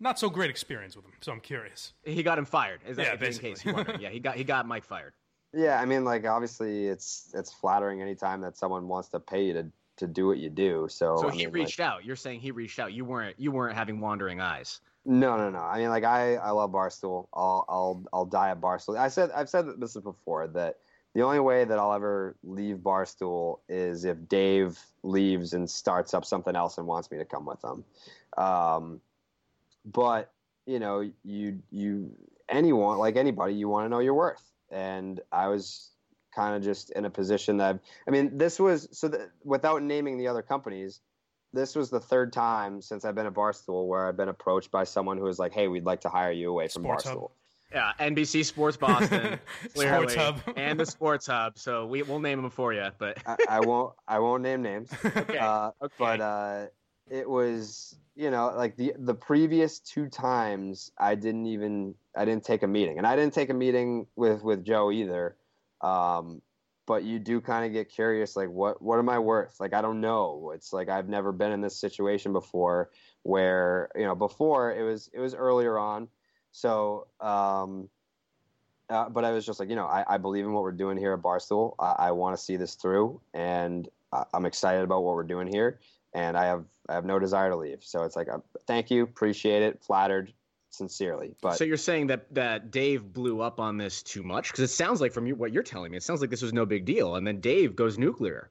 not 0.00 0.18
so 0.18 0.28
great 0.28 0.50
experience 0.50 0.96
with 0.96 1.04
him, 1.04 1.12
so 1.20 1.32
I'm 1.32 1.40
curious. 1.40 1.92
He 2.04 2.22
got 2.22 2.38
him 2.38 2.44
fired. 2.44 2.80
Is 2.86 2.96
that 2.96 3.06
Yeah, 3.06 3.12
in 3.14 3.18
basically. 3.18 3.50
case 3.50 3.64
you 3.64 3.74
wonder? 3.74 3.96
Yeah, 4.00 4.10
he 4.10 4.18
got 4.20 4.36
he 4.36 4.44
got 4.44 4.66
Mike 4.66 4.84
fired. 4.84 5.12
Yeah, 5.52 5.80
I 5.80 5.84
mean, 5.86 6.04
like 6.04 6.26
obviously, 6.26 6.86
it's 6.86 7.30
it's 7.34 7.52
flattering 7.52 8.02
anytime 8.02 8.40
that 8.42 8.56
someone 8.56 8.88
wants 8.88 9.08
to 9.10 9.20
pay 9.20 9.44
you 9.44 9.52
to 9.54 9.66
to 9.98 10.06
do 10.06 10.26
what 10.26 10.36
you 10.38 10.50
do. 10.50 10.86
So, 10.90 11.16
So 11.18 11.28
I 11.28 11.32
he 11.32 11.38
mean, 11.38 11.46
like- 11.46 11.54
reached 11.54 11.80
out. 11.80 12.04
You're 12.04 12.16
saying 12.16 12.40
he 12.40 12.50
reached 12.50 12.78
out. 12.78 12.92
You 12.92 13.04
weren't 13.04 13.38
you 13.40 13.50
weren't 13.50 13.74
having 13.76 14.00
wandering 14.00 14.40
eyes. 14.40 14.80
No, 15.08 15.36
no, 15.36 15.48
no. 15.50 15.60
I 15.60 15.78
mean, 15.78 15.88
like 15.88 16.02
I, 16.04 16.34
I 16.34 16.50
love 16.50 16.72
Barstool. 16.72 17.28
I'll, 17.32 17.64
I'll, 17.68 18.04
I'll 18.12 18.24
die 18.26 18.50
at 18.50 18.60
Barstool. 18.60 18.98
I 18.98 19.06
said, 19.06 19.30
I've 19.30 19.48
said 19.48 19.66
this 19.78 19.94
before 19.94 20.48
that 20.48 20.78
the 21.14 21.22
only 21.22 21.38
way 21.38 21.64
that 21.64 21.78
I'll 21.78 21.92
ever 21.92 22.34
leave 22.42 22.78
Barstool 22.78 23.60
is 23.68 24.04
if 24.04 24.28
Dave 24.28 24.76
leaves 25.04 25.52
and 25.52 25.70
starts 25.70 26.12
up 26.12 26.24
something 26.24 26.56
else 26.56 26.76
and 26.78 26.88
wants 26.88 27.12
me 27.12 27.18
to 27.18 27.24
come 27.24 27.46
with 27.46 27.62
him. 27.62 27.84
Um, 28.36 29.00
but 29.86 30.32
you 30.66 30.78
know, 30.80 31.08
you, 31.22 31.60
you, 31.70 32.10
anyone 32.48 32.98
like 32.98 33.16
anybody, 33.16 33.54
you 33.54 33.68
want 33.68 33.84
to 33.84 33.88
know 33.88 34.00
your 34.00 34.14
worth, 34.14 34.42
and 34.70 35.20
I 35.30 35.48
was 35.48 35.90
kind 36.34 36.54
of 36.54 36.62
just 36.62 36.90
in 36.90 37.04
a 37.04 37.10
position 37.10 37.56
that 37.58 37.78
I 38.06 38.10
mean, 38.10 38.36
this 38.36 38.58
was 38.58 38.88
so 38.92 39.08
that 39.08 39.30
without 39.44 39.82
naming 39.82 40.18
the 40.18 40.28
other 40.28 40.42
companies 40.42 41.00
this 41.52 41.74
was 41.74 41.90
the 41.90 42.00
third 42.00 42.32
time 42.32 42.80
since 42.80 43.04
I've 43.04 43.14
been 43.14 43.26
at 43.26 43.34
Barstool 43.34 43.86
where 43.86 44.06
I've 44.06 44.16
been 44.16 44.28
approached 44.28 44.70
by 44.70 44.84
someone 44.84 45.16
who 45.16 45.24
was 45.24 45.38
like, 45.38 45.52
"Hey, 45.52 45.68
we'd 45.68 45.84
like 45.86 46.02
to 46.02 46.08
hire 46.08 46.32
you 46.32 46.50
away 46.50 46.68
from 46.68 46.82
Sports 46.82 47.04
Hub. 47.04 47.16
Barstool." 47.16 47.30
Yeah, 47.72 47.92
NBC 47.98 48.44
Sports 48.44 48.76
Boston, 48.76 49.40
clearly, 49.74 50.08
Sports 50.08 50.14
Hub. 50.14 50.40
and 50.56 50.78
the 50.78 50.86
Sports 50.86 51.26
Hub. 51.26 51.58
So 51.58 51.86
we 51.86 52.02
we'll 52.02 52.20
name 52.20 52.40
them 52.42 52.50
for 52.50 52.72
you. 52.72 52.88
But 52.98 53.18
I, 53.26 53.36
I 53.48 53.60
won't. 53.60 53.94
I 54.06 54.18
won't 54.20 54.42
name 54.42 54.62
names. 54.62 54.90
okay, 55.04 55.38
Uh, 55.38 55.70
okay. 55.82 55.94
But 55.98 56.20
uh, 56.20 56.66
it 57.08 57.28
was, 57.28 57.96
you 58.14 58.30
know, 58.30 58.52
like 58.56 58.76
the 58.76 58.94
the 58.98 59.14
previous 59.14 59.78
two 59.78 60.08
times, 60.08 60.90
I 60.98 61.14
didn't 61.14 61.46
even 61.46 61.94
I 62.16 62.24
didn't 62.24 62.44
take 62.44 62.62
a 62.62 62.66
meeting, 62.66 62.98
and 62.98 63.06
I 63.06 63.16
didn't 63.16 63.34
take 63.34 63.50
a 63.50 63.54
meeting 63.54 64.06
with 64.16 64.42
with 64.42 64.64
Joe 64.64 64.90
either. 64.90 65.36
Um, 65.80 66.42
but 66.86 67.02
you 67.02 67.18
do 67.18 67.40
kind 67.40 67.66
of 67.66 67.72
get 67.72 67.88
curious, 67.88 68.36
like 68.36 68.48
what 68.48 68.80
what 68.82 68.98
am 68.98 69.08
I 69.08 69.18
worth? 69.18 69.60
Like 69.60 69.74
I 69.74 69.82
don't 69.82 70.00
know. 70.00 70.52
It's 70.54 70.72
like 70.72 70.88
I've 70.88 71.08
never 71.08 71.32
been 71.32 71.52
in 71.52 71.60
this 71.60 71.76
situation 71.76 72.32
before, 72.32 72.90
where 73.22 73.90
you 73.94 74.04
know 74.04 74.14
before 74.14 74.72
it 74.72 74.82
was 74.82 75.10
it 75.12 75.20
was 75.20 75.34
earlier 75.34 75.78
on, 75.78 76.08
so. 76.52 77.06
Um, 77.20 77.88
uh, 78.88 79.08
but 79.08 79.24
I 79.24 79.32
was 79.32 79.44
just 79.44 79.58
like, 79.58 79.68
you 79.68 79.74
know, 79.74 79.86
I, 79.86 80.04
I 80.14 80.16
believe 80.16 80.44
in 80.44 80.52
what 80.52 80.62
we're 80.62 80.70
doing 80.70 80.96
here 80.96 81.12
at 81.12 81.20
Barstool. 81.20 81.74
I, 81.80 81.96
I 81.98 82.10
want 82.12 82.36
to 82.36 82.42
see 82.42 82.56
this 82.56 82.76
through, 82.76 83.20
and 83.34 83.88
I, 84.12 84.22
I'm 84.32 84.46
excited 84.46 84.84
about 84.84 85.02
what 85.02 85.16
we're 85.16 85.24
doing 85.24 85.48
here. 85.48 85.80
And 86.16 86.34
I 86.34 86.46
have 86.46 86.64
I 86.88 86.94
have 86.94 87.04
no 87.04 87.18
desire 87.18 87.50
to 87.50 87.56
leave. 87.56 87.80
So 87.82 88.04
it's 88.04 88.16
like, 88.16 88.28
uh, 88.28 88.38
thank 88.66 88.90
you, 88.90 89.02
appreciate 89.02 89.62
it, 89.62 89.82
flattered, 89.84 90.32
sincerely. 90.70 91.34
But 91.42 91.56
so 91.58 91.64
you're 91.64 91.76
saying 91.76 92.06
that 92.06 92.32
that 92.34 92.70
Dave 92.70 93.12
blew 93.12 93.42
up 93.42 93.60
on 93.60 93.76
this 93.76 94.02
too 94.02 94.22
much? 94.22 94.50
Because 94.50 94.64
it 94.64 94.72
sounds 94.72 95.00
like 95.02 95.12
from 95.12 95.26
you, 95.26 95.34
what 95.34 95.52
you're 95.52 95.62
telling 95.62 95.90
me, 95.90 95.98
it 95.98 96.02
sounds 96.02 96.22
like 96.22 96.30
this 96.30 96.40
was 96.40 96.54
no 96.54 96.64
big 96.64 96.86
deal, 96.86 97.16
and 97.16 97.26
then 97.26 97.40
Dave 97.40 97.76
goes 97.76 97.98
nuclear. 97.98 98.50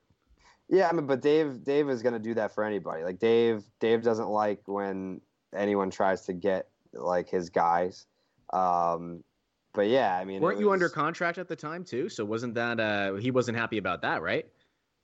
yeah, 0.70 0.88
I 0.88 0.94
mean, 0.94 1.08
but 1.08 1.22
Dave 1.22 1.64
Dave 1.64 1.90
is 1.90 2.04
going 2.04 2.14
to 2.14 2.20
do 2.20 2.36
that 2.36 2.54
for 2.54 2.64
anybody. 2.64 3.04
Like 3.04 3.18
Dave 3.18 3.64
Dave 3.80 4.04
doesn't 4.04 4.30
like 4.30 4.62
when 4.68 5.22
anyone 5.56 5.90
tries 5.90 6.22
to 6.28 6.34
get 6.34 6.68
like 6.94 7.30
his 7.30 7.50
guys. 7.50 8.06
Um, 8.54 9.24
but 9.74 9.88
yeah, 9.88 10.16
I 10.16 10.24
mean, 10.24 10.42
Weren't 10.42 10.60
you 10.60 10.72
under 10.72 10.88
contract 10.88 11.40
at 11.40 11.48
the 11.48 11.56
time 11.56 11.84
too? 11.84 12.10
So 12.10 12.24
wasn't 12.26 12.54
that 12.56 12.80
uh 12.80 13.16
he 13.16 13.32
wasn't 13.32 13.58
happy 13.58 13.80
about 13.80 14.04
that, 14.04 14.22
right? 14.22 14.46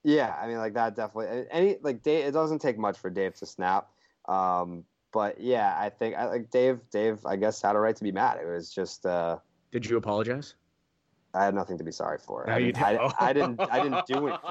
Yeah, 0.03 0.35
I 0.41 0.47
mean, 0.47 0.57
like 0.57 0.73
that 0.73 0.95
definitely. 0.95 1.45
Any 1.51 1.77
like 1.81 2.03
Dave, 2.03 2.25
it 2.25 2.31
doesn't 2.31 2.59
take 2.59 2.77
much 2.77 2.97
for 2.97 3.09
Dave 3.09 3.35
to 3.35 3.45
snap. 3.45 3.89
Um, 4.27 4.83
but 5.11 5.39
yeah, 5.39 5.75
I 5.77 5.89
think 5.89 6.15
I 6.15 6.25
like 6.25 6.49
Dave. 6.49 6.79
Dave, 6.91 7.25
I 7.25 7.35
guess, 7.35 7.61
had 7.61 7.75
a 7.75 7.79
right 7.79 7.95
to 7.95 8.03
be 8.03 8.11
mad. 8.11 8.39
It 8.41 8.47
was 8.47 8.73
just 8.73 9.05
uh, 9.05 9.37
Did 9.71 9.85
you 9.85 9.97
apologize? 9.97 10.55
I 11.33 11.45
had 11.45 11.55
nothing 11.55 11.77
to 11.77 11.83
be 11.83 11.91
sorry 11.91 12.17
for. 12.17 12.43
No, 12.47 12.53
I, 12.53 12.57
you 12.57 12.65
mean, 12.67 12.75
I, 12.75 12.91
didn't. 12.91 13.13
I 13.19 13.33
didn't. 13.33 13.61
I 13.61 13.83
didn't 13.83 14.05
do 14.05 14.27
it. 14.27 14.39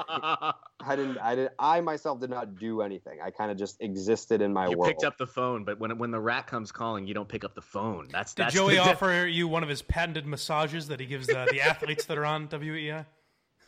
I 0.83 0.95
didn't. 0.95 1.17
I 1.19 1.35
did. 1.35 1.49
I 1.59 1.81
myself 1.81 2.19
did 2.19 2.29
not 2.29 2.57
do 2.57 2.81
anything. 2.81 3.19
I 3.23 3.29
kind 3.29 3.51
of 3.51 3.57
just 3.57 3.81
existed 3.81 4.41
in 4.41 4.51
my 4.51 4.67
you 4.67 4.77
world. 4.77 4.87
You 4.87 4.93
picked 4.93 5.03
up 5.03 5.17
the 5.17 5.27
phone, 5.27 5.63
but 5.63 5.79
when 5.79 5.97
when 5.97 6.11
the 6.11 6.19
rat 6.19 6.47
comes 6.47 6.71
calling, 6.71 7.05
you 7.07 7.13
don't 7.13 7.29
pick 7.29 7.43
up 7.43 7.53
the 7.53 7.61
phone. 7.61 8.07
That's 8.11 8.33
Did 8.33 8.45
that's 8.45 8.55
Joey 8.55 8.75
the, 8.75 8.83
offer 8.83 9.27
you 9.27 9.47
one 9.47 9.63
of 9.63 9.69
his 9.69 9.81
patented 9.81 10.25
massages 10.25 10.87
that 10.87 10.99
he 10.99 11.05
gives 11.05 11.27
the, 11.27 11.47
the 11.51 11.61
athletes 11.61 12.05
that 12.05 12.17
are 12.17 12.25
on 12.25 12.47
WEEI? 12.47 13.05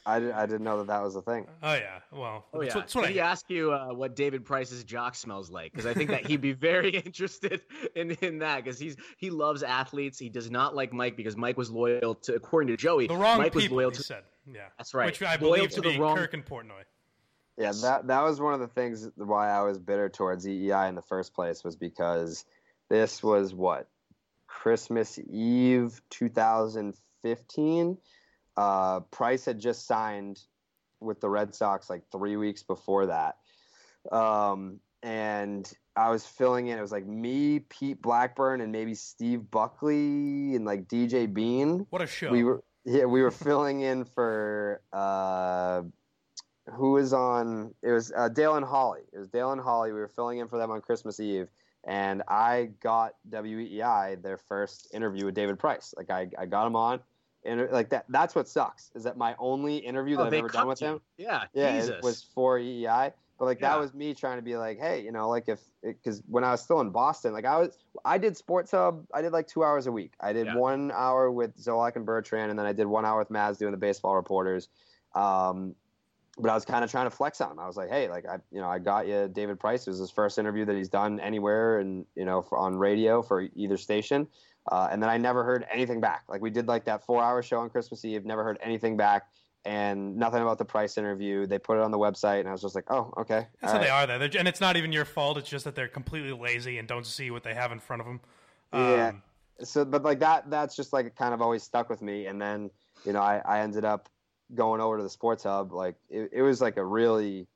I, 0.06 0.20
did, 0.20 0.32
I 0.32 0.45
didn't 0.45 0.64
know 0.64 0.78
that 0.80 0.88
that 0.88 1.01
was 1.01 1.16
a 1.16 1.22
thing. 1.22 1.47
Oh 1.62 1.74
yeah, 1.74 1.99
well, 2.12 2.45
Oh 2.54 2.60
that's 2.60 2.70
yeah. 2.74 2.76
what, 2.76 2.82
that's 2.82 2.95
what 2.95 3.06
I 3.06 3.12
he 3.12 3.20
ask 3.22 3.49
you 3.49 3.72
uh, 3.72 3.93
what 3.93 4.16
David 4.18 4.43
Price's 4.43 4.84
jock 4.84 5.16
smells 5.16 5.49
like? 5.49 5.72
Because 5.72 5.86
I 5.86 5.93
think 5.93 6.10
that 6.10 6.26
he'd 6.26 6.41
be 6.41 6.51
very 6.72 6.89
interested 6.89 7.62
in, 7.95 8.12
in 8.22 8.39
that 8.39 8.64
because 8.64 8.78
he's 8.78 8.97
he 9.18 9.30
loves 9.30 9.64
athletes. 9.64 10.20
He 10.20 10.28
does 10.30 10.51
not 10.51 10.76
like 10.76 10.91
Mike 10.91 11.16
because 11.16 11.38
Mike 11.38 11.58
was 11.58 11.72
loyal 11.72 12.16
to, 12.16 12.34
according 12.36 12.68
to 12.68 12.78
Joey, 12.78 13.08
the 13.08 13.16
wrong 13.16 13.38
Mike 13.38 13.56
was 13.56 13.64
people. 13.64 13.78
loyal 13.78 13.91
he 13.91 13.95
to. 13.97 14.04
said, 14.04 14.24
yeah, 14.45 14.62
That's 14.78 14.93
right. 14.93 15.06
Which 15.06 15.22
I 15.24 15.36
Loyal 15.38 15.56
believe 15.56 15.70
to 15.70 15.76
to 15.76 15.82
the 15.82 15.89
be 15.91 15.99
wrong- 15.99 16.18
Kirk 16.18 16.34
and 16.34 16.45
Portnoy. 16.45 16.84
Yeah, 17.58 17.72
that 17.84 18.08
that 18.08 18.22
was 18.24 18.41
one 18.41 18.54
of 18.56 18.60
the 18.60 18.68
things 18.68 19.10
why 19.16 19.49
I 19.51 19.62
was 19.62 19.78
bitter 19.78 20.10
towards 20.10 20.45
EEI 20.45 20.89
in 20.89 20.95
the 20.95 21.01
first 21.04 21.34
place 21.34 21.64
was 21.64 21.76
because 21.78 22.43
this 22.89 23.22
was 23.24 23.54
what 23.54 23.88
Christmas 24.47 25.18
Eve 25.32 26.01
2015. 26.10 27.97
Uh, 28.56 29.01
Price 29.01 29.45
had 29.45 29.60
just 29.60 29.88
signed 29.88 30.41
with 30.99 31.20
the 31.20 31.30
Red 31.30 31.54
Sox 31.54 31.89
like 31.89 32.04
three 32.12 32.38
weeks 32.38 32.64
before 32.64 33.08
that, 33.08 33.38
um, 34.12 34.80
and 35.01 35.72
I 35.95 36.10
was 36.10 36.26
filling 36.26 36.68
in. 36.68 36.78
It 36.78 36.82
was 36.82 36.91
like 36.91 37.06
me, 37.06 37.60
Pete 37.60 38.01
Blackburn, 38.01 38.62
and 38.62 38.72
maybe 38.72 38.95
Steve 38.95 39.49
Buckley 39.49 40.56
and 40.56 40.66
like 40.66 40.88
DJ 40.88 41.32
Bean 41.32 41.88
What 41.89 42.01
a 42.01 42.08
show! 42.08 42.32
we 42.32 42.43
were 42.43 42.64
yeah 42.86 43.06
we 43.06 43.22
were 43.22 43.32
filling 43.32 43.82
in 43.82 44.04
for 44.06 44.82
uh 44.91 45.82
who 46.72 46.91
was 46.91 47.14
on 47.14 47.74
it 47.82 47.91
was 47.91 48.12
uh, 48.16 48.30
dale 48.30 48.56
and 48.56 48.66
holly 48.66 49.01
it 49.12 49.20
was 49.20 49.30
dale 49.30 49.51
and 49.51 49.62
holly 49.62 49.91
we 49.91 49.99
were 49.99 50.08
filling 50.08 50.39
in 50.39 50.47
for 50.47 50.58
them 50.58 50.72
on 50.72 50.82
christmas 50.82 51.20
eve 51.20 51.49
and 51.86 52.24
i 52.28 52.70
got 52.82 53.14
weei 53.30 54.22
their 54.22 54.38
first 54.38 54.88
interview 54.93 55.26
with 55.26 55.36
david 55.36 55.60
price 55.60 55.93
like 55.97 56.10
i, 56.10 56.28
I 56.38 56.45
got 56.45 56.68
him 56.68 56.76
on 56.76 56.99
and 57.46 57.70
like 57.72 57.89
that 57.89 58.06
that's 58.10 58.36
what 58.36 58.48
sucks 58.48 58.91
is 58.96 59.04
that 59.04 59.18
my 59.18 59.36
only 59.39 59.78
interview 59.78 60.16
that 60.18 60.24
Oh, 60.24 60.26
i've 60.28 60.34
ever 60.34 60.48
done 60.48 60.68
with 60.68 60.82
you. 60.82 60.88
him 60.88 61.02
Yeah, 61.18 61.46
yeah, 61.54 61.76
Jesus. 61.76 61.89
it 61.98 62.04
was 62.04 62.24
for 62.34 62.60
EEI. 62.60 63.14
But 63.39 63.46
like 63.46 63.60
Yeah. 63.60 63.72
that 63.72 63.80
was 63.80 63.94
me 63.94 64.14
trying 64.14 64.38
to 64.38 64.44
be 64.44 64.56
like, 64.58 64.80
hey, 64.80 65.02
you 65.02 65.12
know, 65.12 65.28
like 65.28 65.50
if 65.50 65.60
because 65.82 66.22
when 66.28 66.44
I 66.44 66.52
was 66.52 66.62
still 66.62 66.80
in 66.82 66.91
Boston, 66.91 67.34
like 67.34 67.46
I 67.46 67.58
was, 67.60 67.78
I 68.06 68.18
did 68.18 68.38
Sports 68.38 68.72
Hub. 68.72 69.06
I 69.14 69.22
did 69.22 69.34
like 69.34 69.48
two 69.48 69.64
hours 69.64 69.88
a 69.88 69.91
week. 69.91 70.14
I 70.20 70.34
did 70.34 70.46
Yeah. 70.48 70.56
one 70.56 70.91
hour 70.94 71.32
with 71.32 71.58
Zolak 71.58 71.96
and 71.96 72.06
Bertrand, 72.06 72.52
and 72.52 72.60
then 72.60 72.66
I 72.68 72.74
did 72.74 72.86
one 72.86 73.06
hour 73.06 73.18
with 73.20 73.30
Maz 73.30 73.58
doing 73.58 73.72
the 73.72 73.78
baseball 73.78 74.16
reporters. 74.16 74.70
Um, 75.16 75.76
but 76.38 76.50
I 76.50 76.54
was 76.56 76.64
kind 76.66 76.84
of 76.84 76.89
trying 76.91 77.06
to 77.06 77.16
flex 77.16 77.41
on 77.41 77.52
him. 77.52 77.60
I 77.60 77.68
was 77.68 77.76
like, 77.76 77.89
hey, 77.89 78.08
like 78.08 78.26
I, 78.28 78.38
you 78.52 78.60
know, 78.62 78.68
I 78.68 78.80
got 78.80 79.08
you 79.08 79.28
David 79.32 79.60
Price. 79.60 79.86
It 79.86 79.89
was 79.91 80.00
his 80.00 80.10
first 80.12 80.38
interview 80.39 80.66
that 80.66 80.76
he's 80.76 80.89
done 80.89 81.20
anywhere, 81.20 81.80
and 81.80 82.06
you 82.16 82.26
know, 82.26 82.41
for, 82.41 82.58
on 82.58 82.76
radio 82.76 83.22
for 83.22 83.41
either 83.56 83.78
station. 83.78 84.28
Uh, 84.72 84.88
and 84.91 85.01
then 85.01 85.09
I 85.09 85.18
never 85.18 85.43
heard 85.43 85.66
anything 85.72 85.99
back. 85.99 86.24
Like 86.30 86.41
we 86.41 86.49
did 86.49 86.68
like 86.68 86.86
that 86.86 87.05
four-hour 87.05 87.41
show 87.43 87.59
on 87.59 87.70
Christmas 87.70 88.03
Eve, 88.05 88.26
never 88.26 88.43
heard 88.43 88.57
anything 88.61 88.95
back, 88.97 89.24
and 89.66 90.16
nothing 90.18 90.41
about 90.41 90.57
the 90.57 90.66
Price 90.66 90.97
interview. 90.97 91.45
They 91.45 91.59
put 91.59 91.78
it 91.78 91.82
on 91.84 91.91
the 91.91 91.97
website, 91.97 92.39
and 92.41 92.49
I 92.49 92.51
was 92.53 92.61
just 92.61 92.76
like, 92.76 92.86
oh, 92.89 93.14
okay. 93.18 93.47
That's 93.61 93.74
how 93.74 93.80
they 93.80 93.89
are. 93.89 94.07
There, 94.07 94.20
They're- 94.20 94.39
and 94.39 94.47
it's 94.47 94.61
not 94.61 94.78
even 94.78 94.91
your 94.91 95.05
fault. 95.05 95.38
It's 95.38 95.49
just 95.49 95.66
that 95.66 95.76
they're 95.76 95.88
completely 95.88 96.32
lazy 96.32 96.78
and 96.78 96.88
don't 96.88 97.05
see 97.05 97.30
what 97.32 97.43
they 97.43 97.53
have 97.53 97.72
in 97.72 97.80
front 97.80 98.01
of 98.01 98.05
them. 98.07 98.22
Yeah. 98.74 99.09
Um, 99.09 99.24
So, 99.64 99.86
but 99.86 100.03
like 100.03 100.20
that, 100.20 100.49
that's 100.49 100.76
just 100.76 100.91
like 100.93 101.16
kind 101.16 101.34
of 101.34 101.41
always 101.41 101.61
stuck 101.64 101.89
with 101.89 102.01
me. 102.01 102.26
And 102.26 102.41
then, 102.41 102.72
you 103.05 103.14
know, 103.14 103.22
I, 103.22 103.41
I 103.45 103.59
ended 103.59 103.86
up 103.86 104.09
going 104.55 104.82
over 104.82 104.97
to 104.97 105.03
the 105.03 105.09
Sports 105.09 105.43
Hub. 105.43 105.72
Like 105.72 105.95
it, 106.09 106.30
it 106.34 106.41
was 106.41 106.59
like 106.59 106.78
a 106.78 106.84
really, 106.84 107.47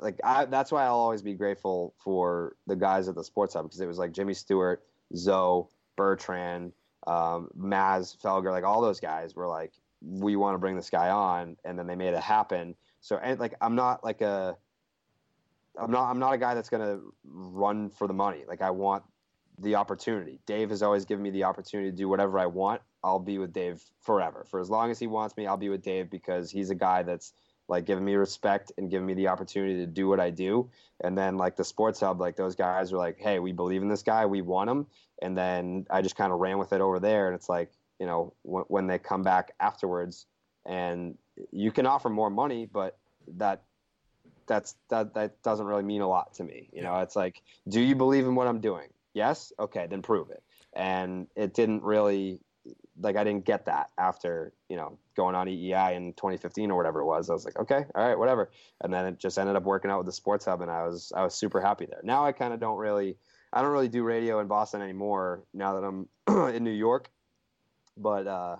like 0.00 0.18
I, 0.24 0.46
that's 0.46 0.72
why 0.72 0.84
I'll 0.84 0.94
always 0.94 1.22
be 1.22 1.34
grateful 1.34 1.94
for 2.02 2.56
the 2.66 2.74
guys 2.74 3.06
at 3.08 3.14
the 3.14 3.22
Sports 3.22 3.54
Hub 3.54 3.66
because 3.66 3.80
it 3.80 3.86
was 3.86 3.98
like 3.98 4.12
Jimmy 4.12 4.32
Stewart, 4.34 4.82
Zoe, 5.14 5.66
Bertrand, 5.96 6.72
um, 7.06 7.48
Maz 7.58 8.16
Felger, 8.16 8.50
like 8.50 8.64
all 8.64 8.80
those 8.80 9.00
guys 9.00 9.34
were 9.34 9.48
like, 9.48 9.72
we 10.02 10.36
want 10.36 10.54
to 10.54 10.58
bring 10.58 10.76
this 10.76 10.90
guy 10.90 11.08
on, 11.08 11.56
and 11.64 11.78
then 11.78 11.86
they 11.86 11.96
made 11.96 12.14
it 12.14 12.20
happen. 12.20 12.74
So, 13.00 13.16
and 13.16 13.38
like 13.40 13.54
I'm 13.60 13.74
not 13.74 14.04
like 14.04 14.20
a, 14.20 14.56
I'm 15.78 15.90
not 15.90 16.10
I'm 16.10 16.18
not 16.18 16.34
a 16.34 16.38
guy 16.38 16.54
that's 16.54 16.68
gonna 16.68 17.00
run 17.24 17.90
for 17.90 18.06
the 18.06 18.14
money. 18.14 18.44
Like 18.46 18.62
I 18.62 18.70
want 18.70 19.02
the 19.58 19.76
opportunity. 19.76 20.38
Dave 20.46 20.70
has 20.70 20.82
always 20.82 21.04
given 21.04 21.22
me 21.22 21.30
the 21.30 21.44
opportunity 21.44 21.90
to 21.90 21.96
do 21.96 22.08
whatever 22.08 22.38
I 22.38 22.46
want. 22.46 22.82
I'll 23.02 23.18
be 23.18 23.38
with 23.38 23.52
Dave 23.52 23.82
forever. 24.00 24.44
For 24.50 24.60
as 24.60 24.68
long 24.68 24.90
as 24.90 24.98
he 24.98 25.06
wants 25.06 25.36
me, 25.36 25.46
I'll 25.46 25.56
be 25.56 25.68
with 25.68 25.82
Dave 25.82 26.10
because 26.10 26.50
he's 26.50 26.70
a 26.70 26.74
guy 26.74 27.02
that's 27.02 27.32
like 27.68 27.84
giving 27.84 28.04
me 28.04 28.14
respect 28.14 28.72
and 28.78 28.90
giving 28.90 29.06
me 29.06 29.14
the 29.14 29.28
opportunity 29.28 29.76
to 29.76 29.86
do 29.86 30.08
what 30.08 30.20
I 30.20 30.30
do. 30.30 30.70
And 31.00 31.16
then 31.16 31.36
like 31.36 31.56
the 31.56 31.64
sports 31.64 32.00
hub, 32.00 32.20
like 32.20 32.36
those 32.36 32.54
guys 32.54 32.92
were 32.92 32.98
like, 32.98 33.18
"Hey, 33.18 33.38
we 33.38 33.52
believe 33.52 33.82
in 33.82 33.88
this 33.88 34.02
guy. 34.02 34.26
We 34.26 34.42
want 34.42 34.70
him." 34.70 34.86
And 35.20 35.36
then 35.36 35.86
I 35.90 36.02
just 36.02 36.16
kind 36.16 36.32
of 36.32 36.38
ran 36.38 36.58
with 36.58 36.72
it 36.72 36.80
over 36.80 37.00
there. 37.00 37.26
And 37.26 37.34
it's 37.34 37.48
like, 37.48 37.72
you 37.98 38.06
know, 38.06 38.32
when, 38.42 38.64
when 38.68 38.86
they 38.86 38.98
come 38.98 39.22
back 39.22 39.52
afterwards, 39.58 40.26
and 40.64 41.16
you 41.50 41.70
can 41.70 41.86
offer 41.86 42.08
more 42.08 42.30
money, 42.30 42.66
but 42.66 42.98
that 43.36 43.62
that's 44.46 44.76
that 44.88 45.14
that 45.14 45.42
doesn't 45.42 45.66
really 45.66 45.82
mean 45.82 46.00
a 46.00 46.08
lot 46.08 46.34
to 46.34 46.44
me. 46.44 46.68
You 46.72 46.82
know, 46.82 47.00
it's 47.00 47.16
like, 47.16 47.42
do 47.68 47.80
you 47.80 47.94
believe 47.94 48.26
in 48.26 48.34
what 48.34 48.46
I'm 48.46 48.60
doing? 48.60 48.88
Yes. 49.12 49.52
Okay, 49.58 49.86
then 49.88 50.02
prove 50.02 50.30
it. 50.30 50.42
And 50.72 51.26
it 51.34 51.54
didn't 51.54 51.82
really 51.82 52.40
like 53.00 53.16
I 53.16 53.24
didn't 53.24 53.44
get 53.44 53.66
that 53.66 53.90
after 53.98 54.52
you 54.68 54.76
know 54.76 54.98
going 55.16 55.34
on 55.34 55.46
EEI 55.46 55.94
in 55.94 56.12
2015 56.14 56.70
or 56.70 56.76
whatever 56.76 57.00
it 57.00 57.06
was. 57.06 57.30
I 57.30 57.32
was 57.32 57.44
like, 57.44 57.58
okay, 57.58 57.84
all 57.94 58.08
right, 58.08 58.18
whatever. 58.18 58.50
And 58.80 58.92
then 58.92 59.06
it 59.06 59.18
just 59.18 59.38
ended 59.38 59.56
up 59.56 59.64
working 59.64 59.90
out 59.90 59.98
with 59.98 60.06
the 60.06 60.12
Sports 60.12 60.44
Hub, 60.44 60.62
and 60.62 60.70
I 60.70 60.86
was 60.86 61.12
I 61.14 61.22
was 61.22 61.34
super 61.34 61.60
happy 61.60 61.86
there. 61.86 62.00
Now 62.02 62.24
I 62.24 62.32
kind 62.32 62.52
of 62.52 62.60
don't 62.60 62.78
really 62.78 63.16
I 63.52 63.62
don't 63.62 63.72
really 63.72 63.88
do 63.88 64.02
radio 64.02 64.40
in 64.40 64.46
Boston 64.46 64.82
anymore 64.82 65.42
now 65.54 65.80
that 65.80 65.86
I'm 65.86 66.08
in 66.54 66.64
New 66.64 66.70
York. 66.70 67.10
But 67.96 68.26
uh, 68.26 68.56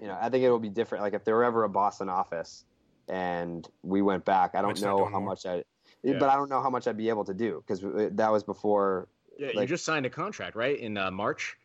you 0.00 0.08
know, 0.08 0.18
I 0.20 0.28
think 0.28 0.44
it 0.44 0.50
will 0.50 0.58
be 0.58 0.68
different. 0.68 1.02
Like 1.02 1.14
if 1.14 1.24
there 1.24 1.34
were 1.34 1.44
ever 1.44 1.64
a 1.64 1.68
Boston 1.68 2.08
office 2.08 2.64
and 3.08 3.66
we 3.82 4.02
went 4.02 4.24
back, 4.24 4.54
I 4.54 4.62
don't 4.62 4.80
know 4.80 5.04
how 5.04 5.20
more. 5.20 5.30
much 5.30 5.46
I. 5.46 5.64
Yeah. 6.02 6.18
But 6.18 6.30
I 6.30 6.36
don't 6.36 6.48
know 6.48 6.62
how 6.62 6.70
much 6.70 6.86
I'd 6.86 6.96
be 6.96 7.10
able 7.10 7.24
to 7.24 7.34
do 7.34 7.62
because 7.66 7.80
that 8.16 8.32
was 8.32 8.42
before. 8.42 9.08
Yeah, 9.38 9.58
you 9.58 9.66
just 9.66 9.84
signed 9.84 10.06
a 10.06 10.10
contract, 10.10 10.54
right? 10.56 10.78
In 10.78 10.96
uh, 10.96 11.10
March. 11.10 11.56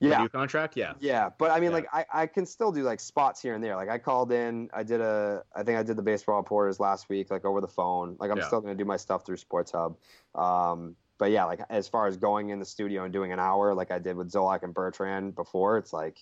Yeah, 0.00 0.18
A 0.18 0.22
new 0.22 0.28
contract. 0.28 0.76
Yeah. 0.76 0.94
Yeah, 0.98 1.28
but 1.38 1.50
I 1.50 1.60
mean, 1.60 1.70
Yeah. 1.70 1.76
like, 1.76 1.86
I, 1.92 2.04
I 2.22 2.26
can 2.26 2.46
still 2.46 2.72
do 2.72 2.82
like 2.82 3.00
spots 3.00 3.42
here 3.42 3.54
and 3.54 3.62
there. 3.62 3.76
Like, 3.76 3.90
I 3.90 3.98
called 3.98 4.32
in, 4.32 4.70
I 4.72 4.82
did 4.82 5.00
a, 5.00 5.42
I 5.54 5.62
think 5.62 5.78
I 5.78 5.82
did 5.82 5.96
the 5.96 6.02
baseball 6.02 6.36
reporters 6.36 6.80
last 6.80 7.08
week, 7.10 7.30
like 7.30 7.44
over 7.44 7.60
the 7.60 7.68
phone. 7.68 8.16
Like, 8.18 8.30
I'm 8.30 8.38
Yeah. 8.38 8.46
still 8.46 8.60
going 8.62 8.76
to 8.76 8.82
do 8.82 8.86
my 8.86 8.96
stuff 8.96 9.26
through 9.26 9.36
Sports 9.36 9.72
Hub. 9.72 9.96
Um, 10.34 10.96
but 11.18 11.30
yeah, 11.30 11.44
like 11.44 11.60
as 11.68 11.86
far 11.86 12.06
as 12.06 12.16
going 12.16 12.48
in 12.48 12.58
the 12.58 12.64
studio 12.64 13.04
and 13.04 13.12
doing 13.12 13.30
an 13.32 13.38
hour, 13.38 13.74
like 13.74 13.90
I 13.90 13.98
did 13.98 14.16
with 14.16 14.32
Zolak 14.32 14.62
and 14.62 14.72
Bertrand 14.72 15.34
before, 15.34 15.76
it's 15.76 15.92
like, 15.92 16.18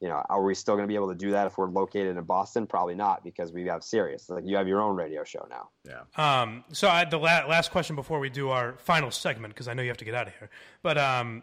you 0.00 0.08
know, 0.08 0.22
are 0.30 0.42
we 0.42 0.54
still 0.54 0.74
going 0.76 0.84
to 0.84 0.88
be 0.88 0.94
able 0.94 1.08
to 1.08 1.14
do 1.16 1.32
that 1.32 1.48
if 1.48 1.58
we're 1.58 1.68
located 1.68 2.16
in 2.16 2.22
Boston? 2.24 2.66
Probably 2.68 2.94
not, 2.94 3.24
because 3.24 3.52
we 3.52 3.66
have 3.66 3.82
Sirius. 3.82 4.30
Like, 4.30 4.44
you 4.46 4.56
have 4.56 4.68
your 4.68 4.80
own 4.80 4.94
radio 4.96 5.24
show 5.24 5.46
now. 5.50 5.68
Yeah. 5.84 6.02
Um, 6.42 6.62
so 6.72 6.88
I, 6.88 7.04
the 7.04 7.18
la- 7.18 7.44
last 7.46 7.72
question 7.72 7.96
before 7.96 8.20
we 8.20 8.30
do 8.30 8.48
our 8.50 8.74
final 8.78 9.10
segment, 9.10 9.52
because 9.54 9.66
I 9.66 9.74
know 9.74 9.82
you 9.82 9.88
have 9.88 9.96
to 9.98 10.04
get 10.04 10.14
out 10.14 10.28
of 10.28 10.34
here. 10.38 10.50
But 10.82 10.98
um, 10.98 11.42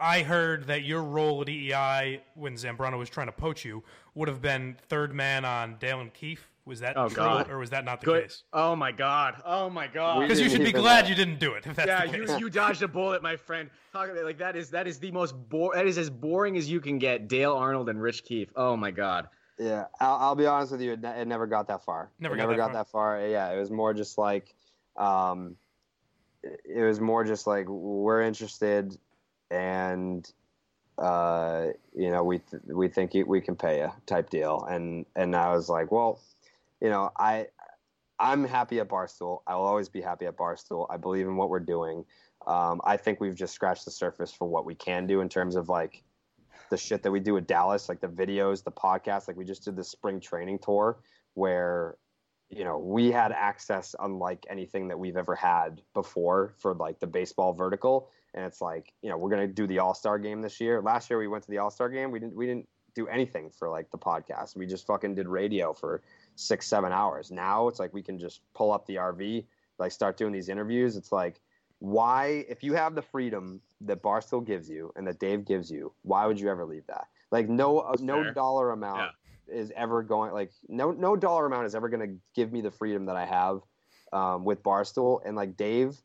I 0.00 0.22
heard 0.22 0.66
that 0.66 0.84
your 0.84 1.02
role 1.02 1.40
at 1.42 1.48
EEI 1.48 2.20
when 2.34 2.54
Zarbano 2.54 2.98
was 2.98 3.08
trying 3.08 3.26
to 3.26 3.32
poach 3.32 3.64
you 3.64 3.82
would 4.14 4.28
have 4.28 4.40
been 4.42 4.76
third 4.88 5.14
man 5.14 5.44
on 5.44 5.76
Dale 5.78 6.00
and 6.00 6.12
Keefe. 6.12 6.50
Was 6.66 6.80
that 6.80 6.96
Oh, 6.96 7.08
true, 7.08 7.16
God. 7.16 7.50
or 7.50 7.58
was 7.58 7.70
that 7.70 7.84
not 7.84 8.00
the 8.00 8.06
Good. 8.06 8.22
case? 8.22 8.44
Oh 8.52 8.74
my 8.74 8.90
God. 8.90 9.42
Oh 9.44 9.68
my 9.68 9.86
God. 9.86 10.20
Because 10.20 10.40
you 10.40 10.48
should 10.48 10.64
be 10.64 10.72
glad 10.72 11.04
know. 11.04 11.10
you 11.10 11.14
didn't 11.14 11.38
do 11.38 11.52
it. 11.52 11.66
If 11.66 11.76
that's 11.76 11.86
yeah, 11.86 12.06
the 12.06 12.16
you, 12.16 12.26
case. 12.26 12.40
you 12.40 12.48
dodged 12.48 12.82
a 12.82 12.88
bullet, 12.88 13.22
my 13.22 13.36
friend. 13.36 13.68
Talk 13.92 14.08
about 14.08 14.24
like 14.24 14.38
that 14.38 14.56
is 14.56 14.70
that 14.70 14.86
is 14.86 14.98
the 14.98 15.10
most 15.10 15.34
bore 15.50 15.74
that 15.74 15.86
is 15.86 15.98
as 15.98 16.08
boring 16.08 16.56
as 16.56 16.70
you 16.70 16.80
can 16.80 16.98
get. 16.98 17.28
Dale 17.28 17.52
Arnold 17.54 17.90
and 17.90 18.00
Rich 18.00 18.24
Keefe. 18.24 18.50
Oh 18.56 18.76
my 18.76 18.90
God. 18.90 19.28
Yeah, 19.58 19.84
I'll, 20.00 20.16
I'll 20.16 20.34
be 20.34 20.46
honest 20.46 20.72
with 20.72 20.80
you. 20.80 20.92
It, 20.92 21.00
ne- 21.02 21.20
it 21.20 21.28
never 21.28 21.46
got 21.46 21.68
that 21.68 21.84
far. 21.84 22.10
Never 22.18 22.34
it 22.34 22.38
got 22.38 22.42
never 22.44 22.52
that 22.52 22.58
got 22.58 22.72
far? 22.90 23.18
that 23.18 23.20
far. 23.20 23.28
Yeah, 23.28 23.52
it 23.52 23.58
was 23.58 23.70
more 23.70 23.92
just 23.94 24.16
like, 24.18 24.54
um, 24.96 25.56
it 26.42 26.60
it 26.64 26.82
was 26.82 26.98
more 26.98 27.24
just 27.24 27.46
like 27.46 27.68
we're 27.68 28.22
interested, 28.22 28.96
and 29.50 30.30
uh, 30.98 31.68
you 31.94 32.10
know 32.10 32.22
we 32.22 32.38
th- 32.38 32.62
we 32.66 32.88
think 32.88 33.12
we 33.26 33.40
can 33.40 33.56
pay 33.56 33.78
you 33.78 33.92
type 34.06 34.30
deal. 34.30 34.64
And 34.68 35.06
and 35.16 35.34
I 35.34 35.52
was 35.52 35.68
like, 35.68 35.90
well, 35.90 36.20
you 36.80 36.90
know, 36.90 37.10
I 37.18 37.46
I'm 38.18 38.44
happy 38.44 38.80
at 38.80 38.88
Barstool. 38.88 39.42
I 39.46 39.56
will 39.56 39.64
always 39.64 39.88
be 39.88 40.00
happy 40.00 40.26
at 40.26 40.36
Barstool. 40.36 40.86
I 40.90 40.96
believe 40.96 41.26
in 41.26 41.36
what 41.36 41.50
we're 41.50 41.60
doing. 41.60 42.04
Um, 42.46 42.80
I 42.84 42.96
think 42.96 43.20
we've 43.20 43.34
just 43.34 43.54
scratched 43.54 43.84
the 43.84 43.90
surface 43.90 44.32
for 44.32 44.46
what 44.46 44.64
we 44.64 44.74
can 44.74 45.06
do 45.06 45.20
in 45.20 45.28
terms 45.28 45.56
of 45.56 45.68
like 45.68 46.02
the 46.70 46.76
shit 46.76 47.02
that 47.02 47.10
we 47.10 47.20
do 47.20 47.34
with 47.34 47.46
Dallas, 47.46 47.88
like 47.88 48.00
the 48.00 48.08
videos, 48.08 48.62
the 48.62 48.72
podcast. 48.72 49.28
Like 49.28 49.36
we 49.36 49.44
just 49.44 49.64
did 49.64 49.76
the 49.76 49.84
spring 49.84 50.20
training 50.20 50.58
tour 50.58 50.98
where, 51.34 51.96
you 52.50 52.64
know, 52.64 52.78
we 52.78 53.10
had 53.10 53.32
access 53.32 53.94
unlike 53.98 54.46
anything 54.48 54.88
that 54.88 54.98
we've 54.98 55.16
ever 55.16 55.34
had 55.34 55.80
before 55.94 56.54
for 56.58 56.74
like 56.74 57.00
the 57.00 57.06
baseball 57.06 57.52
vertical. 57.52 58.10
And 58.34 58.44
it's 58.44 58.60
like, 58.60 58.92
you 59.02 59.08
know, 59.08 59.16
we're 59.16 59.30
gonna 59.30 59.46
do 59.46 59.66
the 59.66 59.78
All 59.78 59.94
Star 59.94 60.18
game 60.18 60.42
this 60.42 60.60
year. 60.60 60.82
Last 60.82 61.08
year 61.10 61.18
we 61.18 61.28
went 61.28 61.44
to 61.44 61.50
the 61.50 61.58
All 61.58 61.70
Star 61.70 61.88
game. 61.88 62.10
We 62.10 62.18
didn't 62.18 62.34
we 62.34 62.46
didn't 62.46 62.68
do 62.94 63.08
anything 63.08 63.50
for 63.50 63.68
like 63.68 63.90
the 63.90 63.98
podcast. 63.98 64.56
We 64.56 64.66
just 64.66 64.86
fucking 64.86 65.14
did 65.14 65.28
radio 65.28 65.72
for 65.72 66.02
six, 66.36 66.66
seven 66.66 66.92
hours. 66.92 67.30
Now 67.30 67.68
it's 67.68 67.78
like 67.78 67.92
we 67.92 68.02
can 68.02 68.18
just 68.18 68.40
pull 68.54 68.72
up 68.72 68.86
the 68.86 68.96
RV, 68.96 69.44
like 69.78 69.92
start 69.92 70.16
doing 70.16 70.32
these 70.32 70.48
interviews. 70.48 70.96
It's 70.96 71.12
like 71.12 71.40
why 71.80 72.44
if 72.48 72.62
you 72.62 72.74
have 72.74 72.94
the 72.94 73.02
freedom 73.02 73.60
that 73.82 74.02
Barstool 74.02 74.44
gives 74.44 74.68
you 74.70 74.92
and 74.96 75.06
that 75.06 75.18
Dave 75.18 75.44
gives 75.44 75.70
you, 75.70 75.92
why 76.02 76.26
would 76.26 76.40
you 76.40 76.48
ever 76.48 76.64
leave 76.64 76.86
that? 76.86 77.08
Like 77.30 77.48
no 77.48 77.80
uh, 77.80 77.96
no 78.00 78.22
fair. 78.22 78.32
dollar 78.32 78.70
amount 78.70 79.12
is 79.46 79.72
ever 79.76 80.02
going 80.02 80.32
like 80.32 80.50
no 80.68 80.92
no 80.92 81.16
dollar 81.16 81.46
amount 81.46 81.66
is 81.66 81.74
ever 81.74 81.88
going 81.88 82.08
to 82.08 82.16
give 82.34 82.52
me 82.52 82.60
the 82.60 82.70
freedom 82.70 83.06
that 83.06 83.16
I 83.16 83.26
have 83.26 83.60
um, 84.12 84.44
with 84.44 84.62
Barstool 84.62 85.20
and 85.26 85.36
like 85.36 85.56
Dave 85.56 85.96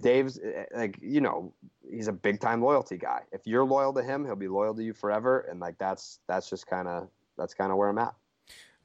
Dave's 0.00 0.38
uh, 0.38 0.64
like 0.74 0.98
you 1.00 1.20
know 1.20 1.52
he's 1.90 2.08
a 2.08 2.12
big 2.12 2.40
time 2.40 2.62
loyalty 2.62 2.96
guy. 2.98 3.20
If 3.32 3.46
you're 3.46 3.64
loyal 3.64 3.92
to 3.94 4.02
him, 4.02 4.24
he'll 4.24 4.36
be 4.36 4.48
loyal 4.48 4.74
to 4.74 4.82
you 4.82 4.92
forever 4.92 5.40
and 5.50 5.60
like 5.60 5.78
that's 5.78 6.20
that's 6.28 6.50
just 6.50 6.66
kind 6.66 6.88
of 6.88 7.08
that's 7.38 7.54
kind 7.54 7.70
of 7.72 7.78
where 7.78 7.88
I'm 7.88 7.98
at. 7.98 8.14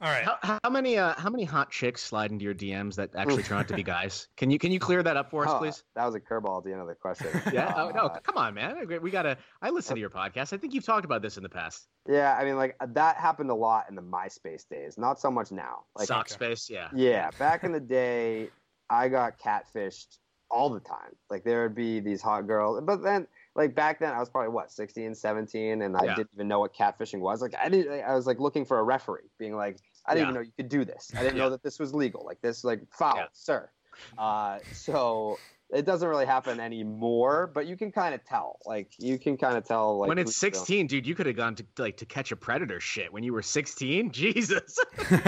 All 0.04 0.10
right. 0.10 0.26
How, 0.42 0.58
how 0.64 0.70
many 0.72 0.98
uh, 0.98 1.14
how 1.16 1.30
many 1.30 1.44
hot 1.44 1.70
chicks 1.70 2.02
slide 2.02 2.32
into 2.32 2.44
your 2.44 2.56
DMs 2.56 2.96
that 2.96 3.12
actually 3.16 3.44
turn 3.44 3.60
out 3.60 3.68
to 3.68 3.76
be 3.76 3.84
guys? 3.98 4.30
Can 4.36 4.50
you 4.50 4.58
can 4.58 4.72
you 4.72 4.80
clear 4.80 5.04
that 5.04 5.16
up 5.16 5.30
for 5.30 5.46
us, 5.46 5.52
Oh, 5.54 5.60
please? 5.60 5.84
That 5.96 6.06
was 6.06 6.16
a 6.16 6.20
curveball 6.20 6.58
at 6.58 6.64
the 6.64 6.72
end 6.72 6.82
of 6.82 6.88
the 6.88 6.96
question. 6.96 7.28
Yeah. 7.54 7.72
Oh, 7.76 7.90
no, 7.90 8.08
Uh, 8.08 8.20
come 8.20 8.36
on, 8.36 8.56
man. 8.56 8.88
We 9.00 9.12
gotta. 9.12 9.38
I 9.62 9.70
listen 9.70 9.94
to 9.96 10.00
your 10.00 10.10
podcast. 10.10 10.54
I 10.54 10.58
think 10.58 10.74
you've 10.74 10.86
talked 10.86 11.06
about 11.06 11.22
this 11.22 11.38
in 11.38 11.44
the 11.44 11.50
past. 11.50 11.88
Yeah, 12.10 12.36
I 12.36 12.46
mean, 12.46 12.56
like 12.56 12.76
that 12.94 13.18
happened 13.18 13.52
a 13.52 13.56
lot 13.56 13.86
in 13.90 13.96
the 13.96 14.02
MySpace 14.02 14.68
days. 14.68 14.98
Not 14.98 15.20
so 15.20 15.30
much 15.30 15.52
now. 15.52 15.84
Like, 15.96 16.08
Sock 16.08 16.30
space. 16.30 16.68
Yeah. 16.68 16.88
yeah, 16.96 17.30
back 17.38 17.64
in 17.64 17.72
the 17.72 17.80
day, 17.80 18.50
I 18.90 19.08
got 19.08 19.38
catfished 19.40 20.18
all 20.52 20.70
the 20.70 20.80
time. 20.80 21.16
Like 21.30 21.44
there 21.44 21.64
would 21.64 21.76
be 21.76 22.00
these 22.00 22.22
hot 22.22 22.46
girls, 22.46 22.82
but 22.84 23.02
then 23.02 23.28
like 23.56 23.74
back 23.74 24.00
then 24.00 24.14
I 24.14 24.20
was 24.20 24.30
probably 24.30 24.50
what 24.50 24.72
16, 24.72 25.16
17, 25.16 25.82
and 25.82 25.96
I 25.98 26.04
Yeah. 26.06 26.16
didn't 26.16 26.30
even 26.36 26.48
know 26.48 26.60
what 26.60 26.74
catfishing 26.74 27.20
was. 27.20 27.42
Like 27.42 27.56
I 27.56 27.70
didn't. 27.70 28.04
I 28.04 28.14
was 28.14 28.28
like 28.28 28.40
looking 28.40 28.66
for 28.66 28.80
a 28.80 28.84
referee, 28.84 29.30
being 29.38 29.56
like, 29.56 29.78
I 30.06 30.14
didn't 30.14 30.28
Yeah. 30.28 30.32
even 30.32 30.36
know 30.36 30.42
you 30.42 30.54
could 30.58 30.70
do 30.70 30.86
this. 30.86 31.14
I 31.18 31.24
didn't 31.24 31.38
Yeah. 31.38 31.44
know 31.46 31.50
that 31.52 31.64
this 31.64 31.80
was 31.80 31.94
legal. 31.94 32.26
Like 32.26 32.42
this, 32.42 32.64
like 32.64 32.82
foul, 32.92 33.30
sir. 33.34 33.70
Uh, 34.18 34.60
so. 34.72 35.40
It 35.74 35.86
doesn't 35.86 36.08
really 36.08 36.26
happen 36.26 36.60
anymore, 36.60 37.50
but 37.54 37.66
you 37.66 37.78
can 37.78 37.92
kind 37.94 38.14
of 38.14 38.24
tell. 38.26 38.60
Like 38.66 38.92
you 38.98 39.18
can 39.18 39.38
kind 39.38 39.56
of 39.58 39.64
tell. 39.64 40.00
Like 40.00 40.10
when 40.10 40.18
it's 40.18 40.36
16, 40.36 40.88
dude, 40.88 41.08
you 41.08 41.16
could 41.16 41.26
have 41.28 41.38
gone 41.38 41.56
to 41.56 41.66
like 41.78 41.96
to 41.98 42.06
catch 42.06 42.32
a 42.34 42.36
predator 42.36 42.80
shit 42.82 43.12
when 43.14 43.24
you 43.24 43.32
were 43.32 43.42
16. 43.42 44.12
Jesus. 44.12 44.78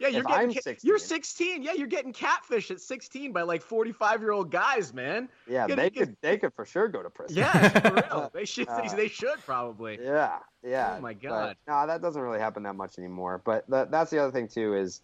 Yeah, 0.00 0.08
you're 0.08 0.20
If 0.20 0.26
getting 0.26 0.26
I'm 0.26 0.52
ca- 0.52 0.60
16. 0.60 0.88
you're 0.88 0.98
16. 0.98 1.62
Yeah, 1.62 1.72
you're 1.72 1.86
getting 1.86 2.12
catfish 2.12 2.70
at 2.70 2.80
16 2.80 3.32
by 3.32 3.42
like 3.42 3.62
45 3.62 4.20
year 4.20 4.32
old 4.32 4.50
guys, 4.50 4.92
man. 4.92 5.28
Yeah, 5.48 5.66
they 5.66 5.88
get- 5.90 5.94
could 5.94 6.16
they 6.20 6.36
could 6.36 6.52
for 6.54 6.64
sure 6.66 6.88
go 6.88 7.02
to 7.02 7.10
prison. 7.10 7.36
Yeah, 7.38 7.68
for 7.68 7.94
real. 7.94 8.30
They 8.34 8.44
should. 8.44 8.68
Uh, 8.68 8.94
they 8.94 9.08
should 9.08 9.38
probably. 9.46 9.98
Yeah, 10.02 10.38
yeah. 10.62 10.96
Oh 10.98 11.00
my 11.00 11.14
but, 11.14 11.22
God. 11.22 11.56
no, 11.68 11.86
that 11.86 12.02
doesn't 12.02 12.20
really 12.20 12.38
happen 12.40 12.62
that 12.64 12.74
much 12.74 12.98
anymore. 12.98 13.40
But 13.44 13.68
that, 13.70 13.90
that's 13.90 14.10
the 14.10 14.18
other 14.18 14.32
thing 14.32 14.48
too 14.48 14.74
is, 14.74 15.00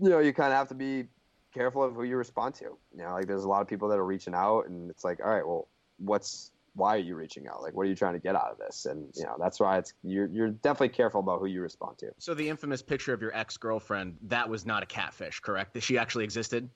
you 0.00 0.08
know, 0.10 0.18
you 0.18 0.32
kind 0.32 0.52
of 0.52 0.58
have 0.58 0.68
to 0.68 0.74
be 0.74 1.04
careful 1.52 1.82
of 1.82 1.94
who 1.94 2.04
you 2.04 2.16
respond 2.16 2.54
to. 2.56 2.64
You 2.64 3.02
know, 3.02 3.12
like 3.12 3.26
there's 3.26 3.44
a 3.44 3.48
lot 3.48 3.62
of 3.62 3.68
people 3.68 3.88
that 3.88 3.98
are 3.98 4.04
reaching 4.04 4.34
out, 4.34 4.66
and 4.68 4.90
it's 4.90 5.04
like, 5.04 5.20
all 5.22 5.30
right, 5.30 5.46
well, 5.46 5.68
what's 5.98 6.52
why 6.74 6.94
are 6.96 7.00
you 7.00 7.16
reaching 7.16 7.48
out? 7.48 7.62
Like, 7.62 7.74
what 7.74 7.82
are 7.82 7.88
you 7.88 7.96
trying 7.96 8.14
to 8.14 8.20
get 8.20 8.36
out 8.36 8.50
of 8.52 8.58
this? 8.58 8.86
And 8.86 9.10
you 9.14 9.24
know, 9.24 9.36
that's 9.38 9.60
why 9.60 9.78
it's 9.78 9.92
you're 10.02 10.26
you're 10.26 10.50
definitely 10.50 10.90
careful 10.90 11.20
about 11.20 11.40
who 11.40 11.46
you 11.46 11.60
respond 11.60 11.98
to. 11.98 12.10
So 12.18 12.34
the 12.34 12.48
infamous 12.48 12.82
picture 12.82 13.12
of 13.12 13.20
your 13.20 13.34
ex 13.36 13.56
girlfriend 13.56 14.16
that 14.22 14.48
was 14.48 14.66
not 14.66 14.82
a 14.82 14.86
catfish, 14.86 15.40
correct? 15.40 15.74
That 15.74 15.82
she 15.82 15.98
actually 15.98 16.24
existed. 16.24 16.70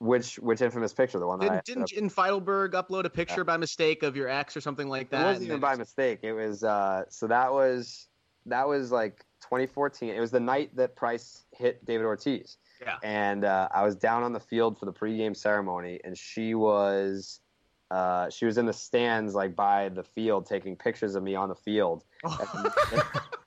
Which 0.00 0.38
which 0.38 0.60
infamous 0.60 0.92
picture? 0.92 1.18
The 1.18 1.26
one 1.26 1.40
that 1.40 1.64
Didn't, 1.64 1.88
didn't 1.88 1.92
in 1.92 2.08
Feitelberg 2.08 2.70
upload 2.70 3.04
a 3.04 3.10
picture 3.10 3.42
by 3.42 3.56
mistake 3.56 4.04
of 4.04 4.16
your 4.16 4.28
ex 4.28 4.56
or 4.56 4.60
something 4.60 4.88
like 4.88 5.10
that? 5.10 5.22
It 5.22 5.24
wasn't 5.24 5.46
even 5.46 5.60
by 5.60 5.74
mistake. 5.74 6.20
It 6.22 6.32
was 6.32 6.62
uh, 6.62 7.04
so 7.08 7.26
that 7.26 7.52
was 7.52 8.06
that 8.46 8.68
was 8.68 8.92
like 8.92 9.24
2014. 9.42 10.10
It 10.10 10.20
was 10.20 10.30
the 10.30 10.40
night 10.40 10.76
that 10.76 10.94
Price 10.94 11.44
hit 11.52 11.84
David 11.84 12.04
Ortiz. 12.06 12.58
Yeah. 12.80 12.96
And 13.02 13.44
uh, 13.44 13.68
I 13.72 13.84
was 13.84 13.96
down 13.96 14.22
on 14.22 14.32
the 14.32 14.40
field 14.40 14.78
for 14.78 14.86
the 14.86 14.92
pregame 14.92 15.36
ceremony, 15.36 16.00
and 16.04 16.16
she 16.16 16.54
was 16.54 17.40
uh, 17.90 18.28
she 18.30 18.44
was 18.44 18.58
in 18.58 18.66
the 18.66 18.72
stands 18.72 19.34
like 19.34 19.56
by 19.56 19.88
the 19.88 20.02
field 20.02 20.46
taking 20.46 20.76
pictures 20.76 21.14
of 21.14 21.22
me 21.22 21.34
on 21.34 21.48
the 21.48 21.56
field. 21.56 22.04
The, 22.90 23.04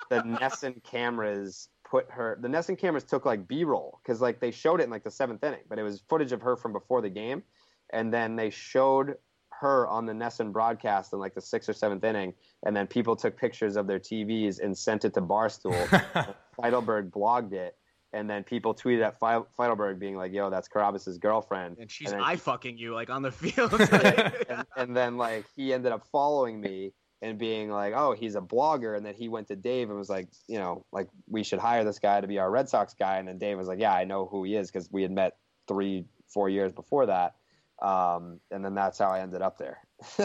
the 0.10 0.22
NESN 0.24 0.84
cameras 0.84 1.70
put 1.90 2.10
her. 2.10 2.38
The 2.42 2.48
NESN 2.48 2.78
cameras 2.78 3.04
took 3.04 3.26
like 3.26 3.48
B-roll 3.48 4.00
because 4.04 4.22
like 4.22 4.40
they 4.40 4.52
showed 4.52 4.82
it 4.82 4.86
in 4.86 4.90
like 4.90 5.04
the 5.04 5.12
seventh 5.12 5.44
inning, 5.44 5.62
but 5.70 5.80
it 5.80 5.84
was 5.84 6.02
footage 6.10 6.32
of 6.32 6.42
her 6.42 6.58
from 6.58 6.74
before 6.74 7.02
the 7.02 7.10
game, 7.10 7.44
and 7.92 8.14
then 8.14 8.36
they 8.36 8.50
showed 8.50 9.16
her 9.62 9.88
on 9.88 10.06
the 10.06 10.14
NESN 10.14 10.52
broadcast 10.52 11.14
in 11.14 11.20
like 11.20 11.36
the 11.36 11.42
sixth 11.42 11.70
or 11.70 11.74
seventh 11.74 12.04
inning, 12.04 12.34
and 12.66 12.76
then 12.76 12.88
people 12.88 13.16
took 13.16 13.38
pictures 13.38 13.76
of 13.76 13.88
their 13.88 14.00
TVs 14.00 14.60
and 14.60 14.78
sent 14.78 15.06
it 15.06 15.14
to 15.14 15.22
Barstool. 15.22 15.86
Feitelberg 16.60 17.12
blogged 17.12 17.54
it, 17.54 17.78
and 18.14 18.30
then 18.30 18.44
people 18.44 18.74
tweeted 18.74 19.04
at 19.04 19.20
Fe- 19.20 19.46
Feitelberg 19.58 20.00
being 20.00 20.16
like, 20.18 20.34
"Yo, 20.34 20.50
that's 20.50 20.68
Carrabis's 20.68 21.18
girlfriend," 21.18 21.78
And 21.80 21.90
she's 21.90 22.14
eye 22.14 22.36
fucking 22.36 22.78
you 22.78 22.94
like 22.94 23.10
on 23.10 23.22
the 23.22 23.32
field. 23.32 23.74
and, 23.80 24.66
and 24.78 24.96
then 24.96 25.18
like 25.18 25.46
he 25.56 25.74
ended 25.74 25.92
up 25.92 26.06
following 26.12 26.60
me 26.60 26.94
and 27.22 27.38
being 27.38 27.70
like, 27.70 27.94
"Oh, 27.96 28.14
he's 28.14 28.36
a 28.36 28.42
blogger," 28.42 28.98
and 28.98 29.06
then 29.06 29.14
he 29.14 29.30
went 29.30 29.48
to 29.48 29.56
Dave 29.56 29.90
and 29.90 29.98
was 29.98 30.10
like, 30.10 30.28
"You 30.48 30.58
know, 30.60 30.86
like 30.92 31.08
we 31.28 31.44
should 31.44 31.60
hire 31.60 31.84
this 31.84 32.00
guy 32.00 32.20
to 32.22 32.28
be 32.28 32.40
our 32.40 32.52
Red 32.52 32.68
Sox 32.68 32.94
guy," 32.94 33.18
and 33.18 33.28
then 33.28 33.38
Dave 33.38 33.58
was 33.58 33.68
like, 33.68 33.80
"Yeah, 33.80 33.94
I 33.94 34.04
know 34.04 34.26
who 34.26 34.44
he 34.44 34.56
is 34.56 34.70
because 34.72 34.92
we 34.92 35.02
had 35.02 35.12
met 35.12 35.38
three, 35.68 36.06
four 36.28 36.50
years 36.50 36.72
before 36.72 37.06
that." 37.06 37.36
Um, 37.82 38.40
and 38.52 38.64
then 38.64 38.76
that's 38.76 39.00
how 39.00 39.10
I 39.10 39.22
ended 39.22 39.42
up 39.42 39.58
there. 39.58 39.80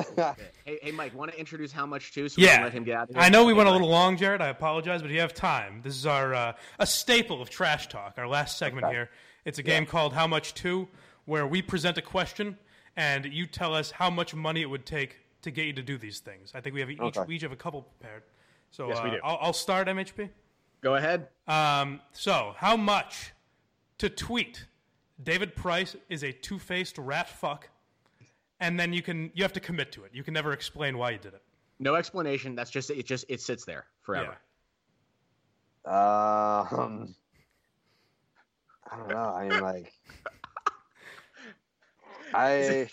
hey, 0.64 0.78
hey, 0.82 0.90
Mike, 0.92 1.14
want 1.14 1.30
to 1.32 1.38
introduce 1.38 1.72
how 1.72 1.86
much 1.86 2.12
to? 2.12 2.28
So 2.28 2.40
we 2.40 2.46
Yeah. 2.46 2.54
can 2.56 2.64
let 2.64 2.72
him 2.72 2.84
get 2.84 2.96
out. 2.96 3.10
I 3.14 3.28
know 3.28 3.44
we 3.44 3.52
Hey, 3.52 3.56
went 3.58 3.68
a 3.68 3.72
little 3.72 3.88
long, 3.88 4.16
Jared. 4.16 4.40
I 4.40 4.48
apologize, 4.48 5.02
but 5.02 5.10
you 5.10 5.20
have 5.20 5.34
time, 5.34 5.80
this 5.82 5.94
is 5.96 6.06
our 6.06 6.34
uh, 6.34 6.52
a 6.78 6.86
staple 6.86 7.40
of 7.42 7.50
Trash 7.50 7.88
Talk, 7.88 8.14
our 8.18 8.26
last 8.28 8.58
segment 8.58 8.86
Okay. 8.86 8.94
here. 8.94 9.10
It's 9.44 9.58
a 9.58 9.62
game 9.62 9.86
called 9.86 10.12
How 10.12 10.26
Much 10.26 10.54
To, 10.54 10.88
where 11.24 11.46
we 11.46 11.62
present 11.62 11.98
a 11.98 12.02
question 12.02 12.58
and 12.96 13.24
you 13.26 13.46
tell 13.46 13.74
us 13.74 13.90
how 13.90 14.08
much 14.10 14.34
money 14.34 14.62
it 14.62 14.66
would 14.70 14.86
take 14.86 15.18
to 15.42 15.50
get 15.50 15.66
you 15.66 15.72
to 15.74 15.82
do 15.82 15.98
these 15.98 16.18
things. 16.20 16.50
I 16.54 16.60
think 16.60 16.74
we 16.74 16.80
have 16.80 16.90
each, 16.90 17.00
Okay. 17.00 17.20
we 17.28 17.36
each 17.36 17.42
have 17.42 17.52
a 17.52 17.56
couple 17.56 17.82
prepared. 17.82 18.22
So 18.70 18.88
Yes, 18.88 18.98
we 19.04 19.10
uh, 19.10 19.12
do. 19.14 19.20
I'll, 19.22 19.38
I'll 19.40 19.52
start, 19.52 19.86
MHB. 19.88 20.30
Go 20.82 20.96
ahead. 20.96 21.28
Um, 21.46 22.00
so, 22.12 22.54
how 22.58 22.76
much 22.76 23.32
to 23.98 24.08
tweet 24.08 24.66
David 25.22 25.54
Price 25.54 25.96
is 26.08 26.22
a 26.24 26.32
two-faced 26.32 26.98
rat 26.98 27.28
fuck, 27.28 27.68
and 28.60 28.78
then 28.78 28.92
you 28.92 29.02
can 29.02 29.30
you 29.34 29.42
have 29.42 29.52
to 29.54 29.60
commit 29.60 29.92
to 29.92 30.04
it. 30.04 30.10
You 30.14 30.22
can 30.22 30.34
never 30.34 30.52
explain 30.52 30.96
why 30.98 31.10
you 31.10 31.18
did 31.18 31.34
it. 31.34 31.42
No 31.78 31.94
explanation. 31.94 32.54
That's 32.54 32.70
just 32.70 32.90
it. 32.90 33.04
Just 33.06 33.24
it 33.28 33.40
sits 33.40 33.64
there 33.64 33.84
forever. 34.02 34.36
um, 35.84 37.14
I 38.90 38.96
don't 38.96 39.08
know. 39.08 39.16
I 39.18 39.48
mean, 39.48 39.60
like, 39.60 39.92
I. 42.34 42.88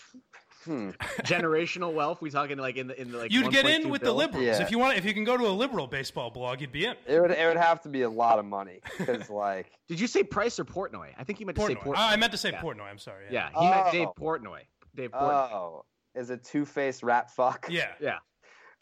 Hmm. 0.64 0.90
Generational 1.24 1.92
wealth. 1.92 2.22
We 2.22 2.30
talking 2.30 2.56
like 2.56 2.76
in 2.76 2.86
the 2.86 2.98
in 2.98 3.12
the 3.12 3.18
like. 3.18 3.30
You'd 3.30 3.50
get 3.52 3.66
in 3.66 3.90
with 3.90 4.00
the 4.00 4.12
liberals 4.12 4.46
Yeah. 4.46 4.62
if 4.62 4.70
you 4.70 4.78
want. 4.78 4.96
If 4.96 5.04
you 5.04 5.12
can 5.12 5.22
go 5.22 5.36
to 5.36 5.46
a 5.46 5.52
liberal 5.52 5.86
baseball 5.86 6.30
blog, 6.30 6.62
you'd 6.62 6.72
be 6.72 6.86
in. 6.86 6.94
It 7.06 7.20
would 7.20 7.30
it 7.32 7.46
would 7.46 7.58
have 7.58 7.82
to 7.82 7.90
be 7.90 8.00
a 8.02 8.08
lot 8.08 8.38
of 8.38 8.46
money 8.46 8.80
because 8.96 9.28
like 9.28 9.70
Did 9.88 10.00
you 10.00 10.06
say 10.06 10.22
Price 10.22 10.58
or 10.58 10.64
Portnoy? 10.64 11.08
I 11.18 11.24
think 11.24 11.38
you 11.38 11.44
meant 11.44 11.58
to 11.58 11.66
say 11.66 11.74
Portnoy. 11.74 11.82
Portnoy. 11.82 11.94
Ah, 11.98 12.12
I 12.12 12.16
meant 12.16 12.32
to 12.32 12.38
say 12.38 12.50
Yeah. 12.52 12.62
Portnoy. 12.62 12.88
I'm 12.88 12.96
sorry. 12.96 13.26
Yeah, 13.30 13.50
he 13.58 13.68
meant 13.68 13.92
Dave 13.92 14.08
Oh. 14.08 14.14
Portnoy. 14.18 14.60
Dave 14.94 15.10
Portnoy. 15.10 15.52
oh 15.52 15.84
is 16.14 16.30
a 16.30 16.36
two 16.36 16.64
faced 16.64 17.02
rat 17.02 17.30
fuck. 17.30 17.66
Yeah. 17.68 17.92
yeah. 18.00 18.18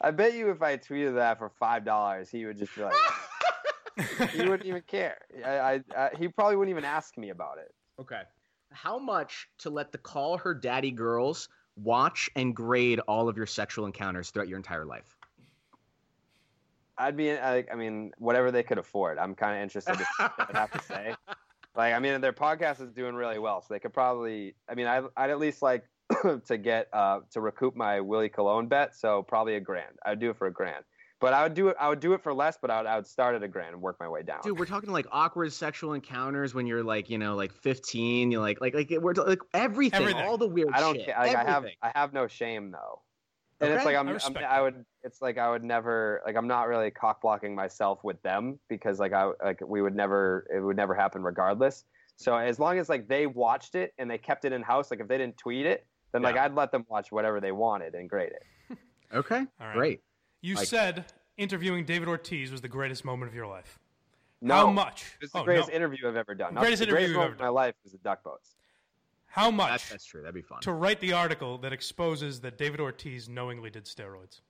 I 0.01 0.11
bet 0.11 0.33
you 0.33 0.49
if 0.49 0.61
I 0.61 0.77
tweeted 0.77 1.15
that 1.15 1.37
for 1.37 1.49
five 1.49 1.85
dollars, 1.85 2.29
he 2.29 2.45
would 2.45 2.57
just 2.57 2.75
be 2.75 2.83
like, 2.83 4.29
he 4.31 4.39
wouldn't 4.41 4.65
even 4.65 4.83
care. 4.87 5.17
I, 5.45 5.49
I, 5.49 5.81
I 5.97 6.09
he 6.17 6.27
probably 6.27 6.57
wouldn't 6.57 6.71
even 6.71 6.85
ask 6.85 7.17
me 7.17 7.29
about 7.29 7.57
it. 7.57 7.73
Okay. 7.99 8.21
How 8.71 8.97
much 8.97 9.47
to 9.59 9.69
let 9.69 9.91
the 9.91 9.97
call 9.97 10.37
her 10.37 10.53
daddy 10.53 10.91
girls 10.91 11.47
watch 11.75 12.29
and 12.35 12.55
grade 12.55 12.99
all 13.07 13.29
of 13.29 13.37
your 13.37 13.45
sexual 13.45 13.85
encounters 13.85 14.29
throughout 14.29 14.47
your 14.47 14.57
entire 14.57 14.85
life? 14.85 15.15
I'd 16.97 17.17
be 17.17 17.35
like, 17.35 17.69
I 17.71 17.75
mean, 17.75 18.11
whatever 18.17 18.51
they 18.51 18.63
could 18.63 18.77
afford. 18.77 19.17
I'm 19.17 19.35
kind 19.35 19.57
of 19.57 19.63
interested. 19.63 19.97
To 19.97 20.05
I'd 20.19 20.55
have 20.55 20.71
to 20.71 20.81
say. 20.81 21.15
Like, 21.75 21.95
I 21.95 21.99
mean, 21.99 22.21
their 22.21 22.33
podcast 22.33 22.81
is 22.81 22.91
doing 22.91 23.15
really 23.15 23.39
well, 23.39 23.59
so 23.59 23.73
they 23.73 23.79
could 23.79 23.93
probably. 23.93 24.53
I 24.69 24.75
mean, 24.75 24.85
I, 24.85 25.01
I'd 25.17 25.31
at 25.31 25.39
least 25.39 25.63
like 25.63 25.83
to 26.47 26.57
get 26.57 26.87
uh, 26.93 27.19
to 27.31 27.41
recoup 27.41 27.75
my 27.75 27.99
Willie 27.99 28.29
Cologne 28.29 28.67
bet. 28.67 28.95
So 28.95 29.23
probably 29.23 29.55
a 29.55 29.59
grand. 29.59 29.95
I'd 30.05 30.19
do 30.19 30.29
it 30.29 30.37
for 30.37 30.47
a 30.47 30.51
grand. 30.51 30.83
But 31.19 31.33
I 31.33 31.43
would 31.43 31.53
do 31.53 31.69
it. 31.69 31.77
I 31.79 31.87
would 31.87 32.01
do 32.01 32.13
it 32.13 32.21
for 32.21 32.33
less. 32.33 32.57
But 32.61 32.69
I 32.69 32.77
would, 32.81 32.87
I 32.87 32.95
would 32.97 33.07
start 33.07 33.35
at 33.35 33.43
a 33.43 33.47
grand 33.47 33.73
and 33.73 33.81
work 33.81 33.97
my 33.99 34.09
way 34.09 34.23
down. 34.23 34.39
Dude, 34.43 34.59
we're 34.59 34.65
talking 34.65 34.91
like 34.91 35.05
awkward 35.11 35.53
sexual 35.53 35.93
encounters 35.93 36.53
when 36.53 36.67
you're 36.67 36.83
like, 36.83 37.09
you 37.09 37.17
know, 37.17 37.35
like 37.35 37.53
15. 37.53 38.31
You're 38.31 38.41
like, 38.41 38.59
like, 38.59 38.73
like 38.73 38.91
we're 38.99 39.13
like 39.13 39.39
everything, 39.53 40.01
Everything. 40.01 40.21
all 40.21 40.37
the 40.37 40.47
weird 40.47 40.71
I 40.73 40.81
don't. 40.81 40.95
shit. 40.95 41.07
Like, 41.07 41.17
I 41.35 41.43
have. 41.43 41.47
everything. 41.47 41.77
I 41.81 41.91
have 41.95 42.11
no 42.11 42.27
shame 42.27 42.71
though. 42.71 43.01
And 43.61 43.73
it's 43.73 43.85
like 43.85 43.95
I'm, 43.95 44.09
I 44.09 44.19
I'm 44.25 44.37
I 44.37 44.61
would 44.61 44.85
it's 45.03 45.21
like 45.21 45.37
I 45.37 45.49
would 45.49 45.63
never 45.63 46.21
like 46.25 46.35
I'm 46.35 46.47
not 46.47 46.67
really 46.67 46.91
cock 46.91 47.21
blocking 47.21 47.55
myself 47.55 48.03
with 48.03 48.21
them 48.21 48.59
because 48.67 48.99
like 48.99 49.13
I 49.13 49.31
like 49.43 49.61
we 49.65 49.81
would 49.81 49.95
never 49.95 50.45
it 50.53 50.59
would 50.59 50.75
never 50.75 50.93
happen 50.93 51.23
regardless. 51.23 51.85
So 52.17 52.35
as 52.35 52.59
long 52.59 52.77
as 52.77 52.89
like 52.89 53.07
they 53.07 53.25
watched 53.25 53.75
it 53.75 53.93
and 53.97 54.09
they 54.09 54.17
kept 54.17 54.45
it 54.45 54.51
in 54.51 54.61
house, 54.61 54.91
like 54.91 54.99
if 54.99 55.07
they 55.07 55.17
didn't 55.17 55.37
tweet 55.37 55.65
it, 55.65 55.85
then 56.13 56.21
like 56.21 56.37
I'd 56.37 56.53
let 56.55 56.71
them 56.71 56.85
watch 56.87 57.11
whatever 57.11 57.41
they 57.41 57.51
wanted 57.51 57.95
and 57.95 58.09
grade 58.09 58.31
it. 58.31 58.77
Okay, 59.13 59.45
All 59.61 59.67
right. 59.67 59.75
great. 59.75 60.01
You 60.41 60.55
Like- 60.55 60.65
said 60.67 61.05
interviewing 61.37 61.85
David 61.85 62.07
Ortiz 62.07 62.51
was 62.51 62.61
the 62.61 62.67
greatest 62.67 63.05
moment 63.05 63.29
of 63.29 63.35
your 63.35 63.45
life. 63.45 63.77
No, 64.41 64.55
How 64.55 64.69
much? 64.71 65.05
It's 65.21 65.31
the 65.33 65.39
Oh, 65.39 65.43
greatest 65.43 65.69
no. 65.69 65.75
interview 65.75 66.07
I've 66.07 66.15
ever 66.15 66.33
done. 66.33 66.55
Not- 66.55 66.61
Greatest 66.61 66.79
the 66.79 66.85
interview 66.87 66.95
greatest 66.95 67.09
you've 67.09 67.17
moment 67.17 67.39
ever 67.39 67.47
of 67.49 67.53
my 67.53 67.61
life 67.61 67.75
was 67.83 67.91
the 67.91 67.99
duck 67.99 68.23
boats. 68.23 68.55
How 69.27 69.45
That's, 69.51 69.55
much 69.57 69.89
that's 69.91 70.05
true. 70.05 70.21
That'd 70.21 70.33
be 70.33 70.41
fun. 70.41 70.61
to 70.61 70.71
write 70.73 70.99
the 70.99 71.13
article 71.13 71.57
that 71.59 71.71
exposes 71.73 72.41
that 72.41 72.57
David 72.57 72.79
Ortiz 72.79 73.29
knowingly 73.29 73.69
did 73.69 73.85
steroids? 73.85 74.41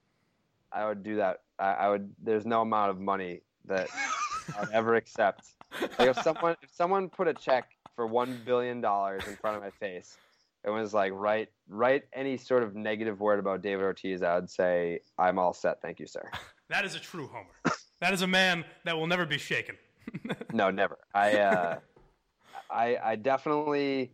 I 0.71 0.85
would 0.87 1.03
do 1.03 1.17
that. 1.17 1.41
I, 1.59 1.71
I 1.73 1.89
would. 1.89 2.13
There's 2.23 2.45
no 2.45 2.61
amount 2.61 2.89
of 2.89 2.99
money 3.01 3.41
that 3.65 3.89
I'd 4.57 4.69
ever 4.71 4.95
accept. 4.95 5.45
Like 5.99 6.09
if 6.09 6.21
someone 6.21 6.55
if 6.63 6.73
someone 6.73 7.09
put 7.09 7.27
a 7.27 7.33
check 7.33 7.71
for 7.97 8.07
one 8.07 8.41
billion 8.45 8.79
dollars 8.81 9.23
in 9.27 9.35
front 9.35 9.57
of 9.57 9.61
my 9.63 9.69
face, 9.71 10.17
it 10.65 10.69
was 10.69 10.93
like 10.93 11.11
write 11.13 11.49
write 11.67 12.03
any 12.13 12.37
sort 12.37 12.63
of 12.63 12.75
negative 12.75 13.19
word 13.19 13.39
about 13.39 13.61
David 13.61 13.83
Ortiz, 13.83 14.23
I 14.23 14.35
would 14.35 14.49
say 14.49 14.99
I'm 15.17 15.37
all 15.39 15.53
set, 15.53 15.81
thank 15.81 15.99
you, 15.99 16.07
sir. 16.07 16.29
That 16.69 16.85
is 16.85 16.95
a 16.95 16.99
true 16.99 17.27
homer. 17.27 17.75
that 18.01 18.13
is 18.13 18.23
a 18.23 18.27
man 18.27 18.65
that 18.85 18.97
will 18.97 19.05
never 19.05 19.25
be 19.25 19.37
shaken. 19.37 19.77
No, 20.53 20.71
never. 20.71 20.97
I 21.13 21.37
uh, 21.37 21.79
I 22.71 22.97
I 23.03 23.15
definitely 23.15 24.13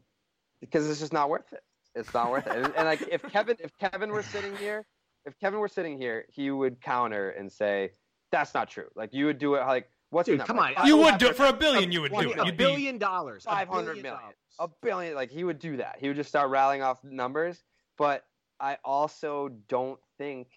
because 0.61 0.89
it's 0.89 0.99
just 0.99 1.13
not 1.13 1.29
worth 1.29 1.51
it. 1.53 1.63
It's 1.95 2.13
not 2.13 2.31
worth 2.31 2.47
it. 2.47 2.55
And, 2.55 2.65
and 2.75 2.85
like 2.85 3.01
if 3.09 3.21
Kevin 3.23 3.57
if 3.59 3.71
Kevin 3.77 4.09
were 4.09 4.23
sitting 4.23 4.55
here, 4.57 4.85
if 5.25 5.37
Kevin 5.39 5.59
were 5.59 5.67
sitting 5.67 5.97
here, 5.97 6.25
he 6.29 6.51
would 6.51 6.81
counter 6.81 7.31
and 7.31 7.51
say 7.51 7.91
that's 8.31 8.53
not 8.53 8.69
true. 8.69 8.87
Like 8.95 9.13
you 9.13 9.25
would 9.25 9.37
do 9.37 9.55
it 9.55 9.65
like 9.65 9.89
what's 10.09 10.27
the 10.27 10.33
Dude, 10.33 10.39
number? 10.39 10.53
come 10.53 10.59
on. 10.77 10.87
You 10.87 10.97
would 10.97 11.17
do 11.17 11.27
it 11.27 11.35
for 11.35 11.45
a 11.45 11.53
billion. 11.53 11.91
You 11.91 12.01
would 12.01 12.11
do 12.13 12.31
it. 12.31 12.37
a 12.39 12.51
billion 12.51 12.97
dollars. 12.97 13.43
Five 13.45 13.67
hundred 13.67 13.97
million. 14.01 14.05
500 14.05 14.11
billion 14.11 14.13
million. 14.21 14.33
a 14.59 14.67
billion 14.81 15.15
like 15.15 15.31
he 15.31 15.43
would 15.43 15.59
do 15.59 15.77
that 15.77 15.95
he 15.99 16.07
would 16.07 16.17
just 16.17 16.29
start 16.29 16.49
rattling 16.49 16.81
off 16.81 17.01
numbers 17.03 17.63
but 17.97 18.25
i 18.59 18.77
also 18.83 19.49
don't 19.69 19.99
think 20.17 20.47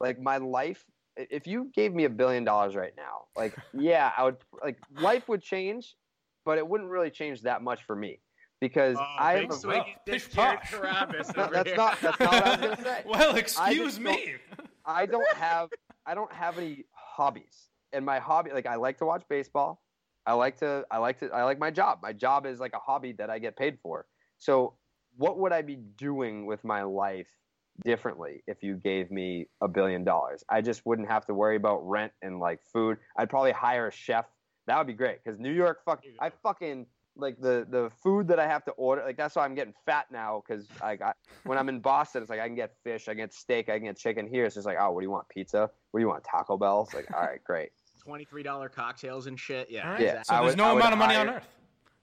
like 0.00 0.20
my 0.20 0.36
life 0.36 0.84
if 1.16 1.46
you 1.46 1.70
gave 1.74 1.94
me 1.94 2.04
a 2.04 2.10
billion 2.10 2.44
dollars 2.44 2.74
right 2.76 2.92
now 2.96 3.22
like 3.36 3.54
yeah 3.72 4.12
i 4.18 4.24
would 4.24 4.36
like 4.62 4.76
life 5.00 5.28
would 5.30 5.40
change 5.42 5.94
but 6.44 6.58
it 6.58 6.66
wouldn't 6.66 6.90
really 6.90 7.08
change 7.10 7.40
that 7.42 7.62
much 7.62 7.82
for 7.84 7.96
me 7.96 8.18
because 8.60 8.96
Oh, 9.00 9.04
i 9.18 9.34
big 9.36 9.42
have 9.44 9.50
a, 9.50 9.54
swing. 9.60 9.76
well, 9.78 9.84
Dick 10.04 10.14
pish 10.14 10.28
Jared 10.28 10.58
posh. 10.60 10.72
Carrabis 10.72 11.36
No, 11.36 11.42
over 11.44 11.54
that's 11.54 11.68
here. 11.68 11.76
not 11.76 12.00
that's 12.02 12.20
not 12.20 12.32
what 12.32 12.44
i 12.44 12.50
was 12.50 12.60
gonna 12.60 12.76
say 12.84 13.02
well, 13.06 13.34
I 13.34 13.38
excuse 13.38 13.94
just 13.94 14.00
me. 14.00 14.34
I 14.84 15.06
don't 15.06 15.32
have 15.36 15.70
I 16.04 16.14
don't 16.14 16.32
have 16.32 16.58
any 16.58 16.84
hobbies. 16.92 17.68
And 17.92 18.04
my 18.04 18.18
hobby 18.18 18.50
like 18.52 18.66
I 18.66 18.76
like 18.76 18.98
to 18.98 19.06
watch 19.06 19.22
baseball. 19.28 19.82
I 20.26 20.34
like 20.34 20.58
to 20.58 20.84
I 20.90 20.98
like 20.98 21.18
to 21.20 21.30
I 21.30 21.44
like 21.44 21.58
my 21.58 21.70
job. 21.70 21.98
My 22.02 22.12
job 22.12 22.46
is 22.46 22.60
like 22.60 22.74
a 22.74 22.78
hobby 22.78 23.12
that 23.12 23.30
I 23.30 23.38
get 23.38 23.56
paid 23.56 23.78
for. 23.82 24.06
So 24.38 24.74
what 25.16 25.38
would 25.38 25.52
I 25.52 25.62
be 25.62 25.76
doing 25.76 26.46
with 26.46 26.64
my 26.64 26.82
life 26.82 27.28
differently 27.84 28.42
if 28.46 28.62
you 28.62 28.76
gave 28.76 29.10
me 29.10 29.48
a 29.60 29.68
billion 29.68 30.04
dollars? 30.04 30.44
I 30.48 30.60
just 30.60 30.86
wouldn't 30.86 31.08
have 31.08 31.26
to 31.26 31.34
worry 31.34 31.56
about 31.56 31.88
rent 31.88 32.12
and 32.22 32.38
like 32.38 32.60
food. 32.72 32.98
I'd 33.16 33.30
probably 33.30 33.52
hire 33.52 33.88
a 33.88 33.92
chef. 33.92 34.26
That 34.66 34.78
would 34.78 34.86
be 34.86 34.92
great 34.92 35.24
cuz 35.24 35.38
New 35.38 35.52
York 35.52 35.84
fuck 35.84 36.02
I 36.20 36.30
fucking 36.30 36.86
like 37.16 37.38
the 37.40 37.66
the 37.68 37.90
food 38.02 38.28
that 38.28 38.38
I 38.38 38.46
have 38.46 38.64
to 38.64 38.70
order 38.72 39.02
like 39.04 39.16
that's 39.16 39.36
why 39.36 39.44
I'm 39.44 39.54
getting 39.54 39.74
fat 39.84 40.06
now 40.10 40.42
cuz 40.46 40.68
I 40.80 40.96
got 40.96 41.16
when 41.44 41.58
I'm 41.58 41.68
in 41.68 41.80
Boston, 41.80 42.22
it's 42.22 42.30
like 42.30 42.40
I 42.40 42.46
can 42.46 42.54
get 42.54 42.74
fish, 42.84 43.08
I 43.08 43.12
can 43.12 43.18
get 43.18 43.34
steak, 43.34 43.68
I 43.68 43.76
can 43.76 43.84
get 43.84 43.96
chicken. 43.96 44.26
Here, 44.28 44.44
it's 44.44 44.54
just 44.54 44.66
like, 44.66 44.78
oh, 44.80 44.92
what 44.92 45.00
do 45.00 45.04
you 45.04 45.10
want? 45.10 45.28
Pizza? 45.28 45.70
What 45.90 45.98
do 45.98 46.02
you 46.02 46.08
want? 46.08 46.24
Taco 46.24 46.56
Bell? 46.56 46.82
It's 46.82 46.94
like, 46.94 47.12
all 47.14 47.22
right, 47.22 47.42
great. 47.42 47.70
Twenty-three 48.04 48.42
dollar 48.42 48.68
cocktails 48.68 49.26
and 49.26 49.38
shit. 49.38 49.70
Yeah. 49.70 49.84
All 49.86 49.92
right. 49.92 50.00
Yeah, 50.00 50.06
exactly. 50.20 50.24
So 50.24 50.34
I 50.34 50.40
there's 50.40 50.52
would- 50.52 50.58
no 50.58 50.64
I 50.64 50.72
would 50.72 50.80
amount 50.80 50.92
of 50.94 50.98
money 50.98 51.16
on 51.16 51.28
earth. 51.30 51.48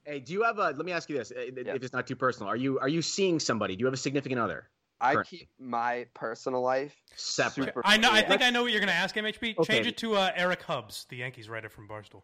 Hey, 0.04 0.18
do 0.20 0.32
you 0.32 0.42
have 0.44 0.58
a? 0.58 0.70
Let 0.70 0.84
me 0.86 0.92
ask 0.92 1.10
you 1.10 1.18
this, 1.18 1.30
uh, 1.30 1.34
if 1.38 1.82
it's 1.82 1.92
not 1.92 2.06
too 2.06 2.16
personal. 2.16 2.48
Are 2.48 2.56
you 2.56 2.78
are 2.80 2.88
you 2.88 3.02
seeing 3.02 3.38
somebody? 3.38 3.76
Do 3.76 3.80
you 3.80 3.86
have 3.86 3.94
a 3.94 3.98
significant 3.98 4.40
other? 4.40 4.68
I 5.02 5.14
Correct. 5.14 5.30
keep 5.30 5.48
my 5.58 6.06
personal 6.14 6.60
life 6.62 6.94
Separate. 7.16 7.66
super. 7.66 7.82
I 7.84 7.96
know. 7.96 8.10
I 8.10 8.22
think 8.22 8.42
I 8.42 8.50
know 8.50 8.62
what 8.62 8.70
you're 8.72 8.80
going 8.80 8.88
to 8.88 8.94
ask, 8.94 9.14
MHB. 9.14 9.58
Okay. 9.58 9.74
Change 9.74 9.86
it 9.86 9.96
to 9.98 10.14
uh, 10.14 10.30
Eric 10.34 10.62
Hubbs, 10.62 11.06
the 11.08 11.16
Yankees 11.16 11.48
writer 11.48 11.68
from 11.70 11.88
Barstool. 11.88 12.22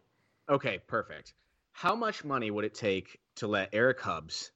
Okay, 0.49 0.79
perfect. 0.87 1.33
How 1.71 1.95
much 1.95 2.23
money 2.23 2.51
would 2.51 2.65
it 2.65 2.73
take 2.75 3.19
to 3.37 3.47
let 3.47 3.69
Eric 3.73 3.99
Hubbs 3.99 4.51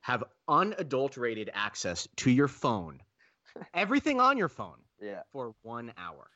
have 0.00 0.24
unadulterated 0.48 1.50
access 1.54 2.08
to 2.16 2.30
your 2.30 2.48
phone, 2.48 3.00
everything 3.74 4.20
on 4.20 4.36
your 4.38 4.48
phone, 4.48 4.78
Yeah, 5.00 5.22
for 5.32 5.54
one 5.62 5.92
hour? 5.96 6.30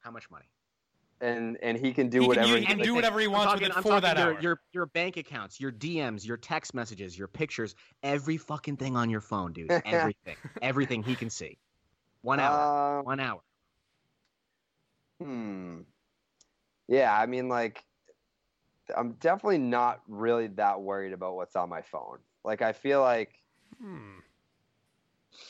How 0.00 0.10
much 0.12 0.30
money? 0.30 0.46
And 1.20 1.56
and 1.62 1.76
he 1.78 1.92
can 1.92 2.08
do 2.08 2.20
He 2.22 2.26
whatever. 2.28 2.48
you- 2.48 2.54
he 2.54 2.60
he 2.60 2.66
can 2.66 2.78
wants. 2.78 2.88
do 2.88 2.94
whatever 2.94 3.20
he 3.20 3.26
I'm 3.26 3.32
wants 3.32 3.46
talking, 3.46 3.62
with 3.62 3.70
it 3.70 3.76
I'm 3.76 3.82
for 3.82 3.88
talking 3.88 4.02
that 4.02 4.18
your, 4.18 4.34
hour. 4.34 4.40
Your 4.40 4.60
your 4.72 4.86
bank 4.86 5.16
accounts, 5.16 5.60
your 5.60 5.72
DMs, 5.72 6.26
your 6.26 6.36
text 6.36 6.74
messages, 6.74 7.16
your 7.18 7.28
pictures, 7.28 7.74
every 8.02 8.36
fucking 8.36 8.76
thing 8.76 8.96
on 8.96 9.08
your 9.10 9.20
phone, 9.20 9.52
dude. 9.52 9.70
Everything, 9.84 10.36
everything 10.62 11.02
he 11.02 11.14
can 11.14 11.30
see. 11.30 11.58
One 12.22 12.40
hour. 12.40 12.98
Um, 13.00 13.04
one 13.06 13.20
hour. 13.20 13.40
Hmm. 15.22 15.80
Yeah, 16.88 17.16
I 17.18 17.26
mean, 17.26 17.48
like, 17.48 17.82
I'm 18.96 19.12
definitely 19.14 19.58
not 19.58 20.02
really 20.06 20.46
that 20.48 20.80
worried 20.80 21.12
about 21.12 21.34
what's 21.36 21.56
on 21.56 21.68
my 21.68 21.82
phone. 21.82 22.18
Like 22.44 22.62
I 22.62 22.72
feel 22.72 23.00
like, 23.00 23.32
Hmm. 23.80 24.18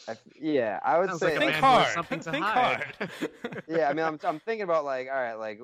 I, 0.08 0.16
yeah, 0.40 0.78
I 0.84 0.98
would 0.98 1.08
Sounds 1.08 1.20
say 1.20 1.38
like 1.38 1.38
Think 1.38 1.50
man 1.52 1.60
who 1.60 1.66
has 1.66 1.82
hard. 1.84 1.94
something 1.94 2.20
to 2.20 2.30
Think 2.30 2.44
hide. 2.44 2.94
hard. 2.98 3.62
yeah. 3.68 3.88
I 3.88 3.92
mean, 3.92 4.04
I'm 4.04 4.18
I'm 4.24 4.40
thinking 4.40 4.62
about 4.62 4.84
like, 4.84 5.08
all 5.08 5.14
right, 5.20 5.34
like, 5.34 5.58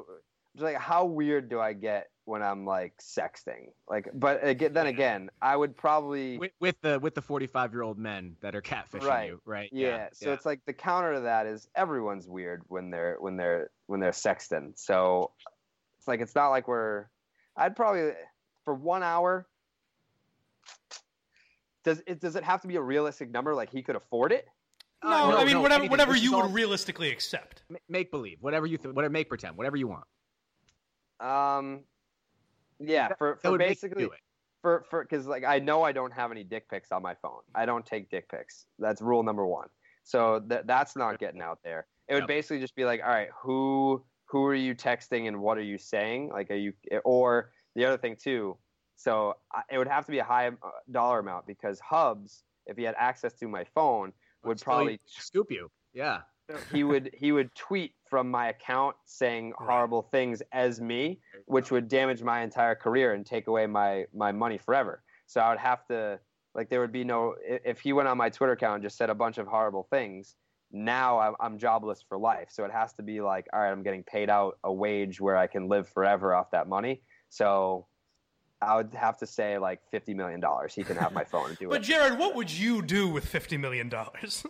just 0.55 0.64
like 0.64 0.77
how 0.77 1.05
weird 1.05 1.49
do 1.49 1.61
I 1.61 1.73
get 1.73 2.09
when 2.25 2.43
I'm 2.43 2.64
like 2.66 2.95
sexting? 3.01 3.70
Like, 3.89 4.09
but 4.12 4.45
again, 4.47 4.73
then 4.73 4.87
again, 4.87 5.31
I 5.41 5.57
would 5.57 5.77
probably 5.77 6.39
with, 6.39 6.53
with 6.61 6.77
the 6.83 6.99
with 7.01 7.14
the 7.14 7.23
45 7.23 7.73
year 7.73 7.83
old 7.83 7.99
men 7.99 8.37
that 8.41 8.55
are 8.55 8.62
catfishing 8.62 9.05
Right. 9.07 9.29
you, 9.29 9.41
right? 9.45 9.68
yeah. 9.73 10.09
So 10.12 10.33
it's 10.33 10.45
like 10.47 10.61
the 10.66 10.73
counter 10.73 11.14
to 11.14 11.20
that 11.20 11.47
is 11.47 11.68
everyone's 11.77 12.27
weird 12.27 12.62
when 12.68 12.91
they're 12.91 13.16
when 13.20 13.37
they're 13.37 13.70
when 13.87 14.01
they're 14.01 14.11
sexting. 14.11 14.73
So 14.79 15.31
it's 15.99 16.09
like 16.09 16.20
it's 16.20 16.35
not 16.35 16.49
like 16.51 16.66
we're. 16.68 17.07
I'd 17.57 17.77
probably 17.77 18.11
for 18.64 18.75
one 18.75 19.03
hour. 19.03 19.47
Does 21.85 22.03
it 22.07 22.20
does 22.20 22.37
it 22.37 22.45
have 22.45 22.61
to 22.62 22.68
be 22.68 22.76
a 22.76 22.80
realistic 22.83 23.30
number? 23.30 23.55
Like 23.55 23.70
he 23.70 23.83
could 23.83 23.97
afford 23.97 24.33
it? 24.33 24.47
No, 25.05 25.11
Uh, 25.11 25.30
no, 25.30 25.37
I 25.39 25.45
mean 25.45 25.55
no, 25.55 25.61
whatever 25.61 25.80
anything. 25.80 25.91
whatever 25.91 26.12
This 26.12 26.22
you 26.22 26.37
would 26.37 26.53
realistically 26.53 27.11
accept. 27.11 27.64
Make 27.89 28.11
believe, 28.11 28.39
whatever 28.41 28.66
you 28.66 28.78
th- 28.78 28.95
whatever 28.95 29.12
make 29.12 29.28
pretend, 29.28 29.57
whatever 29.57 29.76
you 29.76 29.89
want. 29.89 30.05
Um, 31.20 31.85
yeah. 32.78 33.09
For 33.18 33.37
for 33.37 33.53
would 33.53 33.59
basically 33.59 34.09
for 34.61 34.85
for 34.91 35.03
because 35.03 35.26
like 35.26 35.45
I 35.45 35.59
know 35.59 35.83
I 35.83 35.93
don't 35.93 36.12
have 36.12 36.30
any 36.30 36.45
dick 36.45 36.68
pics 36.68 36.93
on 36.93 37.03
my 37.03 37.14
phone. 37.14 37.41
I 37.55 37.66
don't 37.66 37.85
take 37.85 38.11
dick 38.11 38.28
pics. 38.28 38.66
That's 38.78 39.03
rule 39.03 39.22
number 39.22 39.47
one. 39.47 39.68
So 40.05 40.41
that 40.47 40.66
that's 40.66 40.97
not 40.97 41.18
getting 41.18 41.41
out 41.43 41.59
there. 41.64 41.87
It 42.09 42.14
would 42.14 42.22
Yep. 42.22 42.28
basically 42.28 42.61
just 42.61 42.74
be 42.74 42.85
like, 42.85 43.01
all 43.03 43.09
right, 43.11 43.28
who 43.43 44.05
who 44.26 44.45
are 44.47 44.55
you 44.55 44.74
texting 44.74 45.28
and 45.28 45.41
what 45.41 45.59
are 45.59 45.62
you 45.62 45.78
saying? 45.78 46.30
Like, 46.30 46.51
are 46.51 46.55
you 46.57 46.72
or 47.05 47.53
the 47.74 47.85
other 47.85 47.99
thing 47.99 48.16
too? 48.16 48.57
So 48.97 49.34
I- 49.53 49.62
it 49.70 49.78
would 49.78 49.88
have 49.88 50.05
to 50.07 50.12
be 50.12 50.18
a 50.18 50.24
high 50.24 50.49
uh, 50.49 50.53
dollar 50.90 51.18
amount 51.20 51.47
because 51.47 51.80
Hubbs, 51.80 52.45
if 52.66 52.76
he 52.76 52.82
had 52.84 52.95
access 52.99 53.32
to 53.34 53.49
my 53.49 53.64
phone, 53.64 54.12
would 54.45 54.61
probably 54.61 55.01
scoop 55.07 55.51
you. 55.51 55.70
Yeah. 55.93 56.20
he 56.72 56.84
would 56.84 57.11
he 57.14 57.32
would 57.32 57.55
tweet 57.55 57.95
from 58.11 58.30
my 58.30 58.49
account 58.49 58.97
saying 59.07 59.53
horrible 59.59 60.03
things 60.03 60.43
as 60.53 60.80
me, 60.80 61.20
which 61.47 61.70
would 61.70 61.88
damage 61.88 62.22
my 62.22 62.43
entire 62.43 62.74
career 62.74 63.14
and 63.14 63.24
take 63.24 63.47
away 63.47 63.66
my 63.66 64.07
my 64.14 64.32
money 64.32 64.59
forever. 64.59 65.03
So 65.26 65.40
I 65.40 65.49
would 65.51 65.59
have 65.59 65.86
to 65.86 66.18
like 66.55 66.68
there 66.68 66.80
would 66.80 66.93
be 66.93 67.05
no 67.05 67.34
if 67.43 67.80
he 67.80 67.93
went 67.93 68.09
on 68.09 68.18
my 68.18 68.28
Twitter 68.28 68.53
account 68.53 68.74
and 68.76 68.82
just 68.82 68.97
said 68.99 69.09
a 69.09 69.14
bunch 69.14 69.38
of 69.38 69.47
horrible 69.47 69.84
things. 69.90 70.36
Now 70.72 71.34
I'm 71.40 71.59
jobless 71.59 72.03
for 72.07 72.18
life, 72.18 72.49
so 72.51 72.64
it 72.64 72.72
has 72.72 72.93
to 72.95 73.03
be 73.03 73.20
like, 73.20 73.47
all 73.53 73.61
right, 73.61 73.70
I'm 73.70 73.82
getting 73.82 74.03
paid 74.03 74.28
out 74.30 74.59
a 74.64 74.72
wage 74.72 75.20
where 75.20 75.36
I 75.36 75.47
can 75.47 75.68
live 75.68 75.88
forever 75.88 76.34
off 76.34 76.51
that 76.53 76.66
money. 76.68 77.03
So 77.28 77.86
I 78.62 78.76
would 78.76 78.94
have 78.94 79.18
to 79.18 79.26
say 79.26 79.58
like 79.58 79.80
fifty 79.90 80.14
million 80.14 80.40
dollars. 80.40 80.74
He 80.74 80.84
can 80.84 80.96
have 80.96 81.12
my 81.12 81.24
phone 81.24 81.50
and 81.50 81.58
do 81.58 81.68
But 81.68 81.80
it. 81.82 81.84
Jared, 81.84 82.18
what 82.18 82.34
would 82.36 82.50
you 82.50 82.80
do 82.82 83.08
with 83.08 83.26
fifty 83.26 83.56
million 83.56 83.88
dollars? 83.88 84.44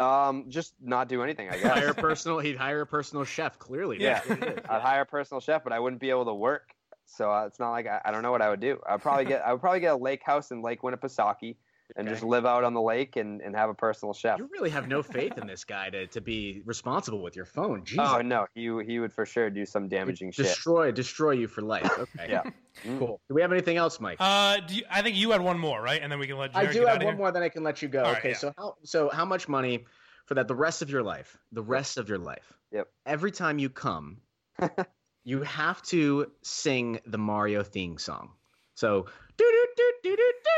Um, 0.00 0.44
just 0.48 0.74
not 0.80 1.08
do 1.08 1.22
anything. 1.24 1.48
I 1.48 1.58
guess 1.58 1.72
hire 1.72 1.92
personal. 1.94 2.38
He'd 2.38 2.56
hire 2.56 2.82
a 2.82 2.86
personal 2.86 3.24
chef. 3.24 3.58
Clearly. 3.58 4.00
Yeah, 4.00 4.14
That's 4.20 4.28
what 4.28 4.42
it 4.42 4.58
is. 4.58 4.64
I'd 4.68 4.80
hire 4.82 5.00
a 5.00 5.06
personal 5.06 5.40
chef, 5.40 5.64
but 5.64 5.72
I 5.72 5.80
wouldn't 5.80 6.00
be 6.00 6.10
able 6.10 6.26
to 6.26 6.34
work. 6.34 6.70
So 7.06 7.32
uh, 7.32 7.46
it's 7.46 7.58
not 7.58 7.70
like 7.72 7.86
I, 7.88 8.00
I 8.04 8.12
don't 8.12 8.22
know 8.22 8.30
what 8.30 8.42
I 8.42 8.48
would 8.50 8.60
do. 8.60 8.78
I'd 8.88 9.02
probably 9.02 9.24
get 9.24 9.42
I 9.44 9.50
would 9.52 9.60
probably 9.60 9.80
get 9.80 9.94
a 9.94 9.96
lake 9.96 10.22
house 10.22 10.50
in 10.52 10.62
Lake 10.62 10.82
Winnipesaukee 10.82 11.56
and 11.96 12.06
Okay. 12.06 12.14
just 12.14 12.22
live 12.24 12.44
out 12.46 12.64
on 12.64 12.74
the 12.74 12.80
lake 12.80 13.16
and, 13.16 13.40
and 13.40 13.56
have 13.56 13.70
a 13.70 13.74
personal 13.74 14.12
chef. 14.12 14.38
You 14.38 14.48
really 14.52 14.70
have 14.70 14.88
no 14.88 15.02
faith 15.02 15.38
in 15.38 15.46
this 15.46 15.64
guy 15.64 15.90
to, 15.90 16.06
to 16.08 16.20
be 16.20 16.62
responsible 16.64 17.22
with 17.22 17.34
your 17.36 17.44
phone. 17.46 17.84
Jesus. 17.84 18.04
Oh 18.06 18.20
no, 18.20 18.46
he 18.54 18.70
he 18.86 18.98
would 18.98 19.12
for 19.12 19.24
sure 19.26 19.50
do 19.50 19.64
some 19.66 19.88
damaging 19.88 20.32
shit. 20.32 20.46
destroy 20.46 20.90
destroy 20.92 21.32
you 21.32 21.48
for 21.48 21.62
life. 21.62 21.90
Okay. 21.98 22.30
Yeah. 22.30 22.42
Mm. 22.86 22.98
Cool. 22.98 23.20
Do 23.28 23.34
we 23.34 23.42
have 23.42 23.50
anything 23.52 23.76
else, 23.76 23.98
Mike? 24.00 24.18
uh, 24.20 24.58
do 24.60 24.76
you, 24.76 24.82
I 24.90 25.02
think 25.02 25.16
you 25.16 25.32
had 25.32 25.40
one 25.40 25.58
more, 25.58 25.82
right? 25.82 26.00
And 26.00 26.12
then 26.12 26.18
we 26.20 26.26
can 26.28 26.36
let 26.38 26.54
I 26.56 26.66
do 26.66 26.72
get 26.72 26.78
have 26.80 26.88
out 26.88 27.04
one 27.04 27.14
here. 27.14 27.16
more, 27.16 27.32
then 27.32 27.42
I 27.42 27.48
can 27.48 27.64
let 27.64 27.82
you 27.82 27.88
go. 27.88 28.04
All 28.04 28.12
right, 28.12 28.18
okay. 28.18 28.30
yeah. 28.30 28.36
So 28.36 28.52
how 28.56 28.76
so 28.84 29.08
how 29.08 29.24
much 29.24 29.48
money 29.48 29.84
for 30.26 30.34
that 30.34 30.46
the 30.46 30.54
rest 30.54 30.82
of 30.82 30.90
your 30.90 31.02
life? 31.02 31.36
The 31.52 31.62
rest 31.62 31.96
of 31.98 32.08
your 32.08 32.18
life. 32.18 32.52
Yep. 32.70 32.86
Every 33.06 33.32
time 33.32 33.58
you 33.58 33.68
come, 33.70 34.18
you 35.24 35.42
have 35.42 35.82
to 35.84 36.30
sing 36.42 37.00
the 37.06 37.18
Mario 37.18 37.62
theme 37.62 37.98
song. 37.98 38.30
So 38.74 39.06
do 39.36 39.44
do 39.44 39.66
do 39.76 39.92
do 40.02 40.16
do 40.16 40.32
do. 40.44 40.50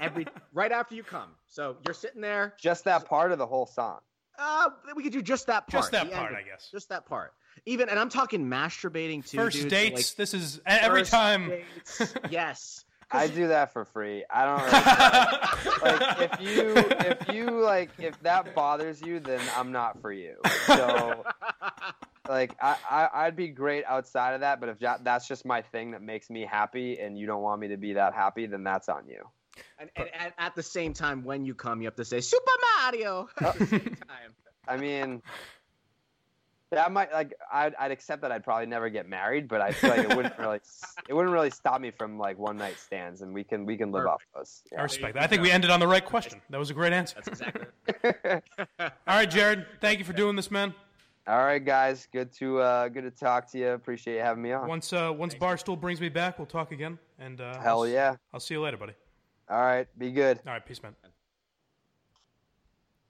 Every 0.00 0.26
right 0.52 0.72
after 0.72 0.94
you 0.94 1.02
come. 1.02 1.30
So 1.46 1.76
you're 1.84 1.94
sitting 1.94 2.20
there. 2.20 2.54
Just 2.58 2.84
that 2.84 3.06
part 3.06 3.32
of 3.32 3.38
the 3.38 3.46
whole 3.46 3.66
song. 3.66 3.98
Uh, 4.38 4.68
we 4.94 5.02
could 5.02 5.12
do 5.12 5.22
just 5.22 5.46
that 5.46 5.66
part. 5.66 5.82
Just 5.82 5.92
that 5.92 6.12
part, 6.12 6.32
of 6.32 6.38
I 6.38 6.42
guess. 6.42 6.68
Just 6.70 6.88
that 6.90 7.06
part. 7.06 7.32
Even 7.64 7.88
and 7.88 7.98
I'm 7.98 8.10
talking 8.10 8.46
masturbating 8.46 9.26
too. 9.26 9.38
First 9.38 9.56
dude, 9.56 9.64
so, 9.64 9.68
dates. 9.70 9.94
like, 9.94 10.16
this 10.16 10.34
is 10.34 10.60
every 10.66 11.00
first 11.00 11.10
time. 11.10 11.48
dates, 11.48 12.14
yes. 12.30 12.84
I 13.10 13.28
do 13.28 13.48
that 13.48 13.72
for 13.72 13.84
free. 13.84 14.24
I 14.28 14.44
don't 14.44 14.62
really 15.82 15.98
like 15.98 16.32
if 16.32 16.40
you 16.40 16.74
if 16.76 17.34
you 17.34 17.60
like 17.60 17.90
if 17.98 18.20
that 18.22 18.52
bothers 18.54 19.00
you, 19.00 19.20
then 19.20 19.40
I'm 19.56 19.70
not 19.70 20.00
for 20.00 20.12
you. 20.12 20.34
So 20.66 21.24
like 22.28 22.56
I, 22.60 22.76
I 22.90 23.08
I'd 23.14 23.36
be 23.36 23.48
great 23.48 23.84
outside 23.84 24.34
of 24.34 24.40
that, 24.40 24.58
but 24.60 24.68
if 24.68 24.78
that's 25.02 25.28
just 25.28 25.44
my 25.44 25.62
thing 25.62 25.92
that 25.92 26.02
makes 26.02 26.30
me 26.30 26.44
happy, 26.44 26.98
and 26.98 27.16
you 27.16 27.26
don't 27.26 27.42
want 27.42 27.60
me 27.60 27.68
to 27.68 27.76
be 27.76 27.92
that 27.92 28.12
happy, 28.12 28.46
then 28.46 28.64
that's 28.64 28.88
on 28.88 29.06
you. 29.08 29.22
And, 29.78 29.90
and, 29.96 30.08
and 30.18 30.32
at 30.38 30.54
the 30.54 30.62
same 30.62 30.92
time, 30.92 31.24
when 31.24 31.44
you 31.44 31.54
come, 31.54 31.80
you 31.80 31.86
have 31.86 31.96
to 31.96 32.04
say 32.04 32.20
Super 32.20 32.52
Mario. 32.78 33.28
At 33.40 33.58
the 33.58 33.66
same 33.66 33.80
time. 33.80 34.34
I 34.68 34.76
mean, 34.76 35.22
that 36.70 36.90
might 36.92 37.12
like 37.12 37.34
I'd, 37.52 37.74
I'd 37.76 37.90
accept 37.90 38.22
that 38.22 38.32
I'd 38.32 38.42
probably 38.42 38.66
never 38.66 38.88
get 38.88 39.08
married, 39.08 39.48
but 39.48 39.60
I 39.60 39.70
feel 39.72 39.90
like 39.90 40.00
it 40.00 40.16
wouldn't 40.16 40.38
really 40.38 40.60
it 41.08 41.14
wouldn't 41.14 41.32
really 41.32 41.50
stop 41.50 41.80
me 41.80 41.90
from 41.90 42.18
like 42.18 42.38
one 42.38 42.56
night 42.56 42.78
stands, 42.78 43.22
and 43.22 43.32
we 43.32 43.44
can 43.44 43.64
we 43.64 43.76
can 43.76 43.92
live 43.92 44.06
off 44.06 44.22
those. 44.34 44.62
I 44.76 44.82
respect 44.82 45.14
that. 45.14 45.22
I 45.22 45.26
think 45.26 45.42
we 45.42 45.50
ended 45.50 45.70
on 45.70 45.80
the 45.80 45.86
right 45.86 46.04
question. 46.04 46.40
That 46.50 46.58
was 46.58 46.70
a 46.70 46.74
great 46.74 46.92
answer. 46.92 47.16
That's 47.16 47.28
exactly. 47.28 47.66
All 48.80 48.90
right, 49.06 49.30
Jared. 49.30 49.66
Thank 49.80 49.98
you 49.98 50.04
for 50.04 50.12
doing 50.12 50.36
this, 50.36 50.50
man. 50.50 50.74
All 51.28 51.44
right, 51.44 51.64
guys, 51.64 52.06
good 52.12 52.32
to 52.34 52.60
uh, 52.60 52.88
good 52.88 53.02
to 53.02 53.10
talk 53.10 53.50
to 53.52 53.58
you. 53.58 53.68
Appreciate 53.68 54.14
you 54.14 54.20
having 54.20 54.42
me 54.42 54.52
on. 54.52 54.68
Once 54.68 54.92
uh, 54.92 55.12
once 55.16 55.34
Barstool 55.34 55.80
brings 55.80 56.00
me 56.00 56.08
back, 56.08 56.38
we'll 56.38 56.46
talk 56.46 56.72
again. 56.72 56.98
And 57.18 57.40
uh, 57.40 57.60
Hell 57.60 57.80
I'll, 57.80 57.88
yeah! 57.88 58.16
I'll 58.32 58.40
see 58.40 58.54
you 58.54 58.60
later, 58.60 58.76
buddy. 58.76 58.92
All 59.48 59.60
right, 59.60 59.86
be 59.98 60.10
good. 60.10 60.40
All 60.46 60.52
right, 60.52 60.64
peace, 60.66 60.82
man. 60.82 60.94